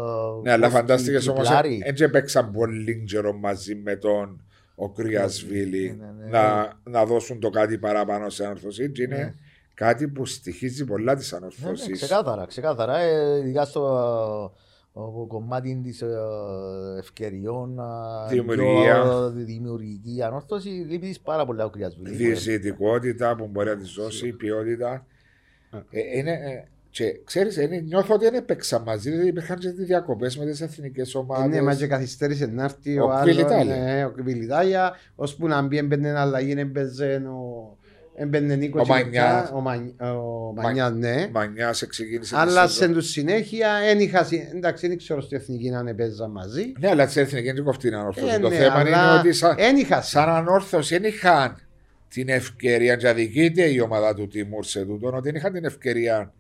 Ναι, 0.43 0.53
αλλά 0.53 0.65
πώς 0.66 0.75
φαντάστηκες 0.75 1.27
όμως 1.29 1.41
τριπλάρει. 1.43 1.83
έτσι 1.85 2.05
έπαιξαν 2.05 2.51
πολύ 2.51 3.05
καιρό 3.07 3.33
μαζί 3.33 3.75
με 3.75 3.97
τον 3.97 4.43
ο 4.75 4.91
Κρυασβίλη 4.91 5.97
Ναι, 6.01 6.07
ναι, 6.07 6.25
ναι. 6.25 6.31
να, 6.31 6.73
να 6.85 7.05
δώσουν 7.07 7.41
το 7.41 7.51
κάτι 7.51 7.79
παραπάνω 7.79 8.29
σε 8.29 8.45
ανορθωσή. 8.45 8.91
Και 8.91 9.03
είναι 9.03 9.16
Ναι. 9.16 9.35
Κάτι 9.75 10.09
που 10.09 10.27
στοιχίζει 10.27 10.85
πολλά 10.85 11.15
τη 11.17 11.29
Ναι, 11.33 11.39
ναι, 11.39 11.47
ανορθωσή. 11.47 11.93
Ξεκάθαρα, 11.93 12.47
ξεκάθαρα. 12.47 12.99
Ε, 12.99 13.39
ειδικά 13.39 13.65
στο 13.65 13.81
ε, 14.97 14.99
ο 15.01 15.27
κομμάτι 15.29 15.81
της 15.83 16.03
ευκαιριών, 16.99 17.79
ε, 17.79 18.29
Δημιουργία. 18.35 19.03
πιο 19.03 19.31
δημιουργική 19.31 20.23
ανόρθωση, 20.23 20.69
λείπεις 20.69 21.09
της 21.09 21.21
πάρα 21.21 21.47
πολλά 21.47 21.65
ο 21.65 21.71
Κρυασβίλη. 21.71 22.15
Διαισθητικότητα 22.15 23.37
που 23.37 23.47
μπορεί 23.47 23.69
να 23.69 23.77
τη 23.77 23.85
δώσει, 23.97 24.33
ποιότητα. 24.33 25.07
Ε, 25.91 26.19
είναι, 26.19 26.31
ε, 26.31 26.69
και 26.91 27.21
ξέρεις, 27.25 27.57
είναι, 27.57 27.77
νιώθω 27.81 28.15
ότι 28.15 28.25
δεν 28.25 28.35
έπαιξα 28.35 28.79
μαζί, 28.81 29.11
δηλαδή 29.11 29.29
υπήρχαν 29.29 29.59
και 29.59 29.71
διακοπές 29.71 30.37
με 30.39 30.45
τις 30.45 30.61
εθνικές 30.61 31.15
Ε, 31.15 31.19
ομάδε. 31.19 31.47
Ναι, 31.47 31.63
μα 31.63 31.75
και 31.75 31.87
καθυστέρησε 31.87 32.47
να 32.47 32.65
έρθει 32.65 32.99
Ο 32.99 33.05
ο 33.05 33.11
άλλος, 33.11 33.23
Κβιλιτάλια. 33.35 33.77
ναι, 33.77 34.05
ο 34.05 34.11
Κβιλιτάλια, 34.11 34.93
ώσπου 35.15 35.47
να 35.49 35.63
μπει 35.63 35.79
έμπαινε 35.79 36.19
αλλαγή, 36.19 36.55
έμπαιζε 36.59 37.15
ο... 37.17 37.77
Έμπαινε 38.16 38.55
Νίκο 38.55 38.81
Ο 38.81 38.82
και 38.82 38.89
Μανιάς. 38.91 39.11
μετά, 39.12 39.51
ο 39.55 39.61
Μανι- 39.61 40.01
ο 40.03 40.53
Μανιάς, 40.55 40.93
ναι. 40.93 41.28
Μανιάς 41.32 41.86
ξεκίνησε. 41.86 42.35
τη 42.35 42.41
Αλλά 42.41 42.66
σεζόν. 42.69 42.89
σε 42.89 42.95
του 42.95 43.01
συνέχεια, 43.01 43.69
εν 43.74 44.01
είχα 44.01 44.24
συ- 44.24 44.55
εντάξει, 44.55 44.89
δεν 44.89 44.97
ξέρω 44.97 45.20
στην 45.20 45.36
εθνική 45.36 45.70
να 45.70 45.78
είναι 45.78 45.95
παίζα 45.95 46.28
μαζί. 46.28 46.73
Ναι, 46.81 46.89
αλλά 46.89 47.09
στην 47.09 47.23
εθνική 47.23 47.53
δεν 47.53 47.65
κοφτεί 47.65 47.91
να 47.91 47.99
ανορθώσει. 48.01 48.35
Ε, 48.35 48.39
το 48.39 48.49
ναι, 48.49 48.55
θέμα 48.55 48.81
είναι 48.81 48.97
αλλά 48.97 49.19
ότι 49.19 49.32
σαν, 49.32 49.55
εν 49.59 49.77
είχα 49.77 50.03
σαν 50.03 50.28
ανόρθωση 50.28 50.99
δεν 50.99 51.05
είχαν 51.11 51.57
την 52.09 52.28
ευκαιρία, 52.28 52.97
και 52.97 53.09
αδικείται 53.09 53.62
η 53.62 53.81
ομάδα 53.81 54.15
του 54.15 54.27
Τιμούρ 54.27 54.65
σε 54.65 54.85
τούτο, 54.85 55.07
ότι 55.09 55.20
δεν 55.20 55.35
είχαν 55.35 55.53
την 55.53 55.65
ευκαιρία 55.65 56.32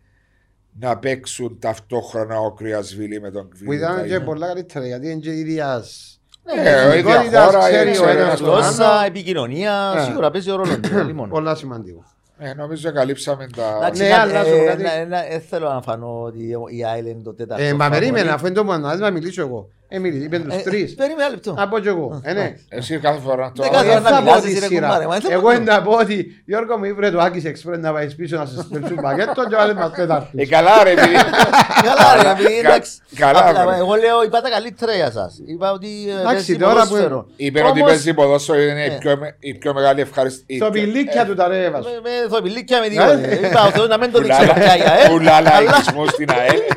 να 0.80 0.98
παίξουν 0.98 1.58
ταυτόχρονα 1.60 2.38
ο 2.38 2.52
Κρυασβίλη 2.52 3.20
με 3.20 3.30
τον 3.30 3.48
που 3.64 3.72
ήταν 3.72 3.88
και 3.88 3.94
Κβιλιτάγια. 4.00 4.24
πολλά 4.24 4.46
καλύτερα 4.46 4.86
γιατί 4.86 5.10
είναι 5.10 5.20
και 5.20 5.32
ίδιας 5.38 6.13
Ε, 6.46 6.74
ο 6.86 6.94
ίδια 6.94 7.14
εθνικότητας, 7.14 7.44
χώρα, 7.44 7.58
ξέρει 7.58 7.90
ξέρει 7.90 8.06
ο 8.06 8.10
ένας 8.10 8.22
ένας 8.24 8.38
τον 8.38 8.46
τον 8.46 8.54
Γλώσσα, 8.56 8.86
άλλο. 8.88 9.06
επικοινωνία, 9.06 9.94
Ε. 9.96 10.00
σίγουρα 10.02 10.30
παίζει 10.30 10.50
ρόλο. 10.50 10.78
του, 10.80 11.04
λοιπόν. 11.06 11.28
Πολλά 11.28 11.54
σημαντικό. 11.54 12.04
Ε, 12.38 12.54
νομίζω 12.54 12.92
καλύψαμε 12.92 13.46
τα. 13.56 13.76
Εντάξει, 13.80 14.02
Ναι, 14.02 14.08
να- 14.08 14.20
αλλά 14.20 14.40
ε, 14.40 14.44
σου 14.44 14.56
πω 14.58 14.64
κάτι. 14.64 14.82
να- 14.82 15.04
να- 15.06 15.26
Δεν 15.30 15.40
θέλω 15.40 15.68
να 15.68 15.82
φανώ 15.82 16.22
ότι 16.22 16.38
η 16.48 16.84
Island 16.98 17.20
το 17.24 17.34
τέταρτο. 17.34 17.62
Ε, 17.64 17.72
μα 17.74 17.84
φαβορί. 17.84 18.00
περίμενε, 18.00 18.30
αφού 18.30 18.46
είναι 18.46 18.54
το 18.54 18.64
μόνο, 18.64 18.94
να 18.94 19.10
μιλήσω 19.10 19.42
εγώ. 19.42 19.68
Ε, 19.88 19.98
μιλήσει, 19.98 20.24
είπε 20.24 20.38
τους 20.38 20.54
Ε, 20.54 20.58
τρεις. 20.58 20.94
Περίμενε 20.94 21.22
ένα 21.22 21.30
λεπτό. 21.30 21.52
Να 21.52 21.68
πω 21.68 21.78
κι 21.78 21.88
εγώ. 21.88 22.20
Ε, 22.24 22.32
ναι. 22.32 22.54
Εσύ 22.68 22.98
κάθε 22.98 23.20
φορά 23.20 23.52
το. 23.54 23.62
Δεν 23.62 23.72
κάθε 23.72 23.84
Δεν 23.88 23.96
φορά 23.96 24.10
να 24.10 24.16
θα 24.16 24.22
πω 24.22 24.22
μιλάς, 24.24 24.40
τη 24.42 24.50
εσύ, 24.50 24.58
ρε 24.60 24.66
σειρά. 24.66 24.86
κουμπάρε, 24.86 25.06
μα 25.06 25.18
δεν 25.18 25.30
Εγώ 25.32 25.50
θα 25.52 25.56
πω. 25.58 25.62
να 25.64 25.82
πω 25.82 25.90
ότι 25.92 26.42
Γιώργο 26.46 26.76
μου 26.78 26.84
ήβρε 26.84 27.10
το 27.10 27.20
Άκης 27.20 27.44
Εξπρές 27.44 27.78
να 27.78 27.92
πάει 27.92 28.14
πίσω 28.14 28.36
να 28.36 28.44
σε 28.46 28.62
στέλνουν 28.62 28.94
πακέτο 29.02 29.48
και 29.48 29.56
βάλε 29.56 29.74
μας 29.74 29.90
Ε, 29.92 29.96
τέταρτους. 29.96 30.48
καλά, 30.48 30.84
ρε, 30.84 30.90
επειδή. 30.90 31.14
Καλά, 31.88 32.22
ρε, 32.22 32.30
επειδή, 32.30 32.60
Κα- 32.60 32.68
εντάξει. 32.68 32.92
καλά, 33.16 33.48
Απλά, 33.48 33.64
ρε. 33.70 33.76
Εγώ 33.76 33.94
λέω, 33.94 34.24
είπα 34.24 34.40
τα 34.40 34.50
καλύτερα 34.50 34.92
για 34.94 35.10
σας. 35.10 35.40
Είπα 35.46 35.72
ότι 35.72 35.88
ε, 36.08 36.10
Εντάξει, 36.20 36.34
παίζει 36.34 36.56
τώρα 36.56 36.82
που- 36.82 36.88
ποδόσφαιρο. 36.88 37.26
Είπε 37.36 37.60
ότι 37.60 37.68
Όμως, 37.80 37.90
παίζει 37.90 38.14
ποδόσφαιρο 38.14 38.60
είναι 38.60 38.80
η 38.82 38.84
Ε. 38.94 38.96
πιο 39.00 39.16
με- 39.16 39.36
η 39.38 39.54
πιο 39.54 39.74
μεγάλη 39.74 40.00
ευχαριστή. 40.00 40.56
Στο 40.56 40.70
πηλίκια 40.70 41.24
του 41.26 41.34
τα 41.34 41.48
ρεύα 41.48 41.82
σου. 41.82 41.88
με- 42.02 42.10
Με 42.10 42.28
θοπηλίκια 42.34 42.78
με 42.80 42.86
Ε, 42.86 42.88
τίποτε. 42.88 43.46
Είπα 43.48 43.62
ο 43.66 43.70
Θεός 43.70 43.88
να 43.88 43.98
μην 43.98 44.12
το 44.12 44.18
δείξει 44.20 44.38
Πουλά 44.40 44.54
πια 44.54 44.76
η 44.76 44.80
ΑΕΛ. 44.80 45.10
πουλά 45.10 45.32
αλλά- 45.34 45.50
λαϊκισμό 45.60 46.06
στην 46.06 46.30
ΑΕΛ. 46.30 46.60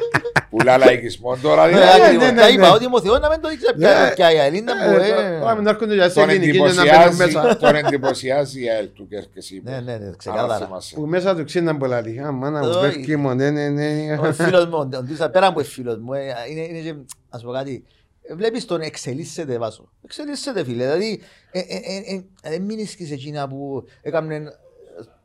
Πουλά 0.50 0.78
λαϊκισμό 0.86 1.38
τώρα. 1.42 1.66
Ναι, 1.66 1.72
δηλαδή. 1.72 2.02
ακριβώς. 2.02 2.24
ναι, 2.26 2.32
ναι, 2.32 2.40
Τα 2.42 2.48
ναι. 2.48 2.54
είπα 2.54 2.72
ότι 2.72 2.86
ο 2.92 3.02
Θεός 3.02 3.20
να 3.20 3.30
μην 3.30 3.42
το 3.42 3.50
δείξει 3.50 3.74
πια 3.78 4.04
Ναι. 4.06 4.12
πια 4.16 4.34
η 4.34 4.40
ΑΕΛ. 4.40 4.54
Είναι 4.54 4.72
που, 4.72 4.92
ε, 5.02 5.40
Τώρα 5.40 5.56
μην 5.56 5.68
έρχονται 5.68 5.94
για 5.94 6.10
σε 6.10 6.20
Τον 6.20 6.30
ελληνική 6.30 6.52
και 6.52 6.58
να 6.64 6.66
μπαίνουν 6.74 6.88
εντυπωσιάζει, 6.88 7.18
μέσα. 7.18 7.58
τον 7.58 7.76
εντυπωσιάζει 7.76 8.64
η 8.64 8.70
ΑΕΛ 8.70 8.90
του 8.94 9.08
Κέρκες 9.08 9.52
Ναι, 9.64 9.72
ναι, 9.80 9.98
ναι, 9.98 10.06
Αν 10.06 10.16
ξεκάθαρα. 10.18 10.66
θυμάσαι. 10.66 10.96
Που 10.96 11.02
μέσα 11.06 11.36
του 11.36 11.44
ξύναν 11.44 11.78
πολλά 11.78 12.02
λίγα. 12.02 12.32
Μάνα 12.32 12.60
μου, 12.60 12.70
Όχι. 12.70 12.80
βέρκι 12.80 13.16
μου, 13.16 13.34
ναι, 13.34 13.50
ναι, 13.50 13.70
ναι. 13.70 14.18
Ο 14.28 14.34
φίλος 14.34 14.66
μου, 14.66 14.78
ο 14.78 14.86
Ντούσα, 15.04 15.30
πέρα 15.30 15.48
από 15.48 15.64
φίλος 15.64 15.98
μου, 15.98 16.14
ε, 16.14 16.20
είναι, 16.50 16.62
είναι 16.62 16.80
και, 16.80 16.96
ας 17.30 17.44
πω 17.44 17.52
κάτι, 17.52 17.84
ε, 18.22 18.36
βλέπεις 18.36 18.66
τον 18.66 18.82
εξελίσσεται 18.82 19.58
βάσο. 19.58 19.90
Εξελίσσεται 20.04 20.64
φίλε, 20.64 20.84
δηλαδή 20.84 21.22
ε, 21.52 21.60
ε, 21.60 21.64
ε, 22.12 22.24
ε, 22.44 22.50
δεν 22.50 22.62
μείνεις 22.62 22.96
και 22.96 23.06
σε 23.06 23.14
εκείνα 23.14 23.48
που 23.48 23.84
έκαμε 24.02 24.42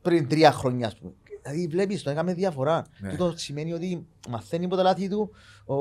πριν 0.01 0.27
τρία 0.27 0.51
χρόνια 0.51 0.87
ας 0.87 0.95
πούμε. 0.97 1.11
Δηλαδή 1.43 1.67
βλέπεις 1.67 2.03
τον 2.03 2.13
έκαμε 2.13 2.33
διαφορά. 2.33 2.85
Ναι. 2.99 3.09
Τούτο 3.09 3.33
σημαίνει 3.35 3.73
ότι 3.73 4.05
μαθαίνει 4.29 4.65
από 4.65 4.75
τα 4.75 4.83
λάθη 4.83 5.09
του 5.09 5.31
ο, 5.65 5.75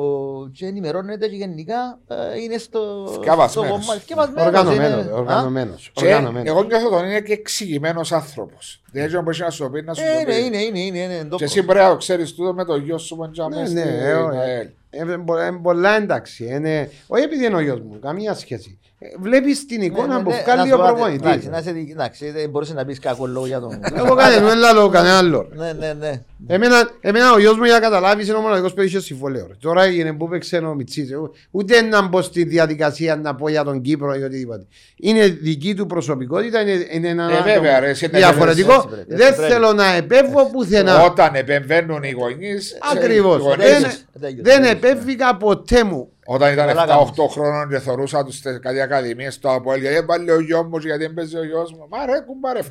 και 0.49 0.67
ενημερώνεται 0.67 1.29
και 1.29 1.37
γενικά 1.37 1.99
ε, 2.09 2.41
είναι 2.43 2.59
στο, 2.59 3.05
στο 3.09 3.13
Θκιαβασμένος. 3.21 3.71
κομμάτι. 3.71 4.01
Θκιαβασμένος, 4.01 4.47
Οργανωμένος, 4.47 5.03
είναι- 5.05 5.13
Α? 5.13 5.15
οργανωμένος. 5.19 5.91
Και 5.95 6.05
οργανωμένος. 6.05 6.49
εγώ 6.49 6.63
νιώθω 6.63 6.89
τον 6.91 7.05
είναι 7.05 7.21
και 7.21 7.33
εξηγημένο 7.33 8.01
άνθρωπο. 8.11 8.57
Δεν 8.93 9.05
έχει 9.05 9.19
μπορεί 9.19 9.39
να 9.39 9.51
σου 9.51 9.63
το 9.63 9.71
πει 9.71 9.83
να 9.83 9.95
σου 9.95 10.03
Ε, 10.03 10.13
το 10.13 10.19
Είναι, 10.33 10.41
πει. 10.41 10.45
είναι, 10.45 10.57
είναι, 10.63 10.79
είναι, 10.79 10.99
είναι, 10.99 11.17
Και 11.17 11.23
ντόπος. 11.25 11.43
εσύ 11.43 11.63
πρέπει 11.65 11.85
να 11.85 11.91
το 11.91 11.97
ξέρει 11.97 12.33
τούτο 12.33 12.55
με 12.55 12.65
το 12.65 12.77
γιο 12.77 12.99
σου 12.99 13.17
που 13.17 13.25
είναι 13.25 13.33
Ναι, 13.49 13.61
μέσα 13.61 13.73
ναι, 13.73 13.81
στην 13.81 13.93
ε, 14.07 14.13
ο- 14.15 14.29
ΑΕΛ. 14.29 14.69
Ε, 14.91 15.05
πο- 15.27 15.37
ε, 15.39 15.51
πολλά 15.63 15.97
εντάξει. 15.97 16.45
είναι- 16.47 16.91
Όχι 17.07 17.23
επειδή 17.25 17.47
είναι 17.47 17.57
ο 17.57 17.61
γιος 17.61 17.81
μου, 17.81 17.99
καμία 17.99 18.35
σχέση. 18.35 18.79
Ε, 19.05 19.15
Βλέπεις 19.21 19.67
την 19.67 19.79
Ναι, 19.79 19.85
εικόνα 19.85 20.17
ναι, 20.17 20.23
που 20.23 20.31
ναι, 20.31 20.43
βγάλει 20.45 20.57
να 20.59 20.63
ο 20.63 20.67
σου 20.67 20.77
πω 20.77 20.83
κάτι, 20.83 20.93
προπονητής. 20.95 21.27
εντάξει, 21.31 21.49
να 21.49 21.61
σε 21.63 21.73
δει- 21.73 21.91
Εντάξει, 21.91 22.31
δεν 22.31 22.51
μπορείς 22.51 22.71
να 22.75 22.85
πεις 22.85 22.99
κακό 22.99 23.27
λόγο 23.27 23.47
για 23.47 23.61
τον... 23.61 23.81
Εγώ 23.95 24.15
κανένα, 24.15 24.47
δεν 24.49 24.59
λέω 24.59 24.89
κανένα 24.89 25.17
άλλο. 25.19 25.49
Ναι, 25.55 25.73
ναι, 25.73 25.93
ναι. 25.93 26.23
Εμένα, 26.47 26.91
εμένα 27.01 27.33
ο 27.33 27.39
γιος 27.39 27.57
μου 27.57 27.65
για 27.65 27.73
να 27.75 27.81
καταλάβεις 27.81 28.29
είναι 28.29 28.37
ο 28.37 28.41
μοναδικός 28.41 28.75
που 28.75 28.83
είχε 28.83 29.01
συμβολέο. 29.01 29.47
ρε. 29.49 29.55
Τώρα 29.61 29.83
έγινε 29.83 30.13
που 30.13 30.29
παίξε 30.29 30.57
ο 30.57 30.75
Μιτσής. 30.75 31.11
Εγώ 31.13 31.31
Ούτε 31.51 31.81
να 31.81 32.03
μπω 32.03 32.23
στη 32.23 32.45
διαδικασία 32.45 33.17
να 33.17 33.35
πω 33.35 33.49
για 33.49 33.65
τον 33.65 33.81
Κύπρο 33.81 34.15
ή 34.15 34.23
οτιδήποτε. 34.23 34.67
Είναι 34.97 35.27
δική 35.27 35.75
του 35.75 35.87
προσωπικότητα, 35.87 36.61
είναι, 36.61 36.87
είναι 36.91 37.09
ένα 37.09 37.25
Ε, 37.25 37.43
βέβαια, 37.43 37.53
άτομο 37.55 37.81
ρε, 37.81 37.89
εσύ 37.89 38.09
να 38.13 38.19
διαφορετικό. 38.19 38.73
έτσι 38.75 38.87
πρέπει, 38.89 39.13
έτσι 39.13 39.25
Δεν 39.25 39.35
πρέπει. 39.37 39.53
θέλω 39.53 39.73
να 39.73 39.93
επέμβω 39.95 40.51
πουθενά. 40.53 41.03
Όταν 41.05 41.35
επεμβαίνουν 41.35 42.03
οι 42.03 42.11
γονείς. 42.11 42.79
Ακριβώς. 42.95 43.43
Δεν, 43.57 43.83
Δεν- 44.13 44.39
δεν 44.43 44.65
επέμβηκα 44.65 45.37
ποτέ 45.37 45.85
μου. 45.85 46.09
Όταν 46.27 46.53
ήταν 46.53 46.67
Καλά 46.67 46.87
7-8 47.17 47.29
χρόνων 47.31 47.69
και 47.69 47.79
θεωρούσα 47.79 48.25
τους 48.25 48.41
κάτι 48.61 48.81
ακαδημίες 48.81 49.35
στο 49.35 49.51
Αποέλ, 49.53 49.81
γιατί 49.81 49.97
έβαλε 49.97 50.33
ο 50.33 50.41
γιος 50.41 50.67
μου, 50.71 50.79
γιατί 50.79 50.99
δεν 51.05 51.15
παίζει 51.15 51.37
ο 51.37 51.45
γιος 51.45 51.73
μου. 51.73 51.87
Μα 51.91 52.07
ρε, 52.07 52.21
κουμπάρε, 52.27 52.61
7-8 52.61 52.65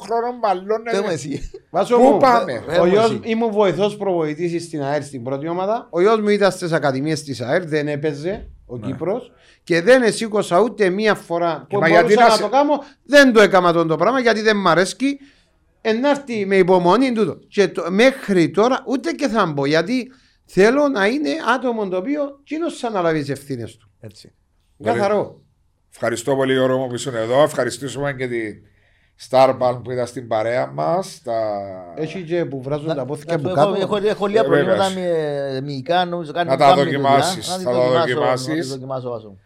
χρόνων 0.00 0.40
Πες 0.40 0.60
μου 0.60 0.70
μπαλώνε. 0.86 1.12
εσύ. 1.12 1.50
Βάσο 1.70 1.96
Πού 1.96 2.02
μου, 2.02 2.16
πάμε; 2.16 2.62
Ε, 2.68 2.78
Ο 2.78 2.84
ε, 2.84 2.88
γιος 2.88 3.04
εσύ. 3.04 3.20
ήμουν 3.24 3.50
βοηθός 3.52 3.96
προβοητής 3.96 4.64
στην 4.64 4.82
ΑΕΡ 4.82 5.02
στην 5.02 5.22
πρώτη 5.22 5.48
ομάδα. 5.48 5.86
Ο 5.90 6.00
γιος 6.00 6.20
μου 6.20 6.28
ήταν 6.28 6.50
στις 6.50 6.72
ακαδημίες 6.72 7.22
της 7.22 7.40
ΑΕΡ, 7.40 7.64
δεν 7.66 7.88
έπαιζε 7.88 8.48
ο 8.66 8.76
Ναι. 8.76 8.86
Κύπρος 8.86 9.32
και 9.64 9.82
δεν 9.82 10.02
εσήκωσα 10.02 10.60
ούτε 10.60 10.88
μία 10.90 11.14
φορά 11.14 11.66
που 11.68 11.78
μα 11.78 11.88
γιατί 11.88 12.02
μπορούσα 12.04 12.20
να 12.22 12.28
να 12.28 12.34
σε- 12.34 12.42
το 12.42 12.48
κάνω. 12.48 12.84
Δεν 13.04 13.32
το 13.32 13.40
έκανα 13.40 13.72
τον 13.72 13.88
το 13.88 13.96
πράγμα 13.96 14.20
γιατί 14.20 14.40
δεν 14.40 14.56
μ' 14.56 14.68
αρέσκει. 14.68 15.18
Ενάρτη 15.80 16.46
με 16.46 16.56
υπομονή 16.56 17.12
τούτο. 17.12 17.38
Και 17.48 17.68
το, 17.68 17.84
μέχρι 17.90 18.50
τώρα 18.50 18.82
ούτε 18.86 19.10
και 19.12 19.28
θα 19.28 19.46
μπω 19.46 19.66
γιατί 19.66 20.10
θέλω 20.50 20.88
να 20.88 21.06
είναι 21.06 21.30
άτομο 21.54 21.88
το 21.88 21.96
οποίο 21.96 22.40
κοινός 22.44 22.78
θα 22.78 22.88
αναλάβει 22.88 23.20
τις 23.20 23.28
ευθύνες 23.28 23.76
του. 23.76 23.90
Έτσι. 24.00 24.32
Πολύ. 24.76 24.90
Καθαρό. 24.98 25.40
Ευχαριστώ 25.92 26.34
πολύ 26.36 26.52
Γιώργο 26.52 26.78
μου 26.78 26.86
που 26.88 26.94
ήσουν 26.94 27.14
εδώ. 27.14 27.42
Ευχαριστήσουμε 27.42 28.12
και 28.12 28.26
τη 28.28 28.40
Starbalm 29.30 29.80
που 29.84 29.90
ήταν 29.90 30.06
στην 30.06 30.28
παρέα 30.28 30.66
μας. 30.66 31.20
Τα... 31.24 31.34
Έχει 31.96 32.22
και 32.22 32.44
που 32.44 32.62
βράζουν 32.62 32.94
τα 32.94 33.04
πόθηκα 33.04 33.34
Έχω- 33.34 33.40
από 33.50 33.60
έχω- 33.60 33.70
κάτω. 33.70 33.80
Έχω 33.80 33.96
έχω 34.06 34.26
λίγα 34.26 34.40
Ε, 34.40 34.44
προβλήματα 34.44 34.88
βέβαια. 34.88 35.52
με 35.52 35.60
μυϊκά, 35.60 36.04
νομίζω 36.04 36.32
κάνει 36.32 36.50
Να 36.50 36.56
τα 36.56 36.64
κάνει 36.68 36.82
δοκιμάσεις, 36.82 37.46
δουλειά. 37.46 37.70
θα 37.72 37.72
Να 37.72 38.18
τα 38.18 38.34
τη 38.34 39.38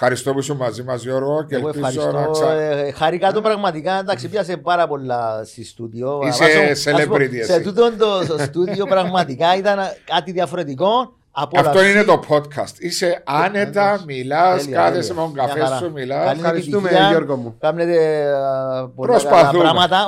δοκιμάσω, 0.00 0.22
δοκιμάσεις. 0.24 0.24
να 0.24 0.24
τη 0.24 0.24
δοκιμάσω, 0.24 0.24
Βάσο. 0.24 0.26
Ευχαριστώ 0.26 0.32
που 0.32 0.38
ήσουν 0.38 0.56
μαζί 0.56 0.82
μας, 0.82 1.02
Γιώργο, 1.02 1.44
και 1.48 1.54
Εγώ 1.54 1.68
ελπίζω 1.68 1.86
ευχαριστώ. 1.86 2.18
να 2.20 2.26
ξα... 2.30 2.52
ε, 2.52 2.90
Χαρικά 2.92 3.32
το 3.32 3.40
πραγματικά. 3.40 3.98
Εντάξει, 3.98 4.28
πιάσε 4.28 4.56
πάρα 4.56 4.86
πολλά 4.86 5.42
στη 5.44 5.64
στούντιο. 5.64 6.20
Είσαι 6.26 6.44
Βάσο, 6.44 6.90
να 6.90 6.98
σου 6.98 7.08
πω, 7.08 7.14
celebrity 7.14 7.34
εσύ. 7.34 7.52
Σε 7.52 7.60
τούτο 7.60 7.92
το 7.98 8.20
στο 8.24 8.38
στούντιο 8.38 8.86
πραγματικά 8.86 9.56
ήταν 9.56 9.78
κάτι 10.04 10.32
διαφορετικό. 10.32 11.16
από 11.36 11.58
όλα 11.58 11.68
Αυτό 11.68 11.78
αυτή. 11.80 11.90
είναι 11.90 12.02
το 12.04 12.20
podcast. 12.28 12.78
Είσαι 12.78 13.22
άνετα, 13.26 14.02
μιλάς, 14.06 14.62
Τέλεια, 14.64 14.76
κάθεσαι 14.80 15.08
τέλεια. 15.08 15.22
με 15.22 15.28
τον 15.28 15.34
καφέ 15.46 15.58
Μια 15.58 15.64
χαρά. 15.66 15.76
σου, 15.76 15.90
μιλάς. 15.92 16.24
Καλή 16.26 16.38
Ευχαριστούμε, 16.40 16.88
επιτυχία. 16.88 17.08
Γιώργο 17.10 17.36
μου. 17.36 17.56
Κάνετε 17.60 18.24
α, 18.34 18.88
πολλά 18.88 19.10
Προσπαθούμε. 19.12 19.62
καλά 19.62 19.62
πράγματα. 19.62 20.06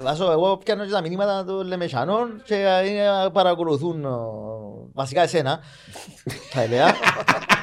Όχι, 0.00 0.10
όχι, 0.10 0.20
α, 0.20 0.24
Βάσο, 0.24 0.30
εγώ 0.32 0.56
πιάνω 0.64 0.84
και 0.84 0.90
τα 0.92 1.00
μηνύματα 1.00 1.44
των 1.44 1.66
Λεμεσανών 1.66 2.42
και 2.44 2.54
είναι, 2.54 3.30
παρακολουθούν 3.32 4.04
ο, 4.04 4.20
βασικά 4.94 5.22
εσένα. 5.22 5.60
Θα 6.52 6.62
έλεγα. 6.62 6.94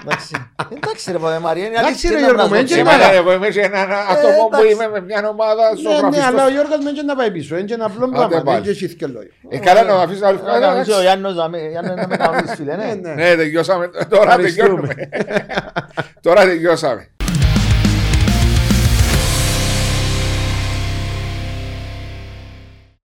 Εντάξει. 0.03 0.36
Εντάξει 0.76 1.12
ρε 1.12 1.18
πάμε 1.18 1.40
Μαρία, 1.40 1.66
είναι 1.66 1.76
Εντάξει, 1.78 2.07
αλήθεια 2.07 2.10
ρε, 2.10 2.16
να 2.16 2.20
Γιώργο, 2.22 2.41
μας 2.41 2.49
με 2.49 2.57
έτσι 2.57 2.74
δώσει. 2.74 2.80
Εμένα, 2.88 3.03
Εμένα. 3.03 3.20
εγώ 3.20 3.32
είμαι 3.34 3.52
σε 3.52 3.62
έναν 3.62 3.91
άτομο 3.91 4.48
που 4.49 4.56
εντάξει. 4.56 4.72
είμαι 4.74 4.88
με 4.90 5.02
μια 5.02 5.28
ομάδα 5.30 5.76
στο 5.76 5.90
Ναι, 5.90 5.94
ναι, 5.95 5.99
γραφιστό. 5.99 6.26
αλλά 6.28 6.45
ο 6.45 6.49
Γιώργος 6.49 6.78
δεν 6.84 6.94
είναι 6.94 7.02
να 7.03 7.16
πάει 7.16 7.32
πίσω. 7.32 7.57
Είναι 7.57 7.74
ένα 7.74 7.86
απλό 7.86 8.10
πράγμα. 8.10 8.41
πάλι. 8.41 8.62
Δεν 8.62 8.72
έχει 8.72 8.95
και 8.95 9.06
λόγια. 9.07 9.32
Ε, 9.49 9.57
καλά 9.57 9.84
να 9.84 9.94
με 9.95 10.02
αφήσεις 10.02 10.22
να 10.22 10.32
Να 10.32 10.60
κάνεις 10.60 10.90
ο 10.98 11.02
Γιάννος 11.02 11.36
να 11.36 11.49
με- 11.49 11.68
Γιάννο, 11.70 11.94
να 11.95 12.07
με 12.07 12.16
κανονίσεις, 12.18 12.56
φίλε, 12.56 12.76
ναι. 12.76 12.86
Ναι, 12.86 12.94
ναι. 12.94 13.14
Ναι, 13.14 13.36
τελειώσαμε. 13.36 13.88
Τώρα 14.10 14.24
Ευχαριστούμε. 14.24 14.66
τελειώνουμε. 14.68 14.94
Τώρα 16.22 16.41
τελειώσαμε. 16.44 17.10